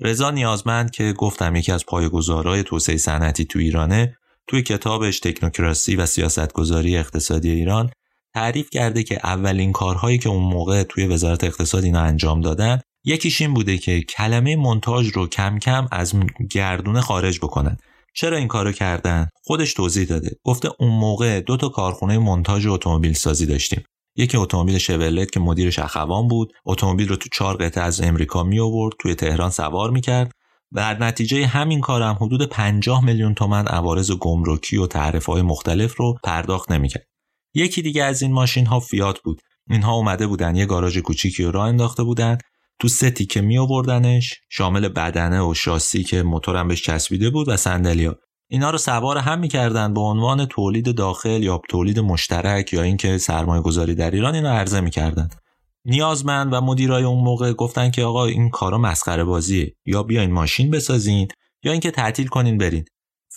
رضا 0.02 0.32
نیازمند 0.32 0.92
که 0.92 1.14
گفتم 1.18 1.56
یکی 1.56 1.72
از 1.72 1.86
پایه‌گذارهای 1.86 2.64
توسعه 2.64 2.98
صنعتی 2.98 3.46
تو 3.46 3.60
ایرانه 3.60 4.16
توی 4.48 4.64
کتابش 4.64 5.20
تکنوکراسی 5.20 5.96
و 5.96 6.06
سیاستگذاری 6.06 6.98
اقتصادی 6.98 7.52
ایران 7.52 7.90
تعریف 8.34 8.70
کرده 8.70 9.04
که 9.04 9.20
اولین 9.24 9.72
کارهایی 9.72 10.18
که 10.18 10.30
اون 10.30 10.44
موقع 10.44 10.84
توی 10.84 11.08
وزارت 11.08 11.44
اقتصاد 11.44 11.84
اینا 11.84 12.02
انجام 12.02 12.42
دادن 12.42 12.80
یکیش 13.04 13.42
این 13.42 13.54
بوده 13.54 13.78
که 13.78 14.02
کلمه 14.02 14.56
منتاج 14.56 15.08
رو 15.08 15.28
کم 15.28 15.60
کم 15.60 15.88
از 15.92 16.14
گردونه 16.52 17.02
خارج 17.02 17.40
بکنن. 17.40 17.78
چرا 18.16 18.38
این 18.38 18.48
کارو 18.48 18.72
کردن؟ 18.72 19.30
خودش 19.44 19.74
توضیح 19.74 20.08
داده. 20.08 20.32
گفته 20.44 20.70
اون 20.80 20.92
موقع 20.92 21.42
دو 21.42 21.58
تا 21.58 21.70
کارخونه 21.70 22.18
منتاج 22.18 22.68
اتومبیل 22.68 23.14
سازی 23.14 23.46
داشتیم. 23.46 23.84
یکی 24.20 24.38
اتومبیل 24.38 24.78
شولت 24.78 25.32
که 25.32 25.39
مدیرش 25.39 25.80
اخوان 25.80 26.28
بود 26.28 26.53
اتومبیل 26.65 27.07
رو 27.07 27.15
تو 27.15 27.30
چهار 27.34 27.57
قطعه 27.57 27.84
از 27.84 28.01
امریکا 28.01 28.43
می 28.43 28.59
آورد 28.59 28.93
توی 28.99 29.15
تهران 29.15 29.49
سوار 29.49 29.89
می‌کرد 29.91 30.32
و 30.72 30.80
در 30.80 31.03
نتیجه 31.03 31.47
همین 31.47 31.82
کارم 31.82 32.17
حدود 32.22 32.49
50 32.49 33.05
میلیون 33.05 33.34
تومن 33.34 33.67
عوارض 33.67 34.11
گمرکی 34.11 34.78
و 34.78 34.88
تعرفه 34.88 35.32
های 35.32 35.41
مختلف 35.41 35.97
رو 35.97 36.15
پرداخت 36.24 36.72
نمی‌کرد. 36.72 37.05
یکی 37.53 37.82
دیگه 37.82 38.03
از 38.03 38.22
این 38.22 38.34
ماشین 38.34 38.65
ها 38.65 38.80
فیات 38.80 39.20
بود. 39.20 39.41
اینها 39.70 39.93
اومده 39.93 40.28
بودن 40.28 40.55
یه 40.55 40.65
گاراژ 40.65 40.97
کوچیکی 40.97 41.43
رو 41.43 41.51
راه 41.51 41.67
انداخته 41.67 42.03
بودن. 42.03 42.38
تو 42.80 42.88
ستی 42.88 43.26
که 43.26 43.41
می 43.41 43.57
آوردنش 43.57 44.34
شامل 44.49 44.88
بدنه 44.88 45.41
و 45.41 45.53
شاسی 45.53 46.03
که 46.03 46.24
موتورم 46.24 46.67
بهش 46.67 46.82
چسبیده 46.82 47.30
بود 47.30 47.49
و 47.49 47.57
صندلیا 47.57 48.15
اینا 48.52 48.70
رو 48.70 48.78
سوار 48.78 49.18
هم 49.18 49.39
می‌کردن 49.39 49.93
به 49.93 50.02
عنوان 50.02 50.45
تولید 50.45 50.95
داخل 50.95 51.43
یا 51.43 51.62
تولید 51.70 52.00
مشترک 52.00 52.74
یا 52.74 52.82
اینکه 52.82 53.18
سرمایه 53.18 53.62
گذاری 53.62 53.95
در 53.95 54.12
ایران 54.12 54.36
اینو 54.36 54.50
عرضه 54.50 54.82
می‌کردن. 54.82 55.30
نیازمند 55.86 56.54
و 56.54 56.62
مدیرای 56.62 57.04
اون 57.04 57.24
موقع 57.24 57.54
گفتن 57.54 57.91
که 57.91 58.04
آقا 58.04 58.26
این 58.26 58.50
کارا 58.50 58.78
مسخره 58.78 59.24
بازیه. 59.24 59.76
یا 59.86 60.04
بیاین 60.04 60.32
ماشین 60.32 60.72
بسازین 60.72 61.28
یا 61.64 61.72
اینکه 61.72 61.91
تعطیل 61.91 62.28
کنین 62.28 62.58
برین. 62.58 62.86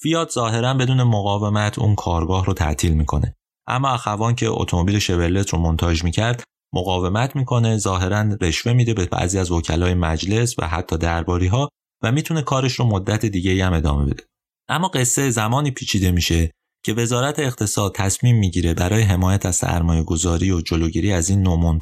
فیات 0.02 0.30
ظاهرا 0.30 0.74
بدون 0.74 1.02
مقاومت 1.02 1.78
اون 1.78 1.94
کارگاه 1.94 2.44
رو 2.44 2.54
تعطیل 2.54 2.92
می‌کنه. 2.92 3.36
اما 3.66 3.88
اخوان 3.88 4.34
که 4.34 4.46
اتومبیل 4.48 4.98
شولت 4.98 5.50
رو 5.50 5.58
منتاج 5.58 6.04
می‌کرد 6.04 6.42
مقاومت 6.74 7.36
می‌کنه 7.36 7.78
ظاهرا 7.78 8.36
رشوه 8.40 8.72
میده 8.72 8.94
به 8.94 9.06
بعضی 9.06 9.38
از 9.38 9.50
وکلای 9.50 9.94
مجلس 9.94 10.58
و 10.58 10.68
حتی 10.68 10.98
درباری 10.98 11.46
ها 11.46 11.68
و 12.02 12.12
می‌تونه 12.12 12.42
کارش 12.42 12.72
رو 12.72 12.84
مدت 12.84 13.26
دیگه 13.26 13.66
هم 13.66 13.72
ادامه 13.72 14.04
بده. 14.04 14.24
اما 14.72 14.88
قصه 14.88 15.30
زمانی 15.30 15.70
پیچیده 15.70 16.10
میشه 16.10 16.50
که 16.84 16.92
وزارت 16.92 17.38
اقتصاد 17.38 17.94
تصمیم 17.94 18.38
می‌گیره 18.38 18.74
برای 18.74 19.02
حمایت 19.02 19.46
از 19.46 19.56
سرمایه 19.56 20.02
گذاری 20.02 20.50
و 20.50 20.60
جلوگیری 20.60 21.12
از 21.12 21.30
این 21.30 21.42
نوع 21.42 21.78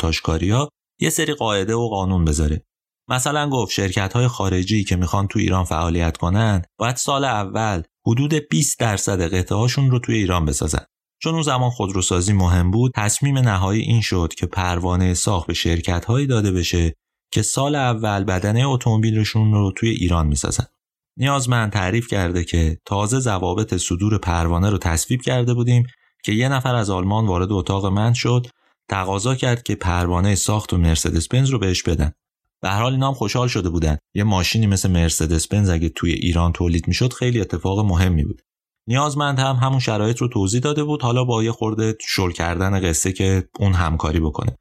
ها 0.51 0.69
یه 1.01 1.11
سری 1.11 1.35
قاعده 1.35 1.75
و 1.75 1.89
قانون 1.89 2.25
بذاره. 2.25 2.65
مثلا 3.09 3.49
گفت 3.49 3.73
شرکت 3.73 4.13
های 4.13 4.29
خارجی 4.29 4.85
که 4.85 4.97
می‌خوان 4.97 5.27
تو 5.27 5.39
ایران 5.39 5.65
فعالیت 5.65 6.17
کنن 6.17 6.63
باید 6.79 6.97
سال 6.97 7.25
اول 7.25 7.83
حدود 8.07 8.35
20 8.35 8.79
درصد 8.79 9.35
قطعه 9.35 9.59
هاشون 9.59 9.91
رو 9.91 9.99
توی 9.99 10.17
ایران 10.17 10.45
بسازن. 10.45 10.85
چون 11.23 11.35
اون 11.35 11.43
زمان 11.43 11.71
خودروسازی 11.71 12.33
مهم 12.33 12.71
بود 12.71 12.93
تصمیم 12.97 13.39
نهایی 13.39 13.83
این 13.83 14.01
شد 14.01 14.35
که 14.37 14.47
پروانه 14.47 15.15
ساخت 15.15 15.47
به 15.47 15.55
شرکت 15.55 16.05
هایی 16.05 16.27
داده 16.27 16.53
بشه 16.53 16.95
که 17.33 17.43
سال 17.43 17.75
اول 17.75 18.25
بدنه 18.25 18.69
اتومبیلشون 18.69 19.53
رو 19.53 19.73
توی 19.77 19.91
ایران 19.91 20.27
می‌سازن. 20.27 20.67
نیازمند 21.17 21.73
تعریف 21.73 22.09
کرده 22.09 22.45
که 22.45 22.79
تازه 22.87 23.19
ضوابط 23.19 23.75
صدور 23.75 24.19
پروانه 24.19 24.71
رو 24.71 24.79
تصویب 24.79 25.23
کرده 25.23 25.55
بودیم 25.55 25.87
که 26.25 26.33
یه 26.33 26.49
نفر 26.49 26.75
از 26.75 26.91
آلمان 26.91 27.27
وارد 27.27 27.53
اتاق 27.53 27.87
من 27.87 28.13
شد 28.13 28.47
تقاضا 28.89 29.35
کرد 29.35 29.63
که 29.63 29.75
پروانه 29.75 30.35
ساخت 30.35 30.73
و 30.73 30.79
مرسدس 30.79 31.29
بنز 31.29 31.51
رو 31.51 31.59
بهش 31.59 31.83
بدن. 31.83 32.13
به 32.63 32.69
هر 32.69 32.83
حال 32.83 32.93
اینا 32.93 33.09
هم 33.09 33.15
خوشحال 33.15 33.49
شده 33.49 33.71
بودن. 33.71 33.99
یه 34.15 34.25
ماشینی 34.25 34.67
مثل 34.67 34.91
مرسدس 34.91 35.49
بنز 35.49 35.69
اگه 35.69 35.89
توی 35.89 36.13
ایران 36.13 36.53
تولید 36.53 36.89
می‌شد 36.89 37.13
خیلی 37.13 37.41
اتفاق 37.41 37.79
مهمی 37.87 38.25
بود. 38.25 38.43
نیازمند 38.87 39.39
هم 39.39 39.57
همون 39.57 39.79
شرایط 39.79 40.19
رو 40.19 40.29
توضیح 40.29 40.61
داده 40.61 40.85
بود 40.85 41.03
حالا 41.03 41.25
با 41.25 41.45
یه 41.45 41.53
خورده 41.53 41.97
شل 42.01 42.31
کردن 42.31 42.81
قصه 42.81 43.13
که 43.13 43.49
اون 43.61 43.73
همکاری 43.73 44.21
بکنه. 44.21 44.57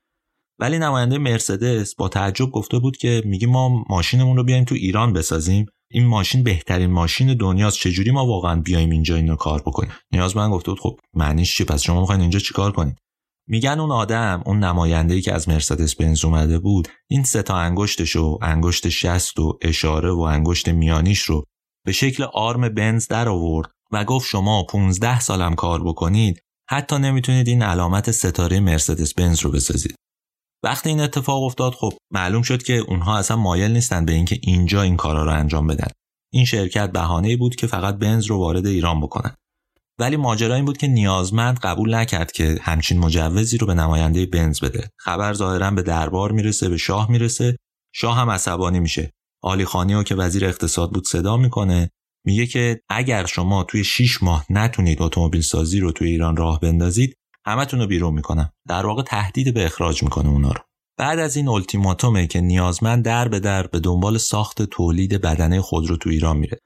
ولی 0.59 0.79
نماینده 0.79 1.17
مرسدس 1.17 1.95
با 1.95 2.09
تعجب 2.09 2.45
گفته 2.45 2.79
بود 2.79 2.97
که 2.97 3.21
میگی 3.25 3.45
ما 3.45 3.83
ماشینمون 3.89 4.37
رو 4.37 4.43
بیایم 4.43 4.63
تو 4.63 4.75
ایران 4.75 5.13
بسازیم. 5.13 5.65
این 5.91 6.05
ماشین 6.05 6.43
بهترین 6.43 6.91
ماشین 6.91 7.33
دنیاست 7.33 7.77
چجوری 7.77 8.11
ما 8.11 8.25
واقعا 8.25 8.61
بیایم 8.61 8.89
اینجا 8.89 9.15
اینو 9.15 9.35
کار 9.35 9.61
بکنیم؟ 9.61 9.91
نیازمند 10.11 10.51
گفته 10.51 10.71
بود 10.71 10.79
خب 10.79 10.99
معنیش 11.13 11.57
چی 11.57 11.63
پس 11.63 11.81
شما 11.81 11.99
می‌خواین 11.99 12.21
اینجا 12.21 12.39
چیکار 12.39 12.71
کنید 12.71 12.97
میگن 13.47 13.79
اون 13.79 13.91
آدم 13.91 14.41
اون 14.45 14.63
نماینده 14.63 15.21
که 15.21 15.33
از 15.33 15.49
مرسدس 15.49 15.95
بنز 15.95 16.25
اومده 16.25 16.59
بود 16.59 16.87
این 17.07 17.23
سه 17.23 17.41
تا 17.41 17.57
انگشتش 17.57 18.15
و 18.15 18.39
انگشت 18.41 18.89
شست 18.89 19.39
و 19.39 19.59
اشاره 19.61 20.11
و 20.11 20.19
انگشت 20.19 20.69
میانیش 20.69 21.19
رو 21.19 21.43
به 21.85 21.91
شکل 21.91 22.23
آرم 22.23 22.69
بنز 22.69 23.07
در 23.07 23.29
آورد 23.29 23.69
و 23.91 24.05
گفت 24.05 24.29
شما 24.29 24.63
15 24.63 25.19
سالم 25.19 25.55
کار 25.55 25.83
بکنید 25.83 26.41
حتی 26.69 26.99
نمی‌تونید 26.99 27.47
این 27.47 27.63
علامت 27.63 28.11
ستاره 28.11 28.59
مرسدس 28.59 29.13
بنز 29.13 29.39
رو 29.39 29.51
بسازید. 29.51 29.95
وقتی 30.63 30.89
این 30.89 30.99
اتفاق 30.99 31.43
افتاد 31.43 31.73
خب 31.73 31.93
معلوم 32.11 32.41
شد 32.41 32.63
که 32.63 32.73
اونها 32.73 33.17
اصلا 33.17 33.37
مایل 33.37 33.71
نیستن 33.71 34.05
به 34.05 34.11
اینکه 34.11 34.39
اینجا 34.41 34.81
این 34.81 34.97
کارا 34.97 35.23
رو 35.23 35.31
انجام 35.31 35.67
بدن. 35.67 35.87
این 36.33 36.45
شرکت 36.45 36.91
بهانه 36.91 37.37
بود 37.37 37.55
که 37.55 37.67
فقط 37.67 37.95
بنز 37.95 38.25
رو 38.25 38.37
وارد 38.37 38.67
ایران 38.67 39.01
بکنن. 39.01 39.35
ولی 39.99 40.17
ماجرا 40.17 40.55
این 40.55 40.65
بود 40.65 40.77
که 40.77 40.87
نیازمند 40.87 41.59
قبول 41.59 41.95
نکرد 41.95 42.31
که 42.31 42.59
همچین 42.61 42.99
مجوزی 42.99 43.57
رو 43.57 43.67
به 43.67 43.73
نماینده 43.73 44.25
بنز 44.25 44.59
بده. 44.59 44.89
خبر 44.97 45.33
ظاهرا 45.33 45.71
به 45.71 45.81
دربار 45.81 46.31
می‌رسه 46.31 46.69
به 46.69 46.77
شاه 46.77 47.11
می‌رسه. 47.11 47.57
شاه 47.93 48.17
هم 48.17 48.29
عصبانی 48.29 48.79
میشه. 48.79 49.11
آلی 49.43 49.65
خانی 49.65 50.03
که 50.03 50.15
وزیر 50.15 50.45
اقتصاد 50.45 50.91
بود 50.91 51.07
صدا 51.07 51.37
می‌کنه. 51.37 51.89
میگه 52.25 52.45
که 52.45 52.81
اگر 52.89 53.25
شما 53.25 53.63
توی 53.63 53.83
6 53.83 54.23
ماه 54.23 54.45
نتونید 54.49 55.01
اتومبیل 55.01 55.41
سازی 55.41 55.79
رو 55.79 55.91
توی 55.91 56.09
ایران 56.09 56.37
راه 56.37 56.59
بندازید 56.59 57.15
همتون 57.45 57.79
رو 57.79 57.87
بیرون 57.87 58.13
می‌کنم. 58.13 58.51
در 58.67 58.85
واقع 58.85 59.03
تهدید 59.03 59.53
به 59.53 59.65
اخراج 59.65 60.03
می‌کنه 60.03 60.29
اونا 60.29 60.51
رو. 60.51 60.61
بعد 60.97 61.19
از 61.19 61.35
این 61.35 61.47
التیماتومه 61.47 62.27
که 62.27 62.41
نیازمند 62.41 63.05
در 63.05 63.27
به 63.27 63.39
در 63.39 63.67
به 63.67 63.79
دنبال 63.79 64.17
ساخت 64.17 64.61
تولید 64.61 65.21
بدنه 65.21 65.61
خودرو 65.61 65.97
تو 65.97 66.09
ایران 66.09 66.37
میره. 66.37 66.59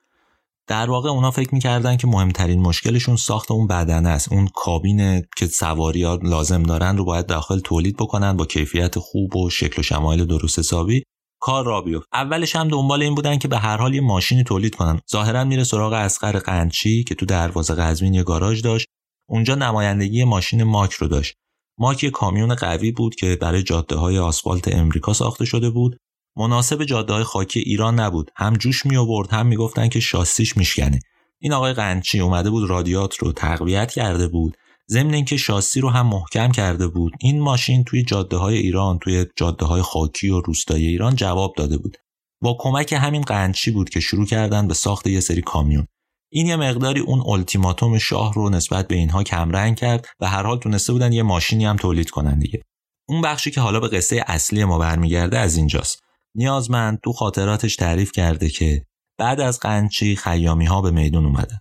در 0.68 0.90
واقع 0.90 1.10
اونا 1.10 1.32
فکر 1.32 1.54
می‌کردن 1.54 1.98
که 1.98 2.08
مهمترین 2.08 2.62
مشکلشون 2.62 3.16
ساخت 3.16 3.52
اون 3.52 3.68
بدنه 3.68 4.10
است. 4.10 4.32
اون 4.32 4.48
کابین 4.56 5.22
که 5.38 5.46
سواری 5.46 6.04
ها 6.04 6.20
لازم 6.24 6.64
دارن 6.64 6.98
رو 6.98 7.06
باید 7.06 7.26
داخل 7.26 7.60
تولید 7.60 7.98
بکنن 7.98 8.38
با 8.38 8.46
کیفیت 8.46 9.00
خوب 9.00 9.36
و 9.36 9.50
شکل 9.50 9.80
و 9.80 9.84
شمایل 9.84 10.26
درست 10.26 10.60
حسابی 10.60 11.04
کار 11.40 11.66
را 11.66 11.82
بیفت. 11.82 12.08
اولش 12.14 12.56
هم 12.56 12.68
دنبال 12.68 13.02
این 13.02 13.16
بودن 13.16 13.38
که 13.38 13.48
به 13.48 13.58
هر 13.58 13.78
حال 13.78 13.94
یه 13.94 14.02
ماشینی 14.02 14.44
تولید 14.44 14.76
کنن. 14.76 15.02
ظاهرا 15.12 15.44
میره 15.44 15.64
سراغ 15.64 15.94
اسقر 15.94 16.40
قنچی 16.40 17.04
که 17.04 17.16
تو 17.16 17.26
دروازه 17.26 17.76
قزوین 17.76 18.14
یه 18.14 18.24
گاراژ 18.24 18.62
داشت. 18.62 18.88
اونجا 19.34 19.56
نمایندگی 19.56 20.24
ماشین 20.24 20.64
ماک 20.64 20.94
رو 20.94 21.08
داشت. 21.08 21.36
ماک 21.78 22.04
یه 22.04 22.10
کامیون 22.10 22.56
قوی 22.56 22.92
بود 22.92 23.16
که 23.16 23.36
برای 23.42 23.64
جاده 23.64 23.96
های 23.96 24.18
آسفالت 24.18 24.76
امریکا 24.76 25.14
ساخته 25.14 25.46
شده 25.46 25.70
بود. 25.70 25.98
مناسب 26.38 26.84
جاده 26.84 27.14
های 27.14 27.24
خاکی 27.24 27.60
ایران 27.60 28.00
نبود. 28.00 28.32
هم 28.36 28.54
جوش 28.54 28.86
می 28.86 28.98
آورد 28.98 29.30
هم 29.30 29.48
می‌گفتن 29.48 29.90
که 29.90 30.00
شاسیش 30.00 30.58
میشکنه. 30.58 31.00
این 31.40 31.54
آقای 31.54 31.74
قنچی 31.74 32.20
اومده 32.20 32.50
بود 32.50 32.70
رادیات 32.70 33.18
رو 33.18 33.32
تقویت 33.32 33.92
کرده 33.92 34.28
بود. 34.28 34.58
ضمن 34.90 35.14
اینکه 35.14 35.38
شاسی 35.38 35.82
رو 35.82 35.90
هم 35.90 36.08
محکم 36.08 36.52
کرده 36.52 36.88
بود. 36.88 37.14
این 37.20 37.42
ماشین 37.42 37.84
توی 37.84 38.04
جاده 38.04 38.38
های 38.38 38.58
ایران 38.58 39.00
توی 39.00 39.26
جاده 39.36 39.66
های 39.66 39.82
خاکی 39.82 40.30
و 40.30 40.42
روستایی 40.42 40.88
ایران 40.88 41.16
جواب 41.16 41.54
داده 41.58 41.78
بود. 41.78 41.98
با 42.42 42.58
کمک 42.60 42.94
همین 42.94 43.22
قنچی 43.22 43.72
بود 43.72 43.90
که 43.90 44.00
شروع 44.00 44.26
کردن 44.26 44.68
به 44.68 44.74
ساخت 44.74 45.08
یه 45.08 45.20
سری 45.20 45.42
کامیون. 45.42 45.88
این 46.36 46.48
یه 46.48 46.56
مقداری 46.56 47.00
اون 47.00 47.24
التیماتوم 47.28 47.98
شاه 47.98 48.34
رو 48.34 48.50
نسبت 48.50 48.88
به 48.88 48.96
اینها 48.96 49.24
کمرنگ 49.24 49.76
کرد 49.76 50.06
و 50.20 50.28
هر 50.28 50.44
حال 50.44 50.60
تونسته 50.60 50.94
بودن 50.94 51.14
یه 51.14 51.24
ماشینی 51.24 51.66
هم 51.66 51.76
تولید 51.76 52.10
کنن 52.10 52.40
دیگه. 52.40 52.62
اون 53.10 53.22
بخشی 53.22 53.52
که 53.52 53.62
حالا 53.62 53.80
به 53.80 53.88
قصه 53.88 54.24
اصلی 54.28 54.66
ما 54.66 54.78
برمیگرده 54.78 55.40
از 55.40 55.58
اینجاست. 55.58 56.00
نیازمند 56.36 57.00
تو 57.04 57.14
خاطراتش 57.14 57.76
تعریف 57.76 58.12
کرده 58.12 58.50
که 58.50 58.86
بعد 59.18 59.40
از 59.40 59.60
قنچی 59.60 60.16
خیامی 60.16 60.66
ها 60.66 60.82
به 60.82 60.92
میدون 60.92 61.26
اومدن. 61.26 61.60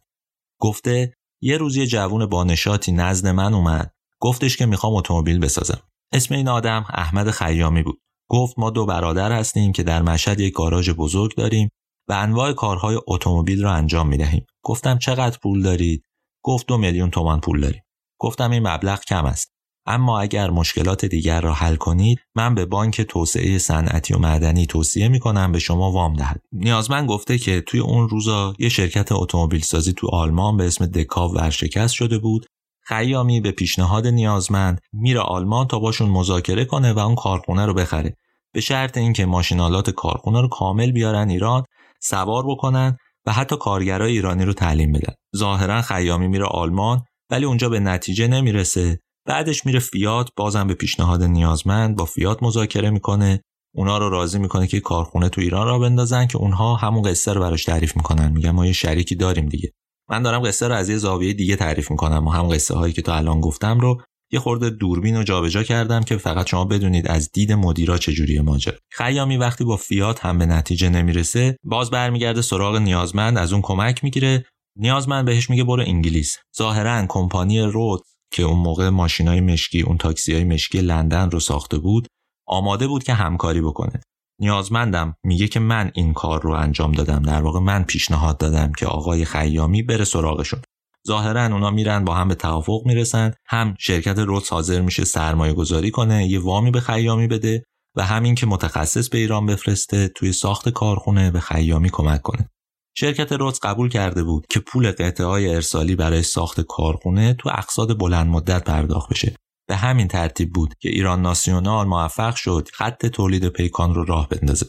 گفته 0.61 1.15
یه 1.43 1.57
روز 1.57 1.77
یه 1.77 1.87
جوون 1.87 2.27
با 2.27 2.45
نشاطی 2.45 2.93
نزد 2.93 3.27
من 3.27 3.55
اومد. 3.55 3.93
گفتش 4.21 4.57
که 4.57 4.67
می‌خوام 4.67 4.95
اتومبیل 4.95 5.39
بسازم. 5.39 5.83
اسم 6.13 6.35
این 6.35 6.49
آدم 6.49 6.85
احمد 6.89 7.31
خیامی 7.31 7.83
بود. 7.83 8.01
گفت 8.31 8.59
ما 8.59 8.71
دو 8.71 8.87
برادر 8.87 9.33
هستیم 9.33 9.73
که 9.73 9.83
در 9.83 10.03
مشهد 10.03 10.41
یک 10.41 10.53
گاراژ 10.53 10.91
بزرگ 10.91 11.37
داریم. 11.37 11.69
انواع 12.13 12.53
کارهای 12.53 12.99
اتومبیل 13.07 13.63
را 13.63 13.73
انجام 13.73 14.09
می 14.09 14.17
دهیم. 14.17 14.47
گفتم 14.63 14.99
چقدر 14.99 15.39
پول 15.43 15.63
دارید؟ 15.63 16.05
گفت 16.43 16.67
دو 16.67 16.79
میلیون 16.79 17.11
تومان 17.11 17.41
پول 17.41 17.61
داریم. 17.61 17.83
گفتم 18.19 18.51
این 18.51 18.69
مبلغ 18.69 19.05
کم 19.05 19.25
است. 19.25 19.53
اما 19.87 20.21
اگر 20.21 20.51
مشکلات 20.51 21.05
دیگر 21.05 21.41
را 21.41 21.53
حل 21.53 21.77
کنید 21.77 22.19
من 22.35 22.55
به 22.55 22.67
بانک 22.67 23.01
توسعه 23.01 23.59
صنعتی 23.59 24.15
و 24.15 24.19
معدنی 24.19 24.67
توصیه 24.67 25.09
می 25.09 25.21
کنم 25.21 25.53
به 25.53 25.59
شما 25.59 25.93
وام 25.93 26.17
دهد 26.17 26.43
نیازمند 26.53 27.09
گفته 27.09 27.39
که 27.39 27.61
توی 27.61 27.81
اون 27.81 28.09
روزا 28.09 28.55
یه 28.59 28.69
شرکت 28.69 29.13
اتومبیل 29.13 29.61
سازی 29.61 29.93
تو 29.93 30.09
آلمان 30.13 30.57
به 30.57 30.67
اسم 30.67 30.87
دکاو 30.87 31.35
ورشکست 31.35 31.95
شده 31.95 32.19
بود 32.19 32.47
خیامی 32.85 33.41
به 33.41 33.51
پیشنهاد 33.51 34.07
نیازمند 34.07 34.81
میره 34.93 35.21
آلمان 35.21 35.67
تا 35.67 35.79
باشون 35.79 36.11
مذاکره 36.11 36.65
کنه 36.65 36.93
و 36.93 36.99
اون 36.99 37.15
کارخونه 37.15 37.67
رو 37.67 37.75
بخره 37.75 38.17
به 38.53 38.61
شرط 38.61 38.97
اینکه 38.97 39.27
ماشینالات 39.27 39.91
کارخونه 39.91 40.41
رو 40.41 40.49
کامل 40.49 40.93
بیارن 40.93 41.31
ایران 41.31 41.65
سوار 42.03 42.45
بکنن 42.47 42.97
و 43.27 43.33
حتی 43.33 43.57
کارگرای 43.57 44.13
ایرانی 44.13 44.45
رو 44.45 44.53
تعلیم 44.53 44.93
بدن. 44.93 45.15
ظاهرا 45.37 45.83
خیامی 45.83 46.29
میره 46.29 46.45
آلمان 46.45 47.03
ولی 47.31 47.45
اونجا 47.45 47.69
به 47.69 47.81
نتیجه 47.81 48.27
نمی‌رسه. 48.27 48.99
بعدش 49.27 49.67
میره 49.67 49.79
فیات 49.79 50.29
بازم 50.37 50.67
به 50.67 50.75
پیشنهاد 50.75 51.23
نیازمند 51.23 51.97
با 51.97 52.05
فیات 52.05 52.43
مذاکره 52.43 52.91
می‌کنه. 52.91 53.43
اونا 53.75 53.99
رو 53.99 54.11
راضی 54.11 54.39
می‌کنه 54.39 54.67
که 54.67 54.81
کارخونه 54.81 55.29
تو 55.29 55.41
ایران 55.41 55.67
را 55.67 55.79
بندازن 55.79 56.27
که 56.27 56.39
اونها 56.39 56.77
همون 56.77 57.03
قصه 57.03 57.33
رو 57.33 57.41
براش 57.41 57.65
تعریف 57.65 57.97
می‌کنن. 57.97 58.33
میگن 58.33 58.51
ما 58.51 58.67
یه 58.67 58.73
شریکی 58.73 59.15
داریم 59.15 59.47
دیگه. 59.47 59.73
من 60.11 60.23
دارم 60.23 60.43
قصه 60.43 60.69
رو 60.69 60.75
از 60.75 60.89
یه 60.89 60.97
زاویه 60.97 61.33
دیگه 61.33 61.57
تعریف 61.57 61.91
می‌کنم 61.91 62.27
و 62.27 62.31
هم 62.31 62.49
قصه 62.49 62.75
هایی 62.75 62.93
که 62.93 63.03
تا 63.03 63.15
الان 63.15 63.41
گفتم 63.41 63.81
رو 63.81 64.01
یه 64.33 64.41
خورده 64.41 64.71
دوربین 64.71 65.17
رو 65.17 65.23
جابجا 65.23 65.63
کردم 65.63 66.03
که 66.03 66.17
فقط 66.17 66.47
شما 66.49 66.65
بدونید 66.65 67.09
از 67.09 67.31
دید 67.33 67.53
مدیرا 67.53 67.99
چجوری 67.99 68.41
ماجرا. 68.41 68.75
خیامی 68.91 69.37
وقتی 69.37 69.65
با 69.65 69.77
فیات 69.77 70.25
هم 70.25 70.39
به 70.39 70.47
نتیجه 70.47 70.89
نمی‌رسه 70.89 71.57
باز 71.65 71.91
برمیگرده 71.91 72.43
سراغ 72.43 72.77
نیازمند 72.77 73.39
از 73.39 73.53
اون 73.53 73.63
کمک 73.63 74.05
می‌گیره. 74.05 74.45
نیازمند 74.79 75.25
بهش 75.25 75.51
میگه 75.51 75.65
برو 75.65 75.83
انگلیس. 75.83 76.39
ظاهرا 76.59 77.07
کمپانی 77.09 77.61
رود 77.61 78.01
که 78.33 78.43
اون 78.43 78.59
موقع 78.59 78.89
ماشینای 78.89 79.41
مشکی 79.41 79.81
اون 79.81 79.99
تاکسی 79.99 80.45
مشکی 80.45 80.81
لندن 80.81 81.31
رو 81.31 81.41
ساخته 81.41 81.79
بود 81.79 82.07
آماده 82.47 82.87
بود 82.87 83.05
که 83.05 83.15
همکاری 83.15 83.61
بکنه. 83.61 84.01
نیازمندم 84.41 85.15
میگه 85.25 85.49
که 85.49 85.61
من 85.61 85.91
این 85.95 86.13
کار 86.13 86.43
رو 86.43 86.51
انجام 86.51 86.93
دادم. 86.93 87.23
در 87.23 87.43
واقع 87.43 87.61
من 87.61 87.85
پیشنهاد 87.85 88.39
دادم 88.39 88.73
که 88.73 88.87
آقای 88.87 89.25
خیامی 89.25 89.83
بره 89.83 90.05
سراغشون. 90.05 90.61
ظاهرا 91.07 91.45
اونا 91.45 91.71
میرن 91.71 92.05
با 92.05 92.15
هم 92.15 92.29
به 92.29 92.35
توافق 92.35 92.83
می‌رسن. 92.87 93.33
هم 93.47 93.75
شرکت 93.79 94.19
رود 94.19 94.47
حاضر 94.51 94.81
میشه 94.81 95.05
سرمایه 95.05 95.53
گذاری 95.53 95.91
کنه 95.91 96.27
یه 96.27 96.41
وامی 96.41 96.71
به 96.71 96.81
خیامی 96.81 97.27
بده 97.27 97.63
و 97.97 98.05
همین 98.05 98.35
که 98.35 98.47
متخصص 98.47 99.09
به 99.09 99.19
ایران 99.19 99.47
بفرسته 99.47 100.09
توی 100.09 100.33
ساخت 100.33 100.69
کارخونه 100.69 101.31
به 101.31 101.41
خیامی 101.41 101.91
کمک 101.91 102.23
کنه. 102.23 102.49
شرکت 102.97 103.33
روز 103.33 103.61
قبول 103.63 103.89
کرده 103.89 104.23
بود 104.23 104.47
که 104.51 104.61
پول 104.61 104.91
قطعه 104.91 105.27
های 105.27 105.55
ارسالی 105.55 105.97
برای 105.97 106.23
ساخت 106.23 106.61
کارخونه 106.61 107.35
تو 107.35 107.49
اقصاد 107.49 107.99
بلند 107.99 108.27
مدت 108.27 108.65
پرداخت 108.65 109.11
بشه. 109.11 109.37
به 109.69 109.77
همین 109.77 110.09
ترتیب 110.09 110.53
بود 110.53 110.75
که 110.81 110.89
ایران 110.89 111.23
ناسیونال 111.23 111.87
موفق 111.87 112.35
شد 112.35 112.69
خط 112.73 113.07
تولید 113.07 113.49
پیکان 113.49 113.95
رو 113.95 114.05
راه 114.05 114.29
بندازه. 114.29 114.67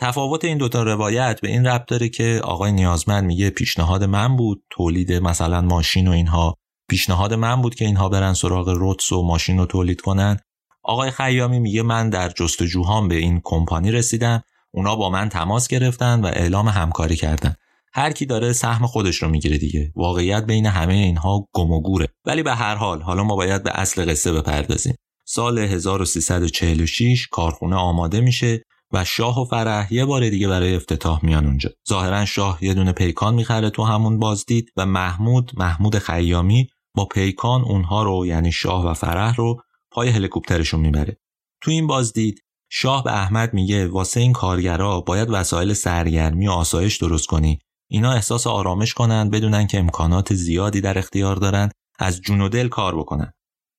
تفاوت 0.00 0.44
این 0.44 0.58
دوتا 0.58 0.82
روایت 0.82 1.40
به 1.40 1.48
این 1.48 1.66
ربط 1.66 1.88
داره 1.88 2.08
که 2.08 2.40
آقای 2.44 2.72
نیازمند 2.72 3.24
میگه 3.24 3.50
پیشنهاد 3.50 4.04
من 4.04 4.36
بود 4.36 4.62
تولید 4.70 5.12
مثلا 5.12 5.60
ماشین 5.60 6.08
و 6.08 6.10
اینها. 6.10 6.56
پیشنهاد 6.88 7.34
من 7.34 7.62
بود 7.62 7.74
که 7.74 7.84
اینها 7.84 8.08
برن 8.08 8.34
سراغ 8.34 8.68
روتس 8.68 9.12
و 9.12 9.22
ماشین 9.22 9.58
رو 9.58 9.66
تولید 9.66 10.00
کنن. 10.00 10.36
آقای 10.82 11.10
خیامی 11.10 11.58
میگه 11.58 11.82
من 11.82 12.10
در 12.10 12.28
جستجوهام 12.28 13.08
به 13.08 13.14
این 13.14 13.40
کمپانی 13.44 13.92
رسیدم. 13.92 14.42
اونا 14.70 14.96
با 14.96 15.10
من 15.10 15.28
تماس 15.28 15.68
گرفتن 15.68 16.20
و 16.20 16.26
اعلام 16.26 16.68
همکاری 16.68 17.16
کردن. 17.16 17.54
هر 17.92 18.12
کی 18.12 18.26
داره 18.26 18.52
سهم 18.52 18.86
خودش 18.86 19.22
رو 19.22 19.28
می‌گیره 19.28 19.58
دیگه. 19.58 19.92
واقعیت 19.96 20.44
بین 20.44 20.66
همه 20.66 20.94
اینها 20.94 21.48
گم 21.52 21.70
و 21.70 21.80
گوره. 21.80 22.08
ولی 22.24 22.42
به 22.42 22.54
هر 22.54 22.74
حال 22.74 23.02
حالا 23.02 23.24
ما 23.24 23.36
باید 23.36 23.62
به 23.62 23.70
اصل 23.74 24.10
قصه 24.10 24.32
بپردازیم. 24.32 24.94
سال 25.24 25.58
1346 25.58 27.28
کارخونه 27.30 27.76
آماده 27.76 28.20
میشه. 28.20 28.62
و 28.92 29.04
شاه 29.04 29.42
و 29.42 29.44
فرح 29.44 29.94
یه 29.94 30.04
بار 30.04 30.28
دیگه 30.28 30.48
برای 30.48 30.76
افتتاح 30.76 31.24
میان 31.24 31.46
اونجا. 31.46 31.70
ظاهرا 31.88 32.24
شاه 32.24 32.64
یه 32.64 32.74
دونه 32.74 32.92
پیکان 32.92 33.34
می‌خره 33.34 33.70
تو 33.70 33.84
همون 33.84 34.18
بازدید 34.18 34.72
و 34.76 34.86
محمود 34.86 35.52
محمود 35.56 35.98
خیامی 35.98 36.68
با 36.94 37.04
پیکان 37.04 37.62
اونها 37.62 38.02
رو 38.02 38.26
یعنی 38.26 38.52
شاه 38.52 38.86
و 38.86 38.94
فرح 38.94 39.36
رو 39.36 39.60
پای 39.90 40.08
هلیکوپترشون 40.08 40.80
می‌بره. 40.80 41.16
تو 41.62 41.70
این 41.70 41.86
بازدید 41.86 42.42
شاه 42.72 43.04
به 43.04 43.12
احمد 43.12 43.54
میگه 43.54 43.88
واسه 43.88 44.20
این 44.20 44.32
کارگرا 44.32 45.00
باید 45.00 45.28
وسایل 45.30 45.72
سرگرمی 45.72 46.48
و 46.48 46.50
آسایش 46.50 46.96
درست 46.96 47.26
کنی. 47.26 47.58
اینا 47.90 48.12
احساس 48.12 48.46
آرامش 48.46 48.94
کنن 48.94 49.30
بدونن 49.30 49.66
که 49.66 49.78
امکانات 49.78 50.34
زیادی 50.34 50.80
در 50.80 50.98
اختیار 50.98 51.36
دارن 51.36 51.70
از 51.98 52.20
جون 52.20 52.40
و 52.40 52.48
دل 52.48 52.68
کار 52.68 52.98
بکنن. 52.98 53.32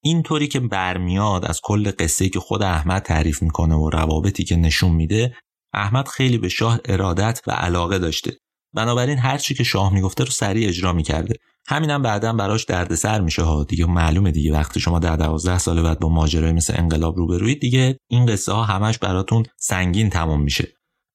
اینطوری 0.04 0.48
که 0.48 0.60
برمیاد 0.60 1.46
از 1.46 1.60
کل 1.64 1.92
قصه 2.00 2.30
که 2.30 2.40
خود 2.40 2.64
احمد 2.64 3.02
تعریف 3.02 3.42
می‌کنه 3.42 3.76
و 3.76 3.90
روابطی 3.90 4.44
که 4.44 4.56
نشون 4.56 4.92
میده 4.92 5.36
احمد 5.74 6.08
خیلی 6.08 6.38
به 6.38 6.50
شاه 6.50 6.80
ارادت 6.86 7.42
و 7.48 7.52
علاقه 7.52 8.00
داشته. 8.00 8.32
بنابراین 8.74 9.18
هر 9.18 9.38
چی 9.38 9.54
که 9.54 9.64
شاه 9.64 9.94
می‌گفته 9.94 10.24
رو 10.24 10.30
سریع 10.30 10.68
اجرا 10.68 10.94
می‌کرده. 10.94 11.36
همینم 11.68 12.02
بعدا 12.02 12.34
براش 12.34 12.64
دردسر 12.64 13.22
میشه 13.22 13.44
ها. 13.44 13.64
دیگه 13.64 13.86
معلومه 13.86 14.32
دیگه 14.32 14.54
وقتی 14.54 14.80
شما 14.80 15.00
در 15.00 15.16
12 15.16 15.58
سال 15.58 15.82
بعد 15.82 16.00
با 16.00 16.10
ماجرای 16.10 16.52
مثل 16.52 16.74
انقلاب 16.78 17.18
روبروید 17.18 17.60
دیگه 17.60 17.98
این 18.10 18.26
قصه 18.26 18.52
ها 18.52 18.64
همش 18.64 18.98
براتون 18.98 19.44
سنگین 19.58 20.10
تمام 20.10 20.42
میشه. 20.42 20.68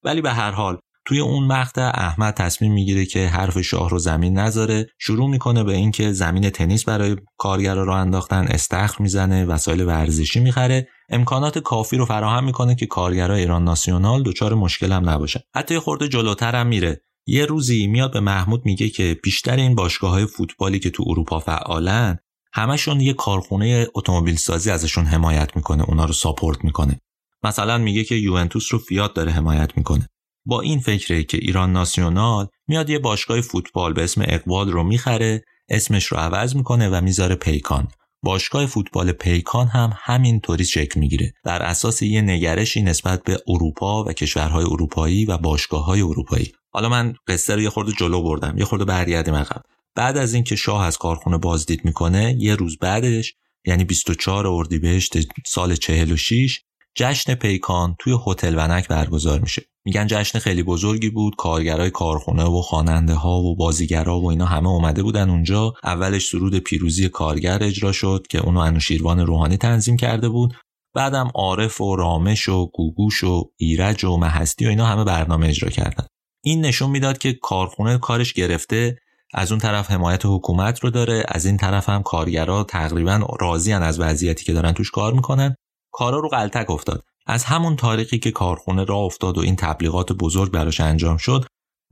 ولی 0.04 0.20
به 0.20 0.32
هر 0.32 0.50
حال 0.50 0.78
توی 1.06 1.20
اون 1.20 1.46
مقطع 1.46 1.90
احمد 1.94 2.34
تصمیم 2.34 2.72
می‌گیره 2.72 3.06
که 3.06 3.28
حرف 3.28 3.60
شاه 3.60 3.90
رو 3.90 3.98
زمین 3.98 4.38
نذاره. 4.38 4.86
شروع 4.98 5.30
می‌کنه 5.30 5.64
به 5.64 5.72
اینکه 5.72 6.12
زمین 6.12 6.50
تنیس 6.50 6.84
برای 6.84 7.16
کارگرا 7.38 7.84
رو 7.84 7.92
انداختن 7.92 8.46
استخر 8.48 9.02
می‌زنه 9.02 9.44
وسایل 9.44 9.82
ورزشی 9.82 10.40
می‌خره. 10.40 10.88
امکانات 11.08 11.58
کافی 11.58 11.96
رو 11.96 12.04
فراهم 12.04 12.44
می‌کنه 12.44 12.74
که 12.74 12.86
کارگرای 12.86 13.40
ایران 13.40 13.64
ناسیونال 13.64 14.22
دچار 14.22 14.54
مشکل 14.54 14.92
هم 14.92 15.08
نباشن 15.08 15.40
حتی 15.54 15.78
خورده 15.78 16.08
جلوتر 16.08 16.56
هم 16.56 16.66
میره. 16.66 17.00
یه 17.26 17.46
روزی 17.46 17.86
میاد 17.86 18.12
به 18.12 18.20
محمود 18.20 18.62
میگه 18.64 18.88
که 18.88 19.20
بیشتر 19.22 19.56
این 19.56 19.74
باشگاه 19.74 20.10
های 20.10 20.26
فوتبالی 20.26 20.78
که 20.78 20.90
تو 20.90 21.04
اروپا 21.06 21.40
فعالن 21.40 22.18
همشون 22.52 23.00
یه 23.00 23.12
کارخونه 23.12 23.86
اتومبیل 23.94 24.36
سازی 24.36 24.70
ازشون 24.70 25.04
حمایت 25.04 25.56
می‌کنه 25.56 25.84
اونا 25.88 26.04
رو 26.04 26.12
ساپورت 26.12 26.64
می‌کنه. 26.64 27.00
مثلا 27.44 27.78
میگه 27.78 28.04
که 28.04 28.14
یوونتوس 28.14 28.72
رو 28.72 28.78
فیات 28.78 29.14
داره 29.14 29.32
حمایت 29.32 29.76
می‌کنه. 29.76 30.08
با 30.46 30.60
این 30.60 30.80
فکره 30.80 31.24
که 31.24 31.38
ایران 31.38 31.72
ناسیونال 31.72 32.46
میاد 32.68 32.90
یه 32.90 32.98
باشگاه 32.98 33.40
فوتبال 33.40 33.92
به 33.92 34.04
اسم 34.04 34.22
اقبال 34.24 34.72
رو 34.72 34.82
می‌خره 34.82 35.44
اسمش 35.68 36.06
رو 36.06 36.18
عوض 36.18 36.56
می‌کنه 36.56 36.88
و 36.88 37.00
می‌ذاره 37.00 37.34
پیکان. 37.34 37.88
باشگاه 38.22 38.66
فوتبال 38.66 39.12
پیکان 39.12 39.66
هم 39.66 39.92
همین 39.96 40.40
طوری 40.40 40.64
شکل 40.64 41.00
می‌گیره. 41.00 41.32
در 41.44 41.62
اساس 41.62 42.02
یه 42.02 42.22
نگرشی 42.22 42.82
نسبت 42.82 43.22
به 43.22 43.38
اروپا 43.48 44.04
و 44.04 44.12
کشورهای 44.12 44.64
اروپایی 44.64 45.24
و 45.24 45.38
باشگاه 45.38 45.84
های 45.84 46.00
اروپایی. 46.00 46.52
حالا 46.70 46.88
من 46.88 47.14
قصه 47.28 47.54
رو 47.54 47.60
یه 47.60 47.70
خورده 47.70 47.92
جلو 47.92 48.22
بردم 48.22 48.58
یه 48.58 48.64
خورده 48.64 48.84
برگردیم 48.84 49.34
عقب. 49.34 49.62
بعد 49.94 50.16
از 50.16 50.34
اینکه 50.34 50.56
شاه 50.56 50.84
از 50.84 50.98
کارخونه 50.98 51.38
بازدید 51.38 51.84
می‌کنه 51.84 52.36
یه 52.38 52.54
روز 52.54 52.78
بعدش 52.78 53.34
یعنی 53.66 53.84
24 53.84 54.46
اردیبهشت 54.46 55.12
سال 55.46 55.74
46 55.74 56.60
جشن 56.96 57.34
پیکان 57.34 57.96
توی 57.98 58.16
هتل 58.26 58.54
ونک 58.58 58.88
برگزار 58.88 59.40
میشه. 59.40 59.62
میگن 59.86 60.06
جشن 60.06 60.38
خیلی 60.38 60.62
بزرگی 60.62 61.10
بود 61.10 61.36
کارگرای 61.36 61.90
کارخونه 61.90 62.44
و 62.44 62.62
خواننده 62.62 63.14
ها 63.14 63.38
و 63.38 63.56
بازیگرا 63.56 64.20
و 64.20 64.30
اینا 64.30 64.44
همه 64.44 64.68
اومده 64.68 65.02
بودن 65.02 65.30
اونجا. 65.30 65.74
اولش 65.84 66.28
سرود 66.28 66.58
پیروزی 66.58 67.08
کارگر 67.08 67.58
اجرا 67.62 67.92
شد 67.92 68.26
که 68.30 68.38
اونو 68.38 68.60
انوشیروان 68.60 69.20
روحانی 69.20 69.56
تنظیم 69.56 69.96
کرده 69.96 70.28
بود. 70.28 70.54
بعدم 70.94 71.30
عارف 71.34 71.80
و 71.80 71.96
رامش 71.96 72.48
و 72.48 72.66
گوگوش 72.66 73.24
و 73.24 73.50
ایرج 73.56 74.04
و 74.04 74.16
محستی 74.16 74.66
و 74.66 74.68
اینا 74.68 74.86
همه 74.86 75.04
برنامه 75.04 75.48
اجرا 75.48 75.70
کردن. 75.70 76.06
این 76.44 76.60
نشون 76.60 76.90
می‌داد 76.90 77.18
که 77.18 77.32
کارخونه 77.32 77.98
کارش 77.98 78.32
گرفته 78.32 78.96
از 79.34 79.52
اون 79.52 79.60
طرف 79.60 79.90
حمایت 79.90 80.22
حکومت 80.24 80.80
رو 80.80 80.90
داره 80.90 81.24
از 81.28 81.46
این 81.46 81.56
طرف 81.56 81.88
هم 81.88 82.02
کارگرا 82.02 82.64
تقریبا 82.64 83.20
راضیان 83.40 83.82
از 83.82 84.00
وضعیتی 84.00 84.44
که 84.44 84.52
دارن 84.52 84.72
توش 84.72 84.90
کار 84.90 85.12
می‌کنن. 85.12 85.56
کارا 85.92 86.18
رو 86.18 86.28
غلطک 86.28 86.70
افتاد. 86.70 87.04
از 87.26 87.44
همون 87.44 87.76
تاریخی 87.76 88.18
که 88.18 88.30
کارخونه 88.30 88.84
را 88.84 88.96
افتاد 88.96 89.38
و 89.38 89.40
این 89.40 89.56
تبلیغات 89.56 90.12
بزرگ 90.12 90.52
براش 90.52 90.80
انجام 90.80 91.16
شد 91.16 91.44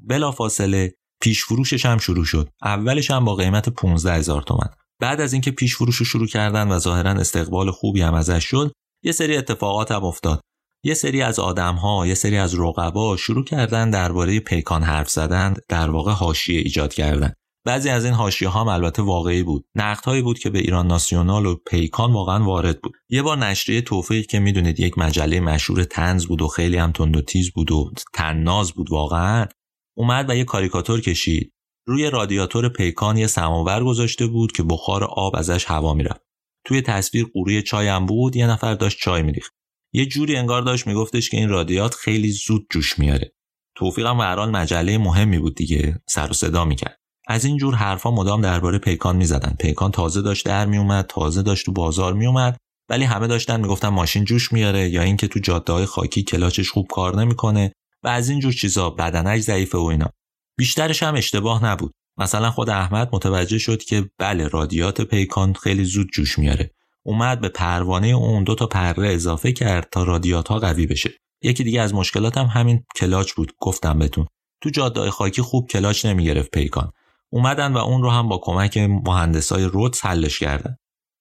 بلافاصله 0.02 0.94
پیش 1.20 1.44
فروشش 1.44 1.86
هم 1.86 1.98
شروع 1.98 2.24
شد. 2.24 2.48
اولش 2.62 3.10
هم 3.10 3.24
با 3.24 3.34
قیمت 3.34 3.68
15 3.68 4.12
هزار 4.12 4.42
تومن 4.42 4.68
بعد 5.00 5.20
از 5.20 5.32
اینکه 5.32 5.50
پیش 5.50 5.76
فروش 5.76 5.96
رو 5.96 6.06
شروع 6.06 6.26
کردن 6.26 6.68
و 6.68 6.78
ظاهرا 6.78 7.10
استقبال 7.10 7.70
خوبی 7.70 8.02
هم 8.02 8.14
ازش 8.14 8.44
شد 8.44 8.72
یه 9.04 9.12
سری 9.12 9.36
اتفاقات 9.36 9.90
هم 9.90 10.04
افتاد. 10.04 10.40
یه 10.84 10.94
سری 10.94 11.22
از 11.22 11.38
آدم 11.38 11.74
ها 11.74 12.06
یه 12.06 12.14
سری 12.14 12.36
از 12.36 12.54
رقبا 12.58 13.16
شروع 13.16 13.44
کردن 13.44 13.90
درباره 13.90 14.40
پیکان 14.40 14.82
حرف 14.82 15.10
زدن 15.10 15.54
در 15.68 15.90
واقع 15.90 16.12
حاشیه 16.12 16.58
ایجاد 16.58 16.94
کردن. 16.94 17.32
بعضی 17.66 17.88
از 17.88 18.04
این 18.04 18.14
حاشیه 18.14 18.48
ها 18.48 18.72
البته 18.72 19.02
واقعی 19.02 19.42
بود. 19.42 19.64
هایی 20.04 20.22
بود 20.22 20.38
که 20.38 20.50
به 20.50 20.58
ایران 20.58 20.86
ناسیونال 20.86 21.46
و 21.46 21.54
پیکان 21.54 22.12
واقعا 22.12 22.44
وارد 22.44 22.80
بود. 22.80 22.92
یه 23.08 23.22
بار 23.22 23.38
نشریه 23.38 23.82
توفیق 23.82 24.26
که 24.26 24.38
می‌دونید 24.38 24.80
یک 24.80 24.98
مجله 24.98 25.40
مشهور 25.40 25.84
تنز 25.84 26.26
بود 26.26 26.42
و 26.42 26.48
خیلی 26.48 26.76
هم 26.76 26.92
تند 26.92 27.16
و 27.16 27.22
تیز 27.22 27.52
بود 27.52 27.72
و 27.72 27.92
تناز 28.14 28.72
بود 28.72 28.90
واقعا 28.90 29.46
اومد 29.96 30.30
و 30.30 30.34
یه 30.34 30.44
کاریکاتور 30.44 31.00
کشید. 31.00 31.52
روی 31.86 32.10
رادیاتور 32.10 32.68
پیکان 32.68 33.16
یه 33.16 33.26
سماور 33.26 33.84
گذاشته 33.84 34.26
بود 34.26 34.52
که 34.52 34.62
بخار 34.62 35.04
آب 35.04 35.36
ازش 35.36 35.64
هوا 35.64 35.94
می‌رفت. 35.94 36.20
توی 36.66 36.82
تصویر 36.82 37.26
قوری 37.34 37.62
چای 37.62 37.88
هم 37.88 38.06
بود 38.06 38.36
یه 38.36 38.46
نفر 38.46 38.74
داشت 38.74 38.98
چای 38.98 39.22
میریخت. 39.22 39.52
یه 39.92 40.06
جوری 40.06 40.36
انگار 40.36 40.62
داشت 40.62 40.86
میگفتش 40.86 41.30
که 41.30 41.36
این 41.36 41.48
رادیات 41.48 41.94
خیلی 41.94 42.30
زود 42.30 42.66
جوش 42.70 42.98
میاره. 42.98 43.32
توفیق 43.76 44.06
هم 44.06 44.50
مجله 44.50 44.98
مهمی 44.98 45.38
بود 45.38 45.54
دیگه 45.54 46.02
سر 46.06 46.30
و 46.30 46.32
صدا 46.32 46.64
می‌کرد. 46.64 47.03
از 47.26 47.44
این 47.44 47.56
جور 47.56 47.74
حرفا 47.74 48.10
مدام 48.10 48.40
درباره 48.40 48.78
پیکان 48.78 49.16
می‌زدن. 49.16 49.56
پیکان 49.58 49.90
تازه 49.90 50.22
داشت 50.22 50.46
در 50.46 50.66
میومد 50.66 51.06
تازه 51.08 51.42
داشت 51.42 51.66
تو 51.66 51.72
بازار 51.72 52.12
میومد 52.12 52.56
ولی 52.88 53.04
همه 53.04 53.26
داشتن 53.26 53.60
می‌گفتن 53.60 53.88
ماشین 53.88 54.24
جوش 54.24 54.52
میاره 54.52 54.88
یا 54.88 55.02
اینکه 55.02 55.28
تو 55.28 55.38
جاده 55.40 55.72
های 55.72 55.86
خاکی 55.86 56.22
کلاچش 56.22 56.70
خوب 56.70 56.86
کار 56.86 57.20
نمی‌کنه 57.20 57.72
و 58.02 58.08
از 58.08 58.28
این 58.28 58.40
جور 58.40 58.52
چیزا 58.52 58.90
بدنش 58.90 59.40
ضعیفه 59.40 59.78
و 59.78 59.84
اینا. 59.84 60.10
بیشترش 60.58 61.02
هم 61.02 61.14
اشتباه 61.14 61.64
نبود. 61.64 61.92
مثلا 62.18 62.50
خود 62.50 62.70
احمد 62.70 63.08
متوجه 63.12 63.58
شد 63.58 63.82
که 63.82 64.10
بله 64.18 64.48
رادیات 64.48 65.00
پیکان 65.00 65.52
خیلی 65.52 65.84
زود 65.84 66.08
جوش 66.12 66.38
میاره. 66.38 66.70
اومد 67.02 67.40
به 67.40 67.48
پروانه 67.48 68.06
اون 68.06 68.44
دو 68.44 68.54
تا 68.54 68.66
پره 68.66 69.08
اضافه 69.08 69.52
کرد 69.52 69.88
تا 69.92 70.02
رادیات 70.02 70.48
ها 70.48 70.58
قوی 70.58 70.86
بشه. 70.86 71.10
یکی 71.42 71.64
دیگه 71.64 71.80
از 71.80 71.94
مشکلات 71.94 72.38
هم 72.38 72.46
همین 72.46 72.84
کلاچ 72.96 73.32
بود 73.32 73.52
گفتم 73.60 73.98
بهتون. 73.98 74.26
تو 74.62 74.70
جاده 74.70 75.10
خاکی 75.10 75.42
خوب 75.42 75.68
کلاچ 75.68 76.06
نمی‌گرفت 76.06 76.50
پیکان. 76.50 76.92
اومدن 77.32 77.72
و 77.72 77.78
اون 77.78 78.02
رو 78.02 78.10
هم 78.10 78.28
با 78.28 78.38
کمک 78.42 78.78
مهندسای 78.78 79.64
روتس 79.64 79.96
حلش 80.02 80.38
کردن. 80.38 80.76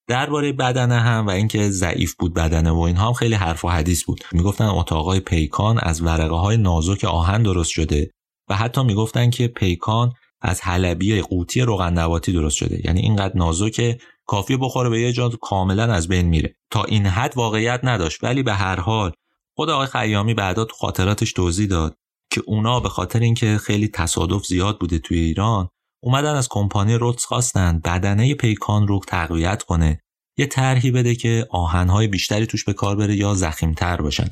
درباره 0.08 0.52
بدنه 0.52 1.00
هم 1.00 1.28
و 1.28 1.30
اینکه 1.30 1.70
ضعیف 1.70 2.16
بود 2.16 2.34
بدنه 2.34 2.72
و 2.72 2.80
اینها 2.80 3.08
هم 3.08 3.14
خیلی 3.14 3.36
حرف 3.36 3.66
و 3.66 3.70
حدیث 3.70 4.04
بود. 4.04 4.24
می‌گفتن 4.32 4.66
اتاقای 4.66 5.20
پیکان 5.20 5.80
از 5.80 6.02
ورقه 6.02 6.36
های 6.36 6.58
نازک 6.58 7.04
آهن 7.06 7.44
درست 7.44 7.70
شده 7.70 8.12
و 8.50 8.56
حتی 8.56 8.84
می‌گفتن 8.84 9.30
که 9.30 9.48
پیکان 9.48 10.14
از 10.42 10.62
حلبی 10.62 11.22
قوطی 11.22 11.62
روغن 11.62 11.94
نباتی 11.94 12.34
درست 12.34 12.58
شده. 12.58 12.82
یعنی 12.86 13.00
اینقدر 13.00 13.38
نازک 13.38 13.98
کافی 14.26 14.58
بخوره 14.58 14.90
به 14.90 15.02
یه 15.02 15.14
جا 15.14 15.30
کاملا 15.30 15.94
از 15.94 16.08
بین 16.08 16.26
میره. 16.26 16.56
تا 16.72 16.84
این 16.84 17.06
حد 17.06 17.38
واقعیت 17.38 17.80
نداشت. 17.84 18.24
ولی 18.24 18.44
به 18.44 18.54
هر 18.54 18.80
حال 18.80 19.12
خود 19.56 19.70
آقای 19.70 19.88
خیامی 19.88 20.34
بعدا 20.34 20.66
تو 20.66 20.76
خاطراتش 20.76 21.34
توضیح 21.34 21.68
داد 21.68 21.98
که 22.32 22.42
اونا 22.46 22.80
به 22.80 22.90
خاطر 22.90 23.20
اینکه 23.20 23.58
خیلی 23.58 23.88
تصادف 23.88 24.46
زیاد 24.46 24.80
بوده 24.80 25.00
توی 25.00 25.20
ایران 25.20 25.70
اومدن 26.04 26.36
از 26.36 26.48
کمپانی 26.50 26.94
روتس 26.96 27.26
خواستن 27.26 27.80
بدنه 27.86 28.36
پیکان 28.36 28.88
رو 28.88 29.00
تقویت 29.08 29.64
کنه 29.64 30.00
یه 30.38 30.46
طرحی 30.46 30.92
بده 30.92 31.16
که 31.16 31.48
آهنهای 31.50 32.08
بیشتری 32.08 32.46
توش 32.46 32.66
به 32.66 32.74
کار 32.74 32.96
بره 32.96 33.16
یا 33.16 33.34
زخیمتر 33.34 34.02
باشن. 34.02 34.28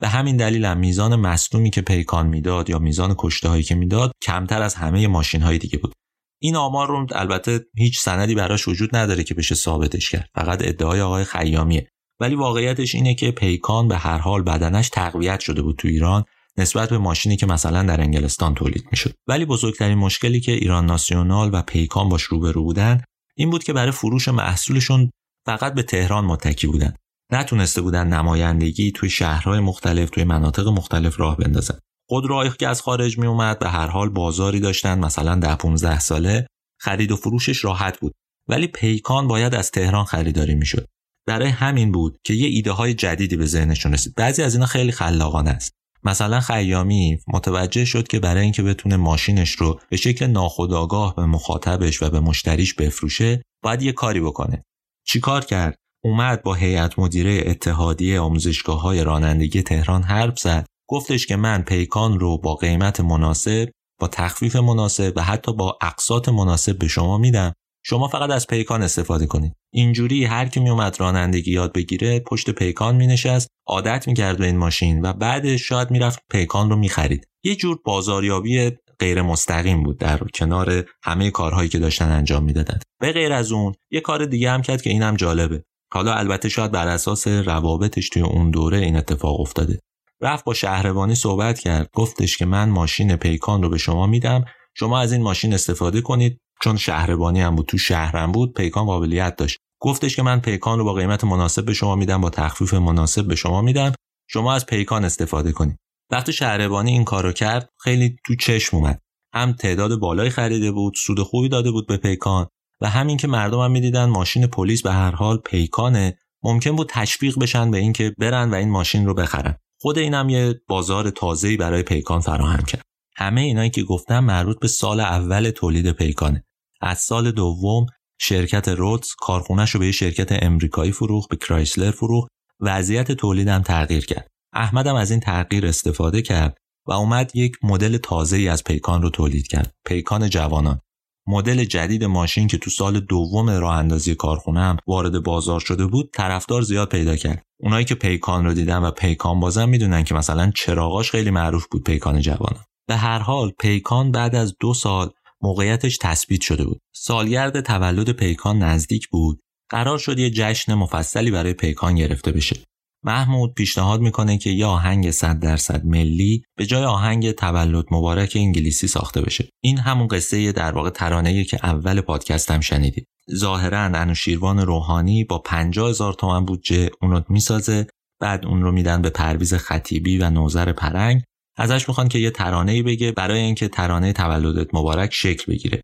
به 0.00 0.08
همین 0.08 0.36
دلیل 0.36 0.64
هم 0.64 0.78
میزان 0.78 1.16
مصنومی 1.16 1.70
که 1.70 1.80
پیکان 1.80 2.26
می‌داد 2.26 2.70
یا 2.70 2.78
میزان 2.78 3.14
کشته 3.18 3.48
هایی 3.48 3.62
که 3.62 3.74
می‌داد 3.74 4.12
کمتر 4.22 4.62
از 4.62 4.74
همه 4.74 5.06
ماشین 5.06 5.42
های 5.42 5.58
دیگه 5.58 5.78
بود. 5.78 5.92
این 6.40 6.56
آمار 6.56 6.88
رو 6.88 7.06
البته 7.12 7.60
هیچ 7.76 8.00
سندی 8.00 8.34
براش 8.34 8.68
وجود 8.68 8.96
نداره 8.96 9.24
که 9.24 9.34
بشه 9.34 9.54
ثابتش 9.54 10.10
کرد. 10.10 10.28
فقط 10.34 10.58
ادعای 10.62 11.00
آقای 11.00 11.24
خیامیه. 11.24 11.88
ولی 12.20 12.34
واقعیتش 12.34 12.94
اینه 12.94 13.14
که 13.14 13.30
پیکان 13.30 13.88
به 13.88 13.96
هر 13.96 14.18
حال 14.18 14.42
بدنش 14.42 14.88
تقویت 14.88 15.40
شده 15.40 15.62
بود 15.62 15.76
تو 15.76 15.88
ایران. 15.88 16.24
نسبت 16.58 16.90
به 16.90 16.98
ماشینی 16.98 17.36
که 17.36 17.46
مثلا 17.46 17.82
در 17.82 18.00
انگلستان 18.00 18.54
تولید 18.54 18.84
می‌شد. 18.90 19.14
ولی 19.28 19.44
بزرگترین 19.44 19.98
مشکلی 19.98 20.40
که 20.40 20.52
ایران 20.52 20.86
ناسیونال 20.86 21.50
و 21.52 21.62
پیکان 21.62 22.08
باش 22.08 22.22
روبرو 22.22 22.64
بودن 22.64 23.02
این 23.36 23.50
بود 23.50 23.64
که 23.64 23.72
برای 23.72 23.92
فروش 23.92 24.28
محصولشون 24.28 25.10
فقط 25.46 25.74
به 25.74 25.82
تهران 25.82 26.24
متکی 26.24 26.66
بودن. 26.66 26.94
نتونسته 27.32 27.80
بودن 27.80 28.08
نمایندگی 28.08 28.92
توی 28.92 29.10
شهرهای 29.10 29.60
مختلف 29.60 30.10
توی 30.10 30.24
مناطق 30.24 30.68
مختلف 30.68 31.20
راه 31.20 31.36
بندازن. 31.36 31.78
خودروهایی 32.08 32.50
که 32.58 32.68
از 32.68 32.80
خارج 32.80 33.18
می 33.18 33.26
اومد 33.26 33.58
به 33.58 33.68
هر 33.68 33.86
حال 33.86 34.08
بازاری 34.08 34.60
داشتن. 34.60 34.98
مثلا 34.98 35.34
ده 35.34 35.54
15 35.54 35.98
ساله 35.98 36.46
خرید 36.80 37.12
و 37.12 37.16
فروشش 37.16 37.64
راحت 37.64 38.00
بود. 38.00 38.12
ولی 38.48 38.66
پیکان 38.66 39.28
باید 39.28 39.54
از 39.54 39.70
تهران 39.70 40.04
خریداری 40.04 40.54
می‌شد. 40.54 40.88
برای 41.26 41.48
همین 41.48 41.92
بود 41.92 42.18
که 42.24 42.34
یه 42.34 42.48
ایده 42.48 42.70
های 42.72 42.94
جدیدی 42.94 43.36
به 43.36 43.46
ذهنشون 43.46 43.92
رسید. 43.92 44.14
بعضی 44.14 44.42
از 44.42 44.54
اینا 44.54 44.66
خیلی 44.66 44.92
خلاقانه 44.92 45.50
است. 45.50 45.72
مثلا 46.04 46.40
خیامی 46.40 47.18
متوجه 47.28 47.84
شد 47.84 48.08
که 48.08 48.18
برای 48.18 48.42
اینکه 48.42 48.62
بتونه 48.62 48.96
ماشینش 48.96 49.50
رو 49.50 49.80
به 49.88 49.96
شکل 49.96 50.26
ناخودآگاه 50.26 51.16
به 51.16 51.26
مخاطبش 51.26 52.02
و 52.02 52.10
به 52.10 52.20
مشتریش 52.20 52.74
بفروشه 52.74 53.42
باید 53.62 53.82
یه 53.82 53.92
کاری 53.92 54.20
بکنه. 54.20 54.64
چیکار 55.06 55.44
کرد؟ 55.44 55.76
اومد 56.04 56.42
با 56.42 56.54
هیئت 56.54 56.98
مدیره 56.98 57.42
اتحادیه 57.46 58.20
آموزشگاه 58.20 58.80
های 58.80 59.04
رانندگی 59.04 59.62
تهران 59.62 60.02
حرف 60.02 60.38
زد. 60.38 60.66
گفتش 60.88 61.26
که 61.26 61.36
من 61.36 61.62
پیکان 61.62 62.20
رو 62.20 62.38
با 62.38 62.54
قیمت 62.54 63.00
مناسب 63.00 63.68
با 64.00 64.08
تخفیف 64.08 64.56
مناسب 64.56 65.12
و 65.16 65.22
حتی 65.22 65.52
با 65.52 65.78
اقساط 65.82 66.28
مناسب 66.28 66.78
به 66.78 66.88
شما 66.88 67.18
میدم. 67.18 67.52
شما 67.84 68.08
فقط 68.08 68.30
از 68.30 68.46
پیکان 68.46 68.82
استفاده 68.82 69.26
کنید. 69.26 69.52
اینجوری 69.72 70.24
هر 70.24 70.48
کی 70.48 70.60
میومد 70.60 71.00
رانندگی 71.00 71.52
یاد 71.52 71.72
بگیره 71.72 72.20
پشت 72.20 72.50
پیکان 72.50 72.96
مینشست 72.96 73.48
عادت 73.66 74.08
می‌کرد 74.08 74.38
به 74.38 74.46
این 74.46 74.56
ماشین 74.56 75.02
و 75.02 75.12
بعدش 75.12 75.68
شاید 75.68 75.90
می‌رفت 75.90 76.18
پیکان 76.30 76.70
رو 76.70 76.76
می‌خرید. 76.76 77.28
یه 77.44 77.56
جور 77.56 77.78
بازاریابی 77.84 78.70
غیر 78.98 79.22
مستقیم 79.22 79.82
بود 79.82 79.98
در 79.98 80.18
کنار 80.18 80.84
همه 81.04 81.30
کارهایی 81.30 81.68
که 81.68 81.78
داشتن 81.78 82.08
انجام 82.08 82.44
می‌دادن. 82.44 82.78
به 83.00 83.12
غیر 83.12 83.32
از 83.32 83.52
اون 83.52 83.72
یه 83.90 84.00
کار 84.00 84.26
دیگه 84.26 84.50
هم 84.50 84.62
کرد 84.62 84.82
که 84.82 84.90
اینم 84.90 85.16
جالبه. 85.16 85.62
حالا 85.92 86.14
البته 86.14 86.48
شاید 86.48 86.70
بر 86.72 86.88
اساس 86.88 87.26
روابطش 87.26 88.08
توی 88.08 88.22
اون 88.22 88.50
دوره 88.50 88.78
این 88.78 88.96
اتفاق 88.96 89.40
افتاده. 89.40 89.78
رفت 90.20 90.44
با 90.44 90.54
شهربانی 90.54 91.14
صحبت 91.14 91.58
کرد. 91.58 91.88
گفتش 91.94 92.36
که 92.36 92.44
من 92.44 92.68
ماشین 92.68 93.16
پیکان 93.16 93.62
رو 93.62 93.68
به 93.68 93.78
شما 93.78 94.06
میدم. 94.06 94.44
شما 94.74 95.00
از 95.00 95.12
این 95.12 95.22
ماشین 95.22 95.54
استفاده 95.54 96.00
کنید. 96.00 96.38
چون 96.62 96.76
شهربانی 96.76 97.40
هم 97.40 97.56
بود 97.56 97.66
تو 97.66 97.78
شهرم 97.78 98.32
بود 98.32 98.54
پیکان 98.54 98.84
قابلیت 98.84 99.36
داشت. 99.36 99.58
گفتش 99.80 100.16
که 100.16 100.22
من 100.22 100.40
پیکان 100.40 100.78
رو 100.78 100.84
با 100.84 100.92
قیمت 100.92 101.24
مناسب 101.24 101.64
به 101.64 101.74
شما 101.74 101.96
میدم 101.96 102.20
با 102.20 102.30
تخفیف 102.30 102.74
مناسب 102.74 103.26
به 103.26 103.34
شما 103.34 103.62
میدم. 103.62 103.92
شما 104.28 104.54
از 104.54 104.66
پیکان 104.66 105.04
استفاده 105.04 105.52
کنید. 105.52 105.76
وقتی 106.10 106.32
شهربانی 106.32 106.90
این 106.90 107.04
کارو 107.04 107.32
کرد 107.32 107.68
خیلی 107.80 108.16
تو 108.26 108.36
چشم 108.36 108.76
اومد. 108.76 108.98
هم 109.34 109.52
تعداد 109.52 109.98
بالایی 109.98 110.30
خریده 110.30 110.72
بود 110.72 110.94
سود 110.96 111.22
خوبی 111.22 111.48
داده 111.48 111.70
بود 111.70 111.86
به 111.86 111.96
پیکان 111.96 112.46
و 112.80 112.88
همین 112.88 113.16
که 113.16 113.28
مردم 113.28 113.60
هم 113.60 113.70
می‌دیدن 113.70 114.04
ماشین 114.04 114.46
پلیس 114.46 114.82
به 114.82 114.92
هر 114.92 115.10
حال 115.10 115.36
پیکانه. 115.36 116.18
ممکن 116.42 116.76
بود 116.76 116.90
تشویق 116.90 117.38
بشن 117.38 117.70
به 117.70 117.78
اینکه 117.78 118.14
برن 118.18 118.50
و 118.50 118.54
این 118.54 118.70
ماشین 118.70 119.06
رو 119.06 119.14
بخرن. 119.14 119.56
خود 119.80 119.98
اینم 119.98 120.28
یه 120.28 120.60
بازار 120.68 121.10
تازه‌ای 121.10 121.56
برای 121.56 121.82
پیکان 121.82 122.20
فراهم 122.20 122.64
کرد. 122.64 122.82
همه 123.16 123.40
اینایی 123.40 123.70
که 123.70 123.82
گفتم 123.82 124.24
مربوط 124.24 124.60
به 124.60 124.68
سال 124.68 125.00
اول 125.00 125.50
تولید 125.50 125.92
پیکانه. 125.92 126.44
از 126.82 126.98
سال 126.98 127.30
دوم 127.30 127.86
شرکت 128.20 128.68
رودز 128.68 129.08
کارخونهش 129.20 129.70
رو 129.70 129.80
به 129.80 129.86
یه 129.86 129.92
شرکت 129.92 130.42
امریکایی 130.44 130.92
فروخت 130.92 131.30
به 131.30 131.36
کرایسلر 131.36 131.90
فروخت. 131.90 132.30
وضعیت 132.60 133.12
تولیدم 133.12 133.62
تغییر 133.62 134.06
کرد. 134.06 134.28
احمدم 134.52 134.94
از 134.94 135.10
این 135.10 135.20
تغییر 135.20 135.66
استفاده 135.66 136.22
کرد 136.22 136.56
و 136.88 136.92
اومد 136.92 137.36
یک 137.36 137.56
مدل 137.62 137.96
تازه 137.96 138.36
ای 138.36 138.48
از 138.48 138.64
پیکان 138.64 139.02
رو 139.02 139.10
تولید 139.10 139.46
کرد. 139.46 139.74
پیکان 139.86 140.30
جوانان. 140.30 140.80
مدل 141.26 141.64
جدید 141.64 142.04
ماشین 142.04 142.46
که 142.46 142.58
تو 142.58 142.70
سال 142.70 143.00
دوم 143.00 143.50
راه 143.50 143.76
اندازی 143.76 144.14
کارخونم 144.14 144.76
وارد 144.86 145.22
بازار 145.22 145.60
شده 145.60 145.86
بود 145.86 146.10
طرفدار 146.14 146.62
زیاد 146.62 146.88
پیدا 146.88 147.16
کرد. 147.16 147.42
اونایی 147.60 147.84
که 147.84 147.94
پیکان 147.94 148.44
رو 148.44 148.54
دیدن 148.54 148.78
و 148.78 148.90
پیکان 148.90 149.40
بازم 149.40 149.68
می‌دونن 149.68 150.04
که 150.04 150.14
مثلا 150.14 150.50
چراغاش 150.54 151.10
خیلی 151.10 151.30
معروف 151.30 151.66
بود 151.70 151.84
پیکان 151.84 152.20
جوانان. 152.20 152.64
به 152.88 152.96
هر 152.96 153.18
حال 153.18 153.50
پیکان 153.50 154.12
بعد 154.12 154.34
از 154.34 154.56
دو 154.60 154.74
سال 154.74 155.10
موقعیتش 155.42 155.98
تثبیت 156.00 156.40
شده 156.40 156.64
بود. 156.64 156.80
سالگرد 156.94 157.60
تولد 157.60 158.10
پیکان 158.10 158.58
نزدیک 158.58 159.08
بود. 159.08 159.40
قرار 159.70 159.98
شد 159.98 160.18
یه 160.18 160.30
جشن 160.30 160.74
مفصلی 160.74 161.30
برای 161.30 161.54
پیکان 161.54 161.94
گرفته 161.94 162.32
بشه. 162.32 162.56
محمود 163.04 163.54
پیشنهاد 163.54 164.00
می‌کنه 164.00 164.38
که 164.38 164.50
یه 164.50 164.66
آهنگ 164.66 165.10
100 165.10 165.40
درصد 165.40 165.84
ملی 165.84 166.42
به 166.56 166.66
جای 166.66 166.84
آهنگ 166.84 167.30
تولد 167.30 167.84
مبارک 167.90 168.32
انگلیسی 168.36 168.86
ساخته 168.86 169.20
بشه. 169.20 169.48
این 169.62 169.78
همون 169.78 170.08
قصه 170.08 170.52
در 170.52 170.72
واقع 170.72 170.90
ترانه‌ای 170.90 171.44
که 171.44 171.58
اول 171.62 172.00
پادکستم 172.00 172.60
شنیدید. 172.60 173.06
ظاهرا 173.34 173.80
انوشیروان 173.80 174.58
روحانی 174.58 175.24
با 175.24 175.38
50 175.38 175.90
هزار 175.90 176.14
تومن 176.14 176.44
بودجه 176.44 176.90
اونو 177.02 177.20
می‌سازه 177.28 177.86
بعد 178.20 178.46
اون 178.46 178.62
رو 178.62 178.72
میدن 178.72 179.02
به 179.02 179.10
پرویز 179.10 179.54
خطیبی 179.54 180.18
و 180.18 180.30
نوزر 180.30 180.72
پرنگ. 180.72 181.22
ازش 181.56 181.88
می‌خوان 181.88 182.08
که 182.08 182.18
یه 182.18 182.30
ترانه‌ای 182.30 182.82
بگه 182.82 183.12
برای 183.12 183.40
اینکه 183.40 183.68
ترانه 183.68 184.12
تولدت 184.12 184.74
مبارک 184.74 185.14
شکل 185.14 185.52
بگیره. 185.52 185.82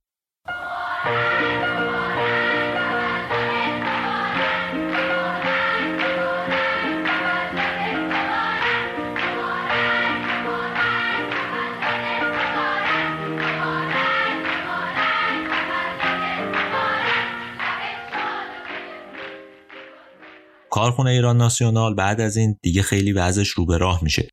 کارخونه 20.70 21.10
ایران 21.10 21.36
ناسیونال 21.36 21.94
بعد 21.94 22.20
از 22.20 22.36
این 22.36 22.56
دیگه 22.62 22.82
خیلی 22.82 23.12
وضعش 23.12 23.48
رو 23.48 23.66
به 23.66 23.78
راه 23.78 24.04
میشه. 24.04 24.28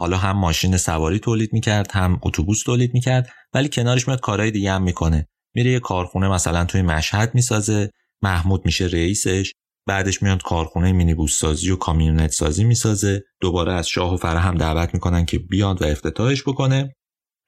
حالا 0.00 0.16
هم 0.16 0.36
ماشین 0.36 0.76
سواری 0.76 1.18
تولید 1.18 1.52
می‌کرد 1.52 1.90
هم 1.92 2.20
اتوبوس 2.22 2.62
تولید 2.62 2.94
می‌کرد 2.94 3.28
ولی 3.54 3.68
کنارش 3.68 4.08
میاد 4.08 4.20
کارهای 4.20 4.50
دیگه 4.50 4.72
هم 4.72 4.82
می‌کنه. 4.82 5.26
میره 5.54 5.70
یه 5.70 5.80
کارخونه 5.80 6.28
مثلا 6.28 6.64
توی 6.64 6.82
مشهد 6.82 7.34
می‌سازه 7.34 7.90
محمود 8.22 8.62
میشه 8.64 8.84
رئیسش 8.84 9.52
بعدش 9.86 10.22
میاد 10.22 10.42
کارخونه 10.42 10.92
مینیبوس 10.92 11.38
سازی 11.38 11.70
و 11.70 11.76
کامیونت 11.76 12.30
سازی 12.30 12.64
می‌سازه. 12.64 13.22
دوباره 13.40 13.72
از 13.72 13.88
شاه 13.88 14.14
و 14.14 14.16
فرح 14.16 14.46
هم 14.46 14.54
دعوت 14.54 14.94
می‌کنن 14.94 15.24
که 15.24 15.38
بیاد 15.38 15.82
و 15.82 15.84
افتتاحش 15.84 16.42
بکنه. 16.42 16.94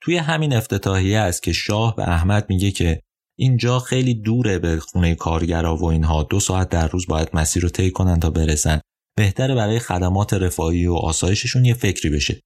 توی 0.01 0.17
همین 0.17 0.53
افتتاحیه 0.53 1.19
است 1.19 1.43
که 1.43 1.53
شاه 1.53 1.95
به 1.95 2.09
احمد 2.09 2.45
میگه 2.49 2.71
که 2.71 3.01
اینجا 3.37 3.79
خیلی 3.79 4.13
دوره 4.13 4.59
به 4.59 4.79
خونه 4.79 5.15
کارگرا 5.15 5.75
و 5.75 5.85
اینها. 5.85 6.23
دو 6.23 6.39
ساعت 6.39 6.69
در 6.69 6.87
روز 6.87 7.07
باید 7.07 7.29
مسیر 7.33 7.63
رو 7.63 7.69
طی 7.69 7.91
کنن 7.91 8.19
تا 8.19 8.29
برسن. 8.29 8.79
بهتره 9.15 9.55
برای 9.55 9.79
خدمات 9.79 10.33
رفاهی 10.33 10.85
و 10.85 10.93
آسایششون 10.93 11.65
یه 11.65 11.73
فکری 11.73 12.09
بشه. 12.09 12.41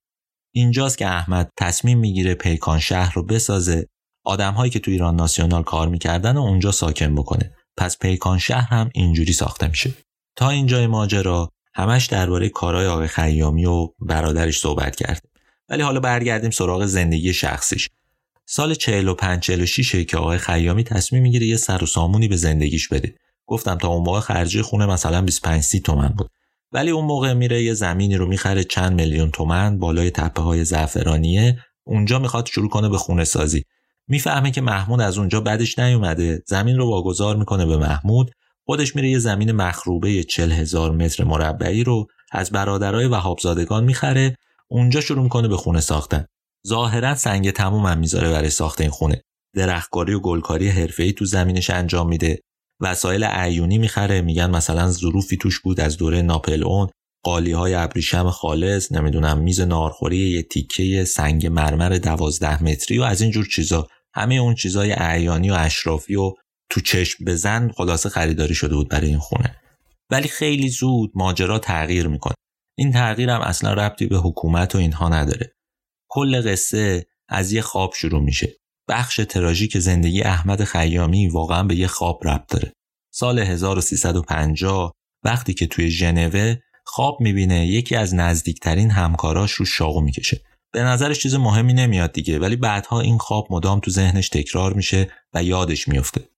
اینجاست 0.55 0.97
که 0.97 1.07
احمد 1.07 1.51
تصمیم 1.57 1.99
می‌گیره 1.99 2.33
پیکان 2.33 2.79
شهر 2.79 3.13
رو 3.13 3.23
بسازه. 3.23 3.87
آدمهایی 4.25 4.71
که 4.71 4.79
تو 4.79 4.91
ایران 4.91 5.15
ناسیونال 5.15 5.63
کار 5.63 5.87
می‌کردن 5.87 6.37
و 6.37 6.41
اونجا 6.41 6.71
ساکن 6.71 7.15
بکنه. 7.15 7.55
پس 7.77 7.97
پیکان 7.97 8.37
شهر 8.37 8.73
هم 8.73 8.89
اینجوری 8.93 9.33
ساخته 9.33 9.67
میشه. 9.67 9.93
تا 10.35 10.49
اینجای 10.49 10.87
ماجرا 10.87 11.49
همش 11.73 12.05
درباره 12.05 12.49
کارهای 12.49 12.87
آقای 12.87 13.07
خیامی 13.07 13.65
و 13.65 13.87
برادرش 13.99 14.59
صحبت 14.59 14.95
کردیم. 14.95 15.31
ولی 15.69 15.81
حالا 15.81 15.99
برگردیم 15.99 16.51
سراغ 16.51 16.85
زندگی 16.85 17.33
شخصیش. 17.33 17.89
سال 18.45 18.73
45 18.73 19.39
46 19.39 19.95
که 19.95 20.17
آقای 20.17 20.37
خیامی 20.37 20.83
تصمیم 20.83 21.21
می‌گیره 21.21 21.47
یه 21.47 21.57
سر 21.57 21.83
و 21.83 21.85
سامونی 21.85 22.27
به 22.27 22.35
زندگیش 22.35 22.87
بده. 22.87 23.15
گفتم 23.45 23.75
تا 23.75 23.87
اون 23.87 24.03
موقع 24.03 24.19
خرجی 24.19 24.61
خونه 24.61 24.85
مثلا 24.85 25.21
25 25.21 25.61
30 25.61 25.79
تومن 25.79 26.07
بود. 26.07 26.31
ولی 26.71 26.91
اون 26.91 27.05
موقع 27.05 27.33
میره 27.33 27.63
یه 27.63 27.73
زمینی 27.73 28.17
رو 28.17 28.27
می‌خره 28.27 28.63
چند 28.63 28.93
میلیون 28.93 29.31
تومن 29.31 29.79
بالای 29.79 30.11
تپه 30.11 30.41
های 30.41 30.65
زعفرانیه. 30.65 31.59
اونجا 31.83 32.19
می‌خواد 32.19 32.45
شروع 32.45 32.69
کنه 32.69 32.89
به 32.89 32.97
خونه 32.97 33.23
سازی 33.23 33.63
می‌فهمه 34.07 34.51
که 34.51 34.61
محمود 34.61 35.01
از 35.01 35.17
اونجا 35.17 35.41
بعدش 35.41 35.79
نیومده. 35.79 36.43
زمین 36.47 36.77
رو 36.77 36.89
واگذار 36.89 37.35
می‌کنه 37.35 37.65
به 37.65 37.77
محمود. 37.77 38.31
خودش 38.65 38.95
میره 38.95 39.09
یه 39.09 39.19
زمین 39.19 39.51
مخروبه 39.51 40.23
40 40.23 40.51
هزار 40.51 40.91
متر 40.91 41.23
مربعی 41.23 41.83
رو 41.83 42.07
از 42.31 42.51
برادرای 42.51 43.07
وهابزادگان 43.07 43.83
می‌خره. 43.83 44.35
اونجا 44.67 45.01
شروع 45.01 45.23
می‌کنه 45.23 45.47
به 45.47 45.57
خونه 45.57 45.81
ساختن. 45.81 46.25
ظاهرا 46.67 47.15
سنگ 47.15 47.51
تموم 47.51 47.85
هم 47.85 47.97
می‌ذاره 47.97 48.31
برای 48.31 48.49
ساخت 48.49 48.81
این 48.81 48.89
خونه. 48.89 49.21
درختکاری 49.55 50.13
و 50.13 50.19
گلکاری 50.19 50.69
حرفه‌ای 50.69 51.13
تو 51.13 51.25
زمینش 51.25 51.69
انجام 51.69 52.07
میده. 52.07 52.39
وسایل 52.81 53.23
عیونی 53.23 53.77
می‌خره 53.77 54.21
میگن 54.21 54.49
مثلا 54.49 54.91
ظروفی 54.91 55.37
توش 55.37 55.59
بود 55.59 55.79
از 55.79 55.97
دوره 55.97 56.21
ناپلئون 56.21 56.87
قالی 57.23 57.51
های 57.51 57.73
ابریشم 57.73 58.29
خالص 58.29 58.91
نمی‌دونم 58.91 59.37
میز 59.37 59.61
نارخوری 59.61 60.17
یه 60.17 60.43
تیکه 60.43 61.05
سنگ 61.05 61.47
مرمر 61.47 61.89
دوازده 61.89 62.63
متری 62.63 62.99
و 62.99 63.03
از 63.03 63.21
این 63.21 63.31
جور 63.31 63.45
چیزا. 63.45 63.87
همه 64.15 64.35
اون 64.35 64.55
چیزای 64.55 64.91
اعیانی 64.91 65.49
و 65.49 65.53
اشرافی 65.53 66.15
و 66.15 66.33
تو 66.69 66.81
چشم 66.81 67.25
بزن 67.25 67.71
خلاصه 67.71 68.09
خریداری 68.09 68.55
شده 68.55 68.75
بود 68.75 68.89
برای 68.89 69.07
این 69.07 69.19
خونه. 69.19 69.55
ولی 70.11 70.27
خیلی 70.27 70.69
زود 70.69 71.11
ماجرا 71.15 71.59
تغییر 71.59 72.07
می‌کنه. 72.07 72.35
این 72.77 72.91
تغییر 72.91 73.29
هم 73.29 73.41
اصلا 73.41 73.73
ربطی 73.73 74.05
به 74.05 74.17
حکومت 74.17 74.75
و 74.75 74.77
اینها 74.77 75.09
نداره. 75.09 75.53
کل 76.09 76.51
قصه 76.51 77.05
از 77.29 77.51
یه 77.51 77.61
خواب 77.61 77.93
شروع 77.93 78.21
میشه. 78.21 78.53
بخش 78.89 79.21
تراژیک 79.29 79.77
زندگی 79.77 80.21
احمد 80.21 80.63
خیامی 80.63 81.27
واقعا 81.27 81.63
به 81.63 81.75
یه 81.75 81.87
خواب 81.87 82.27
ربط 82.27 82.47
داره. 82.53 82.73
سال 83.13 83.39
1350 83.39 84.91
وقتی 85.23 85.53
که 85.53 85.67
توی 85.67 85.89
ژنو 85.89 86.55
خواب 86.85 87.21
می‌بینه 87.21 87.67
یکی 87.67 87.95
از 87.95 88.15
نزدیکترین 88.15 88.91
همکاراش 88.91 89.51
رو 89.51 89.65
شاقو 89.65 90.01
می‌کشه. 90.01 90.41
به 90.73 90.83
نظرش 90.83 91.19
چیز 91.19 91.35
مهمی 91.35 91.73
نمیاد 91.73 92.11
دیگه 92.11 92.39
ولی 92.39 92.55
بعدها 92.55 93.01
این 93.01 93.17
خواب 93.17 93.47
مدام 93.49 93.79
تو 93.79 93.91
ذهنش 93.91 94.29
تکرار 94.29 94.73
میشه 94.73 95.11
و 95.33 95.43
یادش 95.43 95.87
میفته 95.87 96.29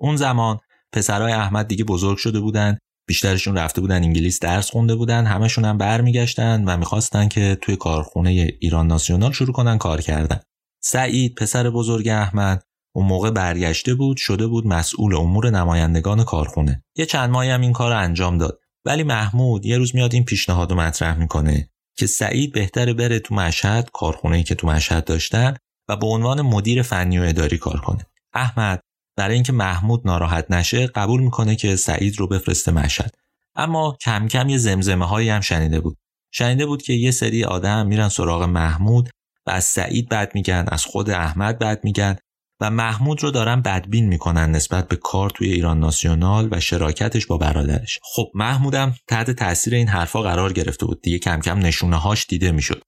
اون 0.00 0.16
زمان 0.16 0.60
پسرای 0.92 1.32
احمد 1.32 1.68
دیگه 1.68 1.84
بزرگ 1.84 2.18
شده 2.18 2.40
بودن 2.40 2.78
بیشترشون 3.08 3.58
رفته 3.58 3.80
بودن 3.80 4.04
انگلیس 4.04 4.40
درس 4.40 4.70
خونده 4.70 4.94
بودن 4.94 5.26
همشون 5.26 5.64
هم 5.64 5.78
برمیگشتن 5.78 6.64
و 6.64 6.76
می‌خواستن 6.76 7.28
که 7.28 7.58
توی 7.60 7.76
کارخونه 7.76 8.30
ایران 8.60 8.86
ناسیونال 8.86 9.32
شروع 9.32 9.52
کنن 9.52 9.78
کار 9.78 10.00
کردن. 10.00 10.40
سعید 10.90 11.34
پسر 11.34 11.70
بزرگ 11.70 12.08
احمد. 12.08 12.62
اون 12.94 13.06
موقع 13.06 13.30
برگشته 13.30 13.94
بود 13.94 14.16
شده 14.16 14.46
بود 14.46 14.66
مسئول 14.66 15.14
امور 15.14 15.50
نمایندگان 15.50 16.24
کارخونه. 16.24 16.84
یه 16.96 17.06
چند 17.06 17.30
ماهی 17.30 17.50
هم 17.50 17.60
این 17.60 17.72
کار 17.72 17.92
انجام 17.92 18.38
داد. 18.38 18.60
ولی 18.84 19.02
محمود 19.02 19.66
یه 19.66 19.78
روز 19.78 19.94
میاد 19.94 20.14
این 20.14 20.24
پیشنهاد 20.24 20.70
رو 20.70 20.80
مطرح 20.80 21.18
می‌کنه 21.18 21.70
که 21.96 22.06
سعید 22.06 22.52
بهتره 22.52 22.92
بره 22.92 23.18
تو 23.18 23.34
مشهد 23.34 23.90
کارخونه 23.92 24.36
ای 24.36 24.42
که 24.42 24.54
تو 24.54 24.66
مشهد 24.66 25.04
داشتن 25.04 25.56
و 25.88 25.96
به 25.96 26.06
عنوان 26.06 26.42
مدیر 26.42 26.82
فنی 26.82 27.18
و 27.18 27.22
اداری 27.22 27.58
کار 27.58 27.80
کنه. 27.80 28.06
احمد 28.34 28.80
برای 29.16 29.34
اینکه 29.34 29.52
محمود 29.52 30.02
ناراحت 30.04 30.50
نشه 30.50 30.86
قبول 30.86 31.22
می‌کنه 31.22 31.56
که 31.56 31.76
سعید 31.76 32.18
رو 32.18 32.26
بفرسته 32.26 32.72
مشهد. 32.72 33.14
اما 33.56 33.96
کم 34.00 34.28
کم 34.28 34.48
یه 34.48 34.58
زمزمه 34.58 35.06
هایی 35.06 35.28
هم 35.28 35.40
شنیده 35.40 35.80
بود. 35.80 35.96
شنیده 36.30 36.66
بود 36.66 36.82
که 36.82 36.92
یه 36.92 37.10
سری 37.10 37.44
آدم 37.44 37.86
میرن 37.86 38.08
سراغ 38.08 38.42
محمود 38.42 39.10
و 39.48 39.50
از 39.50 39.64
سعید 39.64 40.08
بد 40.08 40.34
میگن 40.34 40.64
از 40.68 40.84
خود 40.84 41.10
احمد 41.10 41.58
بد 41.58 41.84
میگن 41.84 42.16
و 42.60 42.70
محمود 42.70 43.22
رو 43.22 43.30
دارن 43.30 43.62
بدبین 43.62 44.08
می‌کنن 44.08 44.50
نسبت 44.50 44.88
به 44.88 44.96
کار 44.96 45.30
توی 45.30 45.52
ایران 45.52 45.80
ناسیونال 45.80 46.48
و 46.50 46.60
شراکتش 46.60 47.26
با 47.26 47.38
برادرش. 47.38 47.98
خب 48.02 48.30
محمودم 48.34 48.94
تحت 49.08 49.30
تاثیر 49.30 49.74
این 49.74 49.88
حرفا 49.88 50.22
قرار 50.22 50.52
گرفته 50.52 50.86
بود. 50.86 51.02
دیگه 51.02 51.18
کم 51.18 51.40
کم 51.40 51.58
نشونه 51.58 51.96
هاش 51.96 52.26
دیده 52.26 52.52
می‌شد. 52.52 52.82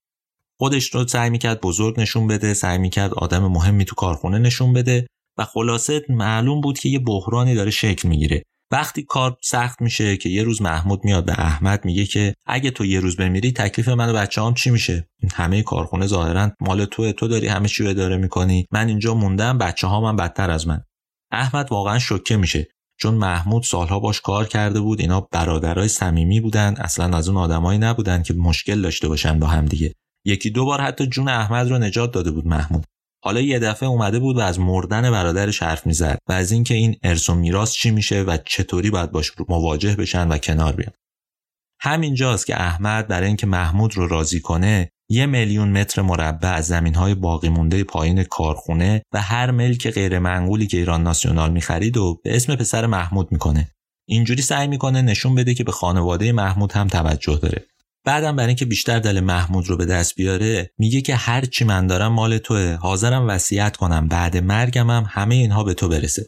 خودش 0.58 0.94
رو 0.94 1.08
سعی 1.08 1.30
می‌کرد 1.30 1.60
بزرگ 1.60 2.00
نشون 2.00 2.26
بده 2.26 2.54
سعی 2.54 2.78
می‌کرد 2.78 3.14
آدم 3.14 3.46
مهمی 3.46 3.84
تو 3.84 3.94
کارخونه 3.94 4.38
نشون 4.38 4.72
بده 4.72 5.06
و 5.38 5.44
خلاصه 5.44 6.02
معلوم 6.08 6.60
بود 6.60 6.78
که 6.78 6.88
یه 6.88 6.98
بحرانی 6.98 7.54
داره 7.54 7.70
شکل 7.70 8.08
می‌گیره. 8.08 8.42
وقتی 8.72 9.02
کار 9.02 9.36
سخت 9.42 9.80
میشه 9.80 10.16
که 10.16 10.28
یه 10.28 10.42
روز 10.42 10.62
محمود 10.62 11.04
میاد 11.04 11.24
به 11.24 11.40
احمد 11.40 11.84
میگه 11.84 12.04
که 12.04 12.34
اگه 12.46 12.70
تو 12.70 12.84
یه 12.84 13.00
روز 13.00 13.16
بمیری 13.16 13.52
تکلیف 13.52 13.88
من 13.88 14.10
و 14.10 14.12
بچه‌هام 14.12 14.54
چی 14.54 14.70
میشه؟ 14.70 15.08
همه 15.34 15.62
کارخونه 15.62 16.06
ظاهرا 16.06 16.50
مال 16.60 16.84
تو 16.84 17.12
تو 17.12 17.28
داری 17.28 17.46
همه 17.46 17.68
چی 17.68 17.84
رو 17.84 17.90
اداره 17.90 18.16
می‌کنی. 18.16 18.66
من 18.72 18.88
اینجا 18.88 19.14
موندم 19.14 19.58
بچه‌هام 19.58 20.04
هم 20.04 20.16
بدتر 20.16 20.50
از 20.50 20.68
من. 20.68 20.82
احمد 21.30 21.72
واقعا 21.72 21.98
شوکه 21.98 22.36
میشه. 22.36 22.66
چون 22.98 23.14
محمود 23.14 23.62
سالها 23.62 24.00
باش 24.00 24.20
کار 24.20 24.46
کرده 24.46 24.80
بود 24.80 25.00
اینا 25.00 25.20
برادرای 25.20 25.88
صمیمی 25.88 26.40
بودن 26.40 26.74
اصلا 26.78 27.16
از 27.16 27.28
اون 27.28 27.38
آدمایی 27.38 27.78
نبودن 27.78 28.22
که 28.22 28.34
مشکل 28.34 28.82
داشته 28.82 29.08
باشن 29.08 29.38
با 29.38 29.46
هم 29.46 29.66
دیگه. 29.66 29.94
یکی 30.24 30.50
دو 30.50 30.64
بار 30.64 30.80
حتی 30.80 31.06
جون 31.06 31.28
احمد 31.28 31.70
رو 31.70 31.78
نجات 31.78 32.12
داده 32.12 32.30
بود 32.30 32.46
محمود. 32.46 32.84
حالا 33.22 33.40
یه 33.40 33.58
دفعه 33.58 33.88
اومده 33.88 34.18
بود 34.18 34.36
و 34.36 34.40
از 34.40 34.60
مردن 34.60 35.10
برادرش 35.10 35.62
حرف 35.62 35.86
می‌زد 35.86 36.18
و 36.28 36.32
از 36.32 36.52
اینکه 36.52 36.74
این 36.74 36.96
ارث 37.02 37.30
و 37.30 37.34
میراث 37.34 37.72
چی 37.72 37.90
میشه 37.90 38.22
و 38.22 38.38
چطوری 38.44 38.90
باید 38.90 39.10
باش 39.10 39.32
مواجه 39.48 39.96
بشن 39.96 40.28
و 40.28 40.38
کنار 40.38 40.72
بیان. 40.72 40.92
همینجاست 41.80 42.46
که 42.46 42.60
احمد 42.60 43.08
برای 43.08 43.26
اینکه 43.26 43.46
محمود 43.46 43.96
رو 43.96 44.08
راضی 44.08 44.40
کنه 44.40 44.90
یه 45.10 45.26
میلیون 45.26 45.68
متر 45.68 46.02
مربع 46.02 46.48
از 46.48 46.66
زمین 46.66 46.94
های 46.94 47.14
باقی 47.14 47.48
مونده 47.48 47.84
پایین 47.84 48.22
کارخونه 48.22 49.02
و 49.12 49.22
هر 49.22 49.50
ملک 49.50 49.90
غیر 49.90 50.18
منقولی 50.18 50.66
که 50.66 50.76
ایران 50.76 51.02
ناسیونال 51.02 51.52
می‌خرید 51.52 51.96
و 51.96 52.20
به 52.24 52.36
اسم 52.36 52.56
پسر 52.56 52.86
محمود 52.86 53.32
می‌کنه. 53.32 53.70
اینجوری 54.08 54.42
سعی 54.42 54.68
می‌کنه 54.68 55.02
نشون 55.02 55.34
بده 55.34 55.54
که 55.54 55.64
به 55.64 55.72
خانواده 55.72 56.32
محمود 56.32 56.72
هم 56.72 56.86
توجه 56.86 57.38
داره. 57.42 57.66
بعدم 58.04 58.36
برای 58.36 58.48
اینکه 58.48 58.64
بیشتر 58.64 58.98
دل 58.98 59.20
محمود 59.20 59.68
رو 59.68 59.76
به 59.76 59.86
دست 59.86 60.14
بیاره 60.14 60.70
میگه 60.78 61.00
که 61.00 61.16
هر 61.16 61.44
چی 61.44 61.64
من 61.64 61.86
دارم 61.86 62.12
مال 62.12 62.38
توه. 62.38 62.78
حاضرم 62.80 63.28
وصیت 63.28 63.76
کنم. 63.76 64.08
بعد 64.08 64.36
مرگم 64.36 64.90
هم 64.90 65.06
همه 65.08 65.34
اینها 65.34 65.64
به 65.64 65.74
تو 65.74 65.88
برسه. 65.88 66.26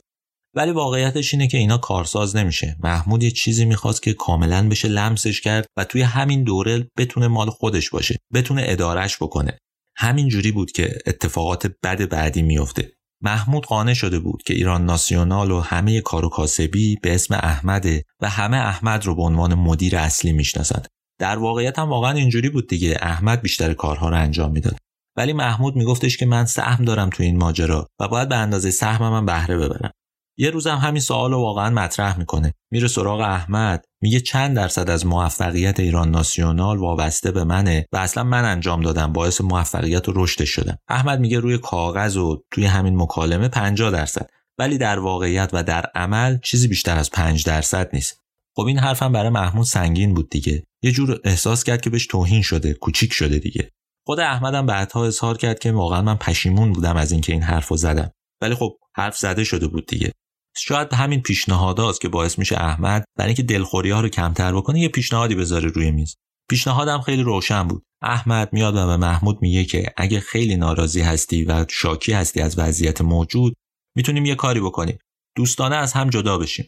ولی 0.54 0.70
واقعیتش 0.70 1.34
اینه 1.34 1.48
که 1.48 1.58
اینا 1.58 1.78
کارساز 1.78 2.36
نمیشه. 2.36 2.76
محمود 2.82 3.22
یه 3.22 3.30
چیزی 3.30 3.64
می‌خواست 3.64 4.02
که 4.02 4.12
کاملا 4.12 4.68
بشه 4.68 4.88
لمسش 4.88 5.40
کرد 5.40 5.66
و 5.76 5.84
توی 5.84 6.02
همین 6.02 6.44
دوره 6.44 6.88
بتونه 6.96 7.28
مال 7.28 7.50
خودش 7.50 7.90
باشه. 7.90 8.18
بتونه 8.34 8.62
ادارش 8.66 9.16
بکنه. 9.16 9.58
همین 9.96 10.28
جوری 10.28 10.52
بود 10.52 10.72
که 10.72 10.98
اتفاقات 11.06 11.66
بد 11.82 12.08
بعدی 12.08 12.42
میفته 12.42 12.92
محمود 13.22 13.66
قانع 13.66 13.94
شده 13.94 14.18
بود 14.18 14.42
که 14.42 14.54
ایران 14.54 14.84
ناسیونال 14.84 15.50
و 15.50 15.60
همه 15.60 16.00
کار 16.00 16.24
و 16.24 16.28
کاسبی 16.28 16.96
به 17.02 17.14
اسم 17.14 17.34
احمده 17.34 18.04
و 18.20 18.28
همه 18.28 18.56
احمد 18.56 19.06
رو 19.06 19.14
به 19.14 19.22
عنوان 19.22 19.54
مدیر 19.54 19.96
اصلی 19.96 20.32
می‌شناسند. 20.32 20.88
در 21.22 21.38
واقعیت 21.38 21.78
هم 21.78 21.88
واقعا 21.88 22.12
اینجوری 22.12 22.48
بود 22.48 22.68
دیگه. 22.68 22.98
احمد 23.00 23.42
بیشتر 23.42 23.74
کارها 23.74 24.08
رو 24.08 24.16
انجام 24.16 24.52
می‌داد. 24.52 24.76
ولی 25.16 25.32
محمود 25.32 25.76
میگفتش 25.76 26.16
که 26.16 26.26
من 26.26 26.44
سهم 26.44 26.84
دارم 26.84 27.10
تو 27.10 27.22
این 27.22 27.36
ماجرا 27.36 27.86
و 28.00 28.08
باید 28.08 28.28
به 28.28 28.36
اندازه 28.36 28.70
سهمم 28.70 29.12
من 29.12 29.26
بهره 29.26 29.58
ببرم. 29.58 29.90
یه 30.38 30.50
روزم 30.50 30.76
همین 30.76 31.00
سوال 31.00 31.30
رو 31.30 31.38
واقعا 31.38 31.70
مطرح 31.70 32.18
می‌کنه. 32.18 32.54
میره 32.70 32.88
سراغ 32.88 33.20
احمد. 33.20 33.84
میگه 34.02 34.20
چند 34.20 34.56
درصد 34.56 34.90
از 34.90 35.06
موفقیت 35.06 35.80
ایران 35.80 36.10
ناسیونال 36.10 36.78
وابسته 36.78 37.30
به 37.30 37.44
منه 37.44 37.86
و 37.92 37.96
اصلا 37.96 38.24
من 38.24 38.44
انجام 38.44 38.80
دادم. 38.80 39.12
باعث 39.12 39.40
موفقیت 39.40 40.08
و 40.08 40.12
رشدش 40.14 40.50
شدم. 40.50 40.78
احمد 40.88 41.20
میگه 41.20 41.40
روی 41.40 41.58
کاغذ 41.58 42.16
و 42.16 42.42
توی 42.50 42.64
همین 42.64 42.96
مکالمه 42.96 43.48
50 43.48 43.90
درصد. 43.90 44.30
ولی 44.58 44.78
در 44.78 44.98
واقعیت 44.98 45.50
و 45.52 45.62
در 45.62 45.86
عمل 45.94 46.38
چیزی 46.38 46.68
بیشتر 46.68 46.96
از 46.96 47.10
5 47.10 47.44
درصد 47.44 47.90
نیست. 47.92 48.21
خب 48.56 48.62
این 48.62 48.78
حرفم 48.78 49.12
برای 49.12 49.30
محمود 49.30 49.66
سنگین 49.66 50.14
بود 50.14 50.30
دیگه. 50.30 50.64
یه 50.82 50.92
جور 50.92 51.20
احساس 51.24 51.64
کرد 51.64 51.80
که 51.80 51.90
بهش 51.90 52.06
توهین 52.06 52.42
شده 52.42 52.74
کوچیک 52.74 53.12
شده 53.12 53.38
دیگه. 53.38 53.70
خود 54.06 54.20
احمدم 54.20 54.66
بعدها 54.66 55.06
اظهار 55.06 55.38
کرد 55.38 55.58
که 55.58 55.72
واقعا 55.72 56.02
من 56.02 56.16
پشیمون 56.16 56.72
بودم 56.72 56.96
از 56.96 57.12
اینکه 57.12 57.32
این 57.32 57.42
حرفو 57.42 57.76
زدم. 57.76 58.10
ولی 58.42 58.54
خب 58.54 58.76
حرف 58.96 59.18
زده 59.18 59.44
شده 59.44 59.68
بود 59.68 59.86
دیگه. 59.86 60.12
شاید 60.56 60.94
همین 60.94 61.22
پیشنهاداست 61.22 62.00
که 62.00 62.08
باعث 62.08 62.38
میشه 62.38 62.56
احمد 62.56 63.04
برای 63.18 63.28
اینکه 63.28 63.42
دلخوری 63.42 63.90
ها 63.90 64.00
رو 64.00 64.08
کمتر 64.08 64.52
بکنه 64.52 64.80
یه 64.80 64.88
پیشنهادی 64.88 65.34
بذاره 65.34 65.68
روی 65.68 65.90
میز. 65.90 66.16
پیشنهادم 66.50 67.00
خیلی 67.00 67.22
روشن 67.22 67.68
بود. 67.68 67.82
احمد 68.02 68.52
میاد 68.52 68.76
و 68.76 68.86
به 68.86 68.96
محمود 68.96 69.38
میگه 69.42 69.64
که 69.64 69.92
اگه 69.96 70.20
خیلی 70.20 70.56
ناراضی 70.56 71.00
هستی 71.00 71.44
و 71.44 71.66
شاکی 71.70 72.12
هستی 72.12 72.40
از 72.40 72.58
وضعیت 72.58 73.00
موجود 73.00 73.54
می‌تونیم 73.96 74.24
یه 74.24 74.34
کاری 74.34 74.60
بکنیم. 74.60 74.98
دوستانه 75.36 75.76
از 75.76 75.92
هم 75.92 76.10
جدا 76.10 76.38
بشیم. 76.38 76.66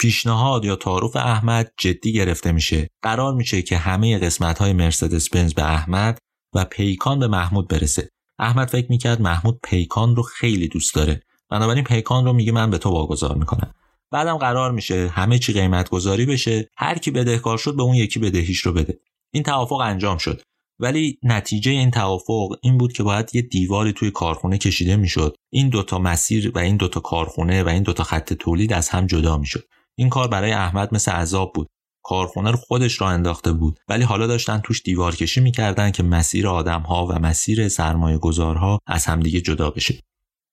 پیشنهاد 0.00 0.64
یا 0.64 0.76
تعارف 0.76 1.16
احمد 1.16 1.72
جدی 1.78 2.12
گرفته 2.12 2.52
میشه. 2.52 2.88
قرار 3.02 3.34
میشه 3.34 3.62
که 3.62 3.76
همه 3.76 4.18
قسمت 4.18 4.58
های 4.58 4.72
مرسدس 4.72 5.28
بنز 5.28 5.54
به 5.54 5.64
احمد 5.72 6.18
و 6.54 6.64
پیکان 6.64 7.18
به 7.18 7.26
محمود 7.26 7.68
برسه. 7.68 8.08
احمد 8.38 8.68
فکر 8.68 8.86
می‌کرد 8.90 9.20
محمود 9.20 9.60
پیکان 9.64 10.16
رو 10.16 10.22
خیلی 10.22 10.68
دوست 10.68 10.94
داره. 10.94 11.22
بنابراین 11.50 11.84
پیکان 11.84 12.24
رو 12.24 12.32
میگه 12.32 12.52
من 12.52 12.70
به 12.70 12.78
تو 12.78 12.90
واگذار 12.90 13.34
می‌کنم. 13.34 13.74
بعدم 14.10 14.36
قرار 14.36 14.72
میشه 14.72 15.08
همه 15.08 15.38
چی 15.38 15.52
قیمت 15.52 15.88
گذاری 15.88 16.26
بشه. 16.26 16.68
هر 16.76 16.98
کی 16.98 17.10
بدهکار 17.10 17.58
شد 17.58 17.76
به 17.76 17.82
اون 17.82 17.94
یکی 17.94 18.20
بدهیش 18.20 18.60
رو 18.60 18.72
بده. 18.72 18.98
این 19.32 19.42
توافق 19.42 19.80
انجام 19.80 20.18
شد. 20.18 20.42
ولی 20.78 21.18
نتیجه 21.22 21.70
این 21.70 21.90
توافق 21.90 22.48
این 22.62 22.78
بود 22.78 22.92
که 22.92 23.02
باید 23.02 23.34
یه 23.34 23.42
دیواری 23.42 23.92
توی 23.92 24.10
کارخونه 24.10 24.58
کشیده 24.58 24.96
می‌شد. 24.96 25.36
این 25.52 25.68
دوتا 25.68 25.98
مسیر 25.98 26.52
و 26.54 26.58
این 26.58 26.76
دوتا 26.76 27.00
کارخونه 27.00 27.62
و 27.62 27.68
این 27.68 27.82
دوتا 27.82 28.04
خط 28.04 28.32
تولید 28.32 28.72
از 28.72 28.88
هم 28.88 29.06
جدا 29.06 29.38
می‌شد. 29.38 29.64
این 29.98 30.08
کار 30.08 30.28
برای 30.28 30.52
احمد 30.52 30.94
مثل 30.94 31.12
عذاب 31.12 31.52
بود. 31.54 31.68
کارخونه 32.04 32.50
رو 32.50 32.56
خودش 32.56 33.00
را 33.00 33.08
انداخته 33.08 33.52
بود. 33.52 33.78
ولی 33.88 34.04
حالا 34.04 34.26
داشتن 34.26 34.58
توش 34.58 34.82
دیوار 34.82 35.16
کشی 35.16 35.40
می‌کردن 35.40 35.90
که 35.90 36.02
مسیر 36.02 36.48
آدم 36.48 36.80
ها 36.80 37.06
و 37.06 37.18
مسیر 37.18 37.68
سرمایه 37.68 38.18
گذارها 38.18 38.78
از 38.86 39.06
همدیگه 39.06 39.40
جدا 39.40 39.70
بشه. 39.70 40.00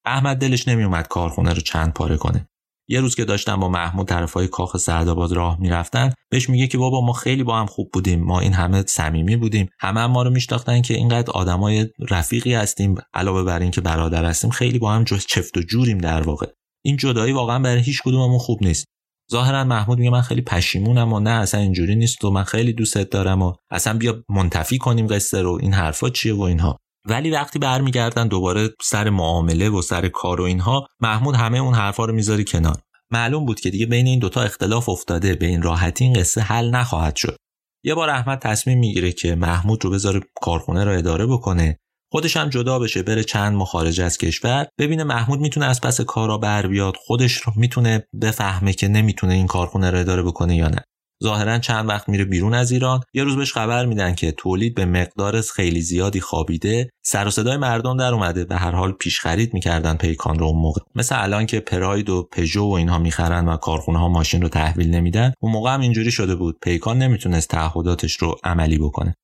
احمد 0.05 0.37
دلش 0.37 0.67
نمیومد 0.67 1.07
کارخونه 1.07 1.53
رو 1.53 1.61
چند 1.61 1.93
پاره 1.93 2.17
کنه. 2.17 2.47
یه 2.87 3.01
روز 3.01 3.15
که 3.15 3.25
داشتن 3.25 3.55
با 3.55 3.69
محمود 3.69 4.07
طرفای 4.07 4.47
کاخ 4.47 4.77
سعدآباد 4.77 5.31
راه 5.31 5.59
می‌رفتن 5.59 6.13
بهش 6.29 6.49
میگه 6.49 6.67
که 6.67 6.77
بابا 6.77 7.01
ما 7.01 7.13
خیلی 7.13 7.43
با 7.43 7.59
هم 7.59 7.65
خوب 7.65 7.89
بودیم. 7.93 8.23
ما 8.23 8.39
این 8.39 8.53
همه 8.53 8.83
صمیمی 8.87 9.35
بودیم. 9.35 9.69
همه 9.79 9.99
هم 9.99 10.11
ما 10.11 10.23
رو 10.23 10.29
میشناختن 10.29 10.81
که 10.81 10.93
اینقدر 10.93 11.31
آدمای 11.31 11.87
رفیقی 12.09 12.53
هستیم. 12.53 12.95
علاوه 13.13 13.43
بر 13.43 13.59
اینکه 13.59 13.81
برادر 13.81 14.25
هستیم 14.25 14.49
خیلی 14.49 14.79
با 14.79 14.93
هم 14.93 15.05
چفت 15.05 15.57
و 15.57 15.61
جوریم 15.61 15.97
در 15.97 16.21
واقع. 16.21 16.47
این 16.85 16.97
جدایی 16.97 17.33
واقعا 17.33 17.59
برای 17.59 17.81
هیچ 17.81 18.01
کدوممون 18.05 18.37
خوب 18.37 18.63
نیست. 18.63 18.85
ظاهرا 19.31 19.63
محمود 19.63 19.97
میگه 19.97 20.11
من 20.11 20.21
خیلی 20.21 20.41
پشیمونم 20.41 21.13
و 21.13 21.19
نه 21.19 21.29
اصلا 21.29 21.59
اینجوری 21.59 21.95
نیست 21.95 22.25
و 22.25 22.31
من 22.31 22.43
خیلی 22.43 22.73
دوستت 22.73 23.09
دارم 23.09 23.41
و 23.41 23.53
اصلا 23.71 23.97
بیا 23.97 24.23
منتفی 24.29 24.77
کنیم 24.77 25.07
قصه 25.07 25.41
رو. 25.41 25.57
این 25.61 25.73
حرفا 25.73 26.09
چیه 26.09 26.33
و 26.33 26.41
اینها؟ 26.41 26.77
ولی 27.05 27.31
وقتی 27.31 27.59
برمیگردن 27.59 28.27
دوباره 28.27 28.69
سر 28.81 29.09
معامله 29.09 29.69
و 29.69 29.81
سر 29.81 30.07
کار 30.07 30.41
و 30.41 30.43
اینها 30.43 30.87
محمود 30.99 31.35
همه 31.35 31.57
اون 31.57 31.73
حرفا 31.73 32.05
رو 32.05 32.13
می‌ذاری 32.13 32.43
کنار. 32.43 32.81
معلوم 33.11 33.45
بود 33.45 33.59
که 33.59 33.69
دیگه 33.69 33.85
بین 33.85 34.07
این 34.07 34.19
دوتا 34.19 34.41
اختلاف 34.41 34.89
افتاده. 34.89 35.35
به 35.35 35.45
این 35.45 35.61
راحتی 35.61 36.03
این 36.03 36.13
قصه 36.13 36.41
حل 36.41 36.69
نخواهد 36.69 37.15
شد. 37.15 37.37
یه 37.83 37.95
بار 37.95 38.09
احمد 38.09 38.39
تصمیم 38.39 38.79
می‌گیره 38.79 39.11
که 39.11 39.35
محمود 39.35 39.85
رو 39.85 39.91
بذاره 39.91 40.21
کارخونه 40.41 40.83
رو 40.83 40.97
اداره 40.97 41.25
بکنه. 41.25 41.77
خودش 42.11 42.37
هم 42.37 42.49
جدا 42.49 42.79
بشه 42.79 43.03
بره 43.03 43.23
چند 43.23 43.55
مخارج 43.55 44.01
از 44.01 44.17
کشور. 44.17 44.67
ببینه 44.79 45.03
محمود 45.03 45.39
می‌تونه 45.39 45.65
از 45.65 45.81
پس 45.81 46.01
کارا 46.01 46.37
بر 46.37 46.67
بیاد 46.67 46.93
خودش 47.05 47.33
رو 47.33 47.53
می‌تونه 47.55 48.07
بفهمه 48.21 48.73
که 48.73 48.87
نمی‌تونه 48.87 49.33
این 49.33 49.47
کارخونه 49.47 49.91
رو 49.91 49.99
اداره 49.99 50.23
بکنه 50.23 50.55
یا 50.55 50.67
نه. 50.67 50.81
ظاهرا 51.23 51.59
چند 51.59 51.89
وقت 51.89 52.09
میره 52.09 52.25
بیرون 52.25 52.53
از 52.53 52.71
ایران. 52.71 53.01
یه 53.13 53.23
روز 53.23 53.35
بهش 53.35 53.53
خبر 53.53 53.85
میدن 53.85 54.15
که 54.15 54.31
تولید 54.31 54.75
به 54.75 54.85
مقدار 54.85 55.41
خیلی 55.41 55.81
زیادی 55.81 56.19
خوابیده. 56.19 56.89
سر 57.05 57.27
و 57.27 57.31
صدای 57.31 57.57
مردم 57.57 57.97
در 57.97 58.13
اومده 58.13 58.45
به 58.45 58.55
هر 58.55 58.71
حال 58.71 58.91
پیش 58.91 59.19
خرید 59.19 59.53
می‌کردن 59.53 59.95
پیکان 59.95 60.39
رو 60.39 60.45
اون 60.45 60.61
موقع. 60.61 60.81
مثل 60.95 61.15
الان 61.17 61.45
که 61.45 61.59
پراید 61.59 62.09
و 62.09 62.27
پژو 62.31 62.63
و 62.63 62.71
اینها 62.71 62.99
می‌خرن 62.99 63.47
و 63.47 63.57
کارخونه 63.57 63.99
ها 63.99 64.09
ماشین 64.09 64.41
رو 64.41 64.49
تحویل 64.49 64.89
نمیدن 64.89 65.33
اون 65.39 65.51
موقع 65.51 65.73
هم 65.73 65.81
اینجوری 65.81 66.11
شده 66.11 66.35
بود. 66.35 66.57
پیکان 66.61 66.97
نمی‌تونست 66.97 67.49
تعهداتش 67.49 68.13
رو 68.13 68.35
عملی 68.43 68.77
بکنه. 68.77 69.15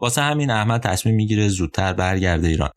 واسه 0.00 0.22
همین 0.22 0.50
احمد 0.50 0.82
تصمیم 0.82 1.14
می‌گیره 1.14 1.48
زودتر 1.48 1.92
برگرده 1.92 2.48
ایران. 2.48 2.70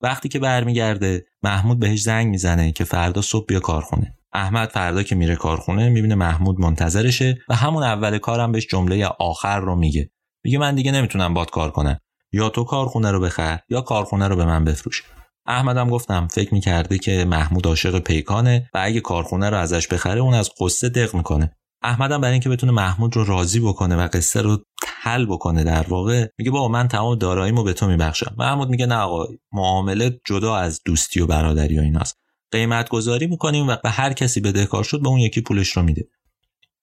وقتی 0.00 0.28
که 0.28 0.38
برمیگرده 0.38 1.26
محمود 1.42 1.78
بهش 1.78 2.02
زنگ 2.02 2.26
می‌زنه 2.26 2.72
که 2.72 2.84
فردا 2.84 3.22
صبح 3.22 3.46
بیا 3.46 3.60
کارخونه. 3.60 4.16
احمد 4.32 4.68
فردا 4.68 5.02
که 5.02 5.14
میره 5.14 5.36
کارخونه 5.36 5.88
می‌بینه 5.88 6.14
محمود 6.14 6.60
منتظرشه 6.60 7.38
و 7.48 7.54
همون 7.54 7.82
اول 7.82 8.18
کارم 8.18 8.52
بهش 8.52 8.66
جمله 8.66 9.06
آخر 9.06 9.60
رو 9.60 9.76
میگه. 9.76 10.10
میگه 10.44 10.58
من 10.58 10.74
دیگه 10.74 10.92
نمی‌تونم 10.92 11.34
باد 11.34 11.50
کار 11.50 11.70
کنم. 11.70 12.00
یا 12.32 12.48
تو 12.48 12.64
کارخونه 12.64 13.10
رو 13.10 13.20
بخر 13.20 13.58
یا 13.68 13.80
کارخونه 13.80 14.28
رو 14.28 14.36
به 14.36 14.44
من 14.44 14.64
بفروش. 14.64 15.02
احمدم 15.46 15.90
گفتم 15.90 16.26
فکر 16.26 16.54
می‌کرده 16.54 16.98
که 16.98 17.24
محمود 17.24 17.66
عاشق 17.66 17.98
پیکانه 17.98 18.70
و 18.74 18.80
اگه 18.82 19.00
کارخونه 19.00 19.50
رو 19.50 19.56
ازش 19.56 19.88
بخره 19.88 20.20
اون 20.20 20.34
از 20.34 20.50
قصه 20.60 20.88
دق 20.88 21.14
می‌کنه. 21.14 21.56
احمدم 21.82 22.20
برای 22.20 22.32
اینکه 22.32 22.48
بتونه 22.48 22.72
محمود 22.72 23.16
رو 23.16 23.24
راضی 23.24 23.60
بکنه 23.60 23.96
و 23.96 24.08
قصه 24.12 24.42
رو 24.42 24.64
حل 25.02 25.26
بکنه 25.26 25.64
در 25.64 25.86
واقع 25.88 26.26
میگه 26.38 26.50
بابا 26.50 26.68
من 26.68 26.88
تمام 26.88 27.14
داراییمو 27.14 27.62
به 27.62 27.72
تو 27.72 27.86
میبخشم. 27.86 28.34
محمود 28.38 28.68
میگه 28.68 28.86
نه 28.86 28.94
آقا 28.94 29.26
معامله 29.52 30.20
جدا 30.26 30.56
از 30.56 30.80
دوستی 30.84 31.20
و 31.20 31.26
برادری 31.26 31.78
و 31.78 31.82
ایناست. 31.82 32.18
قیمت 32.52 32.88
گذاری 32.88 33.26
می‌کنیم 33.26 33.68
و 33.68 33.76
به 33.82 33.90
هر 33.90 34.12
کسی 34.12 34.40
بدهکار 34.40 34.84
شد 34.84 35.02
به 35.02 35.08
اون 35.08 35.18
یکی 35.18 35.40
پولش 35.40 35.68
رو 35.68 35.82
میده. 35.82 36.08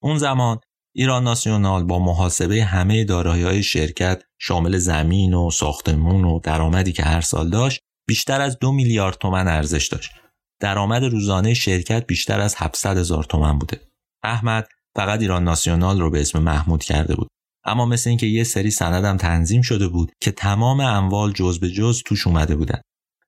اون 0.02 0.18
زمان 0.18 0.60
ایران 0.96 1.24
ناسیونال 1.24 1.84
با 1.84 2.00
محاسبه 2.00 2.64
همه 2.64 3.04
دارایی 3.04 3.44
های 3.44 3.64
شرکت 3.64 4.24
شامل 4.40 4.78
زمین 4.78 5.34
و 5.34 5.52
ساختمون 5.52 6.24
و 6.24 6.40
درآمدی 6.40 6.92
که 6.92 7.04
هر 7.04 7.22
سال 7.22 7.50
داشت 7.50 7.82
بیشتر 8.08 8.42
از 8.42 8.60
دو 8.60 8.72
میلیارد 8.72 9.18
تومن 9.18 9.48
ارزش 9.48 9.88
داشت. 9.88 10.12
درآمد 10.60 11.04
روزانه 11.04 11.54
شرکت 11.54 12.06
بیشتر 12.08 12.40
از 12.40 12.56
700 12.58 12.98
هزار 12.98 13.24
تومن 13.24 13.60
بوده. 13.60 13.82
احمد 14.24 14.68
فقط 14.98 15.22
ایران 15.22 15.44
ناسیونال 15.44 16.02
رو 16.02 16.12
به 16.12 16.22
اسم 16.22 16.40
محمود 16.40 16.84
کرده 16.84 17.16
بود. 17.16 17.28
اما 17.66 17.86
مثل 17.86 18.10
اینکه 18.10 18.28
یه 18.28 18.44
سری 18.44 18.72
سندم 18.72 19.18
تنظیم 19.18 19.62
شده 19.62 19.88
بود 19.88 20.12
که 20.22 20.32
تمام 20.32 20.80
اموال 20.80 21.32
جز 21.32 21.60
به 21.60 21.70
جز 21.70 22.02
توش 22.06 22.28
اومده 22.28 22.56
بودن. 22.56 22.82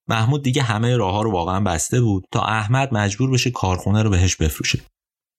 محمود 0.08 0.44
دیگه 0.44 0.62
همه 0.62 0.98
راه 0.98 1.14
ها 1.14 1.22
رو 1.22 1.32
واقعا 1.32 1.60
بسته 1.60 2.02
بود 2.02 2.24
تا 2.32 2.42
احمد 2.42 2.94
مجبور 2.94 3.32
بشه 3.32 3.52
کارخونه 3.52 4.04
رو 4.04 4.10
بهش 4.10 4.36
بفروشه. 4.36 4.80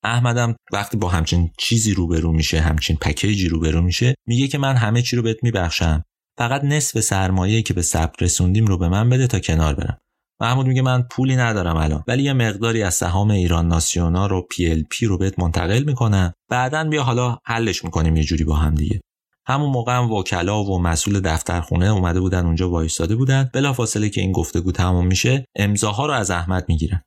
احمدم 0.05 0.57
وقتی 0.73 0.97
با 0.97 1.09
همچین 1.09 1.51
چیزی 1.59 1.95
روبرو 1.95 2.33
میشه 2.33 2.61
همچین 2.61 2.97
پکیجی 2.97 3.49
روبرو 3.49 3.83
میشه 3.83 4.15
میگه 4.27 4.49
که 4.49 4.59
من 4.59 4.77
همه 4.77 5.03
چی 5.03 5.17
رو 5.17 5.23
بهت 5.23 5.37
میبخشم. 5.43 6.03
فقط 6.39 6.65
نصف 6.65 7.01
سرمایه 7.01 7.63
که 7.63 7.75
به 7.75 7.83
ثبت 7.83 8.23
رسوندیم 8.23 8.67
رو 8.67 8.79
به 8.79 8.89
من 8.89 9.09
بده 9.09 9.27
تا 9.27 9.39
کنار 9.41 9.75
برم. 9.75 9.99
محمود 10.41 10.67
میگه 10.67 10.83
من 10.83 11.03
پولی 11.03 11.37
ندارم 11.37 11.77
الان 11.77 12.05
ولی 12.07 12.23
یه 12.23 12.33
مقداری 12.33 12.83
از 12.83 12.95
سهام 12.95 13.31
ایران 13.31 13.69
ناسیونال 13.69 14.27
رو 14.27 14.47
پی 14.51 14.71
ال 14.71 14.83
پی 14.91 15.07
رو 15.07 15.19
بهت 15.19 15.39
منتقل 15.39 15.83
می‌کنم. 15.83 16.33
بعدا 16.51 16.85
بیا 16.85 17.03
حالا 17.03 17.39
حلش 17.45 17.85
می‌کنیم 17.85 18.17
یه 18.17 18.25
جوری 18.25 18.45
با 18.45 18.57
هم 18.57 18.75
دیگه. 18.75 19.01
همون 19.47 19.71
موقع 19.71 19.97
هم 19.97 20.13
وکلا 20.13 20.65
و 20.65 20.79
مسئول 20.79 21.21
دفترخونه 21.21 21.87
اومده 21.87 22.21
بودن 22.21 22.47
اونجا 22.47 22.71
وایستاده 22.71 23.17
بودن. 23.17 23.51
بلافاصله 23.55 24.09
که 24.09 24.21
این 24.21 24.33
گفتگو 24.33 24.73
تمام 24.73 25.07
میشه 25.07 25.45
امضاها 25.57 26.07
رو 26.07 26.13
از 26.13 26.31
احمد 26.31 26.65
می‌گیرن. 26.69 27.03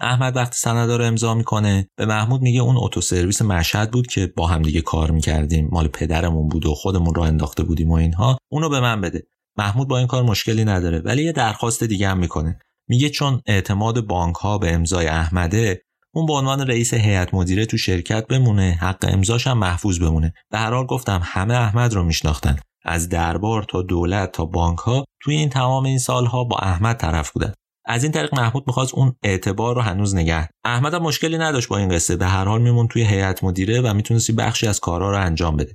احمد 0.00 0.36
وقتی 0.36 0.56
سندا 0.56 0.96
رو 0.96 1.04
امضا 1.04 1.34
می‌کنه 1.34 1.88
به 1.96 2.06
محمود 2.06 2.42
میگه 2.42 2.60
اون 2.60 2.76
اتو 2.78 3.00
سرویس 3.00 3.42
مشهد 3.42 3.90
بود 3.90 4.06
که 4.06 4.32
با 4.36 4.46
هم 4.46 4.62
دیگه 4.62 4.80
کار 4.80 5.10
می‌کردیم. 5.10 5.68
مال 5.72 5.88
پدرمون 5.88 6.48
بود 6.48 6.66
و 6.66 6.74
خودمون 6.74 7.14
رو 7.14 7.22
انداخته 7.22 7.62
بودیم 7.62 7.90
و 7.90 7.94
اینها. 7.94 8.38
اونو 8.52 8.68
به 8.68 8.80
من 8.80 9.00
بده. 9.00 9.22
محمود 9.58 9.88
با 9.88 9.98
این 9.98 10.06
کار 10.06 10.22
مشکلی 10.22 10.64
نداره 10.64 10.98
ولی 10.98 11.24
یه 11.24 11.32
درخواست 11.32 11.84
دیگه 11.84 12.08
هم 12.08 12.18
می‌کنه. 12.18 12.58
میگه 12.88 13.10
چون 13.10 13.42
اعتماد 13.46 14.06
بانک 14.06 14.36
ها 14.36 14.58
به 14.58 14.74
امضای 14.74 15.06
احمده 15.06 15.82
اون 16.14 16.26
به 16.26 16.32
عنوان 16.32 16.66
رئیس 16.66 16.94
هیئت 16.94 17.34
مدیره 17.34 17.66
تو 17.66 17.76
شرکت 17.76 18.26
بمونه 18.26 18.78
حق 18.80 19.04
امضاش 19.08 19.46
هم 19.46 19.58
محفوظ 19.58 19.98
بمونه. 19.98 20.34
به 20.50 20.58
هر 20.58 20.70
حال 20.70 20.86
گفتم 20.86 21.20
همه 21.24 21.54
احمد 21.54 21.94
رو 21.94 22.04
میشناختن. 22.04 22.56
از 22.84 23.08
دربار 23.08 23.62
تا 23.62 23.82
دولت 23.82 24.32
تا 24.32 24.44
بانک 24.44 24.78
ها 24.78 25.04
توی 25.20 25.36
این 25.36 25.48
تمام 25.48 25.84
این 25.84 25.98
سالها 25.98 26.44
با 26.44 26.56
احمد 26.56 26.96
طرف 26.96 27.30
بودن. 27.30 27.52
از 27.84 28.02
این 28.02 28.12
طریق 28.12 28.34
محمود 28.34 28.64
می‌خواست 28.66 28.94
اون 28.94 29.16
اعتبار 29.22 29.74
رو 29.74 29.80
هنوز 29.80 30.14
نگه 30.14 30.48
احمد 30.64 30.94
هم 30.94 31.02
مشکلی 31.02 31.38
نداشت 31.38 31.68
با 31.68 31.78
این 31.78 31.88
قصه. 31.88 32.16
به 32.16 32.26
هر 32.26 32.44
حال 32.44 32.62
میمون 32.62 32.88
توی 32.88 33.02
هیئت 33.02 33.44
مدیره 33.44 33.80
و 33.80 33.94
می‌تونستی 33.94 34.32
بخشی 34.32 34.66
از 34.66 34.80
کارها 34.80 35.10
رو 35.10 35.16
انجام 35.16 35.56
بده. 35.56 35.74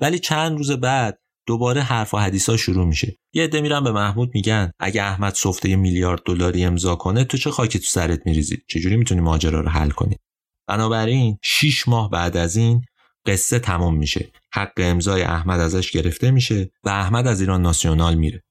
ولی 0.00 0.18
چند 0.18 0.58
روز 0.58 0.70
بعد 0.70 1.18
دوباره 1.50 1.82
حرف 1.82 2.14
و 2.14 2.18
حدیثا 2.18 2.56
شروع 2.56 2.86
میشه. 2.86 3.16
یه 3.32 3.44
عده 3.44 3.60
میرن 3.60 3.84
به 3.84 3.92
محمود 3.92 4.30
میگن 4.34 4.70
اگه 4.80 5.02
احمد 5.02 5.34
سفته 5.34 5.76
میلیارد 5.76 6.20
دلاری 6.26 6.64
امضا 6.64 6.94
کنه 6.94 7.24
تو 7.24 7.36
چه 7.36 7.50
خاکی 7.50 7.78
تو 7.78 7.84
سرت 7.84 8.20
میریزی؟ 8.26 8.58
چجوری 8.68 8.96
می‌تونی 8.96 9.20
ماجرا 9.20 9.60
رو 9.60 9.68
حل 9.68 9.90
کنی؟ 9.90 10.16
بنابراین 10.68 11.38
6 11.42 11.88
ماه 11.88 12.10
بعد 12.10 12.36
از 12.36 12.56
این 12.56 12.82
قصه 13.26 13.58
تمام 13.58 13.96
میشه. 13.96 14.32
حق 14.52 14.72
امضای 14.76 15.22
احمد 15.22 15.60
ازش 15.60 15.90
گرفته 15.90 16.30
میشه 16.30 16.70
و 16.84 16.88
احمد 16.88 17.26
از 17.26 17.40
ایران 17.40 17.62
ناسیونال 17.62 18.14
میره. 18.14 18.42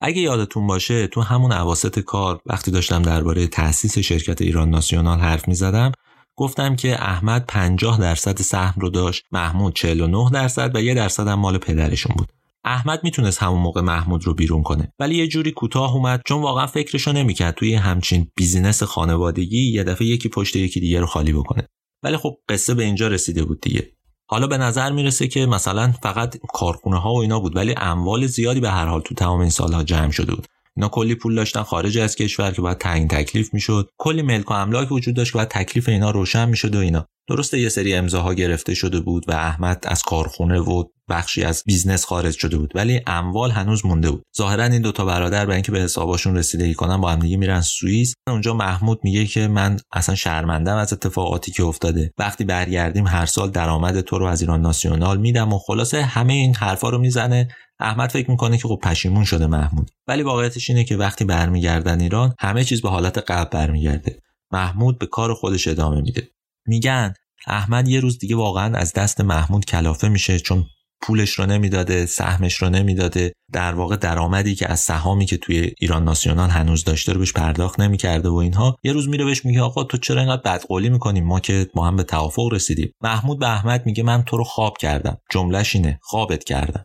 اگه 0.00 0.20
یادتون 0.20 0.66
باشه 0.66 1.06
تو 1.06 1.20
همون 1.20 1.52
عواست 1.52 1.98
کار 1.98 2.40
وقتی 2.46 2.70
داشتم 2.70 3.02
درباره 3.02 3.46
تأسیس 3.46 3.98
شرکت 3.98 4.42
ایران 4.42 4.70
ناسیونال 4.70 5.18
حرف 5.18 5.48
می‌زدم 5.48 5.92
گفتم 6.40 6.76
که 6.76 7.02
احمد 7.02 7.44
50 7.48 8.00
درصد 8.00 8.42
سهم 8.42 8.80
رو 8.80 8.90
داشت 8.90 9.24
محمود 9.32 9.74
49 9.74 10.30
درصد 10.32 10.76
و 10.76 10.82
یه 10.82 10.94
درصد 10.94 11.28
هم 11.28 11.38
مال 11.38 11.58
پدرشون 11.58 12.14
بود. 12.18 12.28
احمد 12.64 13.00
می‌تونست 13.04 13.42
همون 13.42 13.60
موقع 13.60 13.80
محمود 13.80 14.26
رو 14.26 14.34
بیرون 14.34 14.62
کنه. 14.62 14.92
ولی 14.98 15.16
یه 15.16 15.28
جوری 15.28 15.52
کوتاه 15.52 15.94
اومد 15.94 16.22
چون 16.26 16.42
واقعا 16.42 16.66
فکرشو 16.66 17.12
نمی‌کرد 17.12 17.54
توی 17.54 17.74
همچین 17.74 18.30
business 18.36 18.82
خانوادگی 18.82 19.72
یه 19.72 19.84
دفعه 19.84 20.06
یکی 20.06 20.28
پشت 20.28 20.56
یکی 20.56 20.80
دیگه 20.80 21.00
رو 21.00 21.06
خالی 21.06 21.32
بکنه. 21.32 21.68
ولی 22.02 22.16
خب 22.16 22.36
قصه 22.48 22.74
به 22.74 22.84
اینجا 22.84 23.08
رسیده 23.08 23.44
بود 23.44 23.60
دیگه. 23.60 23.92
حالا 24.26 24.46
به 24.46 24.58
نظر 24.58 24.92
می‌رسه 24.92 25.28
که 25.28 25.46
مثلا 25.46 25.92
فقط 26.02 26.36
کارخونه 26.52 27.00
ها 27.00 27.12
و 27.12 27.18
اینا 27.18 27.40
بود 27.40 27.56
ولی 27.56 27.74
اموال 27.76 28.26
زیادی 28.26 28.60
به 28.60 28.70
هر 28.70 28.86
حال 28.86 29.00
تو 29.00 29.14
تمام 29.14 29.40
این 29.40 29.50
سالها 29.50 29.82
جمع 29.82 30.10
شده 30.10 30.34
بود. 30.34 30.46
اینا 30.80 30.88
کلی 30.88 31.14
پول 31.14 31.34
داشتن 31.34 31.62
خارج 31.62 31.98
از 31.98 32.16
کشور 32.16 32.50
که 32.50 32.62
باید 32.62 32.78
تعیین 32.78 33.08
تکلیف 33.08 33.54
می‌شد. 33.54 33.88
کلی 33.98 34.22
ملک 34.22 34.50
و 34.50 34.54
املاک 34.54 34.92
وجود 34.92 35.16
داشت 35.16 35.32
که 35.32 35.38
باید 35.38 35.48
تکلیف 35.48 35.88
اینا 35.88 36.10
روشن 36.10 36.48
می‌شد 36.48 36.74
و 36.74 36.78
اینا. 36.78 37.06
درسته 37.28 37.60
یه 37.60 37.68
سری 37.68 37.94
امضاها 37.94 38.34
گرفته 38.34 38.74
شده 38.74 39.00
بود 39.00 39.24
و 39.28 39.32
احمد 39.32 39.84
از 39.86 40.02
کارخونه 40.02 40.58
و 40.58 40.84
بخشی 41.08 41.42
از 41.42 41.62
business 41.66 42.04
خارج 42.04 42.36
شده 42.36 42.58
بود 42.58 42.72
ولی 42.74 43.00
اموال 43.06 43.50
هنوز 43.50 43.86
مونده 43.86 44.10
بود. 44.10 44.22
ظاهرا 44.36 44.64
این 44.64 44.82
دوتا 44.82 45.04
برادر 45.04 45.44
برای 45.44 45.54
اینکه 45.54 45.72
به 45.72 45.80
حساباشون 45.80 46.36
رسیدگی 46.36 46.74
کنن 46.74 47.00
با 47.00 47.10
هم 47.10 47.18
دیگه 47.18 47.36
میرن 47.36 47.60
سوئیس. 47.60 48.14
اونجا 48.28 48.54
محمود 48.54 49.00
میگه 49.04 49.26
که 49.26 49.48
من 49.48 49.76
اصلا 49.92 50.14
شرمندم 50.14 50.76
از 50.76 50.92
اتفاقاتی 50.92 51.52
که 51.52 51.64
افتاده. 51.64 52.12
وقتی 52.18 52.44
برگردیم 52.44 53.06
هر 53.06 53.26
سال 53.26 53.50
درآمد 53.50 54.00
تو 54.00 54.18
رو 54.18 54.26
از 54.26 54.40
ایران 54.40 54.60
ناسیونال 54.60 55.20
میدم 55.20 55.52
و 55.52 55.58
خلاصه 55.58 56.02
همه 56.02 56.32
این 56.32 56.54
حرفا 56.54 56.88
رو 56.88 56.98
می‌زنه. 56.98 57.48
احمد 57.80 58.10
فکر 58.10 58.30
می‌کنه 58.30 58.58
که 58.58 58.68
خب 58.68 58.78
پشیمون 58.82 59.24
شده 59.24 59.46
محمود. 59.46 59.90
ولی 60.08 60.22
واقعیتش 60.22 60.70
اینه 60.70 60.84
که 60.84 60.96
وقتی 60.96 61.24
برمیگردن 61.24 62.00
ایران 62.00 62.34
همه 62.38 62.64
چیز 62.64 62.82
به 62.82 62.90
حالت 62.90 63.18
قبل 63.18 63.58
برمیگرده. 63.58 64.22
محمود 64.52 64.98
به 64.98 65.06
کار 65.06 65.34
خودش 65.34 65.68
ادامه 65.68 66.00
میده. 66.00 66.28
میگن 66.66 67.14
احمد 67.46 67.88
یه 67.88 68.00
روز 68.00 68.18
دیگه 68.18 68.36
واقعا 68.36 68.76
از 68.76 68.92
دست 68.92 69.20
محمود 69.20 69.64
کلافه 69.64 70.08
میشه 70.08 70.38
چون 70.38 70.66
پولش 71.02 71.30
رو 71.30 71.46
نمی‌داده 71.46 72.06
سهمش 72.06 72.54
رو 72.54 72.70
نمی‌داده. 72.70 73.32
در 73.52 73.74
واقع 73.74 73.96
درآمدی 73.96 74.54
که 74.54 74.70
از 74.70 74.80
سهامی 74.80 75.26
که 75.26 75.36
توی 75.36 75.72
ایران 75.78 76.04
ناسیونال 76.04 76.50
هنوز 76.50 76.84
داشته 76.84 77.12
رو 77.12 77.18
بهش 77.18 77.32
پرداخت 77.32 77.80
نمی‌کرده 77.80 78.28
و 78.28 78.34
اینها 78.34 78.76
یه 78.82 78.92
روز 78.92 79.08
میره 79.08 79.24
بهش 79.24 79.44
میگه 79.44 79.60
آقا 79.60 79.84
تو 79.84 79.98
چرا 79.98 80.20
اینقدر 80.20 80.42
بدقولی 80.42 80.88
می‌کنیم 80.88 81.24
ما 81.24 81.40
که 81.40 81.70
ما 81.74 81.86
هم 81.86 81.96
به 81.96 82.02
توافق 82.02 82.52
رسیدیم. 82.52 82.92
محمود 83.00 83.38
به 83.38 83.48
احمد 83.48 83.86
میگه 83.86 84.02
من 84.02 84.22
تو 84.22 84.36
رو 84.36 84.44
خواب 84.44 84.78
کردم. 84.78 85.18
جملهش 85.30 85.76
اینه 85.76 85.98
خوابت 86.02 86.44
کردم. 86.44 86.84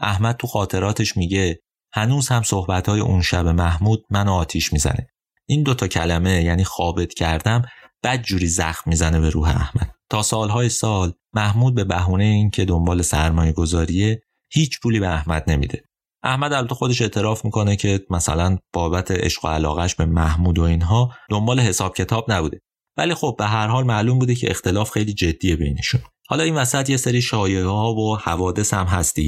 احمد 0.00 0.36
تو 0.36 0.46
خاطراتش 0.46 1.16
میگه 1.16 1.60
هنوز 1.92 2.28
هم 2.28 2.42
صحبتهای 2.42 3.00
اون 3.00 3.22
شب 3.22 3.46
محمود 3.46 4.04
منو 4.10 4.32
آتیش 4.32 4.72
می‌زنه. 4.72 5.06
این 5.48 5.62
دوتا 5.62 5.88
کلمه 5.88 6.42
یعنی 6.42 6.64
خوابت 6.64 7.14
کردم 7.14 7.62
بد 8.02 8.22
جوری 8.22 8.46
زخم 8.46 8.90
می‌زنه 8.90 9.20
به 9.20 9.30
روح 9.30 9.48
احمد. 9.48 9.90
تا 10.10 10.22
سالهای 10.22 10.68
سال 10.68 11.12
محمود 11.32 11.74
به 11.74 11.84
بهونه 11.84 12.24
اینکه 12.24 12.64
دنبال 12.64 13.02
سرمایه 13.02 13.52
گذاریه 13.52 14.22
هیچ 14.52 14.80
پولی 14.80 15.00
به 15.00 15.08
احمد 15.08 15.50
نمیده. 15.50 15.84
احمد 16.22 16.52
البته 16.52 16.74
خودش 16.74 17.02
اعتراف 17.02 17.44
می‌کنه 17.44 17.76
که 17.76 18.00
مثلا 18.10 18.58
بابت 18.72 19.10
عشق 19.10 19.44
و 19.44 19.48
علاقش 19.48 19.94
به 19.94 20.04
محمود 20.04 20.58
و 20.58 20.62
اینها 20.62 21.14
دنبال 21.30 21.60
حساب 21.60 21.96
کتاب 21.96 22.32
نبوده. 22.32 22.60
ولی 22.96 23.14
خب 23.14 23.34
به 23.38 23.46
هر 23.46 23.66
حال 23.66 23.84
معلوم 23.84 24.18
بوده 24.18 24.34
که 24.34 24.50
اختلاف 24.50 24.90
خیلی 24.90 25.14
جدیه 25.14 25.56
بینشون. 25.56 26.00
حالا 26.28 26.42
این 26.42 26.54
وسط 26.54 26.90
یه 26.90 26.96
سری 26.96 27.22
شایعه 27.22 27.66
ها 27.66 27.94
و 27.94 28.16
حوادث 28.16 28.74
هم 28.74 28.86
هست 28.86 29.18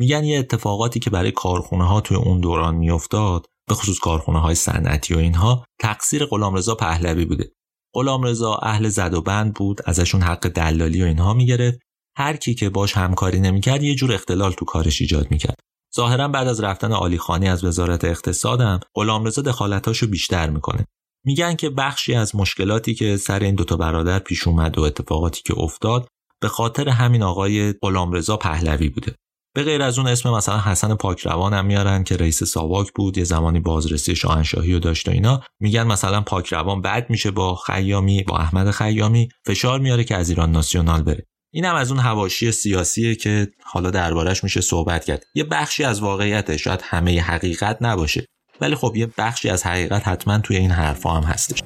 میگن 0.00 0.24
یه 0.24 0.38
اتفاقاتی 0.38 1.00
که 1.00 1.10
برای 1.10 1.32
کارخونه 1.32 1.84
ها 1.84 2.00
توی 2.00 2.16
اون 2.16 2.40
دوران 2.40 2.74
میافتاد 2.74 3.46
به 3.68 3.74
خصوص 3.74 3.98
کارخونه 3.98 4.40
های 4.40 4.54
صنعتی 4.54 5.14
و 5.14 5.18
اینها 5.18 5.64
تقصیر 5.80 6.26
غلامرضا 6.26 6.74
پهلوی 6.74 7.24
بوده. 7.24 7.52
غلامرضا 7.94 8.54
اهل 8.62 8.88
زد 8.88 9.14
و 9.14 9.22
بند 9.22 9.54
بود 9.54 9.80
ازشون 9.84 10.22
حق 10.22 10.48
دلالی 10.48 11.02
و 11.02 11.06
اینها 11.06 11.34
می‌گرفت. 11.34 11.78
هر 12.16 12.36
کی 12.36 12.54
که 12.54 12.70
باش 12.70 12.96
همکاری 12.96 13.40
نمی‌کرد 13.40 13.82
یه 13.82 13.94
جور 13.94 14.12
اختلال 14.12 14.52
تو 14.52 14.64
کارش 14.64 15.00
ایجاد 15.00 15.30
می‌کرد. 15.30 15.60
ظاهرا 15.96 16.28
بعد 16.28 16.48
از 16.48 16.60
رفتن 16.60 16.92
علی 16.92 17.18
خانی 17.18 17.48
از 17.48 17.64
وزارت 17.64 18.04
اقتصادم 18.04 18.80
غلامرضا 18.94 19.42
دخالتاشو 19.42 20.06
بیشتر 20.06 20.50
می‌کنه. 20.50 20.86
میگن 21.24 21.56
که 21.56 21.70
بخشی 21.70 22.14
از 22.14 22.36
مشکلاتی 22.36 22.94
که 22.94 23.16
سر 23.16 23.40
این 23.40 23.54
دوتا 23.54 23.76
برادر 23.76 24.18
پیش 24.18 24.46
اومد 24.46 24.78
و 24.78 24.82
اتفاقاتی 24.82 25.42
که 25.42 25.58
افتاد 25.58 26.08
به 26.40 26.48
خاطر 26.48 26.88
همین 26.88 27.22
آقای 27.22 27.72
غلامرضا 27.72 28.36
پهلوی 28.36 28.88
بوده. 28.88 29.14
به 29.54 29.62
غیر 29.62 29.82
از 29.82 29.98
اون 29.98 30.08
اسم 30.08 30.30
مثلا 30.30 30.60
حسن 30.60 30.94
پاکروان 30.94 31.54
هم 31.54 31.66
میارن 31.66 32.04
که 32.04 32.16
رئیس 32.16 32.44
ساواک 32.44 32.92
بود 32.94 33.18
یه 33.18 33.24
زمانی 33.24 33.60
بازرسی 33.60 34.16
شاهنشاهی 34.16 34.72
رو 34.72 34.78
داشت 34.78 35.08
و 35.08 35.10
اینا. 35.10 35.40
میگن 35.60 35.82
مثلا 35.82 36.20
پاکروان 36.20 36.82
بد 36.82 37.10
میشه 37.10 37.30
با 37.30 37.54
خیامی 37.54 38.22
با 38.22 38.38
احمد 38.38 38.70
خیامی. 38.70 39.28
فشار 39.46 39.80
میاره 39.80 40.04
که 40.04 40.16
از 40.16 40.28
ایران 40.28 40.52
ناسیونال 40.52 41.02
بره. 41.02 41.26
این 41.52 41.64
هم 41.64 41.74
از 41.74 41.90
اون 41.90 42.00
هواشی 42.00 42.52
سیاسیه 42.52 43.14
که 43.14 43.48
حالا 43.64 43.90
دربارش 43.90 44.44
میشه 44.44 44.60
صحبت 44.60 45.04
کرد. 45.04 45.24
یه 45.34 45.44
بخشی 45.44 45.84
از 45.84 46.00
واقعیت 46.00 46.56
شاید 46.56 46.80
همه 46.84 47.20
حقیقت 47.20 47.78
نباشه. 47.80 48.26
ولی 48.60 48.74
خب 48.74 48.92
یه 48.96 49.08
بخشی 49.18 49.50
از 49.50 49.66
حقیقت 49.66 50.08
حتما 50.08 50.38
توی 50.38 50.56
این 50.56 50.70
حرفا 50.70 51.10
هم 51.10 51.22
هستش. 51.22 51.62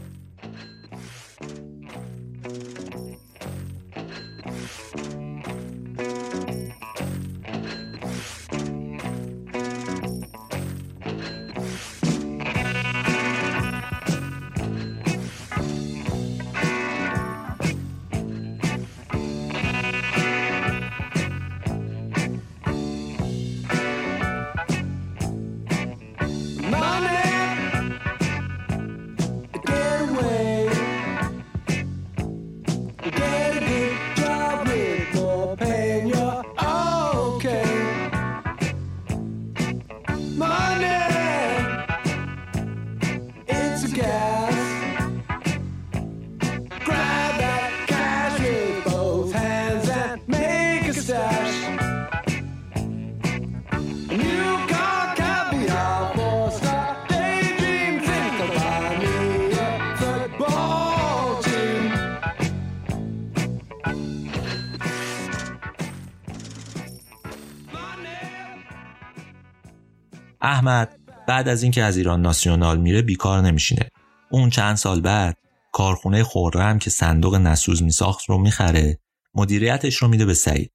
احمد 70.68 70.98
بعد 71.28 71.48
از 71.48 71.62
اینکه 71.62 71.82
از 71.82 71.96
ایران 71.96 72.22
ناسیونال 72.22 72.80
میره 72.80 73.02
بیکار 73.02 73.40
نمیشینه. 73.40 73.88
اون 74.30 74.50
چند 74.50 74.76
سال 74.76 75.00
بعد 75.00 75.36
کارخونه 75.72 76.22
خورم 76.22 76.78
که 76.78 76.90
صندوق 76.90 77.34
نسوز 77.34 77.82
میساخت 77.82 78.24
رو 78.28 78.38
می‌خره 78.38 78.98
مدیریتش 79.34 79.96
رو 79.96 80.08
میده 80.08 80.26
به 80.26 80.34
سعید. 80.34 80.72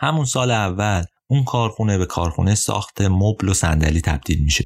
همون 0.00 0.24
سال 0.24 0.50
اول 0.50 1.04
اون 1.30 1.44
کارخونه 1.44 1.98
به 1.98 2.06
کارخونه 2.06 2.54
ساخت 2.54 3.00
مبل 3.00 3.48
و 3.48 3.54
صندلی 3.54 4.00
تبدیل 4.00 4.42
میشه. 4.42 4.64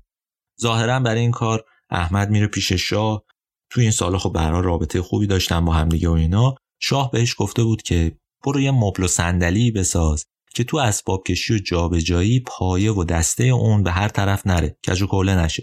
ظاهرا 0.63 1.01
برای 1.01 1.21
این 1.21 1.31
کار 1.31 1.65
احمد 1.91 2.31
میره 2.31 2.47
پیش 2.47 2.73
شاه. 2.73 3.23
تو 3.71 3.81
این 3.81 3.91
سالا 3.91 4.19
خب 4.19 4.33
برا 4.33 4.61
رابطه 4.61 5.03
خوبی 5.03 5.27
داشتن 5.27 5.65
با 5.65 5.73
همدیگه 5.73 6.09
و 6.09 6.13
اینا. 6.13 6.55
شاه 6.81 7.11
بهش 7.11 7.35
گفته 7.39 7.63
بود 7.63 7.83
که 7.83 8.13
برو 8.45 8.61
یه 8.61 8.71
مبل 8.71 9.03
و 9.03 9.07
صندلی 9.09 9.71
بساز. 9.71 10.25
که 10.53 10.65
تو 10.65 10.77
اسباب 10.77 11.23
کشی 11.27 11.55
و 11.55 11.59
جابجایی 11.59 12.41
پایه 12.41 12.93
و 12.93 13.05
دسته 13.05 13.45
اون 13.45 13.83
به 13.83 13.91
هر 13.91 14.09
طرف 14.09 14.47
نره 14.47 14.77
کج 14.89 15.03
و 15.03 15.07
کوله 15.07 15.35
نشه. 15.35 15.63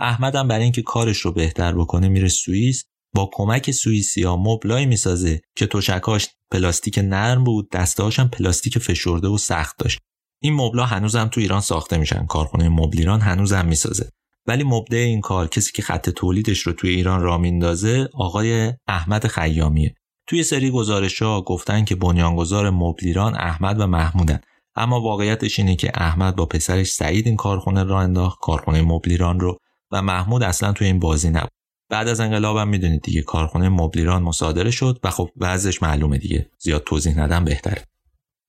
احمدم 0.00 0.48
برای 0.48 0.62
اینکه 0.62 0.82
کارش 0.82 1.18
رو 1.18 1.32
بهتر 1.32 1.74
بکنه 1.74 2.08
میره 2.08 2.28
سوئیس 2.28 2.84
با 3.14 3.30
کمک 3.32 3.70
سوئیسیا 3.70 4.36
مبلای 4.36 4.86
می‌سازه 4.86 5.40
که 5.56 5.66
تشکاش 5.66 6.28
پلاستیک 6.52 6.98
نرم 6.98 7.44
بود 7.44 7.70
دستهاش 7.70 8.18
هم 8.18 8.28
پلاستیک 8.28 8.78
فشرده 8.78 9.28
و 9.28 9.38
سخت 9.38 9.78
داشت. 9.78 9.98
این 10.42 10.54
مبلا 10.54 10.86
هنوزم 10.86 11.28
تو 11.28 11.40
ایران 11.40 11.60
ساخته 11.60 11.98
میشن 11.98 12.26
کارخونه 12.26 12.68
مبل 12.68 12.98
ایران 12.98 13.20
هنوزم 13.20 13.66
می‌سازه. 13.66 14.10
ولی 14.46 14.64
مبدع 14.64 14.98
این 14.98 15.20
کار 15.20 15.48
کسی 15.48 15.72
که 15.72 15.82
خط 15.82 16.10
تولیدش 16.10 16.60
رو 16.60 16.72
توی 16.72 16.90
ایران 16.90 17.22
را 17.22 17.38
میندازه 17.38 18.08
آقای 18.14 18.72
احمد 18.86 19.26
خیامیه. 19.26 19.94
توی 20.28 20.42
سری 20.42 20.70
گزارش 20.70 21.22
ها 21.22 21.42
گفتن 21.42 21.84
که 21.84 21.94
بنیانگذار 21.94 22.70
مبل 22.70 23.06
ایران 23.06 23.34
احمد 23.34 23.80
و 23.80 23.86
محمودن. 23.86 24.40
اما 24.76 25.00
واقعیتش 25.00 25.58
اینه 25.58 25.76
که 25.76 25.90
احمد 25.94 26.36
با 26.36 26.46
پسرش 26.46 26.92
سعید 26.92 27.26
این 27.26 27.36
کارخونه 27.36 27.84
را 27.84 28.00
انداخت 28.00 28.38
کارخونه 28.40 28.82
مبل 28.82 29.10
ایران 29.10 29.40
رو 29.40 29.58
و 29.92 30.02
محمود 30.02 30.42
اصلا 30.42 30.72
توی 30.72 30.86
این 30.86 30.98
بازی 30.98 31.30
نبود. 31.30 31.50
بعد 31.90 32.08
از 32.08 32.20
انقلابم 32.20 32.68
می‌دونید 32.68 33.02
دیگه 33.02 33.22
کارخونه 33.22 33.68
مبل 33.68 33.98
ایران 33.98 34.22
مصادره 34.22 34.70
شد 34.70 35.00
و 35.04 35.10
خب 35.10 35.30
وضعش 35.36 35.82
معلومه 35.82 36.18
دیگه. 36.18 36.50
زیاد 36.58 36.84
توضیح 36.84 37.18
ندم 37.18 37.44
بهتره. 37.44 37.84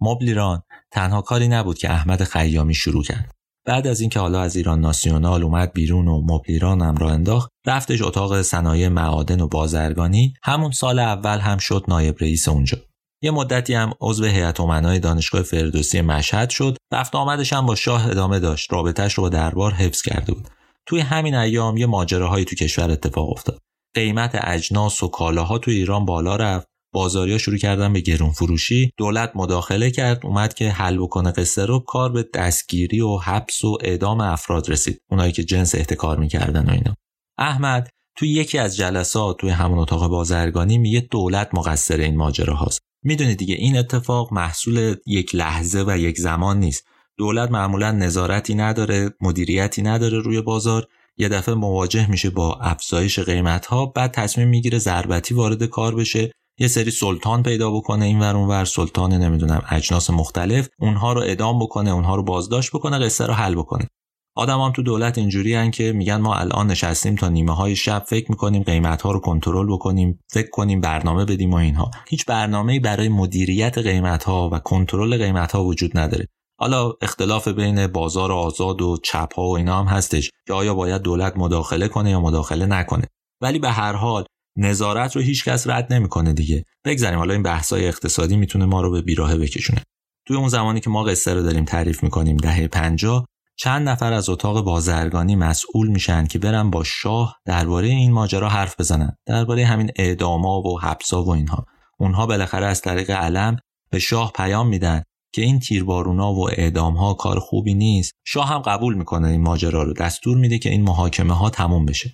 مبل 0.01 0.27
ایران 0.27 0.61
تنها 0.91 1.22
کاری 1.22 1.47
نبود 1.47 1.77
که 1.77 1.91
احمد 1.91 2.23
خیامی 2.23 2.73
شروع 2.73 3.03
کرد. 3.03 3.39
بعد 3.70 3.88
از 3.88 4.02
اینکه 4.02 4.20
حالا 4.20 4.41
از 4.41 4.56
ایران 4.56 4.82
ناسیونال 4.82 5.44
اومد 5.44 5.74
بیرون 5.74 6.08
و 6.08 6.22
مبل 6.22 6.44
ایران 6.48 6.82
هم 6.82 6.96
را 6.96 7.10
انداخت 7.10 7.50
رفتش 7.68 8.02
اتاق 8.02 8.41
صنایع 8.41 8.88
معادن 8.88 9.41
و 9.41 9.48
بازرگانی. 9.48 10.34
همون 10.44 10.72
سال 10.72 11.00
اول 11.00 11.40
هم 11.40 11.58
شد 11.58 11.86
نایب 11.88 12.16
رئیس 12.20 12.48
اونجا. 12.48 12.78
یه 13.24 13.32
مدتی 13.32 13.74
هم 13.74 13.94
عضو 14.02 14.26
هیئت 14.26 14.60
امنای 14.60 15.00
دانشگاه 15.00 15.41
فردوسی 15.41 16.02
مشهد 16.02 16.50
شد. 16.50 16.78
رفت 16.94 17.16
آمدش 17.16 17.54
هم 17.54 17.66
با 17.66 17.76
شاه 17.76 18.10
ادامه 18.10 18.40
داشت. 18.40 18.74
رابطهش 18.74 19.14
رو 19.14 19.24
با 19.24 19.30
دربار 19.30 19.74
حفظ 19.74 20.02
کرده 20.02 20.34
بود. 20.34 20.48
توی 20.86 21.00
همین 21.00 21.36
ایام 21.36 21.78
یه 21.78 21.86
ماجراهایی 21.86 22.46
تو 22.46 22.56
کشور 22.56 22.91
اتفاق 22.91 23.30
افتاد. 23.30 23.60
قیمت 23.96 24.40
اجناس 24.44 25.04
و 25.04 25.08
کالاها 25.08 25.58
تو 25.58 25.72
ایران 25.72 26.06
بالا 26.06 26.36
رفت. 26.36 26.68
بازاریا 26.94 27.38
شروع 27.38 27.57
کردن 27.57 27.94
به 27.94 28.02
گرون 28.02 28.32
فروشی 28.32 28.91
دولت 28.98 29.32
مداخله 29.36 29.91
کرد 29.91 30.26
اومد 30.26 30.53
که 30.53 30.70
حل 30.70 30.98
بکنه 30.98 31.32
قصه 31.32 31.66
رو 31.66 31.80
کار 31.80 32.11
به 32.11 32.30
دستگیری 32.34 33.02
و 33.02 33.18
حبس 33.18 33.64
و 33.64 33.78
اعدام 33.82 34.22
افراد 34.22 34.70
رسید. 34.70 35.02
اونایی 35.11 35.32
که 35.32 35.44
جنس 35.44 35.76
احتکار 35.76 36.18
می‌کردن 36.18 36.70
و 36.70 36.72
اینا. 36.72 36.95
احمد 37.38 37.90
توی 38.18 38.30
یکی 38.30 38.57
از 38.57 38.78
جلسات 38.78 39.38
توی 39.38 39.49
همون 39.49 39.80
اتاق 39.80 40.07
بازرگانی 40.07 40.78
میگه 40.78 41.07
دولت 41.11 41.49
مقصر 41.53 41.98
این 41.98 42.18
ماجرا 42.18 42.53
هاست. 42.56 42.80
می‌دونید 43.03 43.38
دیگه 43.38 43.56
این 43.56 43.78
اتفاق 43.78 44.34
محصول 44.34 44.95
یک 45.06 45.36
لحظه 45.36 45.84
و 45.88 45.98
یک 45.98 46.18
زمان 46.18 46.60
نیست. 46.60 46.88
دولت 47.18 47.52
معمولا 47.52 47.91
نظارتی 47.91 48.56
نداره 48.56 49.10
مدیریتی 49.22 49.82
نداره 49.82 50.20
روی 50.20 50.41
بازار. 50.41 50.88
یه 51.18 51.30
دفعه 51.30 51.56
مواجه 51.56 52.10
میشه 52.10 52.30
با 52.30 52.56
افزایش 52.56 53.20
قیمت 53.20 53.66
ها 53.66 53.86
بعد 53.86 54.11
تصمیم 54.11 54.48
می‌گیره 54.48 54.78
ضربتی 54.78 55.34
وارد 55.34 55.64
کار 55.64 55.95
بشه. 55.95 56.32
یه 56.60 56.68
سری 56.68 56.91
سلطان 56.91 57.44
پیدا 57.44 57.72
بکنه 57.72 58.06
این 58.06 58.19
ور 58.19 58.36
ور 58.36 58.65
سلطان 58.65 59.14
نمی‌دونم 59.14 59.64
اجناس 59.69 60.10
مختلف 60.10 60.69
اونها 60.80 61.14
رو 61.14 61.22
ادام 61.26 61.60
بکنه 61.60 61.90
اونها 61.90 62.15
رو 62.15 62.23
بازداشت 62.23 62.72
بکنه 62.72 62.99
قصه 62.99 63.26
رو 63.26 63.34
حل 63.34 63.56
بکنه. 63.56 63.88
آدم 64.36 64.60
هم 64.60 64.72
تو 64.72 64.84
دولت 64.84 65.18
اینجوری 65.18 65.56
هن 65.56 65.72
که 65.72 65.91
میگن 65.91 66.15
ما 66.15 66.36
الان 66.36 66.68
نشستیم 66.68 67.15
تا 67.15 67.30
نیمه 67.30 67.56
های 67.56 67.76
شب 67.76 68.03
فکر 68.07 68.26
می‌کنیم 68.30 68.64
قیمت 68.64 69.02
ها 69.02 69.11
رو 69.11 69.19
کنترل 69.19 69.73
بکنیم 69.73 70.19
فکر 70.31 70.49
کنیم 70.49 70.81
برنامه 70.81 71.26
بدیم 71.26 71.52
و 71.52 71.56
اینها. 71.56 71.91
هیچ 72.07 72.26
برنامه 72.26 72.80
برای 72.80 73.10
مدیریت 73.10 73.77
قیمت 73.77 74.23
ها 74.23 74.49
و 74.53 74.60
کنترل 74.60 75.18
قیمت 75.18 75.52
ها 75.52 75.64
وجود 75.64 75.98
نداره. 75.98 76.27
حالا 76.60 76.94
اختلاف 77.02 77.48
بین 77.48 77.88
بازار 77.88 78.31
آزاد 78.31 78.81
و 78.81 78.98
چپ 79.03 79.34
ها 79.36 79.44
و 79.44 79.57
اینا 79.57 79.80
هم 79.80 79.86
هستش 79.86 80.31
که 80.48 80.53
آیا 80.53 80.73
باید 80.73 81.02
دولت 81.02 81.34
مداخله 81.38 81.88
کنه 81.88 82.10
یا 82.10 82.22
مداخله 82.22 82.65
نکنه. 82.65 83.07
ولی 83.41 83.60
به 83.60 83.69
هر 83.72 83.94
حال 83.94 84.26
نظارت 84.60 85.15
رو 85.15 85.22
هیچ 85.22 85.45
کس 85.45 85.68
رد 85.68 85.94
نمی‌کنه 85.94 86.34
دیگه. 86.34 86.65
بگذاریم 86.86 87.19
حالا 87.19 87.34
این 87.34 87.44
بحث‌های 87.44 87.88
اقتصادی 87.88 88.38
می‌تونه 88.38 88.65
ما 88.65 88.81
رو 88.81 88.91
به 88.91 89.02
بیراهه 89.02 89.38
بکشونه. 89.38 89.81
توی 90.27 90.38
اون 90.38 90.49
زمانی 90.49 90.80
که 90.80 90.90
ما 90.90 91.03
قصه 91.03 91.34
رو 91.34 91.41
داریم 91.41 91.65
تعریف 91.65 92.03
می‌کنیم 92.03 92.38
دهه 92.38 92.68
50 92.68 93.26
چند 93.57 93.90
نفر 93.90 94.14
از 94.14 94.30
اتاق 94.30 94.64
بازرگانی 94.64 95.36
مسئول 95.36 95.88
میشن 95.88 96.26
که 96.26 96.40
برن 96.40 96.69
با 96.69 96.84
شاه 96.84 97.40
درباره 97.45 97.88
این 97.88 98.11
ماجرا 98.11 98.49
حرف 98.49 98.80
بزنن. 98.80 99.15
درباره 99.26 99.65
همین 99.65 99.91
اعداما 99.95 100.61
و 100.61 100.81
حبسا 100.81 101.23
و 101.23 101.30
اینها. 101.30 101.65
اونها 101.99 102.26
بالاخره 102.26 102.65
از 102.65 102.81
طریق 102.81 103.10
علم 103.10 103.57
به 103.91 103.99
شاه 103.99 104.31
پیام 104.36 104.68
میدن 104.68 105.03
که 105.34 105.41
این 105.41 105.60
تیربارونا 105.60 106.34
و 106.34 106.49
اعدام 106.49 106.98
ها 106.98 107.14
کار 107.14 107.40
خوبی 107.40 107.73
نیست. 107.73 108.14
شاه 108.26 108.48
هم 108.48 108.60
قبول 108.60 108.95
می‌کنه 108.95 109.27
این 109.27 109.41
ماجرا 109.41 109.84
رو. 109.84 109.94
دستور 109.94 110.38
میده 110.38 110.60
که 110.60 110.69
این 110.69 110.84
محاکمه 110.84 111.34
ها 111.34 111.49
تموم 111.49 111.86
بشه. 111.86 112.10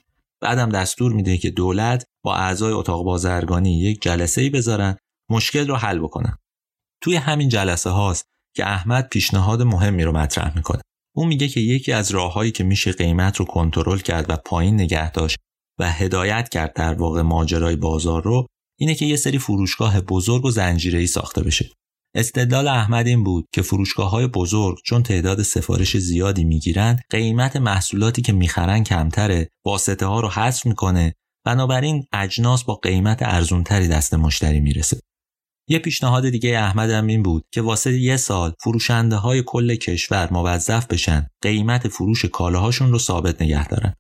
بعدم 0.45 0.69
دستور 0.69 1.13
میده 1.13 1.38
که 1.38 1.49
دولت 1.49 2.05
با 2.23 2.35
اعضای 2.35 2.73
اتاق 2.73 3.03
بازرگانی 3.03 3.80
یک 3.80 4.01
جلسه 4.01 4.41
ای 4.41 4.49
بذارن 4.49 4.97
مشکل 5.30 5.67
رو 5.67 5.76
حل 5.76 5.99
بکنن. 5.99 6.38
توی 7.01 7.15
همین 7.15 7.49
جلسه 7.49 7.89
هاست 7.89 8.26
که 8.55 8.65
احمد 8.65 9.09
پیشنهاد 9.09 9.61
مهمی 9.61 10.03
رو 10.03 10.11
مطرح 10.11 10.55
می‌کنه. 10.55 10.81
اون 11.15 11.27
میگه 11.27 11.47
که 11.47 11.59
یکی 11.59 11.91
از 11.91 12.11
راههایی 12.11 12.51
که 12.51 12.63
میشه 12.63 12.91
قیمت 12.91 13.38
رو 13.38 13.45
کنترل 13.45 13.97
کرد 13.97 14.30
و 14.30 14.35
پایین 14.45 14.73
نگه 14.73 15.11
داشت 15.11 15.38
و 15.80 15.91
هدایت 15.91 16.49
کرد 16.49 16.73
در 16.73 16.93
واقع 16.93 17.22
ماجرای 17.22 17.76
بازار 17.76 18.23
رو 18.23 18.47
اینه 18.80 18.95
که 18.95 19.05
یه 19.05 19.15
سری 19.15 19.39
فروشگاه 19.39 20.01
بزرگ 20.01 20.45
و 20.45 20.51
زنجیره‌ای 20.51 21.07
ساخته 21.07 21.43
بشه. 21.43 21.69
استدلال 22.17 22.67
احمد 22.67 23.07
این 23.07 23.23
بود 23.23 23.47
که 23.51 23.61
فروشگاه 23.61 24.09
های 24.09 24.27
بزرگ 24.27 24.77
چون 24.85 25.03
تعداد 25.03 25.41
سفارش 25.41 25.97
زیادی 25.97 26.43
می‌گیرن 26.43 26.99
قیمت 27.09 27.55
محصولاتی 27.55 28.21
که 28.21 28.33
می‌خرن 28.33 28.83
کمتره 28.83 29.49
واسطه 29.65 30.05
ها 30.05 30.19
رو 30.19 30.29
حذف 30.29 30.65
می‌کنه 30.65 31.15
بنابراین 31.45 32.07
اجناس 32.13 32.63
با 32.63 32.75
قیمت 32.75 33.23
ارزونتری 33.23 33.87
دست 33.87 34.13
مشتری 34.13 34.59
می‌رسه 34.59 34.99
یه 35.67 35.79
پیشنهاد 35.79 36.29
دیگه 36.29 36.59
احمد 36.59 36.89
هم 36.89 37.07
این 37.07 37.23
بود 37.23 37.45
که 37.51 37.61
واسه 37.61 37.99
یه 37.99 38.17
سال 38.17 38.53
فروشنده 38.59 39.15
های 39.15 39.43
کل 39.45 39.75
کشور 39.75 40.33
موظف 40.33 40.87
بشن 40.87 41.29
قیمت 41.41 41.87
فروش 41.87 42.25
کالاهاشون 42.25 42.91
رو 42.91 42.99
ثابت 42.99 43.41
نگه 43.41 43.67
دارن. 43.67 43.93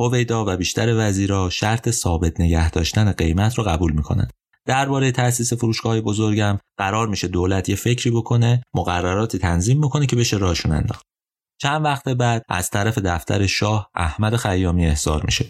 هویدا 0.00 0.44
و 0.44 0.56
بیشتر 0.56 0.94
وزیرا 0.96 1.50
شرط 1.50 1.90
ثابت 1.90 2.40
نگه 2.40 2.70
داشتن 2.70 3.12
قیمت 3.12 3.54
رو 3.54 3.64
قبول 3.64 3.92
می‌کنن. 3.92 4.28
درباره 4.68 5.12
تأسیس 5.12 5.52
فروشگاه 5.52 6.00
بزرگم 6.00 6.58
قرار 6.76 7.08
میشه 7.08 7.28
دولت 7.28 7.68
یه 7.68 7.76
فکری 7.76 8.10
بکنه 8.10 8.62
مقرراتی 8.74 9.38
تنظیم 9.38 9.80
بکنه 9.80 10.06
که 10.06 10.16
بشه 10.16 10.36
راشون 10.36 10.72
انداخت. 10.72 11.06
چند 11.60 11.84
وقت 11.84 12.08
بعد 12.08 12.42
از 12.48 12.70
طرف 12.70 12.98
دفتر 12.98 13.46
شاه 13.46 13.90
احمد 13.94 14.36
خیامی 14.36 14.86
احضار 14.86 15.22
میشه. 15.24 15.46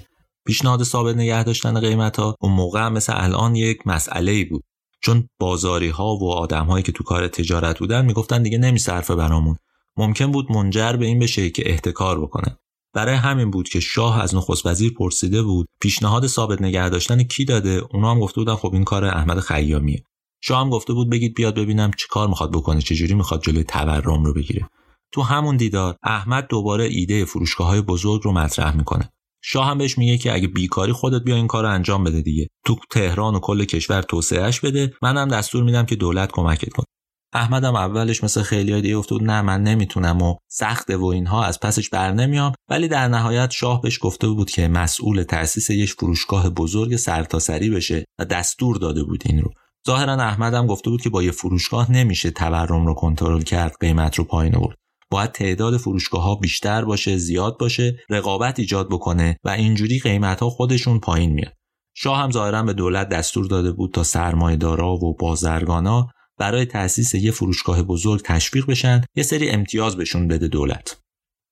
پیشنهاد 0.46 0.82
ثابت 0.82 1.16
نگه 1.16 1.44
داشتن 1.44 1.80
قیمت 1.80 2.18
ها 2.18 2.36
اون 2.40 2.52
موقع 2.52 2.88
مثل 2.88 3.12
الان 3.16 3.56
یک 3.56 3.86
مسئله 3.86 4.32
ای 4.32 4.44
بود. 4.44 4.64
چون 5.00 5.28
بازاری 5.40 5.88
ها 5.88 6.16
و 6.16 6.32
آدم 6.32 6.66
هایی 6.66 6.82
که 6.82 6.92
تو 6.92 7.04
کار 7.04 7.28
تجارت 7.28 7.78
بودن 7.78 8.04
می‌گفتن 8.04 8.42
دیگه 8.42 8.58
نمیصرفه 8.58 9.14
برامون. 9.14 9.56
ممکن 9.96 10.32
بود 10.32 10.52
منجر 10.52 10.92
به 10.92 11.06
این 11.06 11.18
بشه 11.18 11.50
که 11.50 11.70
احتکار 11.70 12.20
بکنه. 12.20 12.56
برای 12.94 13.14
همین 13.14 13.50
بود 13.50 13.68
که 13.68 13.80
شاه 13.80 14.22
از 14.22 14.34
نخست 14.34 14.66
وزیر 14.66 14.92
پرسیده 14.92 15.42
بود 15.42 15.68
پیشنهاد 15.80 16.26
ثابت 16.26 16.62
نگه 16.62 16.88
داشتن 16.88 17.22
کی 17.22 17.44
داده؟ 17.44 17.82
اونا 17.90 18.10
هم 18.10 18.20
گفته 18.20 18.40
بودن 18.40 18.54
خب 18.54 18.70
این 18.72 18.84
کار 18.84 19.04
احمد 19.04 19.40
خیامیه. 19.40 20.02
شاه 20.40 20.60
هم 20.60 20.70
گفته 20.70 20.92
بود 20.92 21.10
بگید 21.10 21.34
بیاد 21.34 21.54
ببینم 21.54 21.90
چی 21.98 22.06
کار 22.10 22.28
می‌خواد 22.28 22.52
بکنه 22.52 22.80
چجوری 22.80 23.14
می‌خواد 23.14 23.42
جلوی 23.42 23.64
تورم 23.64 24.24
رو 24.24 24.34
بگیره. 24.34 24.68
تو 25.12 25.22
همون 25.22 25.56
دیدار 25.56 25.96
احمد 26.02 26.46
دوباره 26.50 26.84
ایده 26.84 27.24
فروشگاه 27.24 27.66
های 27.66 27.80
بزرگ 27.80 28.22
رو 28.24 28.32
مطرح 28.32 28.76
می‌کنه. 28.76 29.10
شاه 29.42 29.66
هم 29.66 29.78
بهش 29.78 29.98
میگه 29.98 30.18
که 30.18 30.34
اگه 30.34 30.48
بیکاری 30.48 30.92
خودت 30.92 31.22
بیا 31.24 31.36
این 31.36 31.46
کار 31.46 31.64
رو 31.64 31.70
انجام 31.70 32.04
بده 32.04 32.22
دیگه. 32.22 32.48
تو 32.64 32.76
تهران 32.90 33.34
و 33.34 33.38
کل 33.38 33.64
کشور 33.64 34.02
توسعهش 34.02 34.60
بده. 34.60 34.92
منم 35.02 35.28
دستور 35.28 35.64
میدم 35.64 35.86
که 35.86 35.96
دولت 35.96 36.32
کمکت 36.32 36.72
کنه. 36.72 36.86
احمدم 37.32 37.76
اولش 37.76 38.24
مثل 38.24 38.42
خیلی 38.42 38.82
دیگه 38.82 38.96
گفته 38.96 39.14
بود 39.14 39.24
نه 39.24 39.42
من 39.42 39.62
نمی‌تونم 39.62 40.22
و 40.22 40.36
سخته 40.50 40.96
و 40.96 41.04
اینها 41.04 41.44
از 41.44 41.60
پسش 41.60 41.88
بر 41.88 42.12
نمیام. 42.12 42.52
ولی 42.68 42.88
در 42.88 43.08
نهایت 43.08 43.50
شاه 43.50 43.80
بهش 43.80 43.98
گفته 44.02 44.28
بود 44.28 44.50
که 44.50 44.68
مسئول 44.68 45.22
تأسیس 45.22 45.70
یک 45.70 45.92
فروشگاه 45.92 46.50
بزرگ 46.50 46.96
سرتاسری 46.96 47.70
بشه 47.70 48.04
و 48.18 48.24
دستور 48.24 48.76
داده 48.76 49.04
بود 49.04 49.22
این 49.26 49.42
رو. 49.42 49.50
ظاهرا 49.86 50.12
احمدم 50.12 50.66
گفته 50.66 50.90
بود 50.90 51.02
که 51.02 51.10
با 51.10 51.22
یه 51.22 51.30
فروشگاه 51.30 51.92
نمیشه 51.92 52.30
تورم 52.30 52.86
رو 52.86 52.94
کنترل 52.94 53.42
کرد 53.42 53.76
قیمت 53.80 54.16
رو 54.16 54.24
پایین 54.24 54.56
آورد. 54.56 54.76
باید 55.10 55.32
تعداد 55.32 55.76
فروشگاه 55.76 56.22
ها 56.22 56.34
بیشتر 56.34 56.84
باشه 56.84 57.16
زیاد 57.16 57.58
باشه 57.58 57.96
رقابت 58.10 58.58
ایجاد 58.58 58.88
بکنه 58.88 59.36
و 59.44 59.48
اینجوری 59.48 59.98
قیمت 59.98 60.40
ها 60.40 60.50
خودشون 60.50 61.00
پایین 61.00 61.32
میاد. 61.32 61.52
شاه 61.96 62.18
هم 62.18 62.30
ظاهرا 62.30 62.62
به 62.62 62.72
دولت 62.72 63.08
دستور 63.08 63.46
داده 63.46 63.72
بود 63.72 63.92
تا 63.92 64.02
سرمایه‌دارا 64.02 64.92
و 64.92 65.16
بازرگانا 65.16 66.08
برای 66.38 66.64
تأسیس 66.64 67.14
یه 67.14 67.30
فروشگاه 67.30 67.82
بزرگ 67.82 68.22
تشویق 68.24 68.66
بشن 68.66 69.04
یه 69.16 69.22
سری 69.22 69.50
امتیاز 69.50 69.96
بهشون 69.96 70.28
بده 70.28 70.48
دولت. 70.48 70.96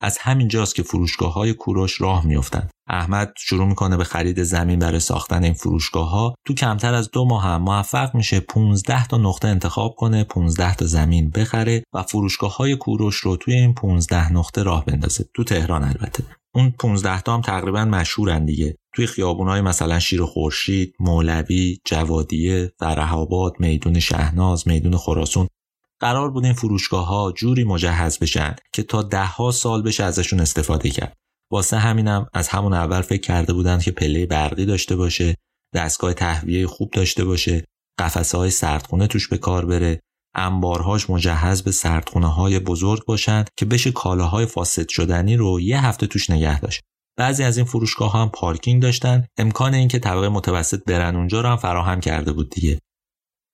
از 0.00 0.18
همین 0.18 0.48
جاست 0.48 0.74
که 0.74 0.82
فروشگاه 0.82 1.32
های 1.32 1.52
کوروش 1.52 2.00
راه 2.00 2.26
میافتند. 2.26 2.70
احمد 2.88 3.32
شروع 3.38 3.66
می‌کنه 3.66 3.96
به 3.96 4.04
خرید 4.04 4.42
زمین 4.42 4.78
برای 4.78 5.00
ساختن 5.00 5.44
این 5.44 5.52
فروشگاه 5.52 6.10
ها 6.10 6.34
تو 6.46 6.54
کمتر 6.54 6.94
از 6.94 7.10
دو 7.10 7.24
ماه 7.24 7.42
هم 7.42 7.62
موفق 7.62 8.14
میشه 8.14 8.40
15 8.40 9.06
تا 9.06 9.16
نقطه 9.16 9.48
انتخاب 9.48 9.94
کنه 9.94 10.24
15 10.24 10.74
تا 10.74 10.86
زمین 10.86 11.30
بخره 11.30 11.82
و 11.94 12.02
فروشگاه 12.02 12.56
های 12.56 12.76
کوروش 12.76 13.16
رو 13.16 13.36
توی 13.36 13.54
این 13.54 13.74
15 13.74 14.32
نقطه 14.32 14.62
راه 14.62 14.84
بندازه. 14.84 15.24
تو 15.34 15.44
تهران 15.44 15.84
البته. 15.84 16.24
اون 16.56 16.70
15 16.70 17.20
تا 17.20 17.34
هم 17.34 17.40
تقریبا 17.40 17.84
مشهورن 17.84 18.44
دیگه. 18.44 18.76
توی 18.94 19.06
خیابونای 19.06 19.60
مثلا 19.60 19.98
شیر 19.98 20.24
خورشید، 20.24 20.94
مولوی، 21.00 21.78
جوادیه، 21.84 22.72
فرح 22.78 23.14
میدون 23.58 24.00
شهناز، 24.00 24.68
میدون 24.68 24.96
خراسون. 24.96 25.48
قرار 26.00 26.30
بود 26.30 26.44
این 26.44 26.52
فروشگاه 26.52 27.06
ها 27.06 27.32
جوری 27.32 27.64
مجهز 27.64 28.18
بشن 28.18 28.56
که 28.72 28.82
تا 28.82 29.02
ده 29.02 29.24
ها 29.24 29.50
سال 29.50 29.82
بشه 29.82 30.04
ازشون 30.04 30.40
استفاده 30.40 30.90
کرد. 30.90 31.16
واسه 31.50 31.76
همینم 31.76 32.26
از 32.32 32.48
همون 32.48 32.74
اول 32.74 33.00
فکر 33.00 33.20
کرده 33.20 33.52
بودند 33.52 33.82
که 33.82 33.90
پله 33.90 34.26
برقی 34.26 34.66
داشته 34.66 34.96
باشه، 34.96 35.34
دستگاه 35.74 36.12
تهویه 36.14 36.66
خوب 36.66 36.90
داشته 36.90 37.24
باشه، 37.24 37.64
قفسه 37.98 38.38
های 38.38 38.50
سردخونه 38.50 39.06
توش 39.06 39.28
به 39.28 39.38
کار 39.38 39.66
بره، 39.66 40.00
انبارهاش 40.36 41.10
مجهز 41.10 41.62
به 41.62 41.72
سردخونه 41.72 42.32
های 42.32 42.58
بزرگ 42.58 43.04
باشند 43.04 43.48
که 43.56 43.66
بشه 43.66 43.92
کالاهای 43.92 44.46
فاسد 44.46 44.88
شدنی 44.88 45.36
رو 45.36 45.60
یه 45.60 45.86
هفته 45.86 46.06
توش 46.06 46.30
نگه 46.30 46.60
داشت. 46.60 46.82
بعضی 47.16 47.44
از 47.44 47.56
این 47.56 47.66
فروشگاه 47.66 48.12
ها 48.12 48.22
هم 48.22 48.28
پارکینگ 48.28 48.82
داشتن. 48.82 49.26
امکان 49.38 49.74
اینکه 49.74 49.98
طبقه 49.98 50.28
متوسط 50.28 50.84
برن 50.84 51.16
اونجا 51.16 51.40
رو 51.40 51.48
هم 51.48 51.56
فراهم 51.56 52.00
کرده 52.00 52.32
بود 52.32 52.50
دیگه. 52.50 52.78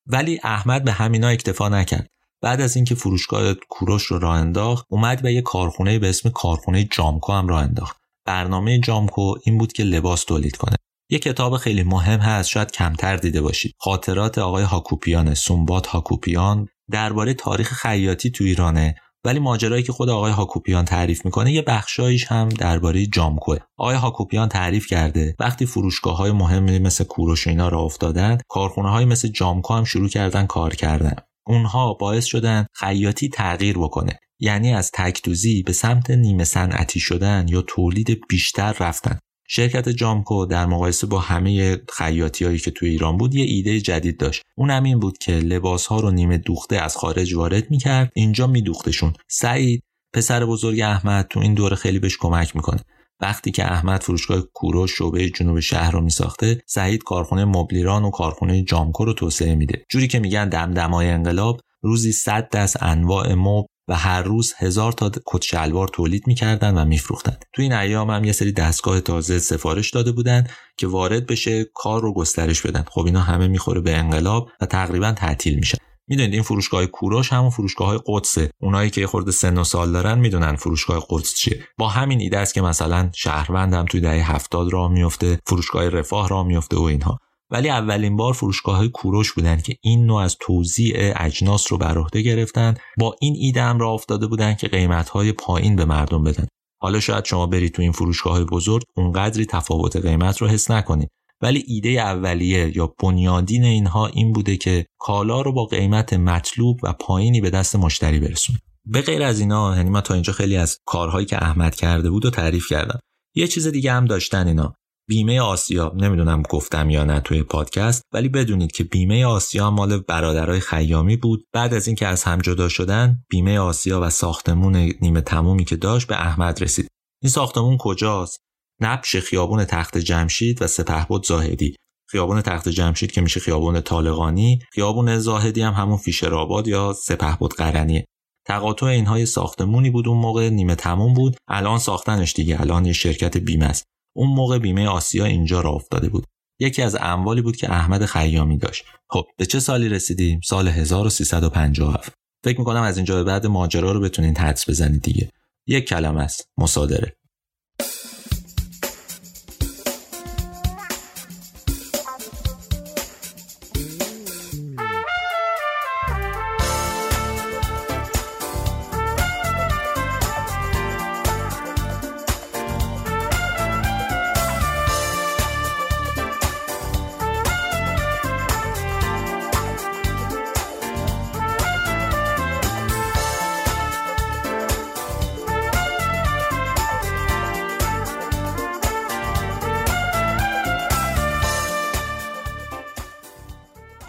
ولی 0.07 0.39
احمد 0.43 0.83
به 0.83 0.91
همینا 0.91 1.27
اکتفا 1.27 1.69
نکرد. 1.69 2.07
بعد 2.41 2.61
از 2.61 2.75
اینکه 2.75 2.95
فروشگاه 2.95 3.53
کوروش 3.53 4.03
رو 4.03 4.19
راه 4.19 4.35
انداخت 4.35 4.85
اومد 4.89 5.21
به 5.21 5.33
یه 5.33 5.41
کارخونه 5.41 5.99
به 5.99 6.09
اسم 6.09 6.29
کارخونه 6.29 6.83
جامکو 6.83 7.33
هم 7.33 7.47
راه 7.47 7.63
انداخت. 7.63 7.97
برنامه 8.25 8.79
جامکو 8.79 9.35
این 9.43 9.57
بود 9.57 9.73
که 9.73 9.83
لباس 9.83 10.23
تولید 10.23 10.55
کنه. 10.55 10.75
یه 11.09 11.19
کتاب 11.19 11.57
خیلی 11.57 11.83
مهم 11.83 12.19
هست 12.19 12.49
شاید 12.49 12.71
کمتر 12.71 13.17
دیده 13.17 13.41
باشید. 13.41 13.75
خاطرات 13.79 14.37
آقای 14.37 14.63
هاکوپیان 14.63 15.33
سومبات 15.33 15.87
هاکوپیان 15.87 16.67
درباره 16.93 17.33
تاریخ 17.33 17.73
خیاطی 17.73 18.29
تو 18.29 18.43
ایرانه 18.43 18.95
ولی 19.25 19.39
ماجرایی 19.39 19.83
که 19.83 19.91
خود 19.91 20.09
آقای 20.09 20.31
هاکوپیان 20.31 20.85
تعریف 20.85 21.25
می‌کنه 21.25 21.51
یه 21.51 21.61
بخشایش 21.61 22.25
هم 22.25 22.49
درباره 22.49 23.05
جامکوه. 23.05 23.57
آقای 23.77 23.95
هاکوپیان 23.95 24.49
تعریف 24.49 24.87
کرده 24.87 25.35
وقتی 25.39 25.65
فروشگاه 25.65 26.17
های 26.17 26.31
مهمی 26.31 26.79
مثل 26.79 27.03
کوروش 27.03 27.47
اینا 27.47 27.69
را 27.69 27.79
افتادن 27.79 28.37
کارخونه 28.47 28.89
های 28.89 29.05
مثل 29.05 29.27
جامکو 29.27 29.73
هم 29.73 29.83
شروع 29.83 30.09
کردن 30.09 30.45
کار 30.45 30.75
کردن. 30.75 31.15
اونها 31.47 31.93
باعث 31.93 32.25
شدن 32.25 32.65
خیاطی 32.73 33.29
تغییر 33.29 33.77
بکنه. 33.77 34.19
یعنی 34.39 34.73
از 34.73 34.91
تکدوزی 34.93 35.63
به 35.63 35.73
سمت 35.73 36.11
نیمه 36.11 36.43
صنعتی 36.43 36.99
شدن 36.99 37.45
یا 37.49 37.61
تولید 37.61 38.21
بیشتر 38.29 38.75
رفتن. 38.79 39.19
شرکت 39.55 39.89
جامکو 39.89 40.45
در 40.45 40.65
مقایسه 40.65 41.07
با 41.07 41.19
همه 41.19 41.81
خیاطی 41.89 42.45
هایی 42.45 42.59
که 42.59 42.71
توی 42.71 42.89
ایران 42.89 43.17
بود 43.17 43.35
یه 43.35 43.45
ایده 43.45 43.81
جدید 43.81 44.17
داشت. 44.17 44.41
اون 44.57 44.69
هم 44.69 44.83
این 44.83 44.99
بود 44.99 45.17
که 45.17 45.31
لباس 45.31 45.85
ها 45.85 45.99
رو 45.99 46.11
نیمه 46.11 46.37
دوخته 46.37 46.75
از 46.75 46.97
خارج 46.97 47.33
وارد 47.33 47.71
می‌کرد 47.71 48.11
اینجا 48.15 48.47
میدوختشون. 48.47 49.13
سعید 49.27 49.83
پسر 50.13 50.45
بزرگ 50.45 50.79
احمد 50.79 51.27
تو 51.29 51.39
این 51.39 51.53
دوره 51.53 51.75
خیلی 51.75 51.99
بهش 51.99 52.17
کمک 52.17 52.55
می‌کنه. 52.55 52.79
وقتی 53.21 53.51
که 53.51 53.71
احمد 53.71 54.01
فروشگاه 54.01 54.41
کوروش 54.53 54.97
شعبه 54.97 55.29
جنوب 55.29 55.59
شهر 55.59 55.91
رو 55.91 56.01
میساخته 56.01 56.61
سعید 56.65 57.03
کارخونه 57.03 57.45
مبلیران 57.45 58.03
و 58.03 58.09
کارخونه 58.09 58.63
جامکو 58.63 59.05
رو 59.05 59.13
توسعه 59.13 59.55
میده. 59.55 59.85
جوری 59.89 60.07
که 60.07 60.19
میگن 60.19 60.49
دمدمای 60.49 61.09
انقلاب 61.09 61.59
روزی 61.81 62.11
صد 62.11 62.49
دست 62.49 62.83
انواع 62.83 63.33
مب 63.33 63.65
و 63.87 63.95
هر 63.95 64.21
روز 64.21 64.53
هزار 64.57 64.91
تا 64.91 65.11
کت 65.25 65.41
شلوار 65.41 65.87
تولید 65.87 66.27
می‌کردن 66.27 66.77
و 66.77 66.85
میفروختن. 66.85 67.37
تو 67.53 67.61
این 67.61 67.73
ایام 67.73 68.09
هم 68.09 68.23
یه 68.23 68.31
سری 68.31 68.51
دستگاه 68.51 69.01
تازه 69.01 69.39
سفارش 69.39 69.91
داده 69.91 70.11
بودن 70.11 70.47
که 70.77 70.87
وارد 70.87 71.25
بشه 71.25 71.65
کار 71.73 72.01
رو 72.01 72.13
گسترش 72.13 72.61
بدن. 72.61 72.85
خب 72.89 73.05
اینا 73.05 73.21
همه 73.21 73.47
می‌خوره 73.47 73.81
به 73.81 73.95
انقلاب 73.95 74.49
و 74.61 74.65
تقریبا 74.65 75.11
تعطیل 75.11 75.55
میشن 75.55 75.77
می‌دونید 76.07 76.33
این 76.33 76.43
فروشگاه 76.43 76.85
کوروش 76.85 77.33
همون 77.33 77.49
فروشگاه 77.49 77.87
های 77.87 77.99
قدسه 78.07 78.49
اونایی 78.61 78.89
که 78.89 79.07
خورده 79.07 79.31
سن 79.31 79.57
و 79.57 79.63
سال 79.63 79.91
دارن 79.91 80.19
می‌دونن 80.19 80.55
فروشگاه 80.55 81.05
قدس 81.09 81.33
چیه. 81.33 81.63
با 81.77 81.89
همین 81.89 82.19
ایده 82.19 82.37
است 82.37 82.53
که 82.53 82.61
مثلا 82.61 83.09
شهروند 83.13 83.73
هم 83.73 83.85
توی 83.85 84.01
دهه 84.01 84.31
هفتاد 84.31 84.73
راه 84.73 84.91
میفته 84.91 85.39
فروشگاه 85.47 85.89
رفاه 85.89 86.29
راه 86.29 86.47
میفته 86.47 86.77
و 86.77 86.81
اینها. 86.81 87.17
ولی 87.53 87.69
اولین 87.69 88.15
بار 88.15 88.33
فروشگاه 88.33 88.77
های 88.77 88.89
کوروش 88.89 89.33
بودن 89.33 89.57
که 89.57 89.75
این 89.81 90.05
نوع 90.05 90.21
از 90.21 90.37
توزیع 90.39 91.13
اجناس 91.15 91.71
رو 91.71 91.77
بر 91.77 91.97
عهده 91.97 92.21
گرفتن 92.21 92.73
با 92.97 93.15
این 93.21 93.35
ایده 93.37 93.61
هم 93.61 93.79
را 93.79 93.89
افتاده 93.91 94.27
بودن 94.27 94.53
که 94.53 94.67
قیمت 94.67 95.09
های 95.09 95.31
پایین 95.31 95.75
به 95.75 95.85
مردم 95.85 96.23
بدن. 96.23 96.47
حالا 96.81 96.99
شاید 96.99 97.25
شما 97.25 97.47
برید 97.47 97.73
تو 97.73 97.81
این 97.81 97.91
فروشگاه 97.91 98.33
های 98.33 98.43
بزرگ 98.43 98.83
اونقدری 98.95 99.45
تفاوت 99.45 99.95
قیمت 99.95 100.37
رو 100.37 100.47
حس 100.47 100.71
نکنید 100.71 101.09
ولی 101.41 101.63
ایده 101.67 101.89
اولیه 101.89 102.77
یا 102.77 102.93
بنیادین 103.03 103.63
اینها 103.63 104.07
این 104.07 104.33
بوده 104.33 104.57
که 104.57 104.85
کالا 104.99 105.41
رو 105.41 105.53
با 105.53 105.65
قیمت 105.65 106.13
مطلوب 106.13 106.79
و 106.83 106.93
پایینی 106.93 107.41
به 107.41 107.49
دست 107.49 107.75
مشتری 107.75 108.19
برسون 108.19 108.55
به 108.85 109.01
غیر 109.01 109.23
از 109.23 109.39
اینا 109.39 109.75
یعنی 109.75 109.89
ما 109.89 110.01
تا 110.01 110.13
اینجا 110.13 110.33
خیلی 110.33 110.57
از 110.57 110.79
کارهایی 110.85 111.25
که 111.25 111.43
احمد 111.43 111.75
کرده 111.75 112.09
بود 112.09 112.25
و 112.25 112.29
تعریف 112.29 112.67
کردم. 112.69 112.99
یه 113.35 113.47
چیز 113.47 113.67
دیگه 113.67 113.91
هم 113.91 114.05
داشتن 114.05 114.47
اینا. 114.47 114.73
بیمه 115.07 115.41
آسیا 115.41 115.93
نمی‌دونم 115.95 116.41
گفتم 116.41 116.89
یا 116.89 117.03
نه 117.03 117.19
توی 117.19 117.43
پادکست 117.43 118.01
ولی 118.13 118.29
بدونید 118.29 118.71
که 118.71 118.83
بیمه 118.83 119.25
آسیا 119.25 119.71
مال 119.71 119.99
برادرای 119.99 120.59
خیامی 120.59 121.17
بود. 121.17 121.45
بعد 121.53 121.73
از 121.73 121.87
اینکه 121.87 122.07
از 122.07 122.23
هم 122.23 122.41
جدا 122.41 122.69
شدن 122.69 123.23
بیمه 123.29 123.59
آسیا 123.59 124.01
و 124.01 124.09
ساختمون 124.09 124.75
نیمه 125.01 125.21
تمومی 125.21 125.65
که 125.65 125.75
داشت 125.75 126.07
به 126.07 126.15
احمد 126.15 126.63
رسید. 126.63 126.87
این 127.23 127.29
ساختمون 127.29 127.77
کجاست؟ 127.77 128.39
نبش 128.81 129.15
خیابون 129.15 129.65
تخت 129.65 129.97
جمشید 129.97 130.61
و 130.61 130.67
سپهبد 130.67 131.23
زاهدی. 131.23 131.75
خیابون 132.09 132.41
تخت 132.41 132.69
جمشید 132.69 133.11
که 133.11 133.21
میشه 133.21 133.39
خیابون 133.39 133.81
طالقانی 133.81 134.59
خیابون 134.71 135.19
زاهدی 135.19 135.61
هم 135.61 135.73
همون 135.73 135.97
فیشرآباد 135.97 136.67
یا 136.67 136.93
سپهبد 136.93 137.51
قرنیه. 137.51 138.05
تقاطع 138.47 138.85
اینها 138.85 139.25
ساختمونی 139.25 139.89
بود 139.89 140.07
اون 140.07 140.17
موقع 140.17 140.49
نیمه 140.49 140.75
تموم 140.75 141.13
بود. 141.13 141.37
الان 141.47 141.79
ساختنش 141.79 142.33
دیگه 142.33 142.61
الان 142.61 142.85
یه 142.85 142.93
شرکت 142.93 143.37
بیمه 143.37 143.65
است. 143.65 143.92
اون 144.15 144.29
موقع 144.29 144.59
بیمه 144.59 144.87
آسیا 144.87 145.25
اینجا 145.25 145.61
را 145.61 145.69
افتاده 145.69 146.09
بود. 146.09 146.25
یکی 146.59 146.81
از 146.81 146.97
اموالی 146.99 147.41
بود 147.41 147.55
که 147.55 147.71
احمد 147.71 148.05
خیامی 148.05 148.57
داشت. 148.57 148.85
خب 149.09 149.25
به 149.37 149.45
چه 149.45 149.59
سالی 149.59 149.89
رسیدیم؟ 149.89 150.41
سال 150.43 150.67
1357 150.67 152.13
فکر 152.43 152.59
می‌کنم 152.59 152.81
از 152.81 152.97
اینجا 152.97 153.15
به 153.15 153.23
بعد 153.23 153.45
ماجرا 153.47 153.91
رو 153.91 153.99
بتونین 153.99 154.37
حدس 154.37 154.69
بزنید 154.69 155.01
دیگه. 155.01 155.31
یک 155.67 155.87
کلمه 155.87 156.21
است. 156.21 156.47
مصادره. 156.57 157.15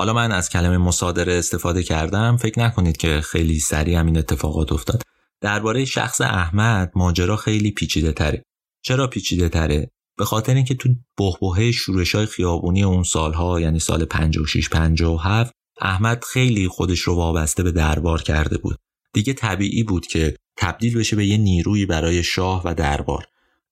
حالا 0.04 0.12
من 0.12 0.32
از 0.32 0.50
کلمه 0.50 0.78
مصادره 0.78 1.32
استفاده 1.32 1.82
کردم. 1.82 2.36
فکر 2.36 2.60
نکنید 2.60 2.96
که 2.96 3.20
خیلی 3.20 3.58
سریع 3.58 3.98
همین 3.98 4.18
اتفاقات 4.18 4.72
افتاد. 4.72 5.02
درباره 5.40 5.84
شخص 5.84 6.20
احمد 6.20 6.92
ماجرا 6.94 7.36
خیلی 7.36 7.70
پیچیده 7.70 8.12
تره. 8.12 8.42
چرا 8.82 9.06
پیچیده 9.06 9.48
تره؟ 9.48 9.90
به 10.18 10.24
خاطر 10.24 10.54
اینکه 10.54 10.74
تو 10.74 10.88
بحبوحه 11.18 11.72
شورش 11.72 12.14
های 12.14 12.26
خیابونی 12.26 12.82
اون 12.82 13.02
سالها 13.02 13.60
یعنی 13.60 13.78
سال 13.78 14.04
56 14.04 14.68
57 14.68 15.52
احمد 15.80 16.24
خیلی 16.24 16.68
خودش 16.68 17.00
رو 17.00 17.14
وابسته 17.14 17.62
به 17.62 17.72
دربار 17.72 18.22
کرده 18.22 18.58
بود. 18.58 18.76
دیگه 19.12 19.32
طبیعی 19.32 19.82
بود 19.82 20.06
که 20.06 20.36
تبدیل 20.56 20.98
بشه 20.98 21.16
به 21.16 21.26
یه 21.26 21.36
نیروی 21.36 21.86
برای 21.86 22.22
شاه 22.22 22.62
و 22.64 22.74
دربار. 22.74 23.26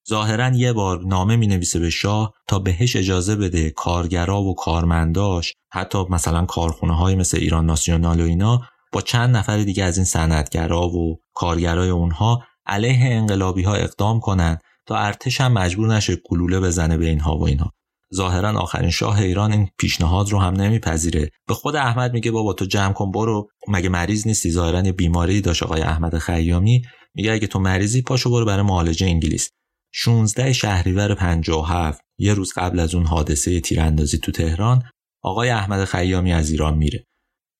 ظاهرا 0.08 0.56
یه 0.56 0.72
بار 0.72 1.00
نامه 1.04 1.36
می 1.36 1.46
نویسه 1.46 1.78
به 1.78 1.90
شاه 1.90 2.32
تا 2.48 2.58
بهش 2.58 2.96
اجازه 2.96 3.36
بده 3.36 3.70
کارگرا 3.70 4.42
و 4.42 4.54
کارمنداش 4.54 5.54
حتی 5.72 6.04
مثلا 6.10 6.44
کارخونه 6.44 6.96
های 6.96 7.14
مثل 7.14 7.38
ایران 7.38 7.66
ناسیونال 7.66 8.20
و 8.20 8.24
اینا 8.24 8.60
با 8.92 9.00
چند 9.00 9.36
نفر 9.36 9.58
دیگه 9.58 9.84
از 9.84 9.96
این 9.96 10.04
صنعتگرا 10.04 10.88
و 10.88 11.20
کارگرای 11.34 11.90
اونها 11.90 12.42
علیه 12.66 13.14
انقلابی 13.16 13.62
ها 13.62 13.74
اقدام 13.74 14.20
کنند 14.20 14.60
تا 14.86 14.96
ارتش 14.96 15.40
هم 15.40 15.52
مجبور 15.52 15.94
نشه 15.94 16.16
گلوله 16.30 16.60
بزنه 16.60 16.96
به 16.96 17.06
اینها 17.06 17.38
و 17.38 17.46
اینها 17.46 17.72
ظاهرا 18.14 18.60
آخرین 18.60 18.90
شاه 18.90 19.18
ایران 19.18 19.52
این 19.52 19.68
پیشنهاد 19.78 20.30
رو 20.30 20.38
هم 20.38 20.54
نمیپذیره. 20.54 21.30
به 21.46 21.54
خود 21.54 21.76
احمد 21.76 22.12
میگه 22.12 22.30
بابا 22.30 22.52
تو 22.52 22.64
جمع 22.64 22.92
کن 22.92 23.10
برو. 23.10 23.48
مگه 23.68 23.88
مریض 23.88 24.26
نیستی؟ 24.26 24.50
ظاهرا 24.50 24.82
بیماری 24.82 25.40
داشت 25.40 25.62
آقای 25.62 25.82
احمد 25.82 26.18
خیامی. 26.18 26.82
میگه 27.14 27.32
اگه 27.32 27.46
تو 27.46 27.58
مریضی 27.58 28.02
پاشو 28.02 28.30
برو 28.30 28.44
برای 28.44 28.62
معالجه 28.62 29.06
انگلیس. 29.06 29.50
16 29.94 30.52
شهریور 30.52 31.14
57 31.14 32.00
یه 32.18 32.34
روز 32.34 32.52
قبل 32.56 32.78
از 32.78 32.94
اون 32.94 33.06
حادثه 33.06 33.60
تیراندازی 33.60 34.18
تو 34.18 34.32
تهران 34.32 34.82
آقای 35.22 35.50
احمد 35.50 35.84
خیامی 35.84 36.32
از 36.32 36.50
ایران 36.50 36.78
میره. 36.78 37.04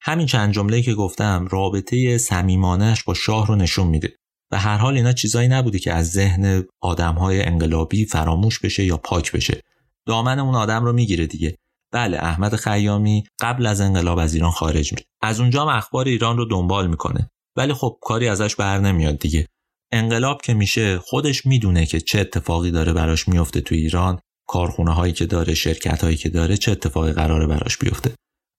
همین 0.01 0.27
چند 0.27 0.53
جمله 0.53 0.83
که 0.83 0.95
گفتم 0.95 1.49
رابطه 1.51 2.19
صمیمانهش 2.19 3.03
با 3.03 3.15
شاه 3.15 3.47
رو 3.47 3.57
نشون 3.57 3.87
میده 3.87 4.17
و 4.51 4.59
هر 4.59 4.77
حال 4.77 4.97
اینا 4.97 5.13
چیزایی 5.13 5.49
نبوده 5.49 5.79
که 5.79 5.93
از 5.93 6.11
ذهن 6.11 6.65
آدمهای 6.81 7.43
انقلابی 7.43 8.05
فراموش 8.05 8.59
بشه 8.59 8.85
یا 8.85 8.97
پاک 8.97 9.33
بشه. 9.33 9.61
دامن 10.07 10.39
اون 10.39 10.55
آدم 10.55 10.85
رو 10.85 10.93
می‌گیره 10.93 11.27
دیگه. 11.27 11.57
بله 11.93 12.19
احمد 12.19 12.57
خیامی 12.57 13.25
قبل 13.41 13.67
از 13.67 13.81
انقلاب 13.81 14.19
از 14.19 14.35
ایران 14.35 14.51
خارج 14.51 14.93
میشه 14.93 15.05
از 15.23 15.41
اونجا 15.41 15.71
اخبار 15.71 16.07
ایران 16.07 16.37
رو 16.37 16.45
دنبال 16.45 16.87
می‌کنه. 16.87 17.31
ولی 17.57 17.73
خب 17.73 17.99
کاری 18.01 18.29
ازش 18.29 18.57
بر 18.57 18.79
نمیاد 18.79 19.19
دیگه. 19.19 19.47
انقلاب 19.93 20.43
که 20.43 20.55
میشه 20.55 20.99
خودش 20.99 21.47
می‌دونه 21.47 21.87
که 21.87 22.01
چه 22.01 22.21
اتفاقی 22.21 22.71
داره 22.71 22.93
براش 22.93 23.29
میفته 23.29 23.61
تو 23.61 23.75
ایران 23.75 24.21
کارخونه 24.49 24.93
هایی 24.95 25.13
که 25.13 25.27
داره 25.27 25.55
شرکت 25.55 26.05
هایی 26.05 26.17
که 26.17 26.29
داره 26.29 26.57
چه 26.57 26.73
اتفاقی 26.73 27.13
قراره 27.13 27.47
براش 27.47 27.79
بیفته. 27.79 28.15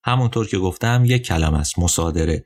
همونطور 0.05 0.47
که 0.47 0.57
گفتم 0.57 1.03
یک 1.05 1.25
کلم 1.25 1.53
است 1.53 1.79
مصادره. 1.79 2.43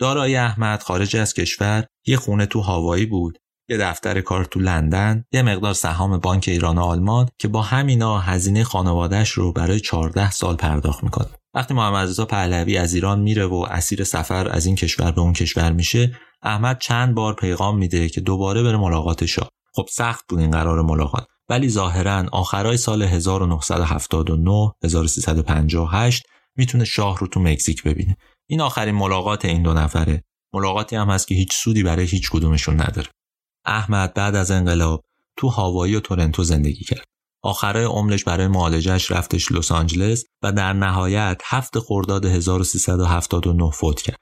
دارای 0.00 0.36
احمد 0.36 0.82
خارج 0.82 1.16
از 1.16 1.34
کشور 1.34 1.86
یه 2.06 2.16
خونه 2.16 2.46
تو 2.46 2.60
هاوایی 2.60 3.06
بود 3.06 3.38
یه 3.70 3.76
دفتر 3.76 4.20
کار 4.20 4.44
تو 4.44 4.60
لندن 4.60 5.24
یه 5.32 5.42
مقدار 5.42 5.74
سهام 5.74 6.18
بانک 6.18 6.44
ایران 6.48 6.78
و 6.78 6.82
آلمان 6.82 7.28
که 7.38 7.48
با 7.48 7.62
همینا 7.62 8.18
هزینه 8.18 8.64
خانوادهش 8.64 9.30
رو 9.30 9.52
برای 9.52 9.80
14 9.80 10.30
سال 10.30 10.56
پرداخت 10.56 11.04
می‌کنه 11.04 11.28
وقتی 11.58 11.74
محمد 11.74 12.08
رضا 12.08 12.24
پهلوی 12.24 12.76
از 12.76 12.94
ایران 12.94 13.20
میره 13.20 13.46
و 13.46 13.66
اسیر 13.70 14.04
سفر 14.04 14.48
از 14.48 14.66
این 14.66 14.76
کشور 14.76 15.10
به 15.10 15.20
اون 15.20 15.32
کشور 15.32 15.72
میشه 15.72 16.16
احمد 16.42 16.78
چند 16.78 17.14
بار 17.14 17.34
پیغام 17.34 17.78
میده 17.78 18.08
که 18.08 18.20
دوباره 18.20 18.62
بره 18.62 18.76
ملاقات 18.76 19.26
شاه. 19.26 19.48
خب 19.74 19.86
سخت 19.90 20.24
بود 20.28 20.38
این 20.38 20.50
قرار 20.50 20.82
ملاقات. 20.82 21.26
ولی 21.48 21.68
ظاهرا 21.68 22.26
آخرای 22.32 22.76
سال 22.76 23.02
1979 23.02 24.72
1358 24.84 26.22
می‌تونه 26.56 26.84
شاه 26.84 27.18
رو 27.18 27.26
تو 27.26 27.40
مکزیک 27.40 27.82
ببینه. 27.82 28.16
این 28.46 28.60
آخرین 28.60 28.94
ملاقات 28.94 29.44
این 29.44 29.62
دو 29.62 29.74
نفره. 29.74 30.24
ملاقاتی 30.52 30.96
هم 30.96 31.10
هست 31.10 31.28
که 31.28 31.34
هیچ 31.34 31.52
سودی 31.52 31.82
برای 31.82 32.06
هیچ 32.06 32.30
کدومشون 32.30 32.74
نداره. 32.74 33.08
احمد 33.64 34.14
بعد 34.14 34.34
از 34.34 34.50
انقلاب 34.50 35.04
تو 35.36 35.48
هاوایی 35.48 35.94
و 35.94 36.00
تورنتو 36.00 36.42
زندگی 36.42 36.84
کرد. 36.84 37.04
آخرای 37.42 37.84
عمرش 37.84 38.24
برای 38.24 38.46
معالجهش 38.46 39.10
رفتش 39.10 39.52
لس 39.52 39.72
آنجلس 39.72 40.24
و 40.42 40.52
در 40.52 40.72
نهایت 40.72 41.40
هفت 41.44 41.78
خرداد 41.78 42.24
1379 42.24 43.70
فوت 43.70 44.02
کرد. 44.02 44.18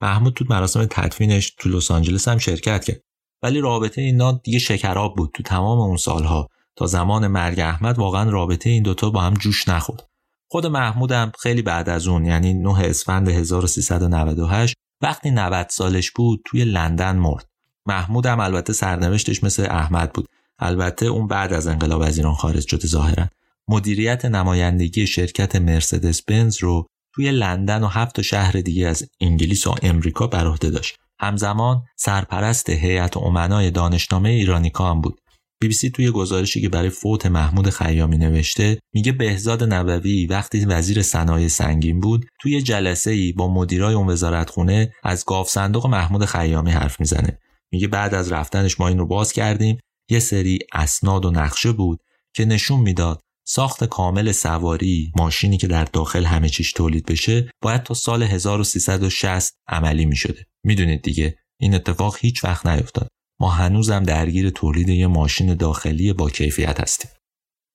محمود 0.00 0.34
تو 0.34 0.44
مراسم 0.50 0.86
تدفینش 0.90 1.54
تو 1.58 1.68
لس 1.68 1.90
آنجلس 1.90 2.28
هم 2.28 2.38
شرکت 2.38 2.84
کرد. 2.84 3.00
ولی 3.42 3.60
رابطه 3.60 4.02
اینا 4.02 4.32
دیگه 4.32 4.58
شکراب 4.58 5.16
بود 5.16 5.30
تو 5.34 5.42
تمام 5.42 5.78
اون 5.78 5.96
سالها. 5.96 6.48
تا 6.76 6.86
زمان 6.86 7.26
مرگ 7.26 7.60
احمد 7.60 7.98
واقعا 7.98 8.30
رابطه 8.30 8.70
این 8.70 8.82
دوتا 8.82 9.10
با 9.10 9.20
هم 9.20 9.34
جوش 9.34 9.68
نخورد. 9.68 10.08
خود 10.48 10.66
محمودم 10.66 11.32
خیلی 11.38 11.62
بعد 11.62 11.88
از 11.88 12.08
اون 12.08 12.24
یعنی 12.24 12.54
9 12.54 12.80
اسفند 12.80 13.28
1398 13.28 14.76
وقتی 15.00 15.30
90 15.30 15.66
سالش 15.70 16.10
بود 16.10 16.42
توی 16.46 16.64
لندن 16.64 17.16
مرد. 17.16 17.48
محمودم 17.86 18.40
البته 18.40 18.72
سرنوشتش 18.72 19.44
مثل 19.44 19.66
احمد 19.70 20.12
بود. 20.12 20.28
البته 20.58 21.06
اون 21.06 21.26
بعد 21.26 21.52
از 21.52 21.66
انقلاب 21.66 22.02
از 22.02 22.16
ایران 22.16 22.34
خارج 22.34 22.68
شده 22.68 22.86
ظاهرا. 22.86 23.28
مدیریت 23.68 24.24
نمایندگی 24.24 25.06
شرکت 25.06 25.56
مرسدس 25.56 26.22
بنز 26.22 26.56
رو 26.60 26.86
توی 27.14 27.30
لندن 27.30 27.82
و 27.82 27.86
هفت 27.86 28.22
شهر 28.22 28.52
دیگه 28.52 28.86
از 28.86 29.08
انگلیس 29.20 29.66
و 29.66 29.74
امریکا 29.82 30.26
بر 30.26 30.46
عهده 30.46 30.70
داشت. 30.70 30.96
همزمان 31.20 31.82
سرپرست 31.96 32.70
هیئت 32.70 33.16
امنای 33.16 33.70
دانشنامه 33.70 34.28
ایرانیکا 34.28 34.90
هم 34.90 35.00
بود. 35.00 35.20
بی 35.60 35.68
بی 35.68 35.74
سی 35.74 35.90
توی 35.90 36.10
گزارشی 36.10 36.60
که 36.60 36.68
برای 36.68 36.90
فوت 36.90 37.26
محمود 37.26 37.70
خیامی 37.70 38.18
نوشته 38.18 38.78
میگه 38.94 39.12
بهزاد 39.12 39.72
نبوی 39.72 40.26
وقتی 40.26 40.64
وزیر 40.64 41.02
صنایع 41.02 41.48
سنگین 41.48 42.00
بود 42.00 42.26
توی 42.40 42.62
جلسه 42.62 43.10
ای 43.10 43.32
با 43.32 43.54
مدیرای 43.54 43.94
اون 43.94 44.10
وزارتخونه 44.10 44.92
از 45.02 45.24
گاف 45.24 45.48
صندوق 45.48 45.86
محمود 45.86 46.24
خیامی 46.24 46.70
حرف 46.70 47.00
می‌زنه. 47.00 47.38
میگه 47.72 47.88
بعد 47.88 48.14
از 48.14 48.32
رفتنش 48.32 48.80
ما 48.80 48.88
این 48.88 48.98
رو 48.98 49.06
باز 49.06 49.32
کردیم. 49.32 49.78
یه 50.10 50.18
سری 50.18 50.58
اسناد 50.72 51.24
و 51.24 51.30
نقشه 51.30 51.72
بود 51.72 52.00
که 52.34 52.44
نشون 52.44 52.80
می‌داد 52.80 53.20
ساخت 53.46 53.84
کامل 53.84 54.32
سواری 54.32 55.12
ماشینی 55.16 55.56
که 55.56 55.66
در 55.66 55.84
داخل 55.84 56.24
همه 56.24 56.48
چیش 56.48 56.72
تولید 56.72 57.06
بشه 57.06 57.50
باید 57.62 57.82
تا 57.82 57.94
سال 57.94 58.22
1360 58.22 59.54
عملی 59.68 60.06
می 60.06 60.16
شده. 60.16 60.46
می‌دونید 60.64 61.02
دیگه 61.02 61.38
این 61.60 61.74
اتفاق 61.74 62.16
هیچ 62.20 62.44
وقت 62.44 62.66
نیفتاد. 62.66 63.08
ما 63.40 63.50
هنوزم 63.50 64.02
درگیر 64.02 64.50
تولید 64.50 64.88
یه 64.88 65.06
ماشین 65.06 65.54
داخلی 65.54 66.12
با 66.12 66.30
کیفیت 66.30 66.80
هستیم. 66.80 67.10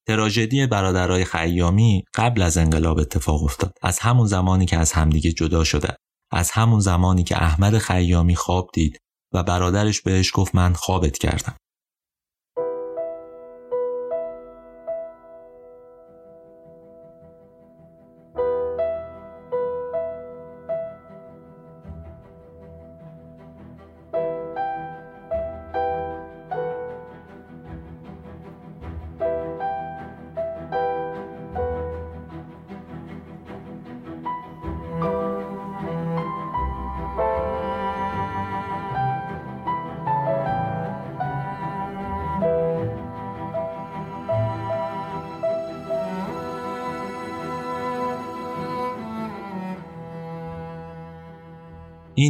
تراژدی 0.08 0.68
برادرای 0.68 1.26
خیامی 1.26 2.04
قبل 2.16 2.42
از 2.42 2.58
انقلاب 2.58 3.00
اتفاق 3.00 3.44
افتاد. 3.44 3.74
از 3.82 4.00
همون 4.00 4.28
زمانی 4.28 4.66
که 4.66 4.78
از 4.78 4.92
همدیگه 4.92 5.32
جدا 5.32 5.64
شدن. 5.64 5.94
از 6.32 6.52
همون 6.52 6.80
زمانی 6.80 7.24
که 7.24 7.44
احمد 7.44 7.78
خیامی 7.78 8.36
خواب 8.36 8.70
دید 8.74 8.98
و 9.34 9.44
برادرش 9.44 10.02
بهش 10.02 10.32
گفت 10.34 10.56
من 10.56 10.74
خوابت 10.74 11.18
کردم. 11.18 11.56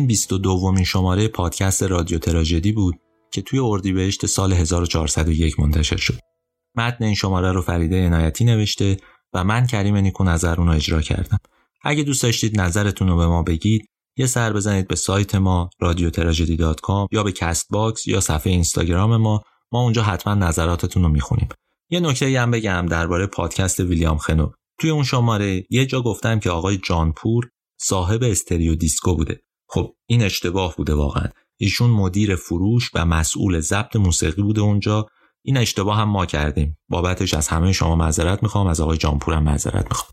22 0.10 0.38
دومین 0.38 0.84
شماره 0.84 1.28
پادکست 1.28 1.84
رادیو 1.84 2.20
تراژدی 2.20 2.72
بود 2.72 2.96
که 3.32 3.42
توی 3.42 3.60
اردیبهشت 3.60 4.26
سال 4.26 4.54
1401 4.54 5.60
منتشر 5.60 5.98
شد. 5.98 6.20
متن 6.76 7.04
این 7.04 7.16
شماره 7.16 7.52
رو 7.52 7.62
فریده 7.62 8.06
عنایتی 8.06 8.46
نوشته 8.46 8.98
و 9.34 9.44
من 9.44 9.68
کریم 9.68 9.96
نیکو 9.96 10.24
نظر 10.24 10.56
رو 10.56 10.70
اجرا 10.70 11.02
کردم. 11.02 11.38
اگه 11.84 12.04
دوست 12.04 12.24
داشتید 12.24 12.62
نظرتون 12.62 13.08
رو 13.08 13.18
به 13.18 13.28
ما 13.28 13.44
بگید 13.44 13.86
یه 14.18 14.26
سر 14.26 14.54
بزنید 14.54 14.88
به 14.88 14.96
سایت 14.96 15.36
ما 15.36 15.70
رادیو 15.80 16.12
یا 17.12 17.24
به 17.24 17.32
Castbox 17.32 18.08
یا 18.08 18.20
صفحه 18.20 18.54
اینستاگرام 18.54 19.18
ما 19.18 19.44
ما 19.72 19.82
اونجا 19.82 20.04
حتما 20.04 20.34
نظراتتون 20.34 21.04
رو 21.04 21.10
می‌خونیم. 21.10 21.50
یه 21.90 22.00
نکته 22.00 22.42
هم 22.42 22.52
بگم 22.52 22.86
درباره 22.90 23.28
پادکست 23.28 23.80
ویلیام 23.80 24.18
خنو. 24.18 24.52
توی 24.80 24.90
اون 24.90 25.04
شماره 25.04 25.64
یه 25.70 25.86
جا 25.86 26.02
گفتم 26.02 26.40
که 26.40 26.50
آقای 26.50 26.78
جانپور 26.78 27.50
صاحب 27.82 28.24
استریو 28.24 28.76
دیسکو 28.76 29.16
بوده 29.16 29.42
خب 29.70 29.96
این 30.06 30.22
اشتباه 30.24 30.76
بوده 30.76 30.94
واقعا. 30.94 31.28
ایشون 31.58 31.90
مدیر 31.90 32.36
فروش 32.36 32.92
و 32.94 33.06
مسئول 33.06 33.60
ضبط 33.60 33.96
موسیقی 33.96 34.42
بوده 34.42 34.62
اونجا. 34.62 35.06
این 35.42 35.58
اشتباه 35.58 35.98
هم 35.98 36.10
ما 36.10 36.26
کردیم. 36.26 36.78
بابتش 36.90 37.34
از 37.34 37.48
همه 37.48 37.72
شما 37.72 37.96
معذرت 37.96 38.44
می‌خوام 38.44 38.68
از 38.68 38.82
آقای 38.82 38.98
جانپور 38.98 39.34
هم 39.34 39.44
معذرت 39.44 39.86
می‌خوام. 39.86 40.12